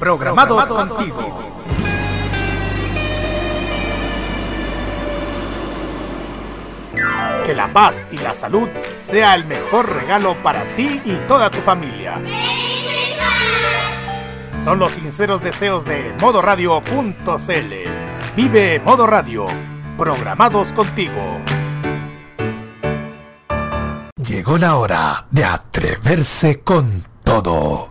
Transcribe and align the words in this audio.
Programados 0.00 0.66
contigo. 0.66 1.52
Que 7.44 7.54
la 7.54 7.70
paz 7.70 8.06
y 8.10 8.16
la 8.16 8.32
salud 8.32 8.66
sea 8.98 9.34
el 9.34 9.44
mejor 9.44 9.92
regalo 9.92 10.34
para 10.42 10.74
ti 10.74 11.02
y 11.04 11.16
toda 11.28 11.50
tu 11.50 11.58
familia. 11.58 12.22
Son 14.58 14.78
los 14.78 14.92
sinceros 14.92 15.42
deseos 15.42 15.84
de 15.84 16.14
modoradio.cl. 16.18 17.74
Vive 18.36 18.80
Modo 18.80 19.06
Radio, 19.06 19.48
programados 19.98 20.72
contigo. 20.72 21.40
Llegó 24.16 24.56
la 24.56 24.76
hora 24.76 25.26
de 25.30 25.44
atreverse 25.44 26.60
con 26.60 27.04
todo. 27.22 27.90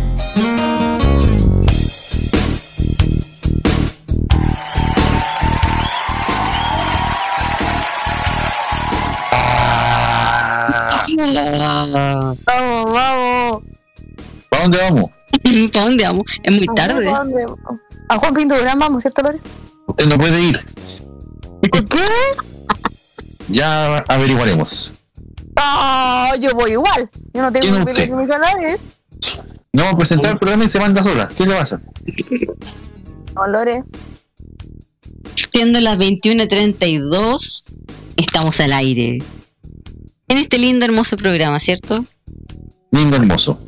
Vamos, 11.21 12.37
vamos. 12.45 13.63
¿Para 14.49 14.63
dónde 14.63 14.77
vamos? 14.77 15.11
¿Para 15.71 15.85
dónde 15.85 16.03
vamos? 16.03 16.25
Es 16.43 16.55
muy 16.55 16.65
tarde. 16.75 17.09
¿A 17.09 17.17
dónde? 17.19 17.45
A 18.09 18.17
Juan 18.17 18.33
Pinto 18.33 18.57
Durán 18.57 18.79
vamos, 18.79 19.03
¿cierto, 19.03 19.21
Lore? 19.21 19.39
Usted 19.87 20.07
no 20.07 20.17
puede 20.17 20.41
ir. 20.41 20.65
¿Por 21.71 21.85
qué? 21.85 21.99
Ya 23.49 23.99
averiguaremos. 24.07 24.93
Ah, 25.55 26.33
yo 26.39 26.55
voy 26.55 26.71
igual. 26.71 27.09
Yo 27.33 27.41
no 27.41 27.51
tengo 27.51 27.67
¿Quién 27.67 27.75
es 27.75 27.85
que 27.85 28.07
permiso 28.07 28.33
a 28.33 28.39
nadie. 28.39 28.77
No 29.73 29.83
vamos 29.83 29.93
a 29.93 29.97
presentar 29.97 30.31
el 30.31 30.37
programa 30.39 30.65
y 30.65 30.69
se 30.69 30.79
manda 30.79 31.03
sola. 31.03 31.27
¿Qué 31.27 31.45
le 31.45 31.55
pasa? 31.55 31.81
No, 33.35 33.47
Lore. 33.47 33.83
Siendo 35.53 35.79
las 35.79 35.97
21.32, 35.97 37.63
estamos 38.17 38.59
al 38.59 38.73
aire. 38.73 39.19
En 40.31 40.37
este 40.37 40.57
lindo, 40.57 40.85
hermoso 40.85 41.17
programa, 41.17 41.59
¿cierto? 41.59 42.05
Lindo, 42.91 43.17
hermoso. 43.17 43.59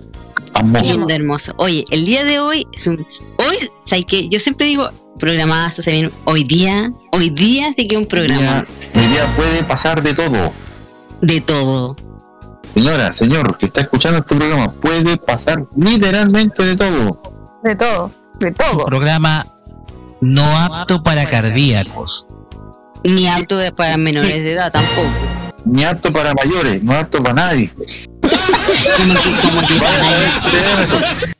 Hermoso. 0.56 0.86
Lindo, 0.86 1.14
hermoso. 1.14 1.54
Oye, 1.58 1.84
el 1.92 2.06
día 2.06 2.24
de 2.24 2.40
hoy 2.40 2.66
es 2.72 2.88
un. 2.88 3.06
Hoy, 3.38 3.70
¿sabes 3.82 4.06
qué? 4.08 4.30
Yo 4.30 4.40
siempre 4.40 4.68
digo 4.68 4.90
programazo, 5.20 5.82
se 5.82 5.92
viene. 5.92 6.10
Hoy 6.24 6.46
día, 6.46 6.90
hoy 7.12 7.30
día 7.32 7.74
sí 7.76 7.86
que 7.86 7.98
un 7.98 8.04
Hoy 8.04 8.08
programa 8.08 8.62
día, 8.62 8.68
hoy 8.96 9.08
día 9.08 9.36
puede 9.36 9.62
pasar 9.66 10.02
de 10.02 10.14
todo. 10.14 10.54
de 11.22 11.42
todo. 11.42 11.98
Señora, 12.74 13.12
señor, 13.12 13.58
que 13.58 13.66
está 13.66 13.82
escuchando 13.82 14.20
este 14.20 14.34
programa, 14.36 14.72
puede 14.72 15.18
pasar 15.18 15.66
literalmente 15.76 16.64
de 16.66 16.76
todo. 16.78 17.22
De 17.62 17.76
todo. 17.76 18.10
De 18.40 18.52
todo. 18.52 18.86
programa 18.86 19.46
no 20.22 20.44
apto 20.58 21.04
para 21.04 21.26
cardíacos. 21.26 22.26
Ni 23.04 23.28
apto 23.28 23.58
de- 23.58 23.74
para 23.74 23.98
menores 23.98 24.38
de 24.38 24.54
edad 24.54 24.72
tampoco. 24.72 25.10
Ni 25.66 25.84
apto 25.84 26.12
para 26.12 26.34
mayores, 26.34 26.84
no 26.84 26.94
apto 26.94 27.24
para 27.24 27.36
nadie. 27.36 27.72
Como 27.74 29.14
que, 29.14 29.32
como 29.42 29.68
que 29.68 29.76
para 29.76 29.98
nadie. 30.00 31.34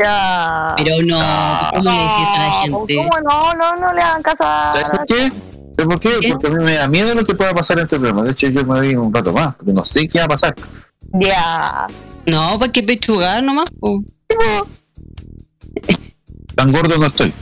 Ya. 0.00 0.74
Pero 0.76 1.06
no, 1.06 1.70
¿cómo 1.74 1.90
le 1.90 1.96
decís 1.98 2.28
a 2.28 2.38
la 2.38 2.50
gente? 2.62 2.96
¿Cómo 2.96 3.10
no? 3.24 3.54
No, 3.54 3.76
no 3.76 3.92
le 3.92 4.00
hagan 4.00 4.22
caso 4.22 4.44
a. 4.44 4.74
¿Sabes 4.74 4.98
por 4.98 5.06
qué? 5.06 5.32
¿Sabes 5.76 5.86
por 5.86 6.00
qué? 6.00 6.10
¿Qué? 6.20 6.30
Porque 6.30 6.46
a 6.46 6.50
mí 6.50 6.64
me 6.64 6.74
da 6.74 6.88
miedo 6.88 7.14
lo 7.14 7.24
que 7.24 7.34
pueda 7.34 7.52
pasar 7.52 7.78
en 7.78 7.84
este 7.84 7.96
programa. 7.96 8.22
De 8.22 8.30
hecho, 8.32 8.48
yo 8.48 8.64
me 8.64 8.78
voy 8.80 8.94
un 8.94 9.12
rato 9.12 9.32
más, 9.32 9.56
porque 9.56 9.72
no 9.72 9.84
sé 9.84 10.06
qué 10.06 10.20
va 10.20 10.26
a 10.26 10.28
pasar. 10.28 10.54
Ya. 11.12 11.86
No, 12.26 12.58
para 12.58 12.72
que 12.72 12.82
pechugar 12.82 13.42
nomás. 13.42 13.70
po. 13.78 14.02
Tan 16.54 16.72
gordo 16.72 16.98
no 16.98 17.06
estoy. 17.06 17.32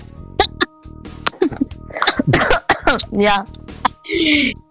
Ya. 3.13 3.45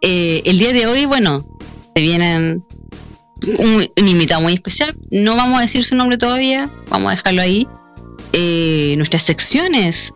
Eh, 0.01 0.41
el 0.45 0.59
día 0.59 0.73
de 0.73 0.87
hoy, 0.87 1.05
bueno, 1.05 1.45
se 1.95 2.01
vienen 2.01 2.63
un, 3.59 3.87
un 3.99 4.07
invitado 4.07 4.41
muy 4.41 4.53
especial. 4.53 4.95
No 5.11 5.35
vamos 5.35 5.57
a 5.57 5.61
decir 5.61 5.83
su 5.83 5.95
nombre 5.95 6.17
todavía, 6.17 6.69
vamos 6.89 7.11
a 7.11 7.15
dejarlo 7.15 7.41
ahí. 7.41 7.67
Eh, 8.37 8.95
nuestras 8.97 9.23
secciones. 9.23 10.13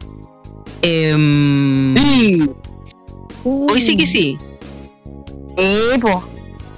Em, 0.81 1.95
hoy 3.43 3.79
sí 3.79 3.95
que 3.95 4.05
sí. 4.05 4.37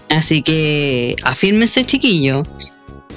Así 0.09 0.43
que 0.43 1.15
afírmense, 1.23 1.83
chiquillo. 1.83 2.43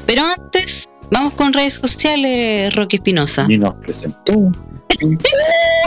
Pero 0.07 0.23
antes, 0.25 0.89
vamos 1.11 1.35
con 1.35 1.53
redes 1.53 1.75
sociales, 1.75 2.75
Roque 2.75 2.97
Espinosa. 2.97 3.47
Y 3.49 3.59
nos 3.59 3.75
presentó. 3.75 4.53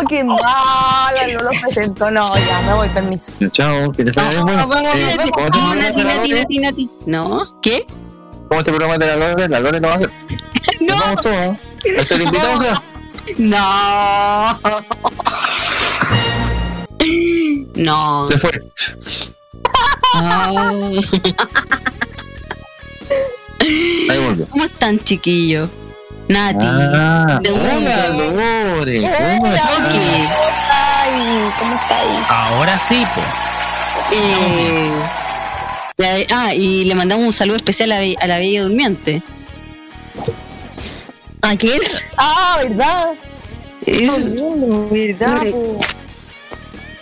Qué 0.10 0.24
mala, 0.24 1.12
no 1.34 1.44
lo 1.44 1.50
presentó. 1.62 2.12
No, 2.12 2.28
ya, 2.38 2.62
me 2.62 2.74
voy, 2.74 2.90
permiso. 2.90 3.32
Chao, 3.52 3.92
que 3.92 4.06
te 4.06 4.12
vaya 4.12 4.44
bien. 4.44 4.60
Eh, 4.60 5.32
¿cómo 5.32 5.50
No, 5.50 5.74
este 5.74 6.04
Nati, 6.04 6.32
Nati, 6.32 6.34
Nati, 6.34 6.60
Nati. 6.60 6.90
No, 7.06 7.60
¿qué? 7.62 7.86
¿Cómo 8.48 8.60
este 8.60 8.72
programa 8.72 8.98
de 8.98 9.08
la 9.08 9.16
Lore? 9.16 9.50
La 9.50 9.60
Lore 9.60 9.80
no 9.80 9.88
va 9.88 9.94
a 9.96 9.98
hacer. 9.98 10.12
No. 10.80 10.96
¿no? 10.96 11.60
¿Este 11.84 12.16
el 12.16 12.22
invitado, 12.22 12.54
o 12.54 12.62
sea? 12.62 12.84
No. 13.38 14.60
No. 17.76 18.28
Se 18.28 18.38
fue. 18.38 18.52
no. 20.14 21.00
Ahí 24.10 24.20
volvió. 24.26 24.46
¿Cómo 24.50 24.64
están, 24.66 25.00
chiquillos? 25.00 25.70
Nati. 26.28 26.66
Ah, 26.66 27.40
de 27.42 27.52
hola. 27.52 28.10
Lore. 28.10 29.02
¿Cómo 29.02 29.44
Hola. 29.44 29.62
Ay, 30.70 31.50
¿cómo 31.60 31.74
está 31.76 32.00
ahí? 32.00 32.26
Ahora 32.30 32.78
sí, 32.80 33.04
pues. 33.14 33.26
Eh, 34.14 34.92
la- 35.98 36.18
ah, 36.36 36.54
y 36.54 36.84
le 36.86 36.96
mandamos 36.96 37.26
un 37.26 37.34
saludo 37.34 37.56
especial 37.58 37.92
a, 37.92 38.28
la 38.28 38.38
Bella 38.38 38.64
Durmiente. 38.64 39.24
¿A 41.42 41.56
quién? 41.56 41.80
Ah, 42.18 42.58
¿verdad? 42.62 43.14
Es- 43.86 44.34
Durmiendo, 44.34 44.90
¿verdad? 44.90 45.42
po? 45.52 45.78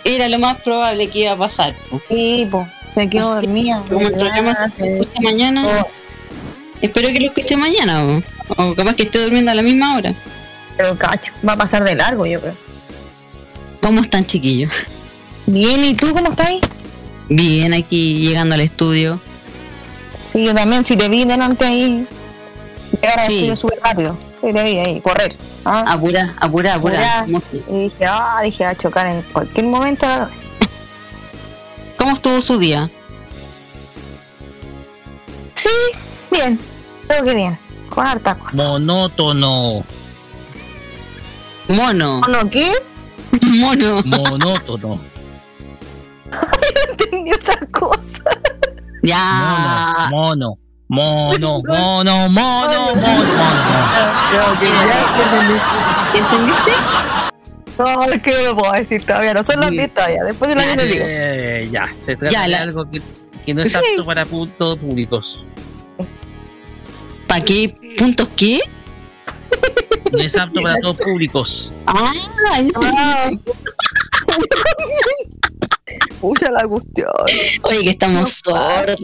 era 0.04 0.28
lo 0.28 0.38
más 0.38 0.60
probable 0.60 1.08
que 1.08 1.20
iba 1.20 1.32
a 1.32 1.38
pasar. 1.38 1.74
po. 1.90 2.00
Sí, 2.08 2.46
po. 2.50 2.66
Se 2.90 3.08
quedó 3.10 3.34
dormida. 3.34 3.82
Como 3.88 4.06
el 4.06 4.12
programa 4.14 4.54
se 4.76 4.98
escucha 4.98 5.20
mañana, 5.20 5.68
espero 6.80 7.08
que 7.08 7.20
lo 7.20 7.26
escuche 7.26 7.56
mañana. 7.56 8.04
O, 8.04 8.22
o 8.48 8.74
capaz 8.74 8.94
que 8.94 9.04
esté 9.04 9.20
durmiendo 9.22 9.50
a 9.50 9.54
la 9.54 9.62
misma 9.62 9.96
hora. 9.96 10.14
Pero 10.76 10.96
cacho, 10.98 11.32
va 11.46 11.54
a 11.54 11.56
pasar 11.56 11.84
de 11.84 11.94
largo, 11.94 12.26
yo 12.26 12.40
creo. 12.40 12.54
¿Cómo 13.82 14.00
están, 14.00 14.24
chiquillos? 14.24 14.72
Bien, 15.46 15.84
¿y 15.84 15.94
tú 15.94 16.12
cómo 16.12 16.30
estás 16.30 16.48
ahí? 16.48 16.60
Bien, 17.28 17.72
aquí 17.72 18.26
llegando 18.26 18.54
al 18.54 18.60
estudio. 18.60 19.20
Sí, 20.24 20.44
yo 20.44 20.54
también, 20.54 20.84
si 20.84 20.96
te 20.96 21.08
vi 21.08 21.24
delante 21.24 21.64
ahí, 21.64 22.06
llegar 23.00 23.20
al 23.20 23.26
Sí. 23.26 23.34
estudio 23.34 23.56
súper 23.56 23.78
rápido. 23.82 24.16
Sí, 24.40 24.52
te 24.52 24.64
vi 24.64 24.78
ahí, 24.78 25.00
correr. 25.00 25.36
¿ah? 25.64 25.84
Apura, 25.88 26.34
apura, 26.40 26.74
apura. 26.74 27.26
Y 27.68 27.78
dije, 27.84 28.04
ah, 28.06 28.40
dije, 28.42 28.64
va 28.64 28.70
a 28.70 28.76
chocar 28.76 29.06
en 29.06 29.22
cualquier 29.22 29.66
momento. 29.66 30.06
¿Cómo 31.96 32.14
estuvo 32.14 32.42
su 32.42 32.58
día? 32.58 32.90
Sí, 35.54 35.68
bien, 36.30 36.58
creo 37.08 37.24
que 37.24 37.34
bien. 37.34 37.58
Con 37.90 38.06
harta 38.06 38.34
cosa. 38.36 38.56
Monótono. 38.56 39.84
Mono. 41.68 42.20
¿No 42.28 42.50
qué? 42.50 42.70
Mono. 43.42 44.02
Monótono. 44.04 45.00
Entendí 46.90 47.32
otra 47.32 47.58
cosa. 47.72 48.22
Ya. 49.02 50.08
Mono. 50.10 50.58
Mono. 50.88 51.38
Mono, 51.38 51.60
mono, 51.66 52.28
mono, 52.28 52.28
mono, 52.30 52.94
mono. 52.94 54.60
¿Qué 56.12 56.18
entendiste? 56.18 56.72
No, 57.78 58.04
es 58.04 58.22
que 58.22 58.32
no 58.32 58.40
lo 58.42 58.56
puedo 58.56 58.72
decir 58.72 59.04
todavía. 59.04 59.34
No 59.34 59.44
son 59.44 59.60
las 59.60 59.70
Sí. 59.70 59.76
10 59.78 59.94
todavía. 59.94 60.24
Después 60.24 60.48
de 60.48 60.54
la 60.56 60.64
Ya, 60.64 60.76
que 60.76 60.86
digo. 60.86 61.72
Ya, 61.72 61.88
se 61.98 62.16
trata 62.16 62.32
Ya, 62.32 62.42
de 62.42 62.48
la- 62.48 62.62
algo 62.62 62.88
que, 62.90 63.02
que 63.44 63.52
no 63.54 63.62
es 63.62 63.72
Sí. 63.72 63.78
apto 63.78 64.04
para 64.04 64.24
puntos 64.26 64.78
públicos. 64.78 65.44
¿Para 67.36 67.44
qué? 67.44 67.76
¿Puntos 67.98 68.28
qué? 68.34 68.60
No 70.10 70.18
es 70.20 70.36
apto 70.38 70.62
para 70.62 70.80
todos 70.80 70.96
públicos. 70.96 71.74
Ah, 71.86 72.10
Ah. 72.76 73.30
Pucha 76.18 76.50
la 76.50 76.66
cuestión. 76.66 77.10
oye, 77.62 77.80
que 77.84 77.90
estamos 77.90 78.32
sordos. 78.42 78.98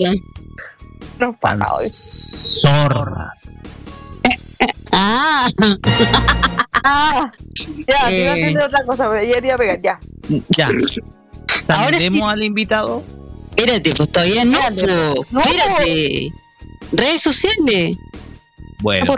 No 1.19 1.37
Tan 1.43 1.59
pasa 1.59 1.65
hoy. 1.75 1.89
zorras. 1.93 3.59
Ah, 4.93 5.49
Ah, 6.85 7.31
ya, 7.87 8.07
te 8.09 8.23
iba 8.23 8.33
a 8.33 8.37
Eh. 8.39 8.41
decir 8.41 8.59
otra 8.59 8.85
cosa, 8.87 9.11
pero 9.11 9.25
ya 9.31 9.41
te 9.41 9.47
iba 9.47 9.55
a 9.55 9.59
pegar, 9.59 9.83
ya. 9.83 10.01
Ya. 10.57 10.67
Ahora 10.69 10.79
sí. 10.89 11.01
Saludemos 11.67 12.33
al 12.33 12.43
invitado. 12.43 13.05
espérate, 13.51 13.95
pues 13.95 14.11
todavía 14.11 14.45
no. 14.47 14.59
Espérate. 14.59 15.21
No. 15.31 15.41
Espérate. 15.41 16.33
Redes 16.93 17.21
sociales. 17.23 17.97
Bueno, 18.83 19.15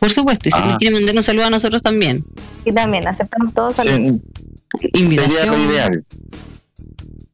Por 0.00 0.12
supuesto, 0.12 0.48
y 0.48 0.52
si 0.52 0.58
Ah. 0.58 0.66
nos 0.66 0.78
quiere 0.78 0.94
mandar 0.96 1.16
un 1.16 1.22
saludo 1.22 1.44
a 1.46 1.50
nosotros 1.50 1.82
también. 1.82 2.24
Y 2.64 2.72
también 2.72 3.06
aceptamos 3.06 3.52
todos 3.54 3.76
saludos. 3.76 4.20
Sí, 4.80 5.06
sería 5.06 5.44
Invitación. 5.44 5.50
lo 5.50 5.58
ideal. 5.72 6.04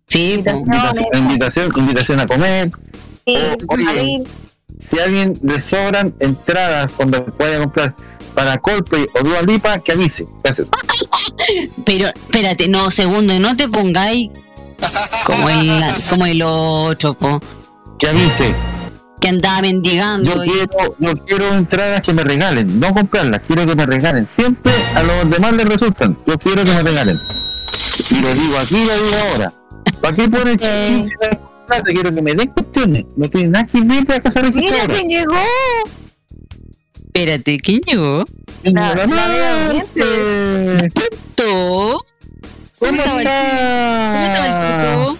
Sí. 0.09 0.33
Invitación. 0.35 0.63
Invitación, 0.67 1.09
invitación, 1.15 1.73
invitación 1.77 2.21
a 2.21 2.27
comer. 2.27 2.71
Sí, 3.27 3.37
Oye. 3.69 3.85
salir. 3.85 4.21
Si 4.79 4.99
a 4.99 5.05
alguien 5.05 5.39
le 5.43 5.61
sobran 5.61 6.15
entradas 6.19 6.93
cuando 6.93 7.25
pueda 7.27 7.59
comprar 7.61 7.95
para 8.35 8.57
Coldplay 8.59 9.07
o 9.19 9.23
Dua 9.25 9.43
Lipa, 9.43 9.79
que 9.79 9.93
avise. 9.93 10.27
Gracias. 10.43 10.71
Pero, 11.85 12.09
espérate, 12.09 12.69
no, 12.69 12.91
segundo, 12.91 13.39
no 13.39 13.57
te 13.57 13.69
pongáis 13.69 14.31
como 15.25 15.49
el, 15.49 15.71
como 16.11 16.27
el 16.27 16.43
otro, 16.43 17.15
po, 17.15 17.41
Que 17.99 18.09
avise. 18.09 18.55
que 19.21 19.29
andaba 19.29 19.61
mendigando. 19.63 20.31
Yo 20.35 20.41
y- 20.43 20.51
quiero, 20.51 20.97
yo 20.99 21.15
quiero 21.27 21.55
entradas 21.55 22.01
que 22.03 22.13
me 22.13 22.25
regalen, 22.25 22.81
no 22.81 22.93
comprarlas, 22.95 23.41
quiero 23.47 23.65
que 23.67 23.75
me 23.77 23.87
regalen. 23.87 24.27
Siempre 24.27 24.73
a 24.95 25.03
los 25.03 25.31
demás 25.31 25.53
les 25.53 25.67
resultan. 25.67 26.19
Yo 26.27 26.37
quiero 26.39 26.65
que 26.65 26.71
me 26.73 26.83
regalen. 26.83 27.19
Y 28.11 28.15
lo 28.17 28.35
digo 28.35 28.59
aquí, 28.59 28.85
lo 28.85 28.95
digo 29.05 29.17
ahora. 29.31 29.53
¿Para 30.01 30.15
qué 30.15 30.29
ponen 30.29 30.57
chichis? 30.59 31.15
Quiero 31.87 32.13
que 32.15 32.21
me 32.21 32.35
den 32.35 32.49
cuestiones. 32.49 33.05
No 33.17 33.31
tiene 33.31 33.49
nada 33.51 33.65
que 33.65 33.81
ver 33.81 34.03
la 34.09 34.21
caja 34.21 34.43
Mira 34.43 34.53
registradora. 34.53 34.95
quién 34.95 35.09
llegó. 35.09 35.33
Espérate, 37.15 37.59
¿quién 37.59 37.81
llegó? 37.83 38.25
La 38.63 38.95
de 38.95 39.07
Monse. 39.07 40.89
¿Tú? 41.35 42.01
¿Cómo 42.79 42.93
estaba 42.93 43.21
el. 43.21 45.17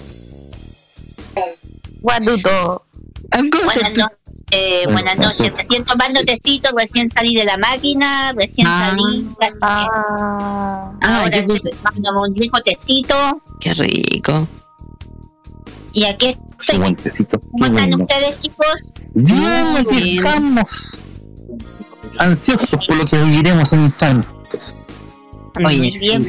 Guaduto. 2.01 2.85
Algo 3.31 3.59
Buenas 3.65 3.93
noches, 3.95 4.19
eh, 4.51 4.85
buenas 4.91 5.19
noches. 5.19 5.57
Recién 5.57 5.85
tomando 5.85 6.21
tecito, 6.23 6.71
recién 6.77 7.09
salí 7.09 7.35
de 7.35 7.45
la 7.45 7.57
máquina, 7.59 8.33
recién 8.37 8.67
Ah. 8.69 8.91
salí. 8.91 9.29
Ah. 9.63 10.93
Ah, 11.03 11.19
ahora 11.23 11.31
yo 11.41 11.47
puse- 11.47 11.71
tomando 11.83 12.23
un 12.23 12.35
rico 12.37 12.61
tecito. 12.63 13.15
Qué 13.61 13.73
rico. 13.75 14.47
Y 15.95 16.05
aquí 16.05 16.27
Qué 16.35 16.39
estoy. 16.59 16.79
buen 16.79 16.97
tecito. 16.97 17.39
¿Cómo 17.41 17.57
Qué 17.75 17.83
están 17.85 18.01
ustedes, 18.01 18.39
chicos? 18.39 18.83
Bien, 19.15 19.77
aquí 19.79 19.95
bien. 20.03 20.17
estamos. 20.19 21.01
Ansiosos 22.19 22.87
por 22.87 22.97
lo 22.97 23.05
que 23.05 23.19
viviremos 23.25 23.73
en 23.73 23.81
instantes. 23.83 24.75
Oye, 25.65 25.91
bien. 25.99 26.27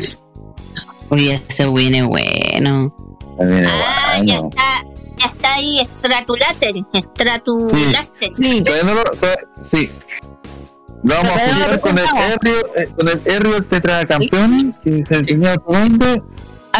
Oye, 1.09 1.41
se 1.55 1.67
viene 1.69 2.03
bueno. 2.03 2.95
A 3.39 3.43
ver, 3.45 3.67
Ah, 3.67 4.17
ya 4.23 4.39
bueno. 4.39 4.49
está. 4.49 4.87
Ya 5.17 5.25
está 5.27 5.53
ahí 5.55 5.79
Stratulater. 5.85 6.73
Stratulater. 7.01 8.31
Sí. 8.33 8.61
Todavía 8.63 8.83
no 8.85 8.93
lo. 8.95 9.03
todavía- 9.03 9.47
sí. 9.61 9.89
Lo 11.03 11.15
vamos 11.15 11.31
a 11.31 11.53
jugar 11.53 11.79
con 11.81 11.97
el. 11.99 12.05
Herrio, 12.05 12.61
eh, 12.77 12.87
con 12.97 13.07
el 13.09 13.21
Herrio 13.25 13.63
tetracampeón, 13.65 14.75
que 14.83 15.05
se 15.05 15.21
tenía 15.23 15.53
otro 15.53 15.73
nombre. 15.79 16.23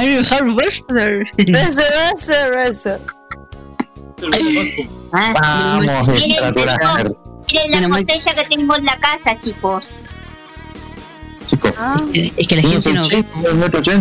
Iron 0.03 0.25
Harvester. 0.33 1.25
Eso, 1.37 1.81
eso, 2.15 2.59
eso. 2.65 2.97
Vamos, 5.11 6.07
estratular. 6.09 7.15
Miren 7.47 7.71
la 7.71 7.75
Menos 7.77 7.89
mal- 7.89 8.05
cosecha 8.05 8.33
que 8.35 8.43
tengo 8.55 8.75
en 8.75 8.85
la 8.85 8.95
casa, 8.97 9.37
chicos. 9.37 10.15
Chicos, 11.47 11.77
Ah, 11.81 11.97
Es 12.37 12.47
que 12.47 12.55
la 12.55 12.61
gente 12.69 12.93
no 12.93 13.07
ve. 13.07 13.23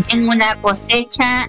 Tengo 0.08 0.30
una 0.30 0.54
cosecha. 0.62 1.48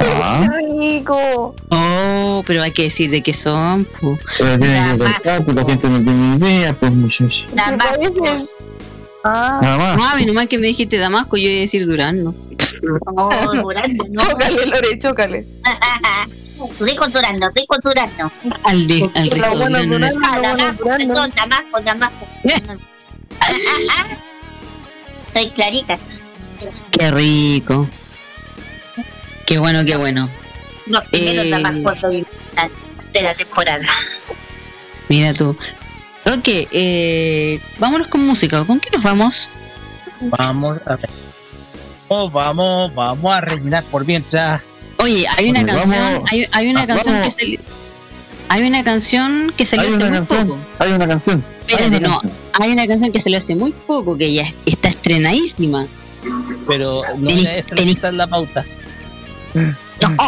Ah, 0.00 0.46
rico. 0.80 1.54
Oh, 1.70 2.42
pero 2.46 2.62
hay 2.62 2.70
que 2.72 2.84
decir 2.84 3.10
de 3.10 3.22
qué 3.22 3.34
son. 3.34 3.84
po. 4.00 4.18
pero 4.38 4.58
tiene 4.58 4.92
que 4.92 4.98
contar, 4.98 5.44
porque 5.44 5.60
la 5.60 5.66
gente 5.68 5.88
no 5.88 6.02
tiene 6.02 6.36
idea, 6.36 6.72
pues 6.74 6.92
muchachos. 6.92 7.48
¿Qué 7.50 7.56
Damascus. 7.56 8.10
parece? 8.20 8.46
Ah, 9.24 9.58
Nada 9.60 9.78
más. 9.78 9.98
Ah, 10.12 10.16
menos 10.16 10.34
mal 10.34 10.48
que 10.48 10.58
me 10.58 10.68
dijiste 10.68 10.96
Damasco, 10.96 11.36
yo 11.36 11.48
iba 11.48 11.58
a 11.58 11.60
decir 11.62 11.86
Durazno. 11.86 12.34
Oh, 13.14 13.30
Durando, 13.62 14.04
¿no? 14.10 14.22
chócale, 14.22 14.64
Lore, 14.66 14.98
chócale. 14.98 15.46
rico 16.80 17.08
Durando, 17.08 17.50
rico 17.54 17.76
Durando. 17.82 18.32
Al, 18.66 18.86
de, 18.86 19.10
al 19.14 19.30
rico 19.30 19.56
bueno 19.56 19.78
Ah, 20.24 20.40
Damasco, 20.40 20.84
Durazno. 20.84 20.96
perdón, 21.14 21.32
Damasco, 21.36 21.80
Damasco. 21.82 22.26
Estoy 25.26 25.50
clarita. 25.54 25.98
Qué 26.90 27.10
rico. 27.10 27.88
Qué 29.46 29.58
bueno, 29.58 29.84
qué 29.84 29.96
bueno. 29.96 30.30
Los 30.86 31.02
primeros 31.06 31.44
Eh. 31.46 31.50
Damasco 31.50 32.08
de 32.08 32.26
de 33.12 33.22
la 33.22 33.34
temporada. 33.34 33.82
Mira 35.08 35.32
tú. 35.34 35.56
Roque, 36.24 36.68
eh, 36.70 37.60
vámonos 37.78 38.06
con 38.08 38.24
música. 38.24 38.64
¿Con 38.64 38.78
qué 38.78 38.90
nos 38.90 39.02
vamos? 39.02 39.50
Vamos 40.22 40.78
a 40.86 40.96
ver. 40.96 41.10
Oh, 42.08 42.30
vamos, 42.30 42.94
vamos 42.94 43.34
a 43.34 43.40
rellenar 43.40 43.82
por 43.84 44.04
mientras. 44.06 44.62
Oye, 45.02 45.26
hay 45.36 45.50
una 45.50 45.64
canción, 45.66 45.90
vamos. 45.90 46.30
hay, 46.30 46.46
hay 46.52 46.68
una 46.70 46.82
Ah, 46.82 46.86
canción 46.86 47.14
vamos. 47.14 47.34
que 47.34 47.40
salió. 47.42 47.60
Hay 48.48 48.62
una 48.62 48.82
canción 48.84 49.52
que 49.56 49.64
salió 49.66 49.88
hace 49.88 49.98
muy 49.98 50.10
canción. 50.10 50.46
poco. 50.48 50.58
Hay 50.78 50.92
una 50.92 51.06
canción. 51.08 51.44
Hay 51.46 51.74
Espérate, 51.74 51.88
una 51.88 52.00
no. 52.00 52.08
canción. 52.12 52.32
Hay 52.60 52.72
una 52.72 52.86
canción 52.86 53.12
que 53.12 53.20
salió 53.20 53.38
hace 53.38 53.54
muy 53.54 53.72
poco 53.72 54.16
que 54.18 54.32
ya 54.32 54.44
está 54.66 54.88
estrenadísima. 54.88 55.86
Pero 56.66 57.02
no 57.18 57.28
Tení- 57.30 57.40
era 57.42 57.54
esa 57.56 57.76
tení- 57.76 57.94
está 57.94 58.08
en 58.08 58.16
la 58.16 58.26
pauta. 58.26 58.64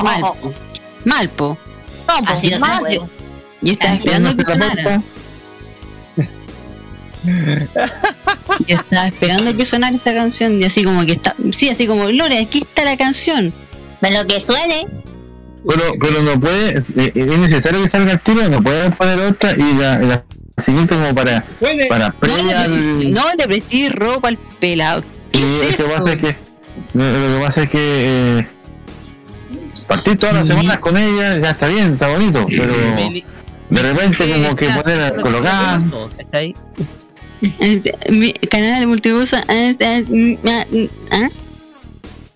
Malpo. 0.02 0.52
Malpo. 1.04 1.58
No, 2.08 2.14
pues, 2.18 2.30
Así 2.30 2.46
no 2.48 2.52
se 2.54 2.58
más. 2.60 2.78
puede. 2.80 3.00
Yo 3.60 3.72
estaba 3.72 3.92
Ah, 3.92 3.94
esperando 3.96 4.30
que 4.30 4.44
¿Quién 4.44 4.62
hace 4.62 4.68
la 4.68 4.74
sonara. 4.74 5.02
Yo 8.66 8.76
estaba 8.76 9.06
esperando 9.06 9.56
que 9.56 9.66
sonara 9.66 9.96
esta 9.96 10.12
canción. 10.14 10.60
Y 10.60 10.64
así 10.64 10.82
como 10.84 11.04
que 11.06 11.12
está. 11.12 11.34
Sí, 11.56 11.68
así 11.68 11.86
como, 11.86 12.08
Lore, 12.10 12.38
aquí 12.38 12.58
está 12.62 12.84
la 12.84 12.96
canción. 12.96 13.52
Pero 14.02 14.26
que 14.26 14.40
suene. 14.40 14.86
Pero, 15.66 15.82
pero 16.00 16.22
no 16.22 16.38
puede, 16.40 16.78
eh, 16.96 17.12
es 17.14 17.38
necesario 17.38 17.80
que 17.82 17.88
salga 17.88 18.12
el 18.12 18.20
tiro, 18.20 18.46
no 18.50 18.60
puede 18.60 18.90
poner 18.90 19.18
otra 19.20 19.52
y 19.56 19.74
la, 19.78 19.98
la 20.00 20.24
siguiente 20.58 20.94
como 20.96 21.14
para, 21.14 21.44
para 21.88 22.08
No 22.08 22.14
previa 22.18 22.66
le, 22.68 23.10
no 23.10 23.22
le 23.38 23.44
presté 23.46 23.88
ropa 23.90 24.28
al 24.28 24.38
pelado. 24.60 25.02
¿Qué 25.30 25.38
Y 25.38 25.60
es 25.66 25.78
lo 25.78 25.86
que 25.86 25.92
pasa 25.94 26.10
es 26.12 26.16
que, 26.16 26.36
lo, 26.94 27.04
lo 27.04 27.38
que 27.38 27.44
pasa 27.44 27.62
es 27.62 27.70
que 27.72 27.78
eh, 28.38 28.46
partir 29.86 30.18
todas 30.18 30.34
las 30.34 30.46
Sí. 30.48 30.52
semanas 30.52 30.78
con 30.80 30.96
ella 30.96 31.38
ya 31.38 31.50
está 31.50 31.68
bien, 31.68 31.92
está 31.94 32.08
bonito, 32.08 32.44
pero 32.50 32.74
de 33.70 33.82
repente 33.82 34.32
como 34.32 34.56
que 34.56 34.68
poner 34.68 35.00
a 35.00 35.14
colocar. 35.22 35.80
Este, 37.60 37.92
mi 38.10 38.32
canal 38.32 38.86
multiuso. 38.86 39.36
eh, 39.48 39.76
eh, 39.78 40.04
mm, 40.08 40.48
ah, 40.48 40.66
mm, 40.70 40.84
ah. 41.12 41.28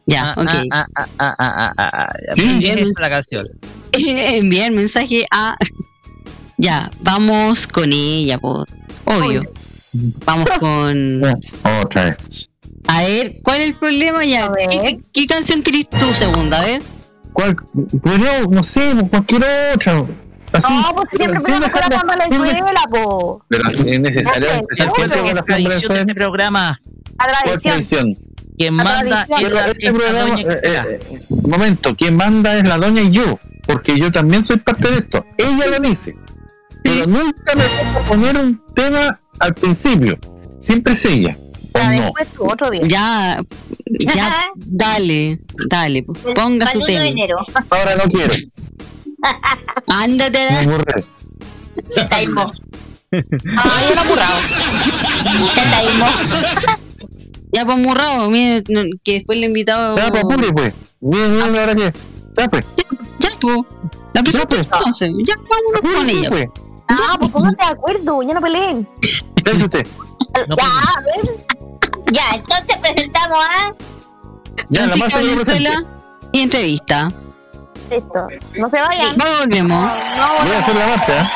Ya, 0.07 0.33
Ah, 0.37 0.41
ok. 0.41 0.49
ah, 0.73 0.87
ah, 0.95 1.07
ah, 1.19 1.35
ah, 1.39 1.55
ah, 1.59 1.73
ah, 1.79 2.09
ah, 2.09 2.09
es 2.31 2.93
la 3.01 3.11
canción. 3.11 3.47
Enviar 3.93 4.73
mensaje 4.73 5.27
a. 5.31 5.57
Ya, 6.59 6.91
vamos 7.03 7.67
con 7.67 7.93
ella, 7.93 8.39
pues. 8.39 8.65
Obvio. 9.05 9.43
Vamos 10.25 10.49
con. 10.59 11.21
Otra 11.83 12.05
vez. 12.05 12.49
A 12.89 13.03
ver, 13.03 13.41
¿cuál 13.43 13.61
es 13.61 13.67
el 13.67 13.75
problema? 13.75 14.25
Ya, 14.25 14.47
A 14.47 14.51
ver. 14.53 14.69
¿qué, 14.71 15.01
qué 15.13 15.27
canción 15.27 15.63
querés 15.63 15.91
tú, 15.91 16.07
segunda? 16.15 16.59
A 16.59 16.65
ver. 16.65 16.83
¿Cuál? 17.35 17.57
Pues 18.03 18.19
no, 18.19 18.45
no 18.49 18.63
sé, 18.63 18.95
cualquier 19.11 19.45
otra. 19.75 20.07
Así, 20.53 20.73
No, 20.73 20.95
pues 20.95 21.11
siempre 21.11 21.41
sin 21.41 21.55
ponemos 21.57 21.75
dejar 21.75 22.07
la 22.07 22.27
Venezuela, 22.27 22.81
po. 22.91 23.45
Pero 23.49 23.69
es 23.71 24.01
necesario 24.01 24.49
empezar 24.51 24.91
siempre 24.93 25.21
con 25.21 25.35
canciones 25.45 25.99
este 26.01 26.15
programa. 26.15 26.81
La 27.19 27.51
por 27.51 27.61
tradición. 27.61 28.17
Quien 28.59 28.75
manda 28.75 29.01
es 29.03 29.09
la, 29.51 29.67
este 29.67 29.93
programa, 29.93 30.31
doña 30.37 30.53
eh, 30.53 30.61
eh, 30.63 31.01
un 31.29 31.51
momento, 31.51 31.95
quien 31.95 32.17
manda 32.17 32.57
es 32.57 32.67
la 32.67 32.79
doña 32.79 33.03
y 33.03 33.11
yo, 33.11 33.39
porque 33.67 33.99
yo 33.99 34.11
también 34.11 34.43
soy 34.43 34.57
parte 34.59 34.89
de 34.91 34.97
esto. 34.99 35.27
Ella 35.37 35.67
lo 35.67 35.79
dice, 35.87 36.17
pero 36.83 37.07
nunca 37.07 37.55
me 37.55 37.63
voy 37.65 38.03
a 38.03 38.07
poner 38.07 38.37
un 38.39 38.63
tema 38.75 39.21
al 39.41 39.55
principio. 39.55 40.19
Siempre 40.59 40.95
es 40.95 41.05
ella. 41.05 41.37
¿O 41.73 41.79
La 41.79 41.93
no? 41.93 42.13
tú, 42.35 42.47
otro 42.51 42.71
día. 42.71 42.83
Ya, 42.87 43.43
ya, 44.15 44.33
dale, 44.57 45.39
dale, 45.69 46.03
pues, 46.05 46.35
ponga 46.35 46.67
su 46.71 46.79
1 46.79 46.87
de 46.87 46.93
tema. 46.95 47.07
enero. 47.07 47.37
Ahora 47.69 47.97
no 47.97 48.05
quiero. 48.05 48.35
Ándate, 49.89 50.39
Me. 50.67 51.05
Se 51.87 52.05
taimó. 52.07 52.51
Ay, 53.13 53.93
el 53.93 53.99
apurado. 53.99 54.41
Se 55.55 55.61
taimó. 55.63 56.07
Ya 57.53 57.65
pues 57.65 57.79
murrado, 57.79 58.31
mire, 58.31 58.65
no, 58.69 58.83
que 59.05 59.15
después 59.15 59.39
le 59.39 59.47
invitado. 59.47 59.97
Ya, 59.97 60.09
pues 60.09 60.25
apure, 60.25 60.53
pues. 60.53 60.75
Bien, 61.01 61.33
bien, 61.33 61.57
ahora 61.59 61.75
qué. 61.75 61.93
Ya, 62.37 62.49
pues. 62.49 62.65
Ya, 63.19 63.29
pues. 63.41 63.57
La 64.13 64.23
presento 64.23 64.49
pues. 64.49 64.67
entonces. 64.67 65.13
Ya, 65.27 65.35
vámonos 65.49 65.81
con 65.81 66.09
ella. 66.09 66.31
pues. 66.31 66.47
Ah, 66.89 67.17
pues 67.19 67.31
pónganse 67.31 67.65
de 67.65 67.71
acuerdo, 67.71 68.23
ya 68.23 68.35
no 68.35 68.41
peleen. 68.41 68.89
¿Qué 69.45 69.51
hace 69.51 69.65
usted? 69.65 69.87
No, 70.49 70.57
ya, 70.57 70.65
pues. 70.65 70.67
a 70.67 71.01
ver. 71.01 71.47
Ya, 72.13 72.23
entonces 72.35 72.77
presentamos 72.79 73.39
a. 73.39 73.75
Ya, 74.71 74.87
la 74.87 74.97
masa 74.97 75.19
que 75.19 75.25
lo 75.27 75.35
presente. 75.35 75.63
Venezuela 75.65 75.97
y 76.33 76.41
entrevista. 76.41 77.13
Listo. 77.91 78.27
No 78.59 78.71
se 78.71 78.81
vayan. 78.81 79.17
No 79.17 79.25
volvemos. 79.41 79.81
No, 79.81 80.45
Voy 80.45 80.55
a 80.55 80.59
hacer 80.59 80.77
la 80.77 80.87
marcha, 80.87 81.23
¿eh? 81.23 81.29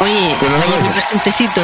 Oye, 0.00 0.36
no 0.42 0.58
vaya 0.58 0.82
mi 0.82 0.88
presentecito. 0.90 1.60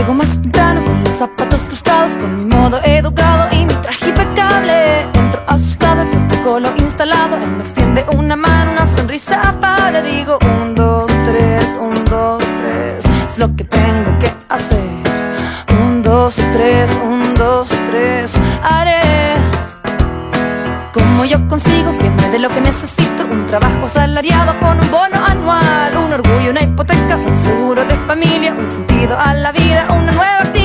Llego 0.00 0.14
más 0.14 0.40
temprano 0.40 0.82
con 0.82 1.04
los 1.04 1.12
zapatos 1.12 1.60
frustrados, 1.60 2.16
con 2.16 2.38
mi 2.38 2.46
modo 2.46 2.80
educado 2.84 3.54
y 3.54 3.66
mi 3.66 3.74
traje 3.82 4.08
impecable. 4.08 5.02
Entro 5.02 5.42
asustado, 5.46 6.00
el 6.00 6.08
protocolo 6.08 6.70
instalado. 6.78 7.36
Él 7.36 7.52
me 7.52 7.64
extiende 7.64 8.06
una 8.16 8.34
mano, 8.34 8.72
una 8.72 8.86
sonrisa 8.86 9.54
para. 9.60 10.00
Digo, 10.00 10.38
un, 10.62 10.74
dos, 10.74 11.06
tres, 11.26 11.76
un, 11.78 11.92
dos, 12.06 12.38
tres. 12.38 13.04
Es 13.28 13.38
lo 13.38 13.54
que 13.54 13.64
tengo 13.64 14.18
que 14.18 14.32
hacer. 14.48 14.78
Un, 15.82 16.02
dos, 16.02 16.34
tres, 16.54 16.98
un, 17.04 17.34
dos, 17.34 17.68
tres. 17.90 18.32
Haré. 18.62 19.34
Como 20.94 21.26
yo 21.26 21.46
consigo 21.46 21.96
que 21.98 22.08
me 22.08 22.30
dé 22.30 22.38
lo 22.38 22.48
que 22.48 22.62
necesito, 22.62 23.26
un 23.30 23.46
trabajo 23.46 23.84
asalariado 23.84 24.58
con 24.60 24.80
un 24.80 24.90
bono 24.90 25.22
anual, 25.26 25.94
un 25.94 26.12
orgullo, 26.14 26.52
una 26.52 26.62
hipoteca, 26.62 26.89
un 27.16 27.36
seguro 27.36 27.84
de 27.84 27.96
familia, 28.06 28.54
un 28.54 28.68
sentido 28.68 29.18
a 29.18 29.34
la 29.34 29.52
vida, 29.52 29.86
una 29.90 30.12
nueva 30.12 30.38
actividad. 30.38 30.59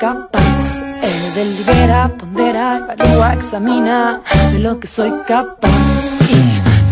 Capaz. 0.00 0.82
Él 1.02 1.34
delibera, 1.34 2.08
pondera, 2.18 2.88
evalúa, 2.96 3.34
examina 3.34 4.22
de 4.52 4.58
lo 4.58 4.80
que 4.80 4.88
soy 4.88 5.12
capaz. 5.28 5.68
Y 6.28 6.40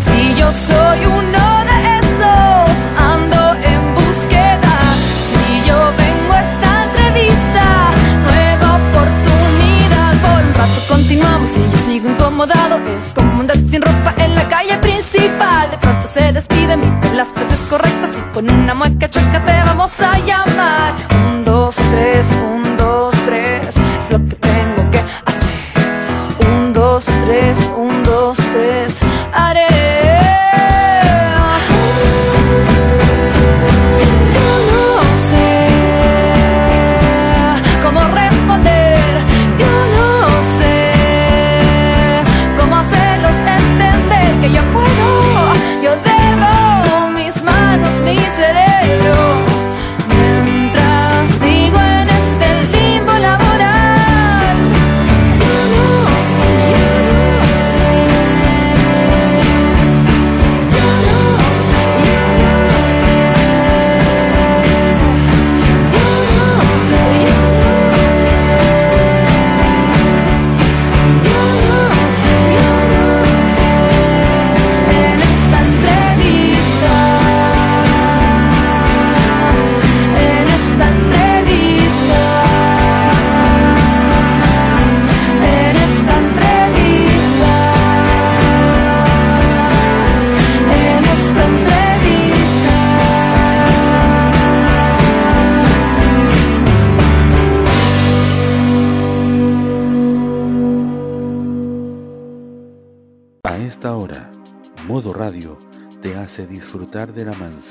si 0.03 0.35
yo 0.39 0.47
soy 0.69 0.99
uno 1.19 1.45
de 1.69 1.77
esos, 2.01 2.69
ando 3.11 3.41
en 3.71 3.81
búsqueda. 3.95 4.73
Si 5.29 5.67
yo 5.67 5.77
vengo 6.03 6.33
a 6.37 6.41
esta 6.49 6.69
entrevista, 6.85 7.65
nueva 8.27 8.67
oportunidad. 8.81 10.11
Por 10.23 10.45
un 10.47 10.53
rato 10.53 10.79
continuamos 10.87 11.49
y 11.57 11.71
yo 11.71 11.77
sigo 11.87 12.09
incomodado. 12.11 12.75
Es 12.95 13.13
como 13.15 13.41
andar 13.41 13.57
sin 13.57 13.81
ropa 13.81 14.13
en 14.17 14.35
la 14.35 14.47
calle 14.47 14.77
principal. 14.77 15.71
De 15.71 15.77
pronto 15.77 16.07
se 16.07 16.31
despide, 16.31 16.77
pone 16.77 17.15
las 17.15 17.27
frases 17.29 17.61
correctas 17.71 18.11
y 18.19 18.33
con 18.33 18.51
una 18.51 18.75
mueca 18.75 19.09
chueca 19.09 19.43
te 19.43 19.63
vamos 19.63 19.99
a 19.99 20.19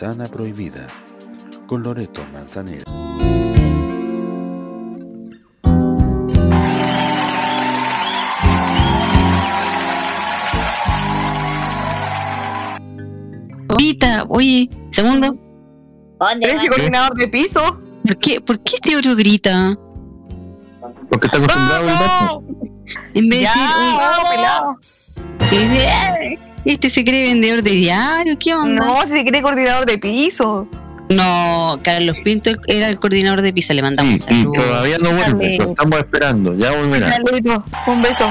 manzana 0.01 0.29
prohibida 0.29 0.87
con 1.67 1.83
Loreto 1.83 2.25
Manzanero. 2.33 2.85
Grita, 13.77 14.25
oye, 14.29 14.69
segundo, 14.93 15.37
¿Dónde 16.21 16.47
¿Eres 16.47 16.63
el 16.63 16.69
coordinador 16.69 17.17
de 17.17 17.27
piso? 17.27 17.61
¿por 18.05 18.17
qué, 18.19 18.41
¿por 18.41 18.61
qué 18.61 18.77
este 18.77 18.97
otro 18.97 19.17
grita? 19.17 19.77
Porque 21.11 21.27
está 21.27 21.39
acostumbrado 21.39 21.89
a 21.89 22.38
En 22.38 22.38
este 26.73 26.91
se 26.91 27.05
cree 27.05 27.29
vendedor 27.29 27.63
de 27.63 27.71
diario, 27.73 28.37
¿qué 28.39 28.55
onda? 28.55 28.85
No, 28.85 29.03
si 29.03 29.09
se 29.19 29.25
cree 29.25 29.43
coordinador 29.43 29.87
de 29.87 29.99
piso. 29.99 30.69
No, 31.11 31.81
Carlos 31.83 32.19
Pinto 32.23 32.51
era 32.67 32.89
el 32.89 32.99
coordinador 33.01 33.41
de 33.41 33.53
piso, 33.53 33.73
le 33.73 33.81
mandamos 33.81 34.21
Sí, 34.29 34.45
un 34.45 34.51
y 34.51 34.53
todavía 34.53 34.99
no 34.99 35.11
vuelve, 35.11 35.57
lo 35.57 35.71
estamos 35.71 35.99
esperando, 35.99 36.55
ya 36.55 36.71
volverá. 36.71 37.17
Un 37.87 38.03
beso. 38.03 38.31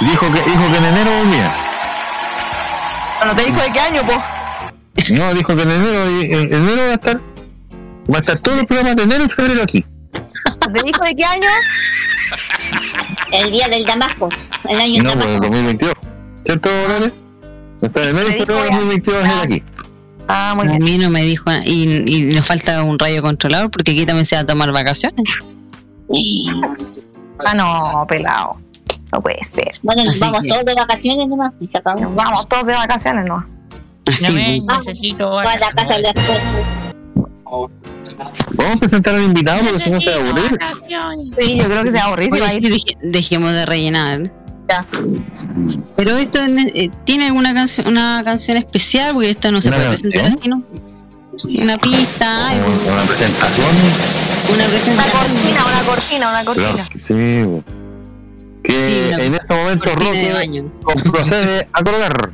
Dijo 0.00 0.26
que, 0.32 0.42
dijo 0.42 0.70
que 0.72 0.76
en 0.78 0.84
enero 0.84 1.10
volvía. 1.22 1.54
No 3.26 3.34
te 3.36 3.44
dijo 3.44 3.60
de 3.60 3.72
qué 3.72 3.80
año, 3.80 4.02
po. 4.06 4.22
No, 5.12 5.34
dijo 5.34 5.54
que 5.56 5.62
en 5.62 5.70
enero, 5.70 6.04
en 6.22 6.52
enero 6.52 6.82
va 6.82 6.90
a 6.90 6.94
estar, 6.94 7.16
va 7.16 8.16
a 8.16 8.18
estar 8.18 8.38
todos 8.40 8.56
los 8.58 8.66
programas 8.66 8.96
de 8.96 9.02
enero 9.04 9.24
y 9.24 9.28
febrero 9.28 9.62
aquí. 9.62 9.84
¿Te 10.74 10.82
dijo 10.82 11.04
de 11.04 11.14
qué 11.14 11.24
año? 11.24 11.48
El 13.32 13.50
día 13.52 13.68
del 13.68 13.84
Damasco. 13.84 14.28
El 14.68 14.80
año 14.80 15.02
No, 15.02 15.10
del 15.10 15.18
pues 15.18 15.28
el 15.28 15.40
Damasco. 15.40 15.54
2022. 15.56 15.94
¿Cierto, 16.44 16.70
Lore? 16.88 17.12
Está 17.88 18.02
en 18.02 18.08
enero 18.16 18.28
y 18.28 18.30
Me 18.30 18.34
dijo 18.36 18.46
febrero 18.46 18.62
del 18.62 18.70
ya. 18.70 18.76
2022 18.76 19.24
va 19.24 19.28
a 19.28 19.42
aquí. 19.42 19.62
Ah, 20.28 20.52
muy 20.56 20.66
A 20.66 20.70
bien. 20.72 20.82
mí 20.84 20.98
no 20.98 21.10
me 21.10 21.22
dijo. 21.22 21.44
Y, 21.64 22.04
y 22.16 22.22
nos 22.34 22.46
falta 22.46 22.82
un 22.82 22.98
rayo 22.98 23.22
controlador 23.22 23.70
porque 23.70 23.92
aquí 23.92 24.04
también 24.06 24.26
se 24.26 24.36
va 24.36 24.42
a 24.42 24.46
tomar 24.46 24.70
vacaciones. 24.72 25.22
Ah, 27.44 27.54
no, 27.54 28.06
pelado. 28.08 28.58
No 29.12 29.20
puede 29.22 29.38
ser. 29.44 29.72
Bueno, 29.82 30.02
Así 30.08 30.18
vamos 30.20 30.40
que- 30.42 30.48
todos 30.48 30.64
de 30.64 30.74
vacaciones 30.74 31.28
nomás. 31.28 31.52
y 31.60 31.68
se 31.68 31.78
acabó. 31.78 32.00
Nos 32.00 32.14
vamos 32.14 32.48
todos 32.48 32.66
de 32.66 32.72
vacaciones, 32.74 33.24
¿no? 33.26 33.46
Así, 34.06 34.22
No 34.24 34.32
me 34.32 34.62
pues. 34.66 34.78
necesito 34.86 35.18
Toda 35.24 35.44
la 35.56 35.70
casa 35.70 35.94
de 35.96 36.12
Vamos 37.44 38.76
a 38.76 38.78
presentar 38.78 39.14
al 39.14 39.22
invitado 39.22 39.60
porque 39.62 39.78
si 39.84 39.90
no 39.90 40.00
se 40.00 40.10
va 40.10 40.16
a 40.16 40.20
aburrir. 40.20 40.58
Sí, 41.38 41.58
yo 41.58 41.64
creo 41.64 41.84
que 41.84 41.90
se 41.92 41.96
va 41.98 42.04
a 42.04 42.06
aburrir. 42.08 42.34
a 42.42 42.48
sí, 42.50 42.84
dejemos 43.02 43.52
de 43.52 43.64
rellenar. 43.66 44.32
Ya. 44.68 44.84
Pero 45.96 46.16
esto 46.18 46.38
eh, 46.44 46.90
tiene 47.04 47.26
alguna 47.26 47.54
canción, 47.54 47.86
una 47.88 48.20
canción 48.22 48.58
especial 48.58 49.14
porque 49.14 49.30
esto 49.30 49.50
no 49.50 49.62
se 49.62 49.68
¿Una 49.68 49.76
puede 49.78 49.88
presentar 49.90 50.20
canción? 50.30 50.38
así, 50.40 50.48
¿no? 50.48 51.62
Una 51.62 51.78
pista, 51.78 52.48
algo, 52.50 52.66
Una 52.66 52.92
una 52.94 53.02
presentación. 53.04 53.66
una 53.66 54.54
Una 54.56 54.64
presentación. 54.66 55.22
cortina, 55.22 55.64
una 55.66 55.82
cortina, 55.84 56.28
una 56.30 56.42
Claro, 56.42 56.54
cortina. 56.54 56.88
que 56.90 57.00
sí. 57.00 57.14
Que 58.62 58.72
Sí, 58.72 59.14
una 59.14 59.24
en 59.24 59.34
este 59.34 59.54
momento 59.54 59.90
baño. 60.34 60.72
procede 61.12 61.68
a 61.72 61.82
colgar. 61.82 62.32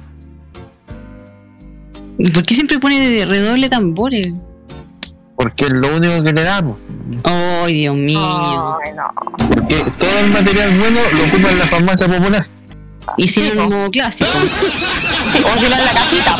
¿Y 2.19 2.31
por 2.31 2.43
qué 2.43 2.55
siempre 2.55 2.79
pone 2.79 2.99
de 3.11 3.25
redoble 3.27 3.69
tambores? 3.69 4.39
Porque 5.37 5.65
es 5.67 5.73
lo 5.73 5.97
único 5.97 6.23
que 6.23 6.33
le 6.33 6.43
damos. 6.43 6.79
¡Ay, 7.25 7.75
Dios 7.75 7.97
mío! 7.97 8.21
No. 8.21 8.79
Porque 9.49 9.77
todo 9.99 10.19
el 10.21 10.31
material 10.31 10.71
bueno 10.79 11.01
lo 11.13 11.25
ocupa 11.25 11.51
en 11.51 11.59
la 11.59 11.67
farmacia 11.67 12.09
popular. 12.09 12.47
y 13.17 13.41
el 13.41 13.57
po. 13.57 13.71
modo 13.71 13.91
clásico. 13.91 14.31
O 14.31 15.59
si 15.59 15.69
no 15.69 15.77
en 15.77 15.85
la 15.85 15.93
casita. 15.93 16.37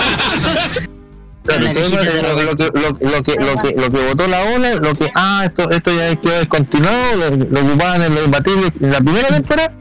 Claro, 1.45 1.67
todo 1.75 1.89
lo, 1.91 1.97
lo 1.97 2.57
que, 2.57 2.71
lo, 2.75 2.83
lo 3.11 3.23
que, 3.23 3.35
lo, 3.35 3.57
que, 3.59 3.75
lo 3.77 3.91
que 3.91 4.07
votó 4.09 4.27
la 4.29 4.41
ola, 4.57 4.77
lo 4.77 4.95
que, 4.95 5.11
ah, 5.15 5.43
esto, 5.45 5.69
esto 5.71 5.95
ya 5.95 6.15
quedó 6.17 6.39
descontinuado, 6.39 7.17
lo, 7.17 7.37
lo 7.37 7.61
ocupaban 7.61 8.01
en 8.01 8.15
los 8.15 8.25
imbatibles 8.25 8.71
en 8.81 8.91
la 8.91 9.01
primera 9.01 9.29
temporada. 9.29 9.75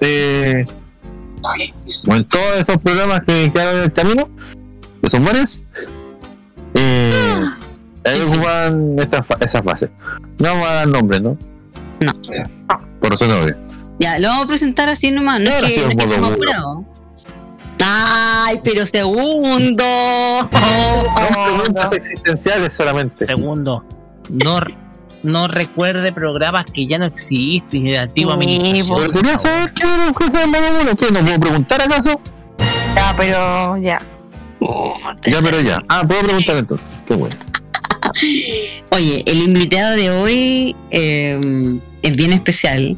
Eh, 0.00 0.66
o 2.06 2.14
en 2.14 2.24
todos 2.24 2.56
esos 2.58 2.78
programas 2.78 3.20
que 3.26 3.50
quedaron 3.52 3.76
en 3.76 3.82
el 3.82 3.92
camino, 3.92 4.30
que 5.02 5.10
son 5.10 5.24
varios, 5.24 5.66
eh, 6.74 7.44
ahí 8.04 8.20
ocupaban 8.20 8.98
esta 8.98 9.22
fa- 9.22 9.38
esa 9.40 9.62
fase. 9.62 9.90
No 10.38 10.48
vamos 10.50 10.68
a 10.68 10.72
dar 10.74 10.88
nombres, 10.88 11.20
¿no? 11.20 11.36
No. 12.00 12.12
Por 13.00 13.10
razón 13.10 13.30
obvia. 13.30 13.56
Ya, 14.00 14.18
lo 14.18 14.28
vamos 14.28 14.44
a 14.44 14.48
presentar 14.48 14.88
así 14.88 15.10
nomás. 15.12 15.40
No 15.40 15.50
es 15.50 15.72
que, 15.72 15.94
no 15.94 16.08
que 16.08 16.18
modo. 16.18 16.84
¡Ay, 17.86 18.60
pero 18.64 18.86
segundo! 18.86 19.84
Son 20.52 21.58
preguntas 21.58 21.92
existenciales 21.92 22.72
solamente. 22.72 23.26
Segundo, 23.26 23.84
no, 24.30 24.58
no 25.22 25.48
recuerde 25.48 26.12
programas 26.12 26.66
que 26.66 26.86
ya 26.86 26.98
no 26.98 27.06
existen 27.06 27.84
ni 27.84 27.90
de 27.92 27.98
antigua 27.98 28.34
administración. 28.34 28.98
Pero 29.00 29.12
quería 29.12 29.38
saber 29.38 29.72
qué 29.74 29.82
era 29.82 30.06
lo 30.06 30.14
que 30.14 30.24
modo 30.46 30.80
uno, 30.82 30.94
¿qué? 30.96 31.10
¿No 31.12 31.20
puedo 31.20 31.40
preguntar 31.40 31.82
acaso? 31.82 32.20
Ya, 32.96 33.14
pero 33.16 33.76
ya. 33.76 34.00
Ya, 35.26 35.42
pero 35.42 35.60
ya. 35.60 35.82
Ah, 35.88 36.04
puedo 36.06 36.22
preguntar 36.22 36.56
entonces. 36.56 36.90
Qué 37.06 37.14
bueno. 37.14 37.36
Oye, 38.90 39.22
el 39.26 39.42
invitado 39.42 39.96
de 39.96 40.10
hoy 40.10 40.76
eh, 40.90 41.78
es 42.02 42.16
bien 42.16 42.32
especial. 42.32 42.96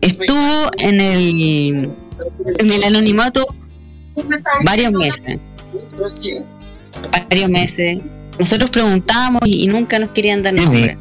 Estuvo 0.00 0.70
en 0.78 1.00
el, 1.00 1.90
en 2.58 2.70
el 2.70 2.84
anonimato 2.84 3.46
varios 4.64 4.92
meses. 4.92 5.38
Varios 7.10 7.48
meses. 7.48 7.98
Nosotros 8.38 8.70
preguntábamos 8.70 9.42
y, 9.46 9.66
nunca 9.66 9.98
nos 9.98 10.10
querían 10.10 10.42
dar 10.42 10.54
nombre. 10.54 10.98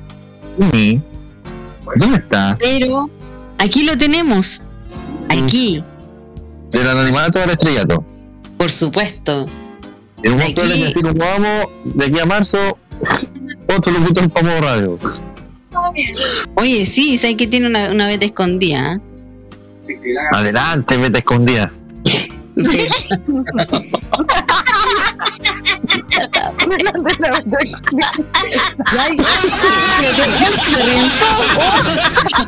¿Dónde 0.57 2.17
está? 2.17 2.57
Pero 2.59 3.09
aquí 3.57 3.83
lo 3.83 3.97
tenemos. 3.97 4.61
Aquí, 5.29 5.83
Del 6.71 6.87
anonimato 6.87 7.41
al 7.41 7.49
estrellato. 7.49 8.05
por 8.57 8.71
supuesto. 8.71 9.47
Es 10.23 10.31
un 10.31 10.41
aquí- 10.41 10.83
así 10.83 11.01
como 11.01 11.13
vamos, 11.15 11.65
de 11.85 12.05
aquí 12.05 12.19
a 12.19 12.25
marzo, 12.25 12.77
otro 13.75 13.91
locutor 13.93 14.29
para 14.31 14.47
modo 14.47 14.61
radio. 14.61 14.99
Oye, 16.55 16.85
sí, 16.85 17.17
sé 17.17 17.35
que 17.35 17.47
tiene 17.47 17.67
una, 17.67 17.89
una 17.91 18.07
beta 18.07 18.25
escondida. 18.25 18.99
¿eh? 19.87 20.15
Adelante, 20.31 20.97
vete 20.97 21.17
escondida. 21.19 21.71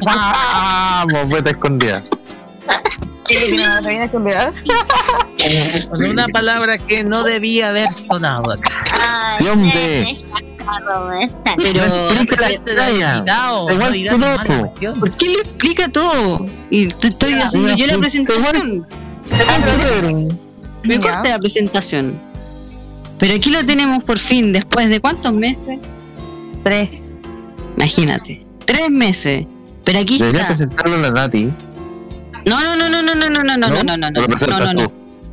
Vamos, 0.05 1.27
vete 1.29 1.51
escondida. 1.51 2.03
Con 5.89 6.03
una 6.05 6.27
palabra 6.27 6.77
que 6.77 7.03
no 7.03 7.23
debía 7.23 7.69
haber 7.69 7.91
sonado 7.91 8.51
acá. 8.51 8.69
Ay, 9.01 9.33
Sí, 9.37 9.47
hombre. 9.47 10.15
Pero, 11.57 11.85
No 11.87 12.21
explique 12.21 12.73
la 12.73 13.21
no. 13.21 14.99
¿por 14.99 15.15
qué 15.15 15.27
le 15.27 15.33
explica 15.39 15.87
todo? 15.89 16.47
Y 16.71 16.87
te 16.89 17.07
estoy 17.09 17.33
haciendo 17.33 17.75
yo 17.75 17.87
la 17.87 17.97
presentación. 17.97 18.87
Me 20.83 20.99
corta 20.99 21.29
la 21.29 21.39
presentación. 21.39 22.19
Pero 23.19 23.33
aquí 23.35 23.49
lo 23.49 23.65
tenemos 23.65 24.03
por 24.03 24.19
fin, 24.19 24.51
después 24.53 24.89
de 24.89 24.99
cuántos 24.99 25.33
meses? 25.33 25.79
Tres. 26.63 27.15
Imagínate. 27.77 28.41
Tres 28.65 28.89
meses. 28.89 29.45
Pero 29.83 29.99
aquí 29.99 30.17
Debería 30.17 30.41
está. 30.41 30.53
presentarlo 30.53 30.95
a 30.95 30.99
la 30.99 31.11
Nati. 31.11 31.51
No, 32.45 32.61
no, 32.61 32.75
no, 32.75 32.89
no, 32.89 33.01
no, 33.01 33.15
no, 33.15 33.29
no, 33.29 33.43
no, 33.43 33.57
no, 33.57 33.83
no, 33.83 33.97
no, 33.97 34.11
no, 34.11 34.19
¿O 34.19 34.27
lo 34.27 34.47
no, 34.47 34.59
no, 34.59 34.73
no. 34.73 34.91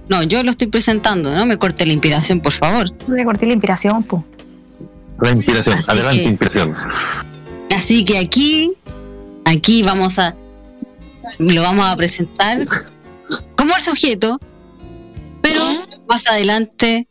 No, 0.09 0.22
yo 0.25 0.42
lo 0.42 0.51
estoy 0.51 0.66
presentando, 0.66 1.35
no 1.35 1.46
me 1.46 1.57
corte 1.59 1.87
la 1.87 1.92
inspiración, 1.92 2.40
por 2.40 2.53
favor. 2.53 2.90
Le 3.09 3.25
corté 3.25 3.46
la 3.46 3.53
inspiración, 3.53 4.03
po. 4.03 4.25
La 5.20 5.31
inspiración. 5.31 5.79
Así 5.79 5.90
Adelante, 5.90 6.22
que- 6.22 6.29
inspiración. 6.29 6.75
Así 7.77 8.05
que 8.05 8.18
aquí, 8.18 8.72
aquí 9.44 9.83
vamos 9.83 10.18
a, 10.18 10.35
lo 11.38 11.62
vamos 11.62 11.87
a 11.87 11.96
presentar 11.96 12.59
como 13.57 13.75
el 13.75 13.81
sujeto, 13.81 14.38
pero 15.40 15.61
más 16.09 16.27
adelante 16.27 17.07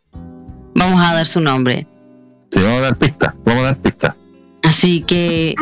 vamos 0.75 1.01
a 1.01 1.13
dar 1.15 1.25
su 1.25 1.39
nombre. 1.39 1.87
Sí, 2.51 2.59
vamos 2.61 2.79
a 2.79 2.81
dar 2.81 2.97
pista. 2.97 3.35
Vamos 3.45 3.61
a 3.61 3.65
dar 3.67 3.77
pista. 3.77 4.15
Así 4.63 5.01
que, 5.01 5.55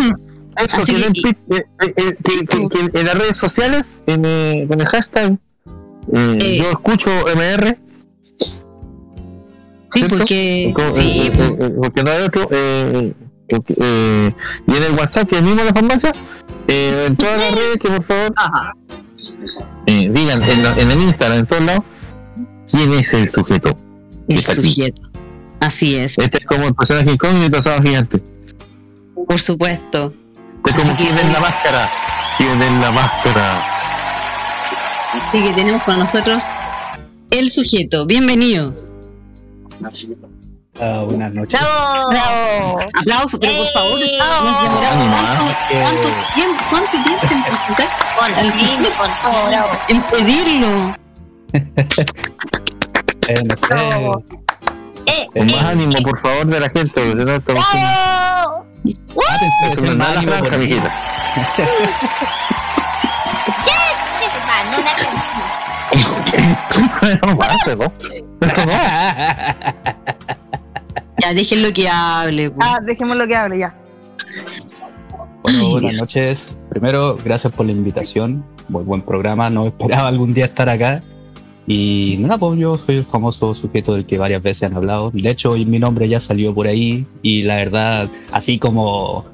Eso, 0.66 0.84
que, 0.84 0.98
den 0.98 1.14
pi- 1.14 1.30
eh, 1.30 1.36
eh, 1.56 1.64
eh, 1.96 2.16
que- 2.24 2.46
que- 2.46 2.68
que 2.68 3.00
en 3.00 3.06
las 3.06 3.16
redes 3.16 3.38
sociales, 3.38 4.02
en, 4.08 4.24
eh, 4.26 4.66
con 4.70 4.82
el 4.82 4.88
hashtag, 4.88 5.38
eh, 6.14 6.38
Eh. 6.42 6.58
yo 6.62 6.70
escucho 6.72 7.10
MR. 7.30 7.78
sí, 9.94 10.00
¿cierto? 10.00 10.18
porque, 10.18 10.72
Co- 10.76 11.02
sí, 11.02 11.32
porque 11.82 12.04
no 12.04 12.12
hay 12.12 12.24
otro. 12.24 12.50
y 12.52 14.76
en 14.76 14.84
el 14.84 14.92
WhatsApp, 14.98 15.28
que 15.30 15.38
es 15.38 15.42
mismo 15.42 15.64
la 15.64 15.74
farmacia, 15.74 16.12
en 16.68 17.16
todas 17.16 17.38
las 17.42 17.52
redes, 17.52 17.78
que 17.80 17.88
por 17.90 18.04
favor 18.04 18.34
digan 19.88 20.44
en, 20.44 20.64
la- 20.64 20.80
en 20.80 20.92
el 20.92 21.02
Instagram, 21.02 21.40
en 21.40 21.48
todos 21.48 21.64
lados, 21.64 21.84
quién 22.72 22.94
es 22.94 23.14
el 23.14 23.28
sujeto. 23.30 23.76
El 24.28 24.40
aquí. 24.40 24.74
sujeto. 24.76 25.02
Así 25.60 25.96
es, 25.96 26.18
Este 26.20 26.38
es 26.38 26.46
como 26.46 26.68
el 26.68 26.76
personaje 26.76 27.12
incógnito 27.12 27.58
pasado 27.58 27.82
gigante. 27.82 28.22
por 29.28 29.40
supuesto. 29.40 30.14
Este 30.66 30.82
es 30.82 30.86
como 30.90 30.98
que- 30.98 31.10
es 31.10 31.34
la 31.34 31.40
máscara. 31.40 31.90
¿Quién 32.38 32.62
es 32.62 32.72
la 32.80 32.92
máscara? 32.92 33.62
Así 35.14 35.44
que 35.44 35.54
tenemos 35.54 35.84
con 35.84 36.00
nosotros 36.00 36.44
el 37.32 37.50
sujeto. 37.50 38.06
Bienvenido. 38.06 38.74
Ah, 40.82 41.04
buenas 41.08 41.34
noches. 41.34 41.60
¡Bravo! 41.60 42.10
Bravo. 42.12 42.80
Aplauso, 43.02 43.40
pero 43.40 43.54
por 43.54 43.68
favor. 43.74 44.00
¡Eh! 44.02 44.18
Nos 44.18 44.64
demoramos 44.64 44.88
Ánimo, 44.94 45.18
cuánto, 45.18 45.46
cuánto 45.82 46.10
tiempo, 46.36 46.64
cuánto 46.70 46.92
tiempo 46.92 47.26
en 47.32 47.44
presentar, 47.44 47.90
Al 48.22 48.54
sujeto. 48.54 48.90
por 48.98 49.08
Bravo, 49.08 49.38
fin. 49.40 49.50
bravo. 49.50 49.72
en 49.90 50.02
pedirlo. 50.04 50.96
Eh, 53.32 53.44
no 53.48 53.56
sé. 53.56 53.68
Bravo. 53.68 54.24
Eh, 55.06 55.26
Con 55.34 55.46
más 55.46 55.54
eh, 55.62 55.66
ánimo, 55.68 56.02
por 56.02 56.18
favor, 56.18 56.48
de 56.48 56.60
la 56.62 56.68
gente. 56.70 57.14
no, 57.14 57.32
estamos 57.36 57.64
con- 57.68 57.80
¡Bravo! 57.80 58.66
Es 58.86 59.82
el 59.84 59.90
una 59.98 60.06
por- 60.40 60.58
mijita. 60.58 60.92
Ya, 71.22 71.34
déjenlo 71.34 71.74
que 71.74 71.88
hable. 71.90 72.52
pues. 72.52 72.68
Ah, 72.70 72.78
dejémoslo 72.86 73.28
que 73.28 73.36
hable 73.36 73.60
ya. 73.60 73.76
Bueno, 75.44 75.60
Ay, 75.60 75.72
buenas 75.72 75.92
Dios. 75.92 76.02
noches. 76.02 76.52
Primero, 76.70 77.18
gracias 77.24 77.52
por 77.52 77.66
la 77.66 77.72
invitación. 77.72 78.46
Muy 78.70 78.84
buen 78.84 79.02
programa. 79.02 79.50
No 79.50 79.68
esperaba 79.68 80.08
algún 80.08 80.34
día 80.34 80.46
estar 80.46 80.70
acá. 80.70 81.02
Y 81.72 82.18
nada, 82.20 82.40
pues 82.40 82.60
yo 82.60 82.80
soy 82.84 82.96
el 82.98 83.06
famoso 83.06 83.54
sujeto 83.54 83.94
del 83.94 84.08
que 84.08 84.18
varias 84.18 84.42
veces 84.42 84.64
han 84.64 84.76
hablado. 84.76 85.12
De 85.14 85.30
hecho, 85.30 85.52
hoy 85.52 85.68
mi 85.68 85.78
nombre 85.78 86.10
ya 86.10 86.20
salió 86.20 86.52
por 86.52 86.66
ahí. 86.66 87.06
Y 87.22 87.44
la 87.44 87.58
verdad, 87.58 88.10
así 88.32 88.58
como, 88.58 89.26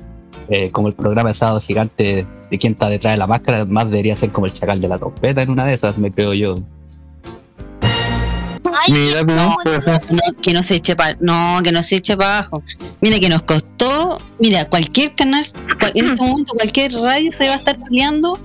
eh, 0.49 0.69
como 0.69 0.89
el 0.89 0.95
programa 0.95 1.29
de 1.29 1.33
Sábado 1.33 1.61
Gigante 1.61 2.27
de 2.51 2.57
quién 2.59 2.73
está 2.73 2.89
detrás 2.89 3.13
de 3.13 3.17
la 3.19 3.25
máscara, 3.25 3.63
más 3.63 3.85
debería 3.89 4.15
ser 4.15 4.31
como 4.33 4.47
el 4.47 4.51
chacal 4.51 4.81
de 4.81 4.87
la 4.89 4.97
trompeta 4.99 5.41
en 5.43 5.49
una 5.49 5.65
de 5.65 5.75
esas, 5.75 5.97
me 5.97 6.11
creo 6.11 6.33
yo. 6.33 6.57
Ay, 8.85 8.91
Mira, 8.91 9.21
no. 9.23 9.55
No, 10.11 10.19
que 10.41 10.53
no 10.53 10.61
se 10.61 10.75
eche 10.75 10.95
para 10.97 11.15
no 11.21 11.59
que 11.63 11.71
no 11.71 11.81
se 11.81 11.95
eche 11.95 12.17
para 12.17 12.39
abajo 12.39 12.61
mira 13.01 13.17
que 13.19 13.29
nos 13.29 13.41
costó 13.43 14.19
mira 14.39 14.65
cualquier 14.69 15.15
canal 15.15 15.43
cual- 15.79 15.91
en 15.95 16.05
este 16.05 16.15
momento 16.23 16.53
cualquier 16.53 16.91
radio 16.93 17.31
se 17.31 17.47
va 17.47 17.53
a 17.53 17.55
estar 17.55 17.77
peleando 17.81 18.37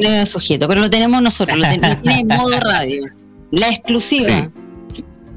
tener 0.00 0.20
el 0.20 0.26
sujeto 0.26 0.68
pero 0.68 0.80
lo 0.80 0.90
tenemos 0.90 1.22
nosotros 1.22 1.56
lo, 1.56 1.64
ten- 1.64 1.80
lo 1.82 1.96
tiene 1.98 2.20
en 2.20 2.28
modo 2.38 2.58
radio 2.60 3.06
la 3.50 3.68
exclusiva 3.68 4.50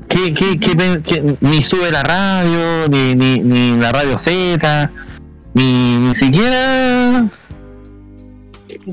¿Qué, 0.07 0.33
qué, 0.33 0.59
qué 0.59 1.37
ni 1.39 1.61
sube 1.61 1.91
la 1.91 2.01
radio, 2.01 2.87
ni, 2.89 3.13
ni, 3.13 3.39
ni 3.41 3.77
la 3.79 3.91
radio 3.91 4.17
Z, 4.17 4.91
ni, 5.53 5.97
ni 5.97 6.15
siquiera 6.15 7.29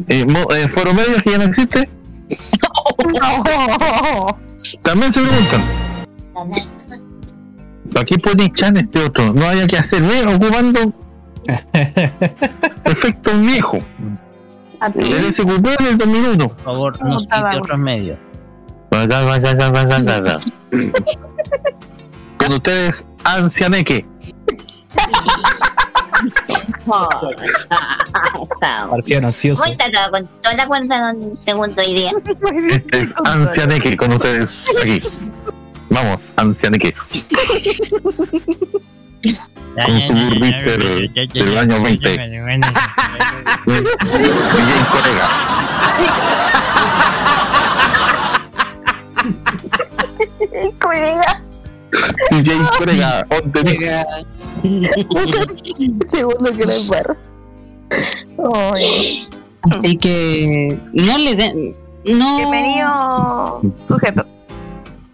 eh, 0.09 0.27
mo- 0.27 0.53
eh, 0.55 0.69
Foro 0.69 0.93
Medios 0.93 1.23
que 1.23 1.31
ya 1.31 1.39
no 1.39 1.45
existe. 1.45 1.89
También 4.83 5.13
se 5.13 5.21
preguntan, 5.23 5.63
¿para 7.93 8.05
qué 8.05 8.19
puede 8.19 8.45
echar 8.45 8.77
este 8.77 8.99
otro? 9.05 9.33
No 9.33 9.47
haya 9.49 9.67
que 9.67 9.79
hacer, 9.79 10.03
¿ves? 10.03 10.27
Ocupando 10.27 10.93
efectos 12.85 13.41
viejos. 13.43 13.81
El 14.81 15.33
SQP 15.33 15.67
del 15.81 15.99
dos 15.99 16.09
minutos. 16.09 16.49
Por 16.49 16.65
favor, 16.65 17.05
no 17.05 17.19
cite 17.19 17.59
otros 17.59 17.79
medios. 17.79 18.19
Con 22.39 22.53
ustedes, 22.53 23.07
Ancianeque. 23.25 24.07
Marciano 28.91 29.29
ansioso. 29.29 29.63
Voy 29.63 29.71
a 29.71 29.73
estar 29.73 30.11
con 30.11 30.27
toda 30.43 30.57
la 30.57 30.67
cuerda 30.67 31.11
en 31.11 31.23
un 31.23 31.37
segundo 31.37 31.83
hoy 31.83 31.95
día. 31.95 32.11
Este 32.71 32.99
es 32.99 33.15
Ancianeque 33.25 33.97
con 33.97 34.13
ustedes 34.13 34.67
aquí. 34.83 35.03
Vamos, 35.91 36.33
Ancianeque. 36.37 36.95
Con 39.85 40.01
su 40.01 40.15
burrito 40.15 40.71
del, 41.35 41.59
año 41.59 41.83
20. 41.83 42.09
DJ 42.09 42.21
colega. 44.91 45.27
Colega. 50.81 51.43
DJ 52.31 52.51
colega. 52.79 53.27
On 53.31 53.53
the 53.53 53.61
mix. 53.65 53.85
Segundo 56.11 56.53
que 56.53 56.65
la 56.65 56.77
embarro. 56.77 57.17
Así 59.71 59.99
que 59.99 60.79
no 60.93 61.19
le 61.19 61.35
den 61.35 61.77
no 62.07 62.37
Bienvenido, 62.37 63.61
sujeto. 63.87 64.25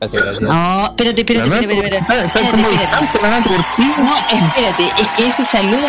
Gracias, 0.02 0.22
gracias. 0.24 0.42
no 0.50 0.82
espérate 0.82 1.20
espérate 1.20 1.54
espérate, 1.54 1.74
espérate, 1.74 2.26
espérate, 2.26 2.26
espérate. 2.26 2.68
distante 2.80 3.18
la 3.22 3.30
Nato, 3.30 3.50
¿por 3.50 3.64
qué? 3.76 4.02
no 4.02 4.16
espérate 4.18 4.84
es 5.00 5.08
que 5.16 5.26
ese 5.28 5.44
saludo 5.44 5.88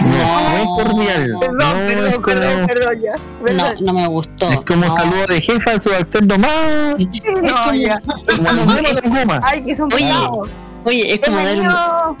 No, 0.00 0.06
no 0.08 0.56
es 0.56 0.64
cordial. 0.84 1.34
Perdón, 1.38 1.58
No 1.58 1.66
es 1.68 1.94
perdón, 1.94 2.12
como, 2.12 2.22
perdón, 2.24 2.66
perdón, 2.66 3.00
ya. 3.02 3.12
no 3.12 3.44
Perdón. 3.44 3.74
no 3.82 3.92
me 3.92 4.06
gustó 4.06 4.50
es 4.50 4.60
como 4.62 4.84
No. 4.86 4.90
saludo 4.90 5.26
de 5.26 5.40
jefa 5.42 5.70
al 5.72 5.82
subalterno 5.82 6.38
más. 6.38 6.96
No. 7.42 7.54
Como 9.02 9.14
goma. 9.18 9.40
Ay, 9.42 9.62
que 9.62 9.76
son 9.76 9.92
Oye, 9.92 10.10
oye 10.86 11.12
es 11.14 11.20
como 11.20 11.36
dar 11.36 11.46
un, 11.48 11.60
Bienvenido. 11.60 12.16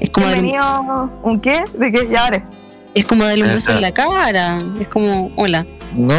es 0.00 0.10
como 0.10 0.26
dar 0.26 0.36
un, 0.36 0.42
Bienvenido. 0.42 1.10
¿Un 1.24 1.40
qué? 1.42 1.64
¿De 1.74 1.92
qué? 1.92 2.08
Ya, 2.10 2.24
ahora. 2.24 2.48
Es 2.94 3.04
como 3.04 3.24
darle 3.24 3.44
un 3.44 3.50
beso 3.54 3.70
Ajá. 3.70 3.76
en 3.78 3.82
la 3.82 3.92
cara 3.92 4.62
es 4.80 4.88
como 4.88 5.30
hola 5.36 5.64
No, 5.94 6.14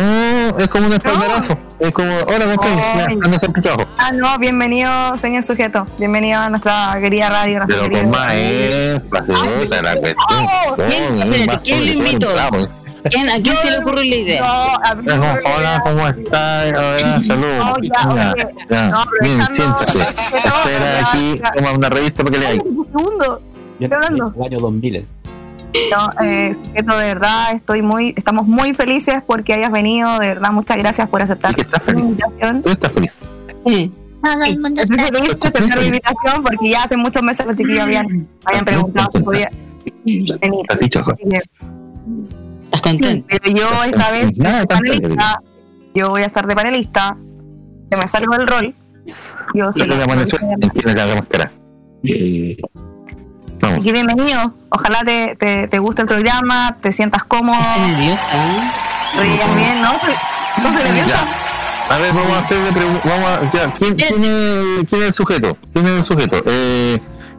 es 0.57 0.67
como 0.67 0.87
un 0.87 0.93
espaldarazo. 0.93 1.57
Es 1.79 1.91
como, 1.93 2.09
hola, 2.27 2.45
¿cómo 2.55 2.79
estás? 2.79 3.51
Ya, 3.55 3.61
trabajo. 3.61 3.89
Ah, 3.97 4.11
no, 4.11 4.37
bienvenido, 4.37 5.17
señor 5.17 5.43
sujeto. 5.43 5.87
Bienvenido 5.97 6.39
a 6.39 6.47
nuestra 6.49 6.95
querida 7.01 7.29
radio. 7.29 7.57
Nuestra 7.65 7.77
Pero 7.79 7.89
querida 7.89 8.01
con 8.01 8.11
más 8.11 8.33
énfasis, 8.35 9.35
puta, 9.63 9.81
la 9.81 9.95
cuestión. 9.95 10.39
Oh, 10.69 10.75
¿quién? 10.75 11.03
Oh, 11.17 11.23
Espérate, 11.33 11.63
¿quién 11.63 11.85
lo 11.85 11.91
invitó? 11.93 12.27
¿Quién, 13.09 13.29
¿A 13.29 13.33
quién 13.41 13.55
se 13.55 13.71
le 13.71 13.77
ocurrió 13.79 14.03
la 14.03 14.15
idea? 14.15 14.41
No, 14.41 14.75
a 14.85 14.95
mí 14.95 15.05
Ya, 15.07 15.17
no 15.17 15.25
Hola, 15.57 15.81
¿cómo 15.83 16.07
estás? 16.07 16.67
Hola, 16.71 17.21
saludos. 17.25 17.65
No, 17.65 17.75
ya, 17.81 18.09
oye. 18.33 18.47
ya. 18.69 18.89
No, 18.89 19.03
Bien, 19.23 19.41
siéntate. 19.47 19.97
no, 19.97 20.03
Espera 20.03 20.99
ya, 21.01 21.07
aquí, 21.09 21.39
ya. 21.41 21.51
toma 21.53 21.71
una 21.71 21.89
revista 21.89 22.23
para 22.23 22.31
que 22.31 22.37
leáis. 22.37 22.61
un 22.63 22.85
segundo. 22.85 23.41
Yo 23.79 23.89
¿Qué 23.89 23.95
hablando? 23.95 24.33
el 24.37 24.43
año 24.43 24.59
2000. 24.59 25.07
No, 25.91 26.25
eh, 26.25 26.53
sujeto, 26.53 26.97
de 26.97 27.13
verdad, 27.13 27.53
estoy 27.53 27.81
muy, 27.81 28.13
estamos 28.17 28.47
muy 28.47 28.73
felices 28.73 29.21
porque 29.25 29.53
hayas 29.53 29.71
venido. 29.71 30.19
De 30.19 30.27
verdad, 30.27 30.51
muchas 30.51 30.77
gracias 30.77 31.09
por 31.09 31.21
aceptar 31.21 31.55
que 31.55 31.61
estás 31.61 31.87
la 31.87 31.93
feliz. 31.93 32.09
invitación. 32.09 32.61
Tú 32.61 32.69
estás 32.69 32.91
feliz. 32.93 33.25
Sí. 33.65 33.93
Todo 34.23 34.43
el 34.43 34.59
mundo 34.59 34.81
está. 34.81 35.07
feliz 35.07 35.39
de 35.39 35.47
aceptar 35.47 35.77
la 35.77 35.85
invitación 35.85 36.43
porque 36.43 36.69
ya 36.69 36.83
hace 36.83 36.97
muchos 36.97 37.23
meses 37.23 37.45
los 37.45 37.55
chiquillos 37.55 37.81
habían, 37.81 38.27
habían 38.45 38.65
preguntado 38.65 39.09
si 39.13 39.19
podía 39.19 39.51
venir. 40.05 40.61
Estás 40.61 40.79
dichosa. 40.79 41.13
¿Estás 41.13 41.31
sí, 42.73 42.81
contento? 42.81 43.27
pero 43.29 43.55
yo 43.55 43.83
esta 43.85 44.11
vez 44.11 44.37
Nada, 44.37 44.65
panelista, 44.65 45.41
yo 45.93 46.09
voy 46.09 46.21
a 46.21 46.25
estar 46.25 46.47
de 46.47 46.55
panelista, 46.55 47.17
que 47.89 47.97
me 47.97 48.07
salgo 48.07 48.37
del 48.37 48.47
rol. 48.47 48.75
Yo 49.53 49.71
soy 49.73 49.87
tiene 49.87 50.95
la 50.95 51.15
máscara. 51.15 51.51
Que 53.81 53.91
bienvenido. 53.93 54.53
Ojalá 54.69 54.99
te, 55.05 55.35
te, 55.35 55.67
te 55.67 55.79
guste 55.79 56.03
el 56.03 56.07
programa, 56.07 56.77
te 56.81 56.91
sientas 56.93 57.23
cómodo, 57.23 57.57
Estoy 57.59 57.91
nerviosa. 57.91 58.23
¿eh? 58.33 58.59
rías 59.19 59.55
bien, 59.55 59.81
¿no? 59.81 59.91
¿No 60.63 60.77
se 60.77 60.83
nerviosa? 60.85 61.27
A 61.89 61.97
ver, 61.97 62.13
vamos 62.13 62.31
a 62.31 62.39
hacerle 62.39 62.71
preguntas. 62.71 63.03
Vamos 63.05 63.29
a. 63.29 63.71
¿quién, 63.77 63.95
quién, 63.95 63.99
es, 64.23 64.85
¿Quién 64.89 65.01
es 65.01 65.07
el 65.07 65.13
sujeto? 65.13 65.57
¿Quién 65.73 65.85
es 65.87 65.91
el 65.97 66.03
sujeto? 66.03 66.37
Eh, 66.45 66.97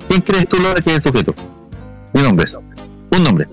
¿Quién 0.08 0.20
crees 0.20 0.48
tú, 0.48 0.58
Laura, 0.60 0.80
que 0.80 0.90
es 0.90 0.96
el 0.96 1.00
sujeto? 1.12 1.34
Mi 2.12 2.22
nombre 2.22 2.44
es. 2.44 2.58
Un 3.16 3.24
nombre. 3.24 3.46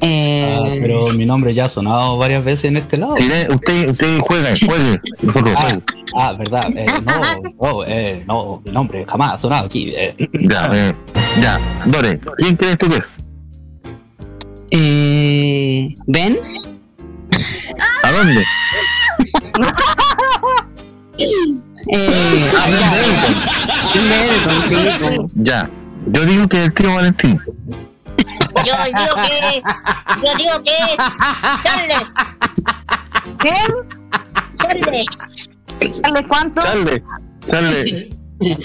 Eh, 0.00 0.58
Ah, 0.58 0.68
pero 0.82 1.06
mi 1.16 1.24
nombre 1.24 1.54
ya 1.54 1.64
ha 1.64 1.68
sonado 1.70 2.18
varias 2.18 2.44
veces 2.44 2.66
en 2.66 2.76
este 2.76 2.98
lado. 2.98 3.14
Le- 3.16 3.54
usted, 3.54 3.90
usted 3.90 4.18
juega, 4.20 4.48
juegue. 4.66 5.00
Ah, 5.56 5.78
ah, 6.18 6.32
verdad. 6.34 6.64
Eh, 6.76 6.86
no, 7.58 7.78
no, 7.78 7.84
eh, 7.86 8.24
no, 8.28 8.60
mi 8.64 8.72
nombre 8.72 9.06
jamás 9.08 9.32
ha 9.34 9.38
sonado 9.38 9.64
aquí. 9.66 9.94
eh. 9.96 10.14
Ya, 10.34 10.68
eh, 10.72 10.92
ya. 11.40 11.58
Dore, 11.86 12.18
¿quién 12.38 12.56
crees 12.56 12.78
tú 12.78 12.88
que 12.88 12.96
es? 12.96 13.16
eh, 14.70 15.94
¿Ven? 16.06 16.38
¿A 18.02 18.12
dónde? 18.12 18.44
Eh, 21.88 22.50
Ah, 22.56 22.68
ya, 22.68 22.90
Benton. 24.98 25.30
ya. 25.36 25.70
Yo 26.08 26.24
digo 26.24 26.48
que 26.48 26.56
es 26.58 26.64
el 26.66 26.74
tío 26.74 26.94
Valentín. 26.94 27.40
Yo 27.46 28.74
digo 28.84 29.14
que 29.24 29.38
es. 29.48 29.64
Yo 30.24 30.34
digo 30.36 30.62
que 30.64 30.72
es. 30.72 30.96
Charles. 31.64 32.08
¿Quién? 33.38 33.70
Charles. 34.58 35.06
¿Charles 36.02 36.24
cuánto? 36.28 36.60
Charle, 36.60 37.02
Charle, 37.44 38.10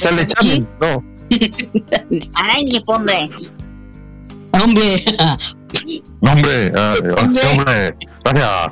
Charle 0.01 0.25
Chaplin, 0.25 0.69
no. 0.79 1.03
Qué 1.39 2.81
hombre. 2.87 3.29
Hombre, 4.61 5.05
No, 6.21 6.31
hombre, 6.33 6.71
ah, 6.75 6.93
sí, 7.29 7.39
hombre, 7.49 7.95
gracias. 8.25 8.71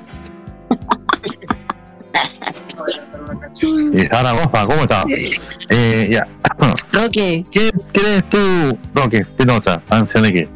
Y 3.93 3.99
Zaragoza, 4.07 4.65
¿cómo 4.65 4.81
estás? 4.81 5.05
Eh, 5.69 6.09
ya. 6.11 6.27
Roque, 6.91 7.45
¿Qué 7.49 7.71
crees 7.93 8.27
tú, 8.27 8.77
Roque 8.93 9.17
Espinosa, 9.19 9.81
anciano 9.89 10.27
de 10.27 10.33
qué? 10.33 10.49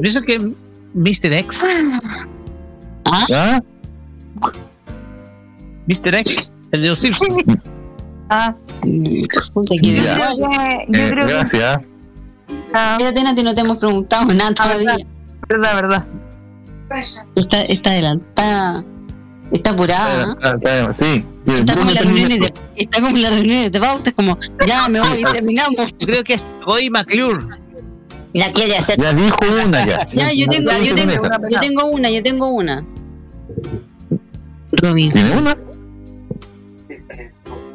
Pienso 0.00 0.22
que 0.22 0.38
Mr. 0.94 1.32
X, 1.32 1.64
¿Ah? 3.04 3.60
Mr. 5.88 6.14
X, 6.14 6.52
el 6.70 6.82
de 6.82 6.88
los 6.88 6.98
Simpsons. 7.00 7.42
Ah, 8.30 8.54
puta 9.52 9.74
que 9.82 9.92
Ya. 9.92 10.02
yo 10.02 10.14
creo 10.14 10.50
que, 10.50 10.86
yo 10.88 11.02
Eh, 11.04 11.10
creo 11.10 11.26
que 11.26 11.32
gracias. 11.32 11.78
ah, 12.72 12.96
Espérate, 12.98 13.22
Nati, 13.24 13.42
no 13.42 13.54
te 13.54 13.60
hemos 13.62 13.76
preguntado 13.78 14.24
nada 14.32 14.50
Ah, 14.58 14.64
todavía. 14.64 14.96
verdad, 15.48 15.74
verdad. 15.74 16.06
Está, 17.34 17.62
está 17.62 17.90
adelantada. 17.90 18.84
Está 19.52 19.70
apurada. 19.70 20.36
Ah, 20.42 20.54
está- 20.54 20.92
Sí. 20.92 21.24
Está 21.46 21.74
como, 21.74 21.88
en 21.88 21.94
las 21.96 22.04
Bruno 22.04 22.18
reuniones 22.18 22.38
de, 22.52 22.54
está 22.76 23.00
como 23.02 23.16
de 23.18 23.80
pauta, 23.80 24.10
es 24.10 24.14
como, 24.14 24.38
ya 24.66 24.88
me 24.88 25.00
voy, 25.00 25.24
terminamos. 25.32 25.90
Yo 25.98 26.06
creo 26.06 26.22
que 26.24 26.34
es 26.34 26.46
Roy 26.64 26.88
McClure. 26.90 27.44
La 28.32 28.52
quiere 28.52 28.76
hacer. 28.76 28.96
Ya 29.00 29.12
dijo 29.12 29.38
una 29.66 29.84
ya. 29.84 30.06
Ya, 30.12 30.32
yo 30.32 30.46
tengo, 30.48 30.70
yo 30.84 30.94
tengo, 30.94 31.12
yo 31.50 31.60
tengo 31.60 31.84
una, 31.86 32.10
yo 32.10 32.22
tengo 32.22 32.46
una. 32.48 32.84
Robin, 34.72 35.10
¿Tiene 35.12 35.36
una? 35.36 35.54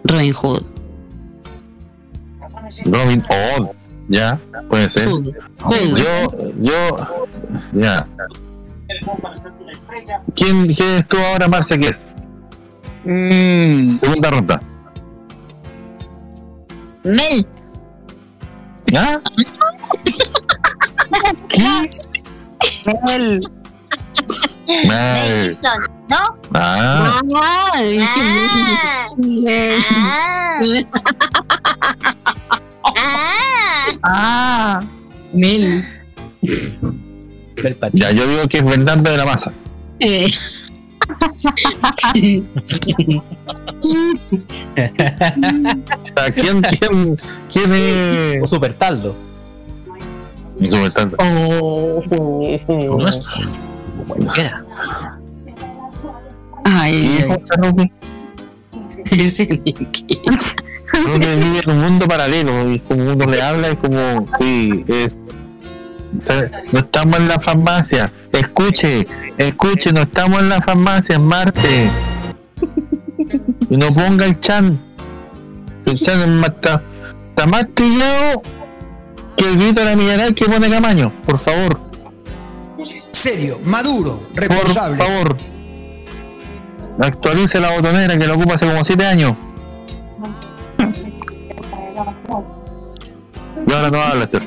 Robin 0.05 0.33
Hood. 0.33 0.63
Robin 2.85 3.23
Hood. 3.23 3.69
Ya, 4.07 4.39
puede 4.69 4.89
ser. 4.89 5.09
Hood. 5.09 5.33
Yo, 5.97 6.51
yo, 6.61 6.97
ya. 7.73 8.07
¿Quién, 10.35 10.67
quién 10.67 10.89
es 10.97 11.07
tú 11.07 11.17
ahora, 11.17 11.47
Marcia? 11.47 11.77
¿Qué 11.77 11.87
es? 11.87 12.13
Mm, 13.03 13.97
Segunda 13.97 14.29
ronda. 14.31 14.61
Mel. 17.03 17.47
¿Ah? 18.95 19.19
¿Qué? 21.49 21.89
Mel 23.07 23.41
Ah, 24.89 25.21
Ah. 26.53 26.53
Ah. 26.53 27.21
Ah. 32.93 33.21
Ah, 34.03 34.83
Mel. 35.33 35.83
Ya, 37.93 38.11
yo 38.11 38.27
digo 38.27 38.47
que 38.47 38.57
es 38.57 38.65
Bernardo 38.65 39.09
de 39.09 39.17
la 39.17 39.25
Maza. 39.25 39.51
Eh. 39.99 40.31
¿quién, 46.35 46.61
quién, 46.61 47.17
quién 47.51 47.73
es? 47.73 48.43
O 48.43 48.47
Super 48.47 48.73
Taldo. 48.73 49.15
Bernardo. 50.59 51.17
No 52.69 53.07
es. 53.07 53.19
Cualquiera. 54.07 54.65
Ay, 56.63 56.99
¿Quién 56.99 57.31
es 57.31 57.49
Roque? 57.57 57.91
ese 59.11 59.45
Nicky. 59.47 60.05
Roque 61.05 61.35
vive 61.35 61.59
en 61.63 61.69
un 61.71 61.81
mundo 61.81 62.07
paralelo. 62.07 62.71
Y 62.71 62.79
como 62.79 63.11
uno 63.11 63.25
le 63.25 63.41
habla, 63.41 63.69
es 63.69 63.75
como, 63.75 64.27
sí, 64.39 64.83
es. 64.87 65.15
o 66.17 66.21
sea, 66.21 66.49
no 66.71 66.79
estamos 66.79 67.19
en 67.19 67.27
la 67.27 67.39
farmacia. 67.39 68.11
Escuche, 68.31 69.07
escuche, 69.37 69.91
no 69.91 70.01
estamos 70.01 70.39
en 70.41 70.49
la 70.49 70.61
farmacia, 70.61 71.15
es 71.15 71.21
Marte. 71.21 71.89
Y 73.69 73.77
no 73.77 73.87
ponga 73.93 74.25
el 74.25 74.39
chan. 74.39 74.79
El 75.85 75.95
chan 75.99 76.19
es 76.21 76.27
más- 76.27 76.49
está, 76.49 76.81
está 77.29 77.45
más 77.47 77.65
trillado 77.73 78.41
que 79.37 79.47
el 79.49 79.57
grito 79.57 79.81
de 79.81 79.85
la 79.85 79.95
mineral 79.95 80.33
que 80.33 80.45
pone 80.45 80.69
Camaño. 80.69 81.11
Por 81.25 81.37
favor, 81.37 81.79
Serio, 83.15 83.59
maduro, 83.63 84.19
por 84.35 84.41
responsable. 84.41 84.97
favor. 84.97 85.37
Actualice 86.99 87.61
la 87.61 87.71
botonera 87.71 88.17
que 88.17 88.27
la 88.27 88.33
ocupa 88.33 88.55
hace 88.55 88.67
como 88.67 88.83
7 88.83 89.05
años. 89.05 89.33
Y 93.65 93.73
ahora 93.73 93.89
no 93.89 94.01
habla, 94.01 94.23
Esther. 94.25 94.43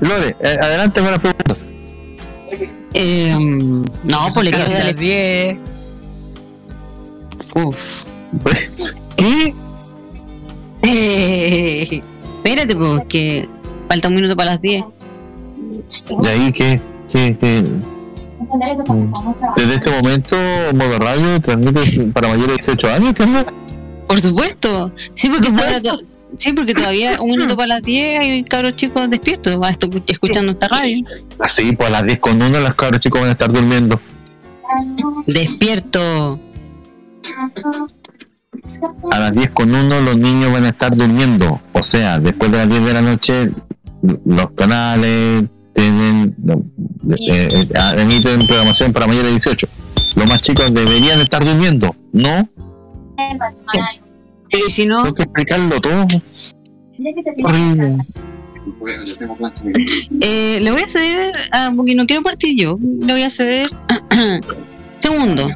Lore, 0.00 0.36
eh, 0.40 0.58
adelante 0.60 1.00
con 1.00 1.10
las 1.12 1.20
preguntas. 1.20 1.64
Eh, 2.94 3.36
no, 3.38 4.28
pues 4.34 4.44
le 4.44 4.50
quiero 4.50 4.68
las 4.68 4.96
10. 4.96 5.56
Uf. 7.54 7.76
¿Qué? 9.16 9.54
Eh, 10.82 12.02
espérate, 12.36 12.74
pues, 12.74 13.04
que 13.08 13.48
falta 13.88 14.08
un 14.08 14.16
minuto 14.16 14.36
para 14.36 14.50
las 14.50 14.60
10. 14.60 14.84
¿Y 16.20 16.26
ahí 16.26 16.52
qué? 16.52 16.80
¿Qué? 17.12 17.38
qué? 17.40 17.64
Desde 19.56 19.74
este 19.74 19.90
momento, 19.90 20.36
Modo 20.74 20.98
Radio 20.98 21.40
transmite 21.40 22.06
para 22.12 22.28
mayores 22.28 22.66
de 22.66 22.72
18 22.74 22.88
años, 22.90 23.14
¿qué 23.14 23.22
onda? 23.24 23.44
Por 24.06 24.20
supuesto. 24.20 24.92
Sí, 25.14 25.28
porque, 25.28 25.48
ahora 25.48 25.80
sí, 26.38 26.52
porque 26.54 26.72
todavía 26.74 27.20
un 27.20 27.30
minuto 27.30 27.56
para 27.56 27.68
las 27.74 27.82
10 27.82 28.20
hay 28.20 28.44
cabros 28.44 28.74
chicos 28.76 29.10
despiertos. 29.10 29.60
Va 29.60 29.68
a 29.68 29.70
estar 29.70 29.90
escuchando 30.06 30.52
esta 30.52 30.68
radio. 30.68 31.04
Así, 31.38 31.76
pues 31.76 31.88
a 31.88 31.92
las 31.92 32.04
10 32.04 32.18
con 32.20 32.40
1 32.40 32.60
las 32.60 32.74
cabros 32.74 33.00
chicos 33.00 33.20
van 33.20 33.28
a 33.28 33.32
estar 33.32 33.52
durmiendo. 33.52 34.00
Despierto. 35.26 36.40
A 39.10 39.18
las 39.18 39.32
10 39.32 39.50
con 39.50 39.74
1 39.74 40.00
los 40.00 40.16
niños 40.16 40.52
van 40.52 40.64
a 40.64 40.68
estar 40.68 40.96
durmiendo. 40.96 41.60
O 41.74 41.82
sea, 41.82 42.18
después 42.18 42.50
de 42.50 42.58
las 42.58 42.68
10 42.68 42.84
de 42.84 42.92
la 42.94 43.02
noche, 43.02 43.50
los 44.24 44.50
canales 44.52 45.44
no, 45.44 45.57
eh, 47.16 47.66
eh, 47.68 47.68
emiten 47.98 48.46
programación 48.46 48.92
para 48.92 49.06
mayores 49.06 49.26
de 49.26 49.32
18. 49.32 49.66
Los 50.16 50.26
más 50.26 50.40
chicos 50.40 50.72
deberían 50.72 51.20
estar 51.20 51.44
durmiendo, 51.44 51.94
¿no? 52.12 52.48
Pero 54.50 54.64
si 54.70 54.86
no, 54.86 55.02
Tengo 55.02 55.14
que 55.14 55.22
explicarlo 55.22 55.80
todo. 55.80 56.06
Horrible. 57.44 57.96
eh, 60.20 60.58
le 60.60 60.70
voy 60.70 60.80
a 60.82 60.88
ceder, 60.88 61.32
a, 61.52 61.72
porque 61.74 61.94
no 61.94 62.06
quiero 62.06 62.22
partir 62.22 62.56
yo, 62.58 62.78
le 62.80 63.12
voy 63.12 63.22
a 63.22 63.30
ceder. 63.30 63.68
Segundo, 65.00 65.46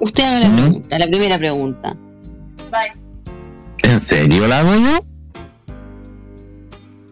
usted 0.00 0.24
haga 0.24 0.40
la 0.40 0.50
pregunta, 0.56 0.98
la 0.98 1.06
primera 1.06 1.38
pregunta. 1.38 1.96
¿En 3.84 4.00
serio 4.00 4.46
la 4.48 4.58
hago 4.60 4.74
yo? 4.74 5.04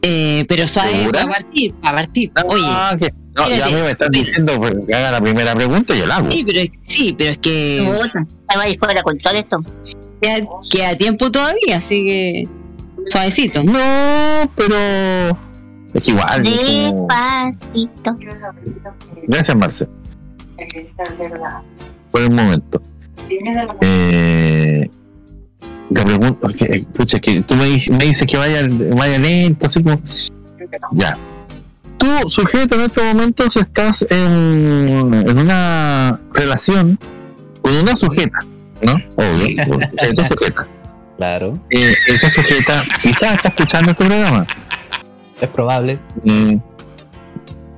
Eh, 0.02 0.44
pero 0.48 0.68
suave, 0.68 1.09
para 1.12 1.26
partir, 1.26 1.74
para 1.74 1.98
partir. 1.98 2.32
Oye, 2.48 2.62
Ah, 2.66 2.96
que- 2.98 3.12
no, 3.37 3.49
ya 3.49 3.55
espérate, 3.57 3.75
a 3.75 3.77
mí 3.79 3.83
me 3.85 3.90
están 3.90 4.11
diciendo 4.11 4.53
pues, 4.61 4.75
que 4.87 4.94
haga 4.94 5.12
la 5.12 5.20
primera 5.20 5.55
pregunta 5.55 5.94
y 5.94 5.99
yo 5.99 6.07
la 6.07 6.16
hago. 6.16 6.31
sí, 6.31 6.44
pero 6.46 6.59
es, 6.61 6.70
sí, 6.87 7.14
pero 7.18 7.31
es 7.33 7.38
que 7.38 7.79
Estaba 7.79 8.62
ahí 8.64 8.77
fuera 8.79 9.03
con 9.03 9.18
todo 9.18 9.35
esto. 9.35 9.59
queda, 10.20 10.37
queda 10.70 10.94
tiempo 10.96 11.31
todavía, 11.31 11.77
así 11.79 12.05
que 12.05 12.49
suavecito. 13.11 13.62
No, 13.64 14.51
pero. 14.55 14.77
Es 15.94 16.05
que 16.05 16.11
igual. 16.11 16.42
Despacito. 16.42 18.16
Gracias, 19.29 19.57
Marce. 19.57 19.88
Por 22.12 22.20
el 22.22 22.31
momento. 22.31 22.83
Eh, 23.81 24.88
te 25.92 26.03
pregunto, 26.03 26.38
porque, 26.40 26.85
pucha, 26.94 27.18
que 27.18 27.40
tú 27.42 27.55
me, 27.57 27.64
dices- 27.66 27.90
me 27.96 28.05
dices 28.05 28.27
que 28.27 28.37
vaya, 28.37 28.66
vaya 28.94 29.18
lento, 29.18 29.66
así 29.66 29.83
como. 29.83 30.01
Ya. 30.92 31.18
Tú, 32.07 32.31
sujeto, 32.31 32.77
en 32.77 32.83
estos 32.83 33.05
momentos 33.05 33.57
estás 33.57 34.07
en, 34.09 34.87
en 34.88 35.38
una 35.38 36.21
relación 36.33 36.97
con 37.61 37.75
una 37.79 37.97
sujeta, 37.97 38.38
¿no? 38.81 38.92
Obvio, 39.16 39.64
sujeta. 39.99 40.69
Claro, 41.16 41.59
Eh, 41.71 41.95
esa 42.07 42.29
sujeta 42.29 42.85
quizás 43.03 43.35
está 43.35 43.49
escuchando 43.49 43.90
este 43.90 44.05
programa. 44.05 44.47
es 45.40 45.49
probable. 45.49 45.99
Mm. 46.23 46.57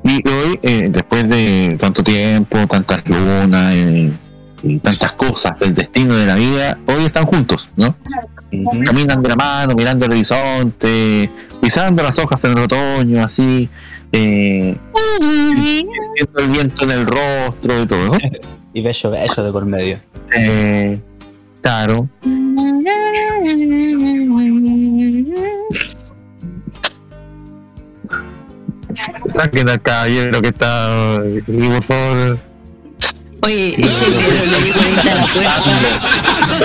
Y 0.05 0.29
hoy, 0.29 0.61
eh, 0.63 0.89
después 0.91 1.29
de 1.31 1.77
tanto 1.81 2.03
tiempo, 2.03 2.67
tantas 2.67 3.09
lunas 3.09 3.73
eh, 3.75 4.13
y 4.63 4.79
tantas 4.79 5.13
cosas 5.13 5.59
del 5.59 5.75
destino 5.75 6.15
de 6.17 6.27
la 6.27 6.35
vida, 6.37 6.79
hoy 6.87 7.05
están 7.05 7.25
juntos, 7.25 7.71
¿no? 7.77 7.97
Caminan 8.85 9.23
de 9.23 9.29
la 9.31 9.37
mano, 9.37 9.75
mirando 9.75 10.05
el 10.05 10.13
horizonte, 10.13 11.31
pisando 11.63 12.03
las 12.03 12.19
hojas 12.19 12.45
en 12.45 12.53
el 12.53 12.65
otoño, 12.65 13.25
así, 13.25 13.71
eh, 14.13 14.77
sintiendo 15.21 16.41
el 16.41 16.49
viento 16.49 16.85
en 16.85 16.91
el 16.91 17.07
rostro 17.07 17.83
y 17.83 17.87
todo. 17.87 18.07
¿no? 18.07 18.19
Y 18.75 18.83
bello, 18.83 19.11
bello 19.11 19.43
de 19.43 19.53
por 19.53 19.65
medio. 19.65 20.01
Eh, 20.37 21.01
claro. 21.63 22.09
Saquen 29.27 29.69
al 29.69 29.81
caballero 29.81 30.41
que 30.43 30.49
está, 30.49 31.21
y 31.27 31.41
por 31.41 31.83
favor. 31.83 32.39
Oye, 33.43 33.77
este. 33.79 33.89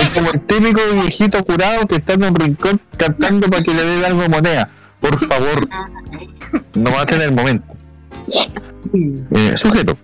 Es 0.00 0.10
como 0.10 0.30
el 0.30 0.40
típico 0.40 0.80
viejito 0.92 1.44
curado 1.44 1.86
que 1.86 1.96
está 1.96 2.14
en 2.14 2.24
un 2.24 2.34
rincón 2.34 2.80
cantando 2.96 3.48
para 3.48 3.62
que 3.62 3.74
le 3.74 3.84
dé 3.84 4.06
algo 4.06 4.28
moneda. 4.28 4.68
Por 5.00 5.18
favor, 5.26 5.68
no 6.74 6.90
va 6.90 7.02
a 7.02 7.06
tener 7.06 7.32
momento. 7.32 7.74
Eh, 8.92 9.56
sujeto, 9.56 9.96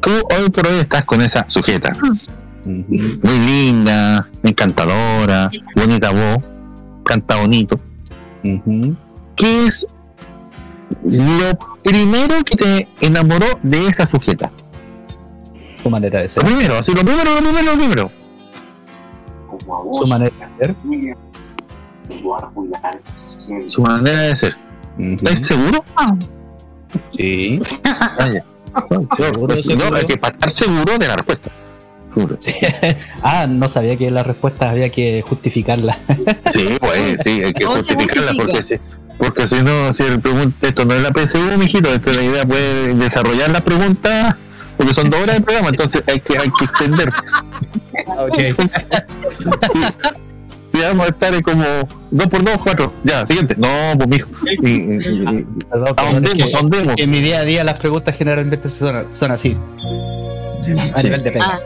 tú 0.00 0.10
hoy 0.10 0.50
por 0.50 0.66
hoy 0.66 0.78
estás 0.80 1.04
con 1.04 1.20
esa 1.22 1.44
sujeta. 1.48 1.96
Muy 2.64 3.38
linda, 3.46 4.28
encantadora, 4.42 5.50
bonita 5.74 6.10
voz, 6.10 6.44
canta 7.04 7.36
bonito. 7.36 7.80
¿Qué 9.36 9.66
es 9.66 9.86
lo 11.04 11.58
primero 11.82 12.34
que 12.44 12.56
te 12.56 12.88
enamoró 13.00 13.46
de 13.62 13.86
esa 13.86 14.04
sujeta? 14.04 14.50
Su 15.82 15.90
manera 15.90 16.20
de 16.20 16.28
ser. 16.28 16.42
Lo 16.42 16.48
primero, 16.48 16.76
así 16.78 16.92
lo 16.92 17.02
primero, 17.02 17.34
lo 17.34 17.40
primero, 17.40 17.64
lo 17.64 17.78
primero. 17.78 18.10
Su 19.92 20.06
manera 20.06 20.50
de 20.58 20.66
ser. 20.66 20.76
Su 23.66 23.82
manera 23.82 24.20
de 24.20 24.36
ser. 24.36 24.67
¿Estás 24.98 25.46
seguro? 25.46 25.84
Sí. 27.16 27.60
Vaya. 28.18 28.44
No, 28.90 29.96
hay 29.96 30.04
que 30.04 30.16
para 30.16 30.34
estar 30.34 30.50
seguro 30.50 30.98
de 30.98 31.08
la 31.08 31.16
respuesta. 31.16 31.50
Seguro. 32.14 32.38
Ah, 33.22 33.46
no 33.48 33.68
sabía 33.68 33.96
que 33.96 34.10
la 34.10 34.22
respuesta 34.22 34.70
había 34.70 34.90
que 34.90 35.22
justificarla. 35.22 35.98
Sí, 36.46 36.76
pues 36.80 37.22
sí, 37.22 37.42
hay 37.44 37.52
que 37.52 37.64
¿Cómo 37.64 37.76
se 37.76 37.94
justificarla 37.94 38.32
justifica? 38.32 38.44
porque 38.44 38.62
si, 38.62 38.74
porque 39.18 39.46
si 39.48 39.62
no, 39.62 39.92
si 39.92 40.04
el 40.04 40.20
pregunta, 40.20 40.66
esto 40.66 40.84
no 40.84 40.94
es 40.94 41.02
la 41.02 41.10
PSU, 41.10 41.58
mijito, 41.58 41.92
esta 41.92 42.10
es 42.10 42.16
la 42.16 42.22
idea 42.22 42.46
puede 42.46 42.94
desarrollar 42.94 43.50
las 43.50 43.62
preguntas, 43.62 44.36
porque 44.76 44.94
son 44.94 45.10
dos 45.10 45.20
horas 45.20 45.36
de 45.36 45.42
programa, 45.42 45.68
entonces 45.68 46.02
hay 46.06 46.20
que, 46.20 46.38
hay 46.38 46.50
que 46.50 46.64
extender. 46.64 47.10
Entonces, 48.38 48.86
sí, 49.32 49.80
si 50.68 50.80
vamos 50.80 51.06
a 51.06 51.08
estar 51.10 51.34
en 51.34 51.42
como 51.42 51.64
dos 52.10 52.26
por 52.26 52.42
dos, 52.44 52.56
cuatro, 52.62 52.92
ya, 53.04 53.24
siguiente. 53.26 53.54
No, 53.56 53.68
pues 53.96 54.08
mijo. 54.08 54.28
Y- 54.62 54.70
y- 54.70 54.72
y- 54.72 55.00
Perdón, 55.04 55.46
perdón, 55.70 55.94
ahondemos, 55.96 56.38
es 56.44 56.50
que- 56.50 56.56
ahondemos. 56.56 56.94
en 56.98 57.10
mi 57.10 57.20
día 57.20 57.38
a 57.40 57.44
día 57.44 57.64
las 57.64 57.78
preguntas 57.78 58.16
generalmente 58.16 58.68
son, 58.68 59.12
son 59.12 59.30
así. 59.32 59.56
A 60.94 61.02
nivel 61.02 61.22
de 61.22 61.30
pena. 61.32 61.46
Ah, 61.52 61.58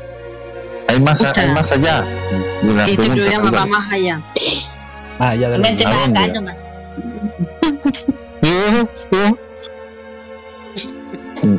Hay 0.89 1.01
más, 1.01 1.21
Escucha. 1.23 1.41
hay 1.41 1.51
más 1.55 1.73
allá 1.73 2.03
de 2.03 2.75
las 2.75 2.91
este 2.91 3.03
programa 3.07 3.51
va 3.51 3.67
más 3.67 3.93
allá. 3.93 4.21
Ah, 5.19 5.35
ya 5.35 5.49
de 5.49 5.59
la- 5.59 5.69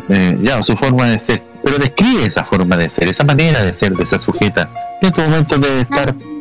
Eh, 0.09 0.37
ya, 0.41 0.63
su 0.63 0.75
forma 0.77 1.07
de 1.09 1.19
ser. 1.19 1.41
Pero 1.63 1.77
describe 1.77 2.25
esa 2.25 2.43
forma 2.43 2.75
de 2.77 2.89
ser, 2.89 3.07
esa 3.07 3.23
manera 3.23 3.61
de 3.63 3.73
ser 3.73 3.93
de 3.95 4.03
esa 4.03 4.19
sujeta. 4.19 4.69
En 5.01 5.07
estos 5.07 5.27
momentos 5.27 5.59
debe 5.61 5.81
estar 5.81 6.13
gritando 6.13 6.32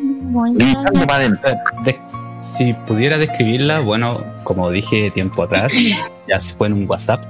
de- 1.83 1.99
si 2.39 2.73
pudiera 2.73 3.17
describirla, 3.17 3.79
bueno, 3.79 4.21
como 4.43 4.69
dije 4.69 5.09
tiempo 5.11 5.43
atrás, 5.43 5.71
ya 6.27 6.39
se 6.39 6.53
fue 6.55 6.67
en 6.67 6.73
un 6.73 6.89
WhatsApp, 6.89 7.23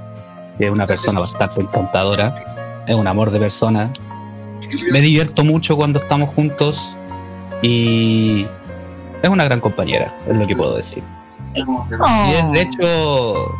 es 0.58 0.70
una 0.70 0.86
persona 0.86 1.20
bastante 1.20 1.60
encantadora, 1.60 2.34
es 2.86 2.94
un 2.94 3.06
amor 3.06 3.30
de 3.30 3.38
persona. 3.38 3.90
Me 4.90 5.00
divierto 5.00 5.44
mucho 5.44 5.76
cuando 5.76 6.00
estamos 6.00 6.30
juntos 6.34 6.96
y 7.62 8.46
es 9.22 9.28
una 9.28 9.44
gran 9.44 9.60
compañera, 9.60 10.14
es 10.28 10.34
lo 10.36 10.46
que 10.46 10.56
puedo 10.56 10.76
decir. 10.76 11.02
Y 11.54 12.32
es, 12.34 12.50
de 12.52 12.60
hecho, 12.62 13.54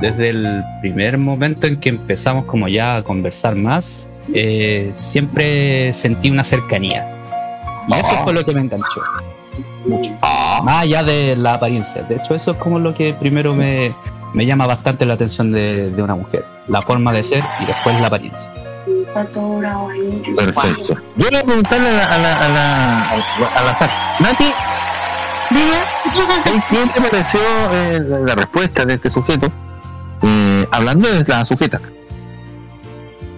desde 0.00 0.30
el 0.30 0.64
primer 0.80 1.16
momento 1.18 1.66
en 1.66 1.78
que 1.78 1.90
empezamos 1.90 2.44
como 2.46 2.66
ya 2.68 2.96
a 2.96 3.02
conversar 3.04 3.54
más, 3.54 4.08
eh, 4.34 4.90
siempre 4.94 5.92
sentí 5.92 6.30
una 6.30 6.42
cercanía. 6.44 7.12
Y 7.88 7.94
eso 7.94 8.08
fue 8.24 8.32
lo 8.32 8.44
que 8.44 8.52
me 8.54 8.60
enganchó. 8.62 9.00
Mucho. 9.86 10.12
Más 10.64 10.82
allá 10.82 11.02
de 11.04 11.36
la 11.36 11.54
apariencia. 11.54 12.02
De 12.02 12.16
hecho, 12.16 12.34
eso 12.34 12.50
es 12.52 12.56
como 12.56 12.78
lo 12.78 12.94
que 12.94 13.14
primero 13.14 13.54
me, 13.54 13.94
me 14.34 14.44
llama 14.46 14.66
bastante 14.66 15.06
la 15.06 15.14
atención 15.14 15.52
de, 15.52 15.90
de 15.90 16.02
una 16.02 16.14
mujer. 16.16 16.44
La 16.68 16.82
forma 16.82 17.12
de 17.12 17.22
ser 17.22 17.44
y 17.60 17.66
después 17.66 17.98
la 18.00 18.08
apariencia. 18.08 18.52
Perfecto. 20.36 20.94
Yo 21.16 21.28
le 21.30 21.30
voy 21.30 21.38
a 21.38 21.44
preguntarle 21.44 21.88
a 21.88 22.18
la, 22.18 22.32
a 22.32 22.48
la, 22.48 23.10
a 23.10 23.64
la, 23.64 23.70
azar. 23.70 23.90
Nati, 24.20 24.44
¿qué- 25.48 26.62
¿qué 26.68 26.92
te 26.92 27.00
pareció 27.00 27.40
eh, 27.72 28.00
la, 28.06 28.18
la 28.18 28.34
respuesta 28.34 28.84
de 28.84 28.94
este 28.94 29.10
sujeto? 29.10 29.50
Eh, 30.22 30.66
hablando 30.70 31.08
de 31.08 31.24
la 31.26 31.44
sujeta. 31.44 31.80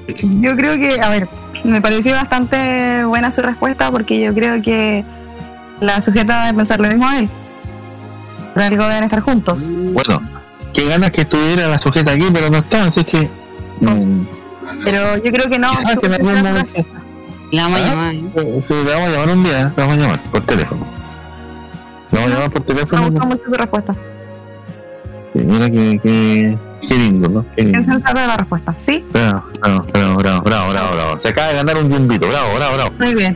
Yo 0.08 0.56
creo 0.56 0.74
que, 0.78 1.00
a 1.00 1.11
ver, 1.11 1.28
me 1.64 1.81
pareció 1.81 2.12
bastante 2.14 3.05
buena 3.05 3.31
su 3.31 3.42
respuesta 3.42 3.90
porque 3.90 4.21
yo 4.21 4.35
creo 4.35 4.61
que 4.62 5.05
la 5.81 6.01
sujeta 6.01 6.44
debe 6.47 6.57
pensar 6.59 6.81
lo 6.81 6.88
mismo 6.88 7.07
a 7.09 7.18
él. 7.18 7.29
Por 8.55 8.62
algo 8.62 8.87
deben 8.88 9.05
estar 9.05 9.21
juntos. 9.21 9.61
Bueno, 9.62 10.21
qué 10.73 10.87
ganas 10.88 11.11
que 11.11 11.23
estuviera 11.23 11.68
la 11.68 11.79
sujeta 11.79 12.12
aquí, 12.12 12.27
pero 12.33 12.51
no 12.51 12.59
está, 12.59 12.85
así 12.85 13.05
que. 13.05 13.29
mm, 13.81 14.27
Pero 14.85 15.16
yo 15.23 15.31
creo 15.33 15.49
que 15.49 15.59
no. 15.59 15.71
quizás 15.71 15.99
que 15.99 16.07
en 16.07 16.12
algún 16.14 16.42
momento. 16.42 16.85
La 17.53 17.62
vamos 17.62 17.81
a 17.81 17.85
¿Ah? 17.85 17.87
llamar. 17.94 18.14
¿eh? 18.14 18.59
Sí, 18.61 18.75
le 18.75 18.90
vamos 18.92 19.09
a 19.09 19.11
llamar 19.12 19.29
un 19.37 19.44
día, 19.44 19.73
le 19.77 19.83
vamos 19.83 19.99
a 19.99 20.01
llamar 20.01 20.23
por 20.31 20.40
teléfono. 20.42 20.87
Le 22.12 22.18
vamos 22.18 22.31
a 22.33 22.35
llamar 22.35 22.51
por 22.51 22.61
Me 22.61 22.66
teléfono. 22.66 23.11
gustó 23.11 23.27
mucho 23.27 23.42
su 23.47 23.53
respuesta. 23.53 23.94
Sí, 25.33 25.38
Mira 25.44 25.71
que, 25.71 25.99
que, 26.03 26.59
qué 26.81 26.95
lindo, 26.95 27.29
¿no? 27.29 27.47
Qué 27.57 27.62
lindo. 27.62 27.99
La 28.14 28.37
respuesta, 28.37 28.75
¿sí? 28.79 29.05
Bravo, 29.12 29.43
bravo, 29.61 29.85
bravo, 29.87 30.17
bravo, 30.17 30.43
bravo, 30.43 30.71
bravo, 30.71 30.95
bravo. 30.95 31.19
Se 31.19 31.29
acaba 31.29 31.49
de 31.49 31.55
ganar 31.55 31.77
un 31.79 31.88
yumbito, 31.88 32.29
bravo, 32.29 32.55
bravo, 32.57 32.75
bravo. 32.75 32.91
Muy 32.99 33.14
bien. 33.14 33.35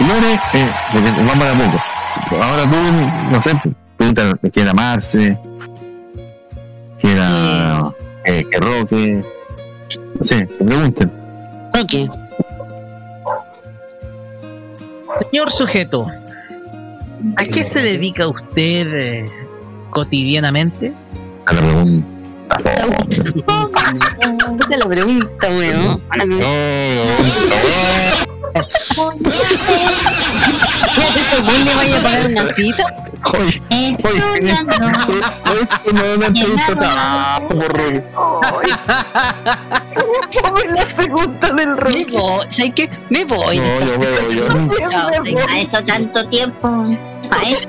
Lore, 0.00 0.34
eh, 0.54 0.68
vamos 1.26 1.46
a 1.46 1.54
poco. 1.58 2.42
Ahora 2.42 2.62
tú, 2.62 2.76
no 3.30 3.40
sé, 3.40 3.50
pregunta, 3.96 4.34
quiere 4.52 4.70
amarse, 4.70 5.38
quiera 6.98 7.92
eh, 8.24 8.44
que 8.50 8.58
roque, 8.58 9.24
no 10.18 10.24
sé, 10.24 10.46
que 10.46 10.64
pregunten. 10.64 11.12
Roque. 11.74 12.08
Señor 15.30 15.50
sujeto, 15.50 16.06
¿a 17.36 17.44
qué 17.44 17.62
se 17.62 17.82
dedica 17.82 18.28
usted 18.28 18.94
eh, 18.94 19.39
cotidianamente? 19.90 20.92
A 21.46 21.52
la 21.54 21.60
pregunta. 21.60 22.06
¿Qué 24.58 24.64
te 24.68 24.76
lo 24.76 24.88
pregunta, 24.88 25.48
weón? 25.48 26.02
Fíjate, 30.94 31.20
este 31.20 31.42
le 31.64 31.74
vaya 31.74 31.98
a 31.98 32.02
pagar 32.02 32.26
una 32.26 32.42
cita. 32.54 32.84
No 35.92 36.18
me 36.18 36.26
entrevista 36.26 36.74
rollo. 37.68 38.02
la 40.74 40.86
pregunta 40.96 41.52
del 41.52 41.68
Me 41.68 41.76
Roque. 41.76 42.06
voy, 42.12 42.46
¿sabes 42.50 42.72
qué? 42.74 42.90
Me 43.10 43.24
voy. 43.24 43.58
No, 43.58 43.80
yo 43.80 43.98
veo, 43.98 44.30
yo. 44.30 44.48
Chao, 44.90 45.08
A 45.48 45.58
eso 45.60 45.82
tanto 45.84 46.24
tiempo. 46.28 46.82
Eso. 47.46 47.68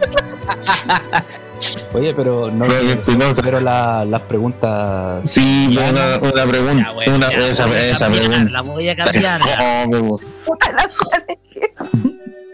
Oye, 1.93 2.14
pero 2.16 2.49
no 2.51 2.66
No, 2.66 2.74
no, 3.18 3.36
pero 3.41 3.59
la- 3.62 4.05
las 4.05 4.22
preguntas. 4.22 5.30
Sí, 5.30 5.68
una, 5.78 6.18
una 6.20 6.45
pregunta, 6.45 6.84
Ya, 6.84 6.91
bueno, 6.91 7.16
una, 7.16 7.30
ya, 7.30 7.47
esa, 7.47 7.66
voy 7.66 7.76
a 7.76 7.86
esa 7.89 7.99
cambiar, 7.99 8.24
pregunta. 8.26 8.51
La 8.51 8.62
voy 8.62 8.89
a 8.89 8.95
cambiar. 8.95 9.41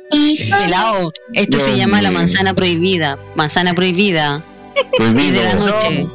Pelao, 0.10 1.12
esto 1.34 1.60
se 1.60 1.66
Dios 1.68 1.78
llama 1.80 2.02
la 2.02 2.10
mío. 2.10 2.20
manzana 2.20 2.54
prohibida. 2.54 3.18
Manzana 3.36 3.74
prohibida. 3.74 4.42
Prohibido. 4.96 5.42
de 5.42 5.44
la 5.44 5.54
noche. 5.56 6.08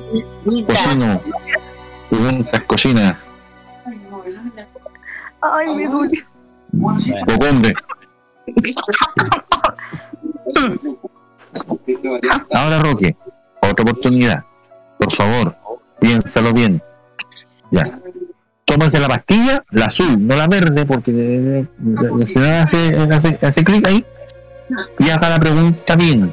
Cochino. 0.66 1.20
Preguntas 2.10 2.62
cochinas. 2.64 3.16
Ay, 5.40 5.74
me 5.74 5.86
duele. 5.88 6.26
Bocombe. 7.26 7.74
Ahora, 12.52 12.78
Roque, 12.80 13.16
otra 13.60 13.82
oportunidad. 13.82 14.44
Por 14.98 15.12
favor, 15.12 15.56
piénsalo 16.00 16.52
bien. 16.52 16.82
Ya. 17.70 17.98
Tómase 18.64 19.00
la 19.00 19.08
pastilla, 19.08 19.64
la 19.70 19.86
azul, 19.86 20.26
no 20.26 20.36
la 20.36 20.46
verde, 20.46 20.86
porque 20.86 21.10
eh, 21.10 21.60
eh, 21.60 22.26
si 22.26 22.38
no 22.38 22.46
hace, 22.46 22.96
hace, 23.10 23.38
hace 23.42 23.64
clic 23.64 23.86
ahí. 23.86 24.04
y 24.98 25.10
haga 25.10 25.30
la 25.30 25.40
pregunta 25.40 25.96
bien. 25.96 26.32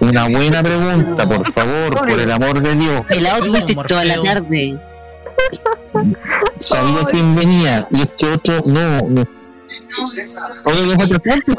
Una 0.00 0.28
buena 0.28 0.62
pregunta, 0.62 1.28
por 1.28 1.50
favor, 1.50 1.94
por 2.06 2.20
el 2.20 2.30
amor 2.30 2.62
de 2.62 2.74
Dios. 2.74 3.02
Pelado 3.08 3.44
tuviste 3.44 3.74
toda 3.86 4.04
la 4.04 4.22
tarde. 4.22 4.78
Sabía 6.58 7.04
quién 7.10 7.34
venía 7.34 7.86
y 7.90 8.02
este 8.02 8.32
otro 8.32 8.54
no. 8.66 9.08
no. 9.08 9.24
Oye, 10.64 10.86
los 10.86 11.04
otros 11.04 11.20
puntos. 11.20 11.54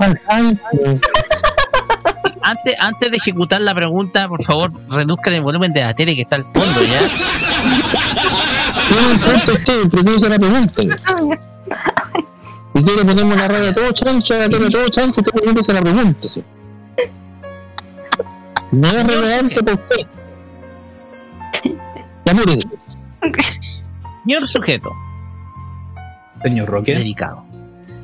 Antes, 2.42 2.76
antes 2.80 3.12
de 3.12 3.18
ejecutar 3.18 3.62
la 3.62 3.74
pregunta, 3.76 4.28
por 4.28 4.44
favor, 4.44 4.72
reduzcan 4.90 5.34
el 5.34 5.42
volumen 5.42 5.74
de 5.74 5.82
la 5.82 5.94
tele 5.94 6.16
que 6.16 6.22
está 6.22 6.38
al 6.38 6.44
fondo, 6.46 6.82
¿ya? 6.82 7.02
No 8.92 9.12
importa 9.14 9.52
usted, 9.54 9.90
pregúntese 9.90 10.30
la 10.30 10.38
pregunta. 10.40 10.82
Y 12.74 12.84
quiere 12.84 13.04
ponerme 13.04 13.36
la 13.36 13.48
radio 13.48 13.74
todo 13.74 13.92
chancho, 13.92 14.38
la 14.38 14.48
tele 14.50 14.68
a 14.68 14.70
todo 14.70 14.88
chancho, 14.90 15.22
usted 15.22 15.32
pregúntese 15.34 15.74
la 15.74 15.82
pregunta. 15.82 16.30
sí. 16.30 16.44
No 18.72 18.88
es 18.88 19.08
relevante 19.08 19.64
por 19.64 19.80
qué. 19.88 20.08
Ya 22.26 22.34
mire, 22.34 22.60
Señor 24.24 24.48
sujeto, 24.48 24.92
Señor 26.44 26.70
Roque. 26.70 26.94
delicado. 26.96 27.44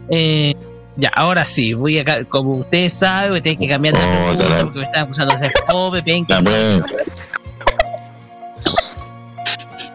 Eh, 0.10 0.56
ya, 0.98 1.10
ahora 1.10 1.44
sí, 1.44 1.74
voy 1.74 2.00
a, 2.00 2.24
como 2.26 2.54
ustedes 2.58 2.94
saben, 2.94 3.32
voy 3.32 3.40
a 3.40 3.44
tener 3.44 3.58
que 3.58 3.68
cambiar 3.68 3.96
de 3.96 4.02
Oh, 4.02 4.38
pregunta 4.38 4.62
porque 4.64 4.80
me 4.80 4.86
están 4.86 5.04
acusando 5.04 5.36
de 5.36 5.40
ser 5.42 5.54
pobre, 5.68 6.04
penca. 6.04 6.42
la 6.42 6.44
pues. 6.44 7.34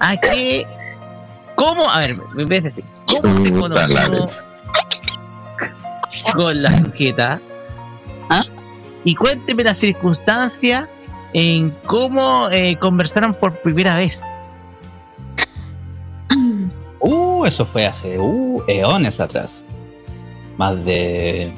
¿A 0.01 0.17
qué? 0.17 0.67
¿Cómo? 1.57 1.89
A 1.89 1.99
ver, 1.99 2.11
en 2.11 2.47
vez 2.47 2.49
de 2.49 2.61
decir, 2.61 2.85
¿cómo 3.07 3.35
se 3.35 3.53
conoció 3.53 4.29
con 6.35 6.63
la 6.63 6.77
sujeta? 6.77 7.41
¿Ah? 8.31 8.45
Y 9.05 9.15
cuénteme 9.15 9.65
la 9.65 9.75
circunstancia 9.75 10.89
en 11.33 11.71
cómo 11.87 12.49
eh, 12.51 12.77
conversaron 12.77 13.35
por 13.35 13.55
primera 13.61 13.97
vez. 13.97 14.23
Uh, 17.03 17.47
eso 17.47 17.65
fue 17.65 17.87
hace 17.87 18.19
uh, 18.19 18.63
eones 18.69 19.21
atrás. 19.21 19.65
Más 20.61 20.85
de. 20.85 21.51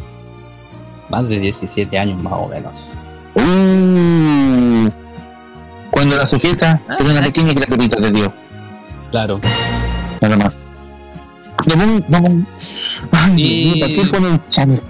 Más 1.10 1.28
de 1.28 1.40
17 1.40 1.98
años 1.98 2.22
más 2.22 2.34
o 2.34 2.46
menos. 2.46 2.92
Uh, 3.34 4.88
cuando 5.90 6.14
la 6.16 6.24
sujeta 6.24 6.80
Ah, 6.88 6.98
era 7.00 7.10
una 7.10 7.20
pequeña 7.22 7.52
criaturita 7.52 8.00
de 8.00 8.10
Dios, 8.12 8.30
Claro. 9.10 9.40
nada 10.20 10.36
más. 10.36 10.62
No. 11.66 12.46
Ay, 13.10 13.34
Y- 13.36 13.80
¿para 13.80 13.92
qué 13.92 14.04
pone 14.06 14.28
un 14.28 14.48
chante? 14.48 14.80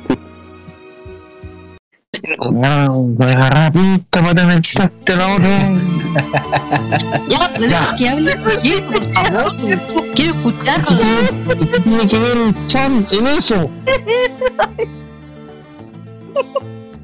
No, 2.51 2.93
voy 3.03 3.27
a 3.29 3.33
agarrar 3.33 3.73
pinta 3.73 4.21
para 4.21 4.35
tener 4.35 4.61
chante 4.61 5.17
la 5.17 5.35
otra. 5.35 5.73
Ya, 7.29 7.51
Ya. 7.67 7.97
que 7.97 8.09
hable 8.09 8.33
Roger, 8.37 8.85
por 8.85 9.13
favor. 9.13 9.57
Quiero 10.15 10.35
escucharlo. 10.35 10.99
¿Qué 11.73 11.81
tiene 11.81 12.07
que 12.07 12.19
ver 12.19 12.37
un 12.39 12.67
chan 12.69 13.05
en 13.13 13.27
eso? 13.27 13.69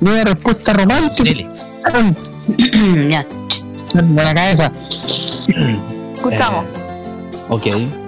No 0.00 0.12
hay 0.12 0.24
respuesta 0.24 0.72
romántica. 0.72 1.30
Ya. 3.08 3.26
de 3.94 4.24
la 4.24 4.34
cabeza. 4.34 4.72
Escuchamos. 6.14 6.64
Ok. 7.48 7.66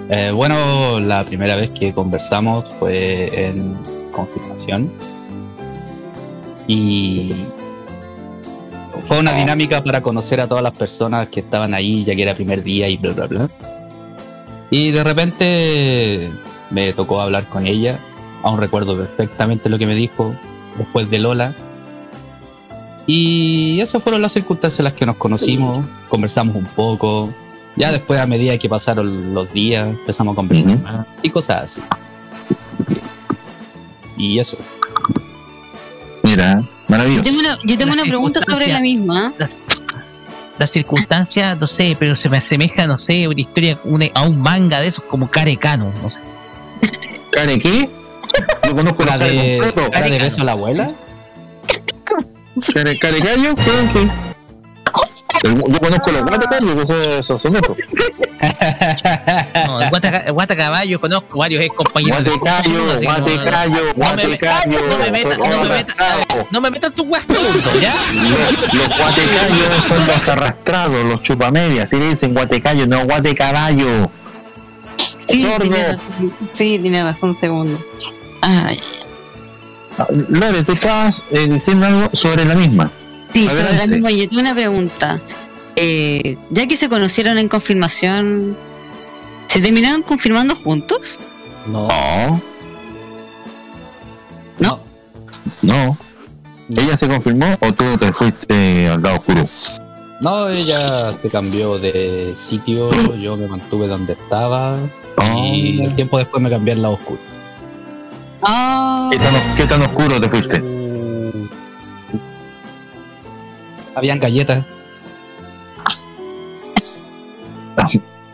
Eh, 0.09 0.31
bueno, 0.33 0.99
la 0.99 1.23
primera 1.25 1.55
vez 1.55 1.69
que 1.71 1.93
conversamos 1.93 2.73
fue 2.79 3.47
en 3.47 3.77
confirmación. 4.11 4.91
Y 6.73 7.27
fue 9.05 9.19
una 9.19 9.33
dinámica 9.33 9.83
para 9.83 10.01
conocer 10.01 10.39
a 10.39 10.47
todas 10.47 10.63
las 10.63 10.71
personas 10.77 11.27
que 11.27 11.41
estaban 11.41 11.73
ahí, 11.73 12.05
ya 12.05 12.15
que 12.15 12.21
era 12.21 12.33
primer 12.33 12.63
día 12.63 12.87
y 12.87 12.95
bla, 12.95 13.11
bla, 13.11 13.27
bla. 13.27 13.49
Y 14.69 14.91
de 14.91 15.03
repente 15.03 16.31
me 16.69 16.93
tocó 16.93 17.19
hablar 17.19 17.49
con 17.49 17.67
ella. 17.67 17.99
Aún 18.41 18.57
recuerdo 18.57 18.95
perfectamente 18.95 19.67
lo 19.67 19.77
que 19.77 19.85
me 19.85 19.95
dijo 19.95 20.33
después 20.77 21.09
de 21.09 21.19
Lola. 21.19 21.53
Y 23.05 23.81
esas 23.81 24.01
fueron 24.01 24.21
las 24.21 24.31
circunstancias 24.31 24.79
en 24.79 24.85
las 24.85 24.93
que 24.93 25.05
nos 25.05 25.17
conocimos, 25.17 25.85
conversamos 26.07 26.55
un 26.55 26.63
poco, 26.63 27.33
ya 27.75 27.91
después, 27.91 28.17
a 28.17 28.27
medida 28.27 28.57
que 28.57 28.69
pasaron 28.69 29.33
los 29.33 29.51
días, 29.51 29.87
empezamos 29.87 30.33
a 30.33 30.35
conversar 30.37 30.79
más 30.79 31.05
y 31.21 31.29
cosas 31.29 31.63
así. 31.63 31.81
Y 34.15 34.39
eso. 34.39 34.57
Mira, 36.31 36.61
Yo 36.61 36.67
maravilloso. 36.87 37.23
tengo 37.23 37.39
una, 37.39 37.57
yo 37.63 37.77
tengo 37.77 37.93
La 37.93 38.01
una 38.01 38.09
pregunta 38.09 38.39
sobre 38.41 38.67
la 38.67 38.79
misma. 38.79 39.33
Las, 39.37 39.59
las 40.57 40.69
circunstancias, 40.71 41.57
no 41.59 41.67
sé, 41.67 41.95
pero 41.99 42.15
se 42.15 42.29
me 42.29 42.37
asemeja, 42.37 42.87
no 42.87 42.97
sé, 42.97 43.27
una 43.27 43.41
historia 43.41 43.77
una- 43.83 44.07
a 44.13 44.23
un 44.23 44.39
manga 44.41 44.79
de 44.79 44.87
esos 44.87 45.03
como 45.05 45.29
Carecano. 45.29 45.91
No 46.01 46.09
sé. 46.09 46.19
¿Care 47.31 47.59
qué? 47.59 47.89
Yo 48.65 48.75
conozco 48.75 49.03
la 49.03 49.17
¿La 49.17 49.25
de 49.25 49.31
de, 49.33 49.57
completo. 49.59 49.89
la 49.91 50.01
de 50.07 50.19
beso 50.19 50.41
a 50.41 50.45
la 50.45 50.51
abuela? 50.53 50.91
¿Care, 52.73 52.97
care 52.97 53.19
gallo? 53.19 53.55
Yo 55.43 55.79
conozco 55.79 56.11
los 56.11 56.21
guatacarios, 56.23 56.75
que 56.75 56.81
esos- 56.83 57.07
esos 57.19 57.41
son 57.41 57.55
otros. 57.57 57.77
No, 59.67 59.81
el 59.81 59.89
guata, 59.89 60.17
el 60.25 60.33
guata 60.33 60.55
caballo 60.55 60.99
conozco 60.99 61.37
varios 61.39 61.63
ex 61.63 61.75
compañeros. 61.75 62.23
Guatecayo, 62.23 63.01
guatecayo, 63.03 63.75
no 63.75 63.85
me- 63.85 63.93
guatecayo. 63.93 64.79
no 64.89 64.97
me 64.97 65.11
metas- 65.11 65.37
no 65.37 65.47
me 65.63 65.69
metas-. 65.69 65.95
No 66.51 66.61
me 66.61 66.71
metas 66.71 66.93
tu 66.93 67.05
guas 67.05 67.23
segundo, 67.23 67.69
¿ya? 67.81 67.93
Los, 68.13 68.73
los 68.73 68.97
guatecayos 68.97 69.83
son 69.83 70.07
los 70.07 70.27
arrastrados, 70.27 71.05
los 71.05 71.21
chupamedias. 71.21 71.89
Si 71.89 71.97
le 71.97 72.09
dicen 72.09 72.33
guatecayo, 72.33 72.87
no 72.87 73.05
guatecaballo. 73.05 74.11
Sí, 75.27 75.41
Sordo. 75.43 75.59
tiene 75.59 75.83
razón. 75.93 76.33
Sí, 76.57 76.79
tiene 76.81 77.03
razón, 77.03 77.37
segundo. 77.39 77.79
Ay, 78.41 78.79
Lore, 80.29 80.63
tú 80.63 80.71
estabas 80.71 81.23
eh, 81.31 81.47
diciendo 81.47 81.85
algo 81.85 82.09
sobre 82.13 82.45
la 82.45 82.55
misma. 82.55 82.91
sí, 83.33 83.47
sobre 83.47 83.77
la 83.77 83.85
misma. 83.87 84.09
Yo 84.11 84.27
tengo 84.27 84.41
una 84.41 84.53
pregunta. 84.55 85.17
Eh, 85.75 86.37
ya 86.49 86.67
que 86.67 86.77
se 86.77 86.89
conocieron 86.89 87.37
en 87.37 87.47
confirmación, 87.47 88.57
¿se 89.47 89.61
terminaron 89.61 90.03
confirmando 90.03 90.55
juntos? 90.55 91.19
No. 91.67 91.87
No, 94.59 94.81
¿No? 95.61 95.97
¿Ella 96.69 96.95
se 96.95 97.07
confirmó 97.07 97.45
o 97.59 97.73
tú 97.73 97.97
te 97.97 98.13
fuiste 98.13 98.87
al 98.87 99.01
lado 99.01 99.17
oscuro? 99.17 99.45
No, 100.21 100.49
ella 100.49 101.11
se 101.13 101.29
cambió 101.29 101.79
de 101.79 102.33
sitio, 102.35 102.91
yo 103.15 103.35
me 103.35 103.47
mantuve 103.47 103.87
donde 103.87 104.13
estaba 104.13 104.77
y 105.37 105.81
el 105.83 105.95
tiempo 105.95 106.17
después 106.17 106.41
me 106.41 106.49
cambié 106.49 106.73
al 106.73 106.81
lado 106.81 106.93
oscuro. 106.93 107.19
Ah, 108.43 109.09
¿Qué 109.11 109.17
tan, 109.17 109.55
qué 109.55 109.65
tan 109.65 109.81
oscuro 109.81 110.21
te 110.21 110.29
fuiste? 110.29 110.63
Habían 113.95 114.19
galletas. 114.19 114.63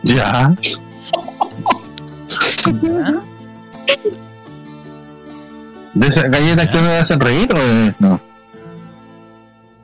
Ya. 0.02 0.54
¿Ya? 2.82 3.20
¿De 5.94 6.06
esas 6.06 6.30
galletas 6.30 6.66
que 6.66 6.78
me 6.80 6.88
hacen 6.96 7.20
reír 7.20 7.48
o 7.52 7.58
de- 7.58 7.94
no? 7.98 8.20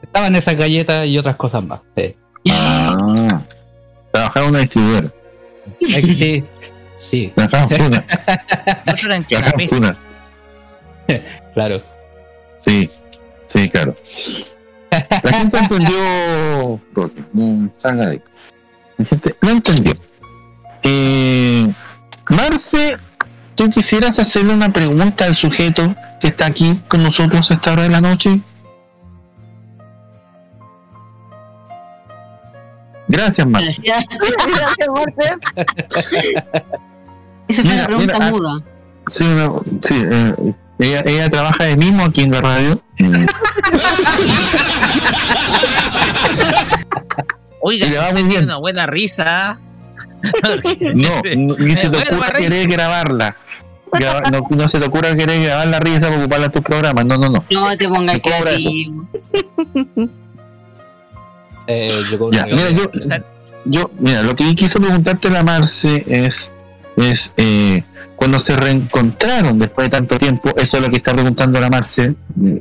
Estaban 0.02 0.36
esas 0.36 0.54
galletas 0.56 1.06
y 1.06 1.18
otras 1.18 1.36
cosas 1.36 1.64
más. 1.64 1.80
sí. 1.96 2.14
Ah. 2.50 3.42
Trabajaba 4.12 4.48
una 4.48 4.58
distribuidora. 4.60 5.10
Sí, 6.12 6.44
sí, 6.94 7.32
Trabajaba 7.34 7.86
una. 7.86 8.04
Trabajaba 8.84 9.94
claro. 11.54 11.82
Sí, 12.60 12.88
sí, 13.46 13.68
claro. 13.70 13.96
La 15.22 15.32
gente 15.32 15.58
entendió. 15.58 16.80
Roque, 16.92 17.24
no 17.32 17.70
salga 17.78 18.06
de 18.06 18.10
ahí. 18.12 18.22
No 18.98 19.50
entendió. 19.50 19.94
Eh, 20.82 21.66
Marce, 22.28 22.96
¿tú 23.54 23.68
quisieras 23.70 24.18
hacerle 24.18 24.54
una 24.54 24.72
pregunta 24.72 25.24
al 25.24 25.34
sujeto 25.34 25.94
que 26.20 26.28
está 26.28 26.46
aquí 26.46 26.80
con 26.88 27.02
nosotros 27.02 27.50
a 27.50 27.54
esta 27.54 27.72
hora 27.72 27.82
de 27.82 27.88
la 27.90 28.00
noche? 28.00 28.40
Gracias, 33.08 33.46
Marce. 33.46 33.82
Gracias, 33.84 34.88
Marce. 34.88 35.36
Esa 37.54 37.62
fue 37.62 37.76
la 37.76 37.84
pregunta 37.84 38.14
mira, 38.14 38.26
ah, 38.26 38.30
muda. 38.30 38.62
Sí, 39.06 39.24
una- 39.24 39.50
sí 39.82 40.02
eh, 40.02 40.54
ella, 40.78 41.02
ella 41.06 41.30
trabaja 41.30 41.64
de 41.64 41.76
mismo 41.76 42.04
aquí 42.04 42.22
en 42.22 42.32
la 42.32 42.40
radio. 42.40 42.80
Eh, 47.64 47.66
Oiga, 47.66 47.86
Y 47.86 47.90
le 47.90 47.98
va 47.98 48.12
muy 48.12 48.22
bien. 48.28 48.44
una 48.44 48.56
buena 48.56 48.86
risa. 48.86 49.60
no, 50.94 51.22
no, 51.36 51.56
ni 51.58 51.74
se 51.74 51.88
te 51.88 51.98
ocurra 51.98 52.32
querer 52.32 52.66
grabarla. 52.68 53.36
graba- 53.92 54.22
no, 54.30 54.46
no 54.50 54.68
se 54.68 54.78
te 54.78 54.86
ocurra 54.86 55.14
querer 55.14 55.42
grabar 55.42 55.66
la 55.68 55.80
risa 55.80 56.08
para 56.08 56.18
ocuparla 56.20 56.46
en 56.46 56.52
tus 56.52 56.62
programas. 56.62 57.04
No, 57.06 57.16
no, 57.18 57.28
no. 57.28 57.44
No 57.50 57.76
te 57.76 57.88
pongas 57.88 58.18
creativo. 58.22 59.06
Eh, 61.66 62.02
yo 62.10 62.30
Ya, 62.30 62.46
mira, 62.46 62.70
yo-. 62.70 62.90
Yo, 63.66 63.90
mira, 63.98 64.22
lo 64.22 64.34
que 64.34 64.54
quiso 64.54 64.78
preguntarte 64.78 65.30
la 65.30 65.42
Marce 65.42 66.04
es, 66.06 66.50
es 66.98 67.32
eh, 67.38 67.82
cuando 68.14 68.38
se 68.38 68.54
reencontraron 68.56 69.58
después 69.58 69.86
de 69.86 69.90
tanto 69.90 70.18
tiempo, 70.18 70.50
eso 70.56 70.76
es 70.76 70.82
lo 70.82 70.90
que 70.90 70.96
está 70.96 71.12
preguntando 71.14 71.58
la 71.60 71.70
Marce, 71.70 72.14
eh, 72.44 72.60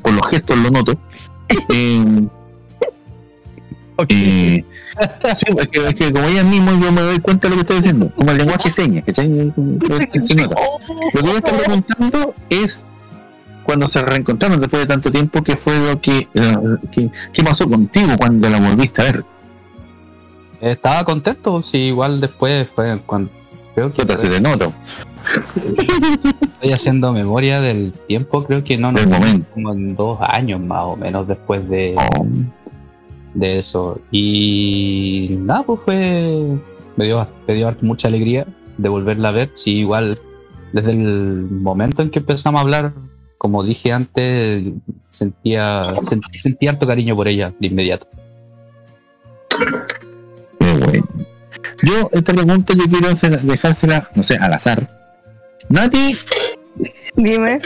por 0.00 0.12
los 0.12 0.28
gestos 0.30 0.56
lo 0.58 0.70
noto. 0.70 0.96
Eh, 1.70 2.04
eh, 4.08 4.64
sí, 5.34 5.46
es 5.56 5.66
que, 5.68 5.86
es 5.86 5.94
que 5.94 6.12
como 6.12 6.26
ella 6.26 6.42
mismo 6.44 6.72
yo 6.82 6.90
me 6.92 7.00
doy 7.02 7.18
cuenta 7.20 7.48
de 7.48 7.50
lo 7.50 7.56
que 7.56 7.60
está 7.62 7.74
diciendo, 7.74 8.10
como 8.16 8.30
el 8.32 8.38
lenguaje 8.38 8.64
de 8.64 8.70
señas, 8.70 9.04
¿cachai? 9.04 9.52
Se 10.20 10.34
nota. 10.34 10.56
Lo 11.14 11.22
que 11.22 11.28
ella 11.28 11.36
está 11.38 11.52
preguntando 11.56 12.34
es 12.50 12.84
cuando 13.64 13.88
se 13.88 14.02
reencontraron 14.02 14.60
después 14.60 14.82
de 14.82 14.86
tanto 14.86 15.10
tiempo, 15.10 15.42
¿qué 15.42 15.56
fue 15.56 15.78
lo 15.78 16.00
que, 16.00 16.28
que- 16.92 17.10
qué 17.32 17.42
pasó 17.44 17.68
contigo 17.68 18.12
cuando 18.18 18.48
la 18.50 18.60
volviste 18.60 19.00
a 19.02 19.04
ver? 19.04 19.24
Estaba 20.60 21.04
contento, 21.04 21.62
sí, 21.62 21.78
igual 21.78 22.20
después 22.20 22.68
fue 22.74 22.98
cuando. 23.06 23.30
Creo 23.74 23.90
que 23.90 24.16
se 24.18 24.28
te 24.28 24.40
nota. 24.40 24.70
estoy 26.52 26.72
haciendo 26.72 27.12
memoria 27.12 27.60
del 27.60 27.92
tiempo, 28.06 28.44
creo 28.44 28.62
que 28.62 28.76
no, 28.76 28.92
no 28.92 29.02
momento. 29.06 29.46
como 29.54 29.72
en 29.72 29.96
dos 29.96 30.18
años 30.20 30.60
más 30.60 30.82
o 30.84 30.96
menos 30.96 31.26
después 31.26 31.68
de, 31.68 31.94
Oh. 31.96 32.26
De 33.34 33.58
eso. 33.58 34.00
Y 34.10 35.28
nada, 35.40 35.62
pues 35.64 35.80
fue. 35.84 36.56
Me 36.96 37.04
dio, 37.06 37.26
me 37.46 37.54
dio 37.54 37.76
mucha 37.82 38.08
alegría 38.08 38.46
de 38.78 38.88
volverla 38.88 39.28
a 39.28 39.32
ver. 39.32 39.50
Sí, 39.56 39.78
igual 39.78 40.18
desde 40.72 40.92
el 40.92 41.46
momento 41.50 42.02
en 42.02 42.10
que 42.10 42.20
empezamos 42.20 42.58
a 42.58 42.62
hablar, 42.62 42.92
como 43.38 43.62
dije 43.62 43.92
antes, 43.92 44.72
sentía, 45.08 45.82
sent- 45.94 46.30
sentía 46.32 46.70
harto 46.70 46.86
cariño 46.86 47.14
por 47.16 47.28
ella 47.28 47.52
de 47.58 47.66
inmediato. 47.66 48.06
Qué 50.58 50.72
bueno. 50.78 51.06
Yo, 51.82 52.08
esta 52.12 52.32
pregunta 52.32 52.74
yo 52.74 52.84
quiero 52.88 53.08
hacer, 53.08 53.40
dejársela, 53.42 54.08
no 54.14 54.22
sé, 54.22 54.36
al 54.36 54.52
azar. 54.52 54.86
Nati, 55.68 56.14
Dime. 57.16 57.60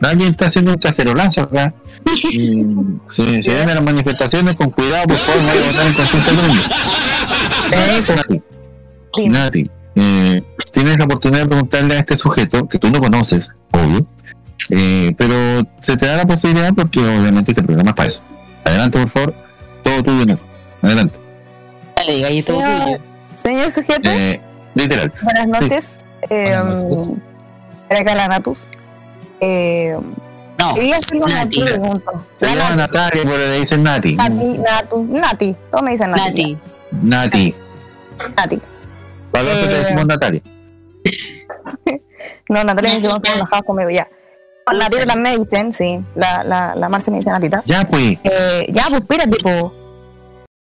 Nati 0.00 0.24
está 0.24 0.46
haciendo 0.46 0.72
un 0.72 0.78
cacerolazo 0.78 1.42
acá. 1.42 1.74
Y 2.14 2.64
si 3.10 3.42
se 3.42 3.54
ven 3.54 3.68
a 3.70 3.74
las 3.74 3.82
manifestaciones, 3.82 4.54
con 4.54 4.70
cuidado, 4.70 5.06
por 5.08 5.16
favor, 5.16 5.42
no 5.42 5.50
a 5.50 5.66
votar 5.66 5.86
en 5.86 5.92
conciencia. 5.94 6.32
Nati, 7.70 8.42
Dime. 9.16 9.38
Nati, 9.38 9.70
eh, 9.96 10.42
tienes 10.72 10.98
la 10.98 11.04
oportunidad 11.04 11.42
de 11.42 11.48
preguntarle 11.48 11.96
a 11.96 11.98
este 12.00 12.16
sujeto, 12.16 12.68
que 12.68 12.78
tú 12.78 12.90
no 12.90 13.00
conoces, 13.00 13.48
obvio, 13.72 14.06
eh, 14.70 15.14
pero 15.16 15.34
se 15.80 15.96
te 15.96 16.06
da 16.06 16.16
la 16.18 16.26
posibilidad 16.26 16.72
porque 16.74 17.00
obviamente 17.00 17.52
este 17.52 17.62
programa 17.62 17.90
es 17.90 17.96
para 17.96 18.08
eso. 18.08 18.22
Adelante, 18.64 18.98
por 19.00 19.08
favor. 19.10 19.34
Todo 19.82 20.02
tuyo, 20.02 20.26
Nati. 20.26 20.42
Adelante. 20.82 21.18
Dale, 21.96 22.20
gallito 22.20 22.52
Señor, 22.52 22.82
tuyo. 22.84 22.98
señor 23.34 23.70
sujeto, 23.70 24.10
Eh, 24.10 24.40
literal. 24.74 25.12
buenas 25.22 25.46
noches. 25.60 25.96
Eh, 26.28 26.56
Buenas 26.56 26.74
noches. 26.84 27.08
era 27.88 28.00
acá 28.00 28.14
la 28.14 28.28
Natus. 28.28 28.64
Eh, 29.40 29.96
No, 30.58 30.74
quería 30.74 30.96
hacerle 30.96 31.24
una 31.24 31.44
Nati. 31.44 31.60
pregunta. 31.62 32.12
Se 32.36 32.46
La 32.46 32.54
llama. 32.54 32.76
Natalia, 32.76 33.22
pero 33.24 33.36
le 33.38 33.60
dicen 33.60 33.82
Nati. 33.82 34.14
Nati, 34.16 34.58
Natu, 34.58 35.04
Nati. 35.04 35.56
Todos 35.70 35.82
me 35.82 35.90
dicen 35.92 36.10
Nati. 36.10 36.22
Nati. 36.32 36.58
Nati. 37.02 37.54
Nati. 38.36 38.60
Para 39.30 39.44
otros 39.44 39.62
Eh, 39.64 39.68
te 39.68 39.74
decimos 39.78 40.06
Natalia. 40.06 40.42
No, 42.48 42.62
Natalia 42.64 42.90
me 42.90 42.96
dice 43.00 43.08
que 43.22 43.62
conmigo 43.64 43.90
ya. 43.90 44.08
Natita 44.72 45.06
también 45.06 45.22
me 45.38 45.44
dicen, 45.44 45.72
sí. 45.72 46.00
La, 46.14 46.42
la, 46.44 46.74
la 46.74 46.88
Marce 46.88 47.10
me 47.10 47.18
dice 47.18 47.30
Natita. 47.30 47.62
Ya, 47.66 47.82
pues. 47.84 48.16
Eh, 48.24 48.66
ya, 48.72 48.84
pues 48.88 49.00
espérate, 49.00 49.30
tipo. 49.30 49.72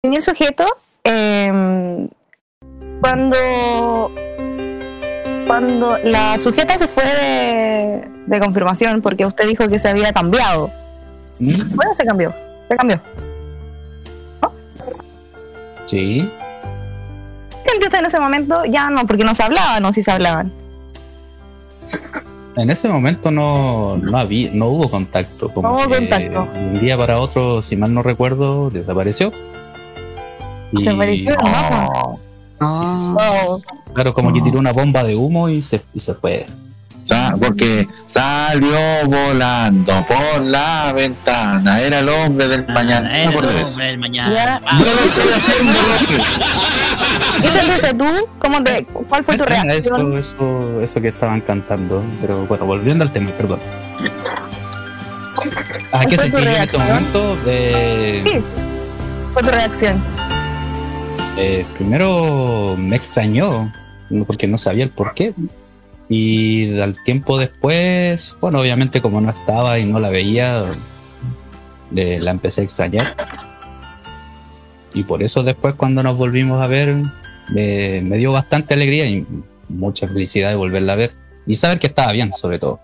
Señor 0.03 0.21
sujeto, 0.21 0.65
eh, 1.03 2.07
cuando 3.01 4.11
cuando 5.47 5.97
la 5.99 6.37
sujeta 6.39 6.77
se 6.77 6.87
fue 6.87 7.03
de, 7.05 8.09
de 8.27 8.39
confirmación 8.39 9.01
porque 9.01 9.25
usted 9.25 9.47
dijo 9.47 9.67
que 9.67 9.79
se 9.79 9.89
había 9.89 10.11
cambiado. 10.13 10.71
¿Mm? 11.39 11.75
Bueno, 11.75 11.95
se 11.95 12.05
cambió. 12.05 12.33
Se 12.69 12.75
cambió. 12.77 13.01
Sí. 15.85 16.29
¿Sintió 17.65 17.87
usted 17.87 17.99
en 17.99 18.05
ese 18.05 18.19
momento? 18.19 18.65
Ya 18.65 18.89
no, 18.89 19.05
porque 19.05 19.23
no 19.23 19.35
se 19.35 19.43
hablaban, 19.43 19.83
o 19.85 19.91
sí 19.93 20.01
se 20.03 20.11
hablaban. 20.11 20.51
En 22.55 22.69
ese 22.69 22.87
momento 22.87 23.31
no, 23.31 23.97
no 23.97 24.17
había, 24.17 24.51
no 24.53 24.67
hubo 24.67 24.89
contacto. 24.89 25.49
Como 25.49 25.67
No 25.69 25.75
hubo 25.75 25.89
contacto. 25.89 26.47
de 26.53 26.59
un 26.59 26.79
día 26.79 26.97
para 26.97 27.19
otro, 27.19 27.61
si 27.61 27.75
mal 27.75 27.93
no 27.93 28.03
recuerdo, 28.03 28.69
desapareció. 28.69 29.31
Y, 30.71 30.83
Se 30.83 30.89
apareció 30.91 31.31
el 31.31 31.37
mapa. 31.37 31.87
No. 32.59 33.13
No. 33.13 33.59
Claro, 33.93 34.13
como 34.13 34.31
que 34.33 34.41
tiró 34.41 34.59
una 34.59 34.71
bomba 34.71 35.03
de 35.03 35.15
humo 35.15 35.49
y 35.49 35.61
se, 35.61 35.81
y 35.93 35.99
se 35.99 36.13
fue. 36.13 36.45
Porque 37.39 37.87
salió 38.05 38.77
volando 39.07 39.93
por 40.07 40.41
la 40.43 40.93
ventana. 40.95 41.81
Era 41.81 41.99
el 41.99 42.07
hombre 42.09 42.47
del 42.47 42.65
mañana. 42.67 43.09
Ah, 43.11 43.17
Era 43.19 43.31
No 43.31 43.39
el 43.39 43.45
hombre 43.45 43.85
del 43.85 43.97
mañana. 43.99 44.61
Ah. 44.65 44.79
¿Qué 47.41 47.47
sentiste 47.49 47.93
tú? 47.97 48.05
¿Cómo 48.39 48.63
te, 48.63 48.85
¿Cuál 48.85 49.23
fue 49.23 49.37
tu 49.37 49.43
Eso, 49.43 49.49
reacción? 49.49 50.17
eso, 50.17 50.17
eso, 50.17 50.81
eso 50.81 51.01
que 51.01 51.09
estaban 51.09 51.41
cantando. 51.41 52.03
Pero 52.21 52.45
bueno, 52.45 52.65
volviendo 52.65 53.03
al 53.03 53.11
tema, 53.11 53.31
perdón. 53.31 53.59
¿A 55.91 55.97
¿Cuál 55.99 56.07
qué 56.09 56.17
sentí 56.17 56.41
en 56.41 56.47
ese 56.47 56.77
momento? 56.77 57.37
Eh, 57.45 58.23
Sí. 58.25 58.43
¿Cuál 59.33 59.33
fue 59.33 59.43
tu 59.43 59.49
reacción? 59.57 60.03
Eh, 61.37 61.65
primero 61.75 62.75
me 62.77 62.95
extrañó, 62.95 63.71
porque 64.27 64.47
no 64.47 64.57
sabía 64.57 64.83
el 64.83 64.89
por 64.91 65.13
qué. 65.15 65.33
Y 66.15 66.79
al 66.79 67.01
tiempo 67.05 67.39
después, 67.39 68.35
bueno, 68.39 68.59
obviamente 68.59 69.01
como 69.01 69.19
no 69.19 69.31
estaba 69.31 69.79
y 69.79 69.85
no 69.85 69.99
la 69.99 70.11
veía, 70.11 70.63
eh, 71.95 72.17
la 72.19 72.29
empecé 72.29 72.61
a 72.61 72.63
extrañar. 72.65 73.15
Y 74.93 75.03
por 75.05 75.23
eso 75.23 75.41
después 75.41 75.73
cuando 75.73 76.03
nos 76.03 76.15
volvimos 76.15 76.61
a 76.61 76.67
ver, 76.67 76.97
me- 77.49 78.01
me 78.01 78.17
dio 78.17 78.31
bastante 78.31 78.75
alegría 78.75 79.07
y 79.07 79.25
mucha 79.69 80.07
felicidad 80.07 80.49
de 80.49 80.55
volverla 80.55 80.93
a 80.93 80.97
ver. 80.97 81.15
Y 81.47 81.55
saber 81.55 81.79
que 81.79 81.87
estaba 81.87 82.11
bien, 82.11 82.31
sobre 82.31 82.59
todo. 82.59 82.79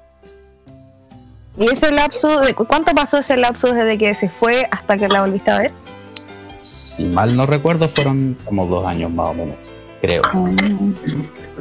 ¿Y 1.55 1.65
ese 1.65 1.91
lapso, 1.91 2.41
de, 2.41 2.55
cuánto 2.55 2.95
pasó 2.95 3.19
ese 3.19 3.37
lapso 3.37 3.71
desde 3.71 3.99
que 3.99 4.15
se 4.15 4.29
fue 4.29 4.67
hasta 4.71 4.97
que 4.97 5.07
la 5.07 5.21
volviste 5.21 5.51
a 5.51 5.59
ver? 5.59 5.71
Si 6.63 7.03
mal 7.03 7.35
no 7.35 7.45
recuerdo, 7.45 7.89
fueron 7.89 8.35
como 8.43 8.65
dos 8.65 8.87
años 8.87 9.11
más 9.11 9.29
o 9.29 9.33
menos, 9.35 9.55
creo. 10.01 10.21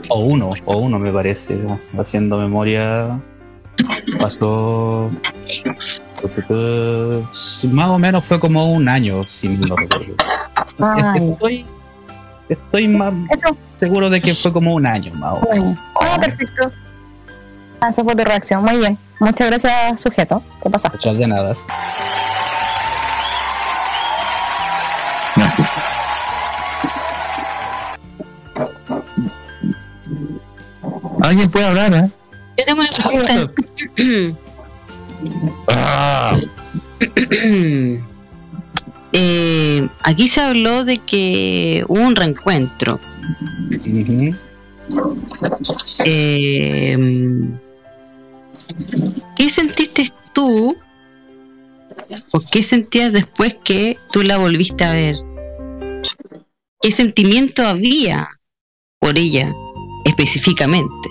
O 0.08 0.20
uno, 0.20 0.48
o 0.64 0.78
uno 0.78 0.98
me 0.98 1.12
parece, 1.12 1.58
haciendo 1.98 2.38
memoria. 2.38 3.18
Pasó. 4.20 5.10
Más 7.70 7.88
o 7.88 7.98
menos 7.98 8.24
fue 8.24 8.40
como 8.40 8.72
un 8.72 8.88
año, 8.88 9.22
si 9.26 9.48
no 9.48 9.76
recuerdo. 9.76 10.14
Estoy, 11.14 11.66
estoy 12.48 12.88
más 12.88 13.12
Eso. 13.30 13.56
seguro 13.76 14.10
de 14.10 14.20
que 14.20 14.34
fue 14.34 14.52
como 14.52 14.74
un 14.74 14.86
año 14.86 15.12
más 15.14 15.38
o 15.38 15.48
menos. 15.52 15.78
Ah, 16.00 16.18
perfecto. 16.20 16.72
Ah, 17.80 17.90
Esa 17.90 18.02
fue 18.02 18.16
tu 18.16 18.24
reacción. 18.24 18.64
Muy 18.64 18.76
bien. 18.78 18.98
Muchas 19.20 19.48
gracias, 19.48 20.00
sujeto. 20.00 20.42
¿Qué 20.62 20.70
pasa? 20.70 20.90
Muchas 20.90 21.18
de 21.18 21.26
nada. 21.26 21.52
Gracias. 25.36 25.97
Alguien 31.22 31.50
puede 31.50 31.66
hablar, 31.66 31.94
¿eh? 31.94 32.10
Yo 32.58 32.64
tengo 32.64 32.80
una 32.80 32.90
pregunta. 32.90 33.52
Ah, 35.66 36.38
Eh, 39.12 39.88
aquí 40.02 40.28
se 40.28 40.40
habló 40.40 40.84
de 40.84 40.98
que 40.98 41.84
hubo 41.88 42.00
un 42.00 42.14
reencuentro. 42.14 43.00
Eh, 46.04 46.96
¿Qué 49.36 49.50
sentiste 49.50 50.12
tú? 50.34 50.76
¿O 52.32 52.40
qué 52.50 52.62
sentías 52.62 53.12
después 53.12 53.56
que 53.64 53.98
tú 54.12 54.22
la 54.22 54.36
volviste 54.36 54.84
a 54.84 54.92
ver? 54.92 55.16
¿Qué 56.80 56.92
sentimiento 56.92 57.66
había 57.66 58.28
por 59.00 59.18
ella 59.18 59.54
específicamente? 60.04 61.08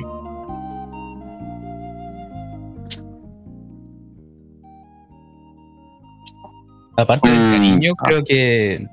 Aparte 6.97 7.29
del 7.29 7.38
Mm, 7.38 7.51
cariño, 7.51 7.93
ah. 7.97 8.03
creo 8.05 8.23
que. 8.23 8.88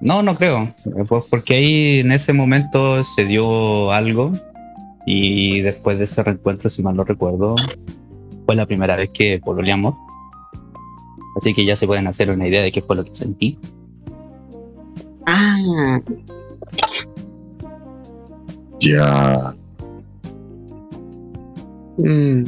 No, 0.00 0.22
no 0.22 0.36
creo. 0.36 0.72
Pues 1.08 1.24
porque 1.28 1.56
ahí 1.56 1.98
en 1.98 2.12
ese 2.12 2.32
momento 2.32 3.02
se 3.02 3.24
dio 3.24 3.90
algo 3.90 4.30
Y 5.04 5.60
después 5.62 5.98
de 5.98 6.04
ese 6.04 6.22
reencuentro, 6.22 6.68
si 6.70 6.82
mal 6.82 6.94
no 6.94 7.02
recuerdo, 7.02 7.56
fue 8.46 8.54
la 8.54 8.66
primera 8.66 8.94
vez 8.94 9.10
que 9.12 9.40
pololeamos. 9.42 9.94
Así 11.36 11.54
que 11.54 11.64
ya 11.64 11.74
se 11.76 11.86
pueden 11.86 12.06
hacer 12.06 12.30
una 12.30 12.46
idea 12.46 12.62
de 12.62 12.70
qué 12.70 12.82
fue 12.82 12.94
lo 12.94 13.04
que 13.04 13.14
sentí. 13.14 13.58
Ah, 15.26 16.00
Ya. 18.80 19.54
mm. 21.98 22.44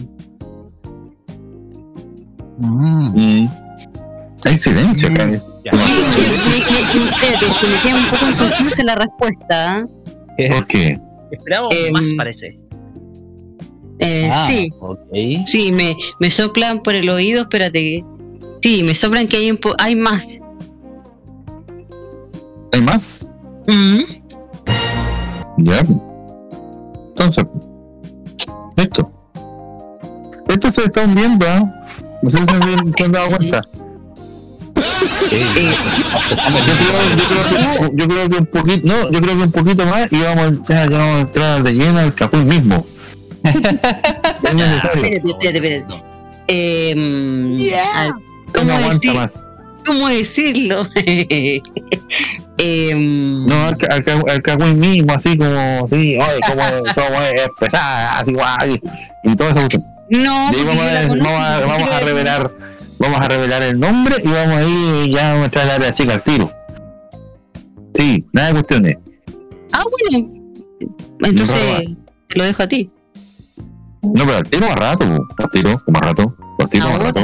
Mm. 2.59 3.49
Hay 4.45 4.57
silencio 4.59 5.09
acá. 5.11 5.29
Que- 5.31 5.41
que- 5.71 7.05
espérate, 7.05 7.47
que 7.61 7.67
me 7.67 7.77
queda 7.83 7.97
un 7.97 8.11
poco 8.11 8.27
inconclusa 8.31 8.83
la 8.85 8.95
respuesta. 8.95 9.89
¿Por 10.51 10.67
qué? 10.67 10.99
Esperamos 11.33 11.75
Em, 11.75 11.93
más, 11.93 12.09
parece. 12.17 12.59
Eh, 13.99 14.29
Ah, 14.33 14.47
sí, 14.51 14.73
ok. 14.81 14.99
sí, 15.47 15.73
me, 15.73 15.95
me 16.21 16.31
soplan 16.31 16.83
por 16.83 16.95
el 16.95 17.09
oído, 17.11 17.43
espérate. 17.43 18.03
Sí, 18.63 18.83
me 18.85 18.95
soplan 18.95 19.27
que 19.27 19.37
hay, 19.37 19.51
un 19.51 19.59
po- 19.59 19.75
hay 19.79 19.95
más. 19.95 20.27
¿Hay 22.73 22.81
más? 22.81 23.21
Mm. 23.67 24.01
Ya. 25.59 25.85
Entonces, 27.21 27.45
esto. 28.77 29.13
Esto 30.49 30.71
se 30.71 30.85
está 30.85 31.03
hundiendo, 31.05 31.47
¿ah? 31.47 31.71
No 32.23 32.31
sé 32.31 32.39
si 32.39 32.45
se 32.47 32.53
han- 32.53 32.95
se 32.97 33.05
han 33.05 33.13
dado 33.13 33.29
cuenta. 33.29 33.63
Yo 35.31 35.37
creo, 36.77 37.03
yo 37.17 37.25
creo 37.29 37.45
que, 37.51 37.97
yo 37.97 38.09
creo 38.09 38.29
que 38.29 38.37
un 38.39 38.47
poquito, 38.47 38.89
no, 38.89 39.11
yo 39.11 39.21
creo 39.21 39.37
que 39.37 39.43
un 39.45 39.53
poquito 39.53 39.87
más 39.87 40.07
y 40.11 40.19
vamos 40.21 40.39
a 40.45 40.47
entrar, 40.47 40.91
ya 40.91 40.99
vamos 40.99 41.17
a 41.17 41.21
entrar 41.21 41.63
de 41.63 41.73
lleno 41.75 41.99
al 41.99 42.15
Capuy 42.15 42.45
mismo. 42.45 42.87
es 43.45 44.55
necesario. 44.55 45.05
espérate, 45.05 45.31
espérate, 45.31 45.57
espérate. 45.59 46.05
Eh, 46.49 47.75
a 47.95 48.03
ver, 48.03 48.13
No 48.13 48.21
¿cómo, 48.55 48.73
aguanta 48.73 48.95
decir- 48.95 49.15
más. 49.15 49.43
¿Cómo 49.87 50.09
decirlo? 50.09 50.87
Em, 52.59 53.47
No, 53.47 53.55
al, 53.69 53.77
al, 53.91 54.63
al 54.63 54.75
mismo, 54.77 55.15
así 55.15 55.37
como, 55.39 55.85
así, 55.85 56.19
oye, 56.19 56.41
cómo 56.47 56.63
es, 57.23 57.49
pesada, 57.59 58.19
así, 58.19 58.33
guay, 58.35 58.79
y 59.25 59.35
todo 59.37 59.49
eso. 59.49 59.61
no, 60.11 60.51
Y 60.53 60.65
vamos, 60.65 60.85
a, 60.85 61.09
conozco, 61.09 61.33
vamos, 61.33 61.67
vamos 61.67 61.91
a 61.91 62.01
revelar, 62.01 62.53
vamos 62.99 63.21
a 63.21 63.29
revelar 63.29 63.63
el 63.63 63.81
nombre 63.81 64.17
y 64.23 64.29
vamos 64.29 64.57
a 64.57 64.63
ir 64.65 65.11
ya 65.11 65.29
vamos 65.31 65.43
a 65.43 65.45
entrar 65.47 65.65
al 65.65 65.71
área 65.71 65.91
chica 65.91 66.15
al 66.15 66.23
tiro. 66.23 66.53
Sí, 67.95 68.27
nada 68.33 68.49
de 68.49 68.53
cuestiones. 68.55 68.97
Ah, 69.73 69.83
bueno. 70.11 70.31
Entonces, 71.25 71.97
te 72.29 72.39
lo 72.39 72.45
dejo 72.45 72.63
a 72.63 72.69
ti. 72.69 72.91
No, 74.03 74.25
pero 74.25 74.37
al 74.37 74.45
tiro 74.49 74.67
más 74.67 74.77
rato, 74.77 75.05
al 75.39 75.51
tiro, 75.51 75.83
más 75.87 76.03
rato, 76.03 76.37
al 76.59 76.69
tiro 76.69 76.89
más 76.91 77.03
rato. 77.03 77.21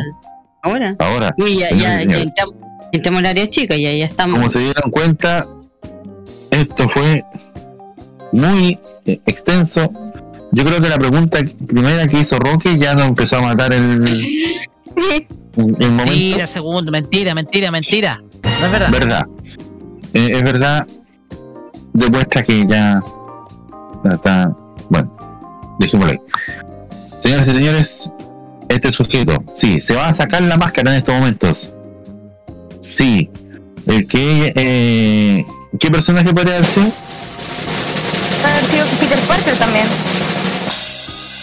Ahora. 0.67 0.97
Ahora, 0.99 1.35
Uy, 1.39 1.59
ya, 1.59 1.71
ya, 1.71 1.77
y 1.77 1.81
ya 1.81 1.99
señores, 1.99 2.23
entramos, 2.31 2.55
entramos 2.93 3.21
al 3.21 3.27
área 3.27 3.49
chica, 3.49 3.77
ya, 3.77 3.93
ya 3.93 4.07
estamos. 4.07 4.35
como 4.35 4.49
se 4.49 4.59
dieron 4.59 4.91
cuenta, 4.91 5.47
esto 6.51 6.89
fue 6.89 7.25
muy 8.33 8.79
eh, 9.05 9.21
extenso. 9.27 9.91
Yo 10.53 10.65
creo 10.65 10.81
que 10.81 10.89
la 10.89 10.97
pregunta 10.97 11.39
primera 11.69 12.07
que 12.09 12.21
hizo 12.21 12.39
Roque 12.39 12.77
ya 12.79 12.95
nos 12.95 13.07
empezó 13.09 13.37
a 13.37 13.43
matar 13.43 13.73
el, 13.73 14.05
el 14.07 15.27
momento. 15.57 16.05
Mentira, 16.05 16.47
segundo, 16.47 16.91
mentira, 16.91 17.35
mentira, 17.35 17.71
mentira. 17.71 18.23
No 18.43 18.67
es 18.67 18.73
verdad. 18.73 18.91
verdad. 18.91 19.27
Eh, 20.15 20.29
es 20.33 20.43
verdad. 20.43 20.87
Demuestra 21.93 22.43
que 22.43 22.67
ya 22.67 23.03
ya 24.05 24.11
está. 24.15 24.57
Bueno, 24.89 25.17
dejémoslo 25.79 26.13
ahí. 26.13 26.21
Señoras 27.21 27.49
y 27.49 27.53
señores, 27.53 28.11
este 28.69 28.91
sujeto, 28.91 29.43
sí, 29.55 29.81
se 29.81 29.95
va 29.95 30.09
a 30.09 30.15
sacar 30.15 30.43
la 30.43 30.57
máscara 30.57 30.93
en 30.93 30.99
estos 30.99 31.15
momentos. 31.15 31.73
Sí. 32.87 33.31
El 33.87 34.07
que. 34.07 34.53
Eh, 34.57 35.45
¿Qué 35.79 35.91
personaje 35.91 36.33
podría 36.33 36.55
haber 36.55 36.67
sido? 36.67 36.91
Haber 38.45 38.65
sido 38.67 38.87
Peter 39.01 39.19
Parker 39.21 39.57
también. 39.57 39.87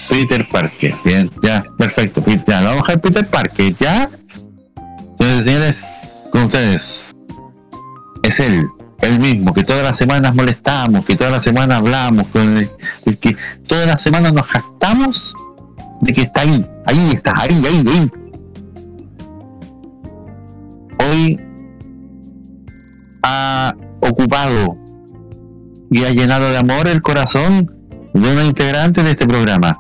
Peter 0.09 0.47
Parker. 0.49 0.95
Bien, 1.05 1.31
ya, 1.41 1.63
perfecto. 1.77 2.23
Ya, 2.47 2.61
vamos 2.61 2.83
a 2.83 2.85
dejar 2.87 3.01
Peter 3.01 3.27
Parker, 3.29 3.75
¿ya? 3.75 4.09
Señores 5.17 5.39
y 5.39 5.43
señores, 5.43 5.87
con 6.31 6.43
ustedes. 6.43 7.11
Es 8.23 8.39
él, 8.39 8.67
el 9.01 9.19
mismo, 9.19 9.53
que 9.53 9.63
todas 9.63 9.83
las 9.83 9.97
semanas 9.97 10.33
molestamos, 10.33 11.05
que 11.05 11.15
todas 11.15 11.31
las 11.31 11.43
semanas 11.43 11.79
hablamos, 11.79 12.27
con 12.27 12.57
el, 12.57 12.71
el 13.05 13.17
que 13.17 13.35
todas 13.67 13.85
las 13.85 14.01
semanas 14.01 14.33
nos 14.33 14.45
jactamos 14.47 15.33
de 16.03 16.11
que 16.11 16.21
está 16.21 16.41
ahí, 16.41 16.65
ahí 16.85 17.11
está, 17.13 17.33
ahí, 17.35 17.65
ahí, 17.65 17.83
ahí. 17.87 18.11
Hoy 20.99 21.39
ha 23.23 23.73
ocupado 24.01 24.77
y 25.91 26.03
ha 26.03 26.09
llenado 26.09 26.49
de 26.49 26.57
amor 26.57 26.87
el 26.87 27.01
corazón 27.01 27.71
de 28.13 28.31
una 28.31 28.43
integrante 28.43 29.03
de 29.03 29.11
este 29.11 29.27
programa. 29.27 29.77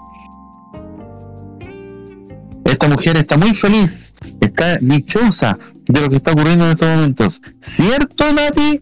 Esta 2.65 2.87
mujer 2.87 3.17
está 3.17 3.37
muy 3.37 3.53
feliz, 3.53 4.13
está 4.41 4.77
dichosa 4.77 5.57
de 5.85 6.01
lo 6.01 6.09
que 6.09 6.15
está 6.15 6.31
ocurriendo 6.31 6.65
en 6.65 6.71
estos 6.71 6.89
momentos. 6.89 7.41
¿Cierto, 7.59 8.25
Nati? 8.33 8.81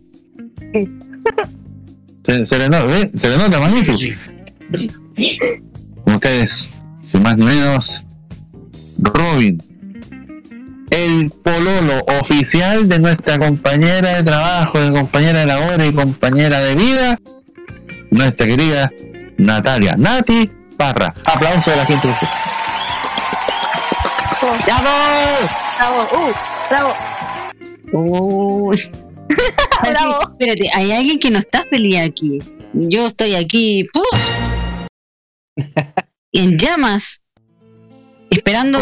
Se, 2.23 2.45
se 2.45 2.57
le 2.57 2.69
nota, 2.69 2.85
¿ve? 2.85 3.11
Se 3.15 3.29
le 3.29 3.37
nota, 3.37 3.59
magnífico. 3.59 3.97
Como 6.05 6.15
ustedes, 6.15 6.80
sin 7.12 7.24
más 7.24 7.38
ni 7.38 7.45
menos, 7.45 8.05
Robin, 8.99 9.62
el 10.91 11.30
pololo 11.30 12.05
oficial 12.22 12.88
de 12.88 12.99
nuestra 12.99 13.38
compañera 13.38 14.16
de 14.16 14.24
trabajo, 14.24 14.80
de 14.80 14.93
compañera 14.93 15.39
de 15.39 15.45
labor 15.45 15.82
y 15.82 15.93
compañera 15.93 16.62
de 16.62 16.76
vida, 16.76 17.20
nuestra 18.12 18.47
querida 18.47 18.89
Natalia, 19.38 19.95
Nati 19.97 20.49
Parra. 20.78 21.14
Aplauso 21.26 21.72
de 21.72 21.78
la 21.78 21.86
gente. 21.86 22.07
¡Bravo! 24.66 24.89
Bravo, 25.78 26.03
uh, 26.14 26.34
bravo. 26.70 26.93
Uy. 28.72 28.91
Bravo. 29.84 30.32
Espérate, 30.32 30.70
hay 30.74 30.91
alguien 30.93 31.20
que 31.20 31.30
no 31.30 31.39
está 31.39 31.66
feliz 31.70 32.07
aquí. 32.07 32.39
Yo 32.74 33.07
estoy 33.07 33.36
aquí, 33.36 33.86
¡puf! 33.91 34.05
en 36.32 36.57
llamas, 36.57 37.23
esperando 38.29 38.79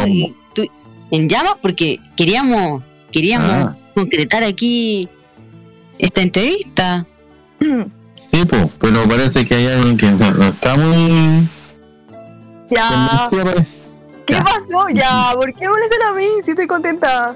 en 1.12 1.28
llamas 1.30 1.56
porque 1.62 2.00
queríamos, 2.16 2.84
queríamos 3.12 3.50
Ah. 3.50 3.76
concretar 3.95 4.43
aquí 4.43 5.10
esta 5.97 6.22
entrevista. 6.22 7.06
Sí, 8.14 8.45
pues, 8.45 8.68
pero 8.80 9.08
parece 9.08 9.45
que 9.45 9.56
hay 9.56 9.68
alguien 9.68 9.97
que 9.97 10.12
no, 10.12 10.32
no 10.32 10.45
está 10.45 10.76
muy 10.78 11.50
Ya. 12.70 13.28
¿Qué 14.28 14.34
Ya. 14.34 14.43
pasó? 14.43 14.88
Ya, 14.93 15.32
¿por 15.34 15.52
qué 15.56 15.68
molestan 15.68 16.02
a 16.10 16.14
mí? 16.14 16.26
Si 16.43 16.52
estoy 16.52 16.68
contenta. 16.68 17.34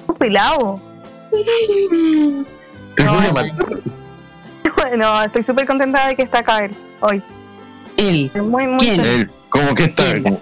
Un 0.07 0.15
pelado. 0.17 0.81
Te 2.95 3.03
No, 4.97 5.23
estoy 5.23 5.43
súper 5.43 5.67
contenta 5.67 6.07
de 6.07 6.15
que 6.15 6.23
está 6.23 6.39
acá 6.39 6.63
él 6.63 6.75
hoy. 7.01 7.21
Él. 7.97 8.31
Muy, 8.35 8.67
muy. 8.67 8.87
Él, 8.87 9.29
¿Cómo 9.49 9.75
que 9.75 9.83
está? 9.83 10.03
Él. 10.11 10.33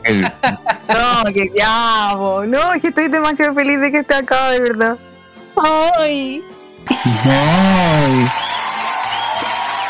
No, 0.90 1.34
que 1.34 1.52
ya. 1.56 2.14
No, 2.16 2.74
es 2.74 2.82
que 2.82 2.90
estoy 2.90 3.08
demasiado 3.08 3.54
feliz 3.54 3.80
de 3.80 3.92
que 3.92 4.00
esté 4.00 4.16
acá, 4.16 4.52
de 4.52 4.60
verdad. 4.60 4.98
Ay. 5.64 6.44
Ay. 7.26 8.28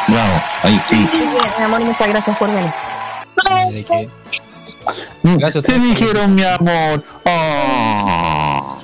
Bravo, 0.07 0.41
ahí 0.63 0.80
sí. 0.84 1.09
Mi 1.57 1.63
amor, 1.63 1.84
muchas 1.84 2.07
gracias 2.07 2.38
por 2.38 2.51
venir. 2.51 2.72
¿De 3.72 3.84
qué? 3.84 4.09
Gracias 5.24 5.63
a 5.63 5.68
Te 5.68 5.74
ustedes. 5.78 5.99
dijeron, 5.99 6.36
mi 6.36 6.43
amor. 6.43 7.03
Ah. 7.26 8.78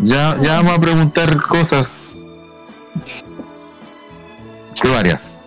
ya, 0.00 0.36
ya 0.42 0.52
vamos 0.56 0.76
a 0.76 0.80
preguntar 0.80 1.42
cosas. 1.42 2.12
Que 4.80 4.88
varias. 4.88 5.40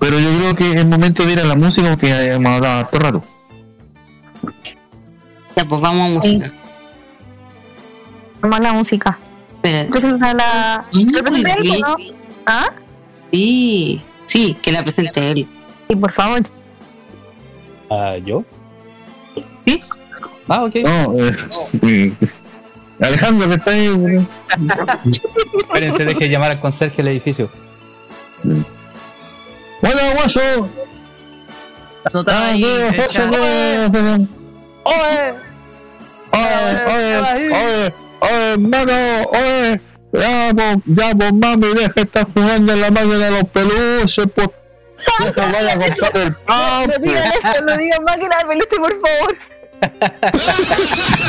Pero 0.00 0.18
yo 0.18 0.34
creo 0.38 0.54
que 0.54 0.72
es 0.72 0.86
momento 0.86 1.24
de 1.24 1.32
ir 1.34 1.40
a 1.40 1.44
la 1.44 1.54
música 1.56 1.90
porque 1.90 2.32
hemos 2.32 2.52
hablado 2.52 2.80
harto 2.80 2.98
rato. 2.98 3.22
Ya, 5.56 5.64
pues 5.64 5.80
vamos 5.80 6.04
a 6.04 6.08
música. 6.08 6.52
A 8.42 8.60
la 8.60 8.72
música. 8.72 9.18
Espera. 9.54 9.88
Presenta 9.90 10.34
la. 10.34 10.86
¿Representa 10.92 11.54
el 11.54 11.62
bien. 11.62 11.80
¿no? 11.80 11.96
¿Ah? 12.46 12.70
Sí, 13.32 14.02
Sí, 14.26 14.56
que 14.62 14.70
la 14.70 14.82
presente 14.82 15.32
él. 15.32 15.48
Y 15.88 15.96
por 15.96 16.12
favor. 16.12 16.42
Ah, 17.90 18.16
¿Yo? 18.24 18.44
¿Sí? 19.66 19.80
Ah, 20.48 20.64
ok. 20.64 20.74
No, 20.84 21.18
eh, 21.18 21.36
eh, 21.82 22.12
Alejandro, 23.00 23.48
que 23.48 23.54
está 23.54 23.70
ahí. 23.72 24.26
Espérense, 25.58 26.04
deje 26.04 26.28
llamar 26.28 26.52
al 26.52 26.60
conserje 26.60 26.98
del 26.98 27.08
edificio. 27.08 27.50
Bueno, 28.44 30.00
guaso. 30.14 30.40
Ah. 32.04 32.52
José, 32.96 33.26
no, 33.26 33.88
no, 33.88 34.18
no. 34.18 34.28
¡Oye! 34.84 35.34
Oye, 36.32 36.84
oye, 36.86 37.50
oye, 37.50 37.94
oye, 38.20 38.52
hermano, 38.52 38.92
oye. 39.32 39.80
Ya, 40.12 40.50
pues, 40.56 40.76
ya, 40.86 41.14
pues, 41.14 41.32
mami, 41.32 41.66
deja 41.68 41.92
de 41.94 42.02
estar 42.02 42.26
jugando 42.34 42.72
en 42.72 42.80
la 42.80 42.90
máquina 42.90 43.16
de 43.16 43.30
los 43.30 43.44
peluches, 43.44 44.26
pues. 44.34 44.48
Deja, 45.20 45.46
vaya 45.52 45.72
a 45.72 45.76
comprar 45.76 46.16
el 46.16 46.34
pan. 46.34 46.88
No 46.88 46.98
digan 47.00 47.24
eso, 47.24 47.64
no 47.64 47.76
digan 47.76 48.04
máquina 48.04 48.36
de 48.38 48.44
peluche, 48.46 48.76
por 48.76 48.92
favor. 49.00 49.38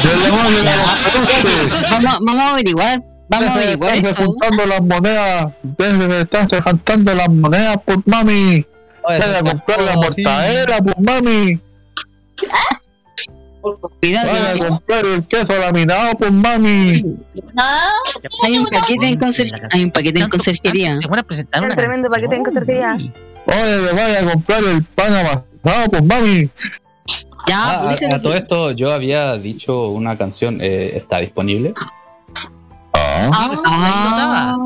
De 0.02 0.18
la 0.18 0.30
máquina 0.36 0.72
de 0.72 0.78
los 0.78 0.90
peluches. 1.14 1.92
Vamos, 1.92 2.18
vamos 2.22 2.42
a 2.42 2.52
averiguar. 2.52 3.04
Vamos 3.30 3.50
a 3.50 3.54
Deja 3.54 3.60
de 3.60 3.64
averiguar 3.64 3.96
esto. 3.98 4.26
juntando 4.26 4.66
las 4.66 4.82
monedas. 4.82 5.46
Deja 5.62 6.08
de 6.08 6.22
estarse 6.22 6.62
juntando 6.62 7.14
las 7.14 7.30
monedas, 7.30 7.78
pues, 7.86 8.00
mami. 8.06 8.66
Vaya 9.04 9.38
a 9.38 9.42
comprar 9.44 9.82
la 9.84 9.96
mortadera, 9.96 10.78
pues, 10.80 10.96
mami. 11.00 11.60
Cuidado, 13.62 14.32
Vaya 14.32 14.52
a 14.52 14.68
comprar 14.70 15.06
el 15.06 15.28
queso 15.28 15.54
laminado, 15.60 16.12
pues, 16.18 16.32
mami. 16.32 17.04
Hay 18.44 18.58
un 18.58 18.66
paquete 18.66 19.08
en 19.08 19.20
conserje- 19.20 19.68
hay 19.72 19.84
un 19.84 19.92
paquete 19.92 20.20
en 20.22 20.30
conserjería. 20.30 20.94
Se 20.94 21.08
van 21.08 21.20
a 21.20 21.24
presentar 21.24 21.64
Un 21.64 21.76
tremendo 21.76 22.10
paquete 22.10 22.36
en 22.36 22.44
conserjería. 22.44 22.94
Oye, 23.46 23.92
vaya 23.94 24.20
a 24.22 24.32
comprar 24.32 24.64
el 24.64 24.84
pan 24.84 25.14
amasado, 25.14 25.92
pues, 25.92 26.04
mami. 26.04 26.50
Ya, 27.48 27.72
Ah, 27.72 27.82
pues, 27.84 28.14
a, 28.14 28.16
a 28.16 28.22
todo 28.22 28.34
esto 28.36 28.72
yo 28.72 28.92
había 28.92 29.36
dicho 29.38 29.90
una 29.90 30.18
canción, 30.18 30.60
eh, 30.62 30.94
¿está 30.96 31.18
disponible? 31.20 31.74
Ah, 32.94 33.50
Está- 33.54 34.58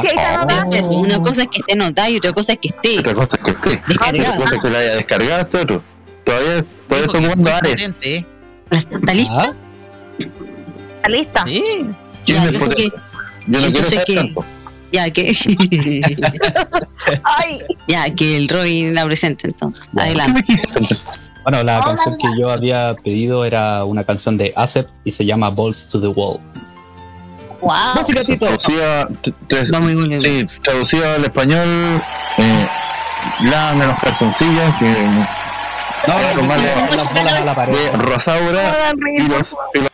Sí, 0.00 0.08
ahí 0.08 0.16
está 0.16 0.40
anotado. 0.40 0.88
Una 0.98 1.18
cosa 1.20 1.42
es 1.42 1.48
que 1.48 1.58
esté 1.60 1.72
anotada 1.72 2.10
y 2.10 2.16
otra 2.16 2.32
cosa 2.32 2.52
es 2.52 2.58
que 2.58 2.68
esté 2.68 2.98
Otra 3.00 3.14
cosa 3.14 3.36
es 3.36 3.42
que 3.42 3.50
esté. 3.50 3.82
Otra 4.20 4.36
cosa 4.36 4.54
es 4.56 4.60
que 4.62 4.70
la 4.70 4.78
haya 4.78 4.94
descargado 4.96 5.40
este 5.40 5.56
otro. 5.58 5.82
Todavía, 6.24 6.64
todavía 6.88 7.06
Dijo 7.06 7.12
que 7.12 7.18
estoy 7.18 7.24
es 7.24 7.34
jugando 7.34 7.42
muy 7.42 7.52
Ares. 7.52 7.94
¿eh? 8.02 8.26
¿Está 8.70 9.14
lista? 9.14 9.42
Ah, 9.42 9.54
¿Está 10.96 11.08
lista? 11.08 11.42
Sí. 11.44 11.62
¿Quién 12.24 12.36
Ya, 12.44 12.50
yo 12.50 12.68
que, 12.70 12.84
Yo 13.46 13.60
no 13.60 13.72
quiero 13.72 13.88
saber 13.90 14.04
que- 14.06 14.14
tanto. 14.16 14.44
ya 14.92 15.10
que, 15.10 15.36
Ay, 17.24 17.58
ya 17.88 18.14
que 18.14 18.36
el 18.36 18.48
Roy 18.48 18.92
la 18.92 19.04
presente 19.04 19.48
entonces. 19.48 19.88
¿Qué 19.94 20.02
Adelante. 20.02 20.42
bueno, 21.42 21.62
la 21.62 21.80
Oh, 21.80 21.84
canción 21.84 22.16
que 22.18 22.28
yo 22.40 22.50
había 22.50 22.94
pedido 23.02 23.44
era 23.44 23.84
una 23.84 24.04
canción 24.04 24.36
de 24.38 24.52
Acept 24.56 24.94
y 25.04 25.10
se 25.10 25.24
llama 25.26 25.50
Balls 25.50 25.86
to 25.88 26.00
the 26.00 26.06
Wall. 26.08 26.40
wow. 27.60 27.74
Traducida, 28.38 29.08
sí, 29.22 30.60
traducido 30.62 31.04
al 31.14 31.24
español, 31.24 31.66
eh, 32.38 32.66
lávame 33.42 33.86
los 33.86 33.98
calzoncillos 33.98 34.74
que 34.78 35.08
No, 36.06 36.14
no, 36.20 36.42
no, 36.42 36.54
de 37.66 37.90
Rosaura 37.92 38.92
no 38.94 39.93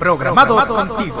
Programados 0.00 0.66
contigo. 0.66 1.20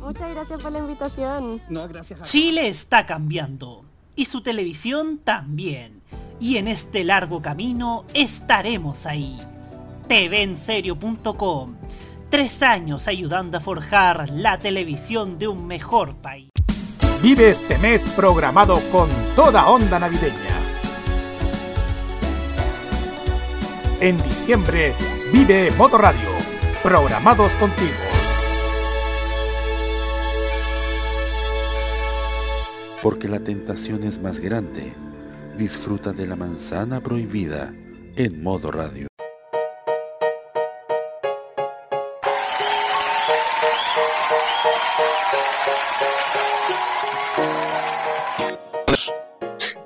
Muchas 0.00 0.30
gracias 0.30 0.62
por 0.62 0.72
la 0.72 0.78
invitación. 0.78 1.60
No, 1.68 1.88
gracias 1.88 2.20
a 2.20 2.24
Chile 2.24 2.68
está 2.68 3.06
cambiando 3.06 3.84
y 4.16 4.24
su 4.24 4.40
televisión 4.40 5.18
también. 5.18 6.02
Y 6.40 6.56
en 6.56 6.68
este 6.68 7.04
largo 7.04 7.40
camino 7.40 8.04
estaremos 8.14 9.06
ahí. 9.06 9.38
TVenserio.com. 10.08 11.76
Tres 12.30 12.62
años 12.62 13.06
ayudando 13.06 13.58
a 13.58 13.60
forjar 13.60 14.28
la 14.30 14.58
televisión 14.58 15.38
de 15.38 15.48
un 15.48 15.66
mejor 15.66 16.16
país. 16.16 16.50
Vive 17.22 17.50
este 17.50 17.78
mes 17.78 18.04
programado 18.16 18.80
con 18.90 19.08
toda 19.34 19.68
onda 19.68 19.98
navideña. 19.98 20.34
En 24.00 24.22
diciembre, 24.22 24.94
vive 25.32 25.70
Modo 25.78 25.96
Radio. 25.96 26.28
Programados 26.82 27.54
contigo. 27.56 28.05
Porque 33.06 33.28
la 33.28 33.38
tentación 33.38 34.02
es 34.02 34.20
más 34.20 34.40
grande. 34.40 34.92
Disfruta 35.56 36.12
de 36.12 36.26
la 36.26 36.34
manzana 36.34 37.00
prohibida 37.00 37.72
en 38.16 38.42
modo 38.42 38.72
radio. 38.72 39.06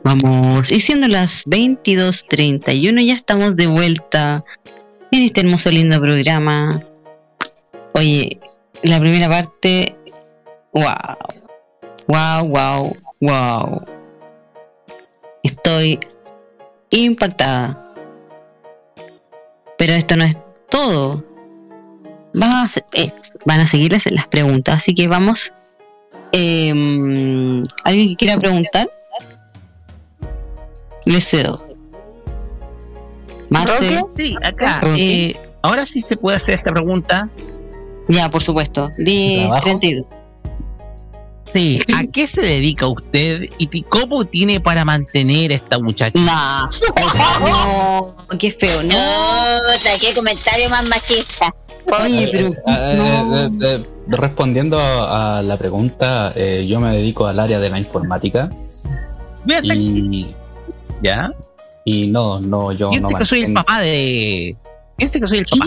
Vamos, 0.02 0.72
y 0.72 0.80
siendo 0.80 1.06
las 1.06 1.46
22.31 1.46 3.06
ya 3.06 3.12
estamos 3.12 3.54
de 3.54 3.66
vuelta 3.66 4.46
en 5.10 5.22
este 5.24 5.42
hermoso 5.42 5.68
lindo 5.68 6.00
programa. 6.00 6.82
Oye, 7.92 8.40
la 8.82 8.98
primera 8.98 9.28
parte, 9.28 9.98
wow, 10.72 11.18
wow, 12.08 12.48
wow, 12.48 13.09
wow. 13.20 13.84
Estoy 15.42 16.00
impactada. 16.90 17.92
Pero 19.78 19.92
esto 19.94 20.16
no 20.16 20.24
es 20.24 20.36
todo. 20.68 21.24
Van 22.34 22.50
a, 22.50 22.66
eh, 22.92 23.12
van 23.46 23.60
a 23.60 23.66
seguir 23.66 23.92
las, 23.92 24.06
las 24.06 24.26
preguntas, 24.28 24.76
así 24.76 24.94
que 24.94 25.08
vamos 25.08 25.52
Em, 26.32 27.62
¿Alguien 27.84 28.08
que 28.10 28.16
quiera 28.16 28.38
preguntar? 28.38 28.90
Le 31.04 31.20
cedo. 31.20 31.66
Marce. 33.48 34.04
Sí, 34.10 34.36
acá. 34.42 34.80
eh, 34.96 35.34
ahora 35.62 35.86
sí 35.86 36.00
se 36.00 36.16
puede 36.16 36.36
hacer 36.36 36.54
esta 36.54 36.70
pregunta. 36.70 37.28
Ya, 38.08 38.28
por 38.28 38.42
supuesto. 38.42 38.90
Di 38.98 39.38
¿Trabajo? 39.40 39.64
32. 39.64 40.06
Sí, 41.50 41.80
¿a 41.94 42.04
qué 42.04 42.26
se 42.26 42.42
dedica 42.42 42.86
usted 42.86 43.48
y 43.58 43.82
cómo 43.82 44.24
tiene 44.24 44.60
para 44.60 44.84
mantener 44.84 45.52
a 45.52 45.54
esta 45.54 45.78
muchacha? 45.78 46.18
Nah, 46.20 46.70
no, 47.40 48.16
qué 48.38 48.50
feo, 48.52 48.82
no. 48.82 48.94
Qué 50.00 50.14
comentario 50.14 50.68
más 50.68 50.88
machista. 50.88 51.52
Oye, 52.02 52.28
pero 52.30 52.48
Eh, 52.48 52.54
eh, 52.66 53.50
eh, 53.62 53.86
respondiendo 54.06 54.78
a 54.78 55.38
a 55.38 55.42
la 55.42 55.56
pregunta, 55.56 56.32
eh, 56.36 56.66
yo 56.68 56.80
me 56.80 56.96
dedico 56.96 57.26
al 57.26 57.40
área 57.40 57.58
de 57.58 57.68
la 57.68 57.78
informática. 57.78 58.48
Y, 59.64 60.34
¿Ya? 61.02 61.32
y 61.84 62.06
no, 62.06 62.40
no, 62.40 62.72
yo 62.72 62.90
Piense 62.90 63.12
no 63.12 63.18
que 63.18 63.24
soy 63.24 63.40
el 63.40 63.52
papá 63.54 63.80
de. 63.80 64.54
Piense 64.96 65.20
que 65.20 65.26
soy 65.26 65.38
el 65.38 65.46
papá. 65.46 65.66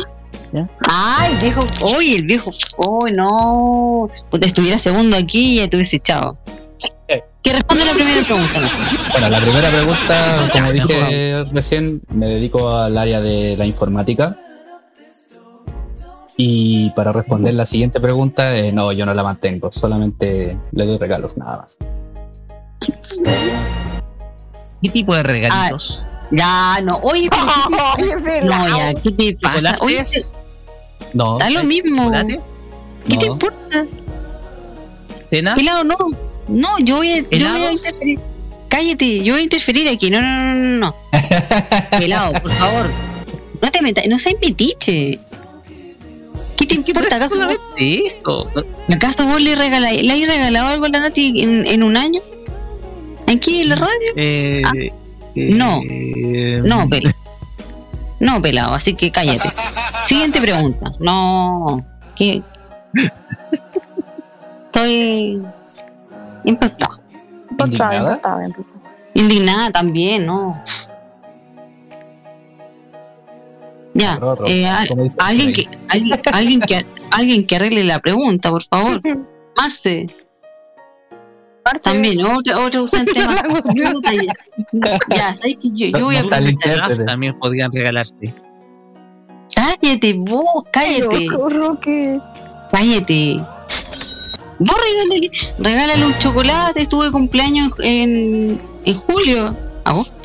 Ay, 0.89 1.35
viejo, 1.41 1.61
oye, 1.81 2.15
el 2.17 2.23
viejo, 2.23 2.51
oh 2.77 3.07
no. 3.07 4.07
Estuviera 4.41 4.77
segundo 4.77 5.17
aquí 5.17 5.53
y 5.53 5.57
ya 5.57 5.67
te 5.67 5.77
hubiese 5.77 5.97
echado. 5.97 6.37
Que 7.41 7.51
responde 7.51 7.83
la 7.83 7.91
primera 7.91 8.21
pregunta. 8.25 8.59
no? 8.61 8.67
Bueno, 9.11 9.29
la 9.29 9.39
primera 9.41 9.69
pregunta, 9.69 10.49
como 10.53 10.71
dije 10.71 11.43
recién, 11.51 12.01
me 12.09 12.27
dedico 12.27 12.69
al 12.69 12.97
área 12.97 13.19
de 13.19 13.57
la 13.57 13.65
informática. 13.65 14.37
Y 16.37 16.89
para 16.91 17.11
responder 17.11 17.53
la 17.53 17.65
siguiente 17.65 17.99
pregunta, 17.99 18.55
eh, 18.55 18.71
no, 18.71 18.91
yo 18.93 19.05
no 19.05 19.13
la 19.13 19.23
mantengo, 19.23 19.71
solamente 19.73 20.57
le 20.71 20.85
doy 20.85 20.97
regalos, 20.97 21.35
nada 21.35 21.57
más. 21.57 21.77
¿Qué 24.81 24.89
tipo 24.89 25.15
de 25.15 25.23
regalitos? 25.23 25.99
Ya, 26.31 26.79
no, 26.83 26.97
oye, 27.03 27.29
pero 27.97 28.15
¿qué 28.25 28.39
te- 28.39 28.47
no, 28.47 28.67
ya, 28.77 28.93
¿qué 28.95 29.11
te 29.11 29.37
pasa? 29.41 29.75
Oye, 29.81 29.97
¿Chocolates? 29.97 30.35
No. 31.13 31.37
da 31.37 31.49
lo 31.49 31.63
mismo. 31.63 32.03
¿Chocolates? 32.03 32.39
¿Qué 33.07 33.17
te 33.17 33.25
No. 33.27 33.33
importa? 33.33 33.85
¿Cenas? 35.29 35.55
Pelado, 35.57 35.83
no. 35.83 35.95
No, 36.47 36.67
yo 36.79 36.97
voy 36.97 37.11
a, 37.11 37.17
yo 37.17 37.49
voy 37.49 37.61
a 37.65 37.71
interferir. 37.71 38.19
Cállate, 38.69 39.23
yo 39.23 39.33
voy 39.33 39.41
a 39.41 39.43
interferir 39.43 39.87
aquí. 39.89 40.09
No, 40.09 40.21
no, 40.21 40.31
no, 40.31 40.53
no, 40.55 40.77
no. 40.79 40.95
Pelado, 41.99 42.33
por 42.33 42.51
favor. 42.51 42.89
No 43.61 43.71
te 43.71 43.81
metas, 43.81 44.05
no 44.07 44.17
seas 44.19 44.35
metiche. 44.41 45.19
¿Qué 46.57 46.65
te 46.67 46.75
importa? 46.75 47.15
¿Acaso 47.15 47.35
vos, 47.37 47.57
eso. 47.77 48.49
¿Acaso 48.93 49.25
vos 49.25 49.41
le, 49.41 49.55
regala, 49.55 49.91
le 49.91 50.11
has 50.11 50.27
regalado 50.27 50.67
algo 50.67 50.85
a 50.85 50.89
la 50.89 50.99
Nati 50.99 51.41
en, 51.41 51.65
en 51.67 51.83
un 51.83 51.97
año? 51.97 52.21
¿Aquí 53.27 53.61
en 53.61 53.69
la 53.69 53.75
radio? 53.75 54.13
Eh, 54.15 54.61
no, 55.35 55.81
eh, 55.89 56.61
no, 56.63 56.87
pelado. 56.89 57.15
No, 58.19 58.41
pelado, 58.41 58.73
así 58.73 58.93
que 58.93 59.11
cállate. 59.11 59.49
Siguiente 60.05 60.41
pregunta. 60.41 60.91
No, 60.99 61.85
¿qué? 62.15 62.41
Estoy 64.65 65.41
impactado. 66.45 67.01
¿Indignada? 67.59 68.19
Indignada 69.13 69.69
también, 69.71 70.25
¿no? 70.25 70.63
Ya, 73.93 74.19
eh, 74.47 74.65
alguien 75.19 75.53
que, 75.53 75.69
alguien, 75.87 76.19
alguien 76.33 76.59
que 76.61 76.85
alguien 77.11 77.45
que 77.45 77.55
arregle 77.55 77.83
la 77.83 77.99
pregunta, 77.99 78.49
por 78.49 78.63
favor. 78.63 79.01
Marce. 79.57 80.07
También, 81.81 82.25
otro, 82.25 82.61
otro 82.61 82.81
ausente 82.81 83.13
más. 83.25 83.41
Ya, 83.73 84.97
ya, 85.15 85.33
sabes 85.33 85.57
que 85.61 85.69
yo, 85.73 85.97
yo 85.97 86.05
voy 86.05 86.17
a 86.17 86.23
preguntar. 86.23 87.05
también 87.05 87.37
podrían 87.39 87.71
regalarse. 87.71 88.33
Cállate, 89.83 90.13
vos, 90.13 90.63
cállate. 90.71 91.27
Cállate. 92.71 93.35
Vos 94.59 94.77
regálale, 94.81 95.29
regálale 95.59 96.05
un 96.05 96.17
chocolate, 96.19 96.83
estuve 96.83 97.07
de 97.07 97.11
cumpleaños 97.11 97.73
en, 97.79 98.61
en 98.85 98.97
julio. 98.97 99.53
¿Agosto? 99.83 100.15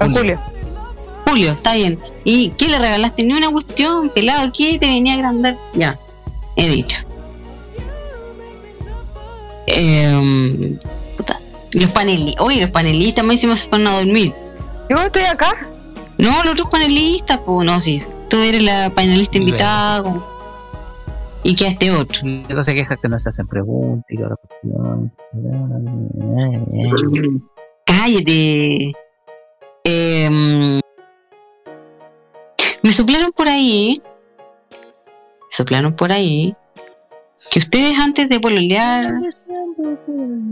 En 0.00 0.12
julio. 0.12 0.40
Julio, 1.24 1.52
está 1.52 1.74
bien. 1.74 2.00
¿Y 2.24 2.50
qué 2.58 2.66
le 2.66 2.80
regalaste? 2.80 3.22
Ni 3.22 3.32
una 3.32 3.48
cuestión, 3.50 4.10
pelado, 4.10 4.50
¿qué 4.52 4.76
te 4.80 4.86
venía 4.86 5.12
a 5.12 5.16
agrandar? 5.18 5.56
Ya, 5.74 5.96
he 6.56 6.68
dicho. 6.68 6.98
Eh, 9.68 10.78
puta, 11.16 11.40
los 11.74 11.92
panelistas, 11.92 12.44
oye, 12.44 12.62
los 12.62 12.70
panelistas 12.70 13.24
me 13.24 13.34
dicen 13.34 13.56
se 13.56 13.68
fueron 13.68 13.86
a 13.86 13.98
dormir. 13.98 14.34
Yo 14.88 15.00
estoy 15.00 15.22
acá. 15.22 15.68
No, 16.18 16.30
los 16.42 16.54
otros 16.54 16.68
panelistas, 16.70 17.38
pues 17.46 17.64
no, 17.64 17.80
sí. 17.80 18.02
Tú 18.30 18.36
eres 18.36 18.62
la 18.62 18.90
panelista 18.90 19.38
invitada. 19.38 20.24
Y 21.42 21.56
que 21.56 21.66
este 21.66 21.90
otro. 21.90 22.20
Luego 22.22 22.62
se 22.62 22.74
queja 22.74 22.96
que 22.96 23.08
no 23.08 23.18
se 23.18 23.30
hacen 23.30 23.48
preguntas 23.48 24.06
y 24.08 24.16
la 24.16 24.36
cuestión. 24.36 25.12
Cállate. 27.84 28.92
Em, 29.82 30.80
me 32.82 32.92
soplaron 32.92 33.32
por 33.32 33.48
ahí. 33.48 34.00
Me 34.70 35.56
soplaron 35.56 35.96
por 35.96 36.12
ahí. 36.12 36.54
Que 37.50 37.58
ustedes 37.58 37.98
antes 37.98 38.28
de 38.28 38.38
pololear. 38.38 39.14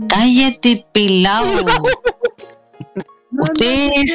Cállate, 0.09 0.85
pelado. 0.91 1.65
ustedes 3.31 4.11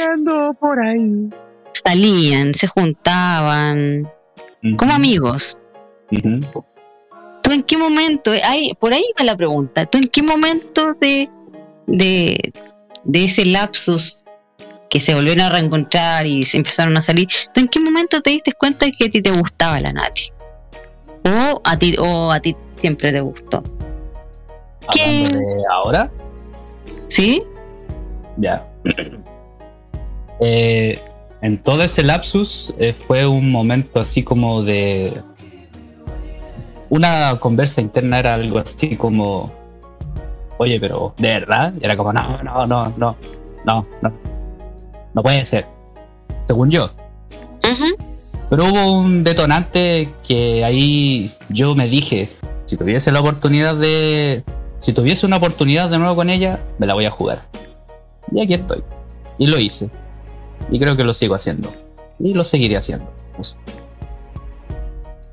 por 0.61 0.81
ahí. 0.81 1.31
Salían, 1.85 2.55
se 2.55 2.67
juntaban. 2.67 4.11
Como 4.79 4.95
amigos. 4.95 5.61
¿Tú 7.43 7.53
en 7.53 7.63
qué 7.63 7.77
momento? 7.77 8.33
Ay, 8.45 8.73
por 8.81 8.95
ahí 8.95 9.05
va 9.19 9.25
la 9.25 9.37
pregunta. 9.37 9.85
¿Tú 9.87 9.99
en 9.99 10.09
qué 10.09 10.23
momento 10.23 10.95
de, 11.01 11.29
de, 11.87 12.53
de 13.05 13.25
ese 13.25 13.45
lapsus 13.45 14.25
que 14.95 15.01
se 15.01 15.13
volvieron 15.13 15.45
a 15.45 15.49
reencontrar 15.51 16.25
y 16.25 16.45
se 16.45 16.57
empezaron 16.57 16.97
a 16.97 17.03
salir, 17.03 17.27
¿tú 17.53 17.61
en 17.61 17.67
qué 17.67 17.81
momento 17.81 18.21
te 18.21 18.31
diste 18.31 18.53
cuenta 18.53 18.87
de 18.87 18.93
que 18.93 19.07
a 19.07 19.11
ti 19.11 19.21
te 19.21 19.33
gustaba 19.33 19.81
la 19.81 19.93
Nati? 19.93 20.31
O 21.27 21.61
a 21.65 21.77
ti, 21.77 21.97
o 21.99 22.31
a 22.31 22.39
ti 22.39 22.57
siempre 22.81 23.11
te 23.11 23.21
gustó. 23.21 23.63
De 24.95 25.65
ahora, 25.69 26.11
¿Sí? 27.09 27.43
ya. 28.37 28.67
Eh, 30.41 31.01
en 31.45 31.59
todo 31.59 31.83
ese 31.83 32.03
lapsus 32.03 32.73
eh, 32.79 32.95
fue 33.07 33.27
un 33.27 33.53
momento 33.53 34.01
así 34.01 34.23
como 34.23 34.63
de 34.63 35.21
una 36.89 37.37
conversa 37.39 37.83
interna 37.83 38.19
era 38.19 38.33
algo 38.33 38.59
así 38.59 38.97
como 38.97 39.53
oye 40.57 40.81
pero 40.81 41.13
de 41.19 41.29
verdad 41.29 41.75
Y 41.79 41.85
era 41.85 41.99
como 41.99 42.15
no 42.15 42.43
no 42.43 42.67
no 42.67 42.85
no 42.97 43.17
no 43.67 43.87
no 44.01 44.13
no 45.13 45.23
puede 45.23 45.45
ser 45.45 45.67
según 46.47 46.71
yo. 46.71 46.91
Pero 48.51 48.65
hubo 48.65 48.93
un 48.93 49.23
detonante 49.23 50.13
que 50.27 50.65
ahí 50.65 51.31
yo 51.51 51.75
me 51.75 51.89
dije 51.89 52.31
si 52.65 52.79
tuviese 52.79 53.13
la 53.13 53.21
oportunidad 53.21 53.75
de 53.75 54.45
si 54.79 54.95
tuviese 54.95 55.27
una 55.27 55.37
oportunidad 55.37 55.91
de 55.91 55.99
nuevo 55.99 56.17
con 56.17 56.31
ella 56.31 56.65
me 56.79 56.87
la 56.87 56.95
voy 56.95 57.05
a 57.05 57.11
jugar 57.11 57.43
y 58.33 58.43
aquí 58.43 58.55
estoy. 58.55 58.83
Y 59.37 59.47
lo 59.47 59.59
hice 59.59 59.91
y 60.71 60.79
creo 60.79 60.97
que 60.97 61.05
lo 61.05 61.15
sigo 61.15 61.35
haciendo 61.35 61.73
y 62.19 62.35
lo 62.35 62.45
seguiré 62.45 62.77
haciendo 62.77 63.11
Eso. 63.39 63.57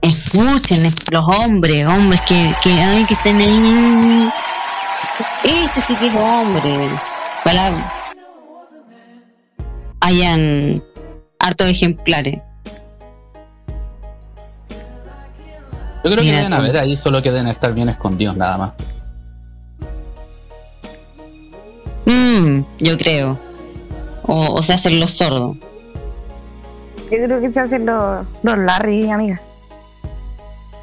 Escuchen 0.02 0.84
los 1.12 1.22
hombres, 1.38 1.86
hombres 1.86 2.20
que, 2.28 2.54
que, 2.64 2.72
ay, 2.72 3.06
que 3.06 3.14
están 3.14 3.38
ahí. 3.38 4.30
Este 5.44 5.82
sí 5.88 5.96
que 5.96 6.08
es 6.08 6.16
hombre. 6.16 6.90
Para 7.44 7.72
hayan 10.00 10.84
hartos 11.40 11.70
ejemplares. 11.70 12.40
yo 16.04 16.10
creo 16.10 16.16
que 16.18 16.22
Mira, 16.24 16.38
deben 16.38 16.52
tú. 16.52 16.58
haber 16.58 16.78
ahí 16.78 16.96
solo 16.96 17.22
que 17.22 17.32
deben 17.32 17.48
estar 17.48 17.72
bien 17.74 17.90
escondidos 17.90 18.36
nada 18.36 18.58
más 18.58 18.72
Mm, 22.06 22.62
yo 22.80 22.98
creo. 22.98 23.38
O, 24.28 24.54
o 24.54 24.64
se 24.64 24.74
hacen 24.74 25.00
los 25.00 25.12
sordos. 25.18 25.58
Yo 27.12 27.18
creo 27.26 27.42
que 27.42 27.52
se 27.52 27.60
hacen 27.60 27.86
los, 27.86 28.26
los 28.44 28.58
Larry, 28.58 29.10
amiga. 29.10 29.42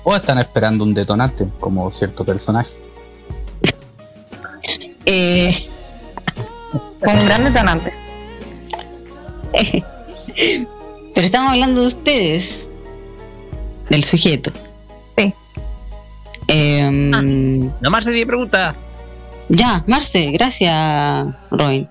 o 0.04 0.14
están 0.14 0.38
esperando 0.38 0.84
un 0.84 0.94
detonante 0.94 1.46
como 1.60 1.90
cierto 1.92 2.24
personaje 2.24 2.76
Eh, 5.06 5.66
Con 7.02 7.18
un 7.18 7.26
gran 7.26 7.44
detonante. 7.44 7.92
pero 11.14 11.26
estamos 11.26 11.52
hablando 11.52 11.82
de 11.82 11.86
ustedes. 11.88 12.44
Del 13.88 14.04
sujeto. 14.04 14.50
Sí. 15.16 15.32
Eh, 16.48 16.80
Em, 16.80 17.70
No, 17.80 17.90
Marce 17.90 18.10
tiene 18.10 18.26
pregunta. 18.26 18.74
ya, 19.48 19.82
Marce, 19.86 20.30
gracias, 20.32 21.26
Robin. 21.50 21.88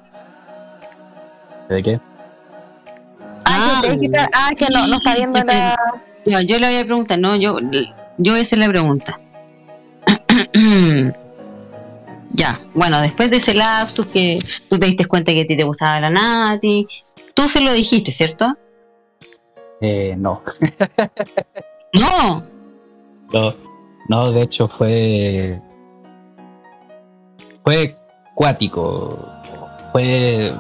¿De 1.70 1.84
qué? 1.84 2.00
Ah, 3.46 3.82
que, 3.84 4.00
que- 4.00 4.18
ah, 4.34 4.50
que 4.58 4.66
no, 4.70 4.88
no 4.88 4.98
está 4.98 5.16
viendo 5.16 5.42
la. 5.44 5.76
Ya, 6.26 6.42
yo 6.42 6.60
le 6.60 6.68
voy 6.68 6.78
a 6.78 6.84
preguntar, 6.86 7.20
no, 7.20 7.36
yo, 7.36 7.58
yo 8.18 8.32
voy 8.34 8.40
a 8.40 8.44
hacer 8.44 8.60
la 8.60 8.68
pregunta. 8.68 9.20
ya, 12.34 12.60
bueno, 12.74 13.02
después 13.02 13.30
de 13.32 13.38
ese 13.38 13.54
lapsus 13.54 14.08
que 14.08 14.40
tú 14.70 14.78
te 14.78 14.88
diste 14.88 15.06
cuenta 15.06 15.32
que 15.34 15.42
a 15.42 15.48
ti 15.48 15.56
te 15.58 15.64
gustaba 15.64 16.00
la 16.02 16.10
Nati, 16.10 16.88
tú 17.34 17.48
se 17.50 17.62
lo 17.62 17.72
dijiste, 17.74 18.12
¿cierto? 18.12 18.56
Eh, 19.82 20.16
no. 20.18 20.42
No, 21.94 22.44
no. 23.32 23.56
No, 24.10 24.32
de 24.32 24.42
hecho 24.42 24.68
fue. 24.68 25.60
Fue 27.64 27.98
cuático. 28.36 29.18
Fue. 29.94 30.54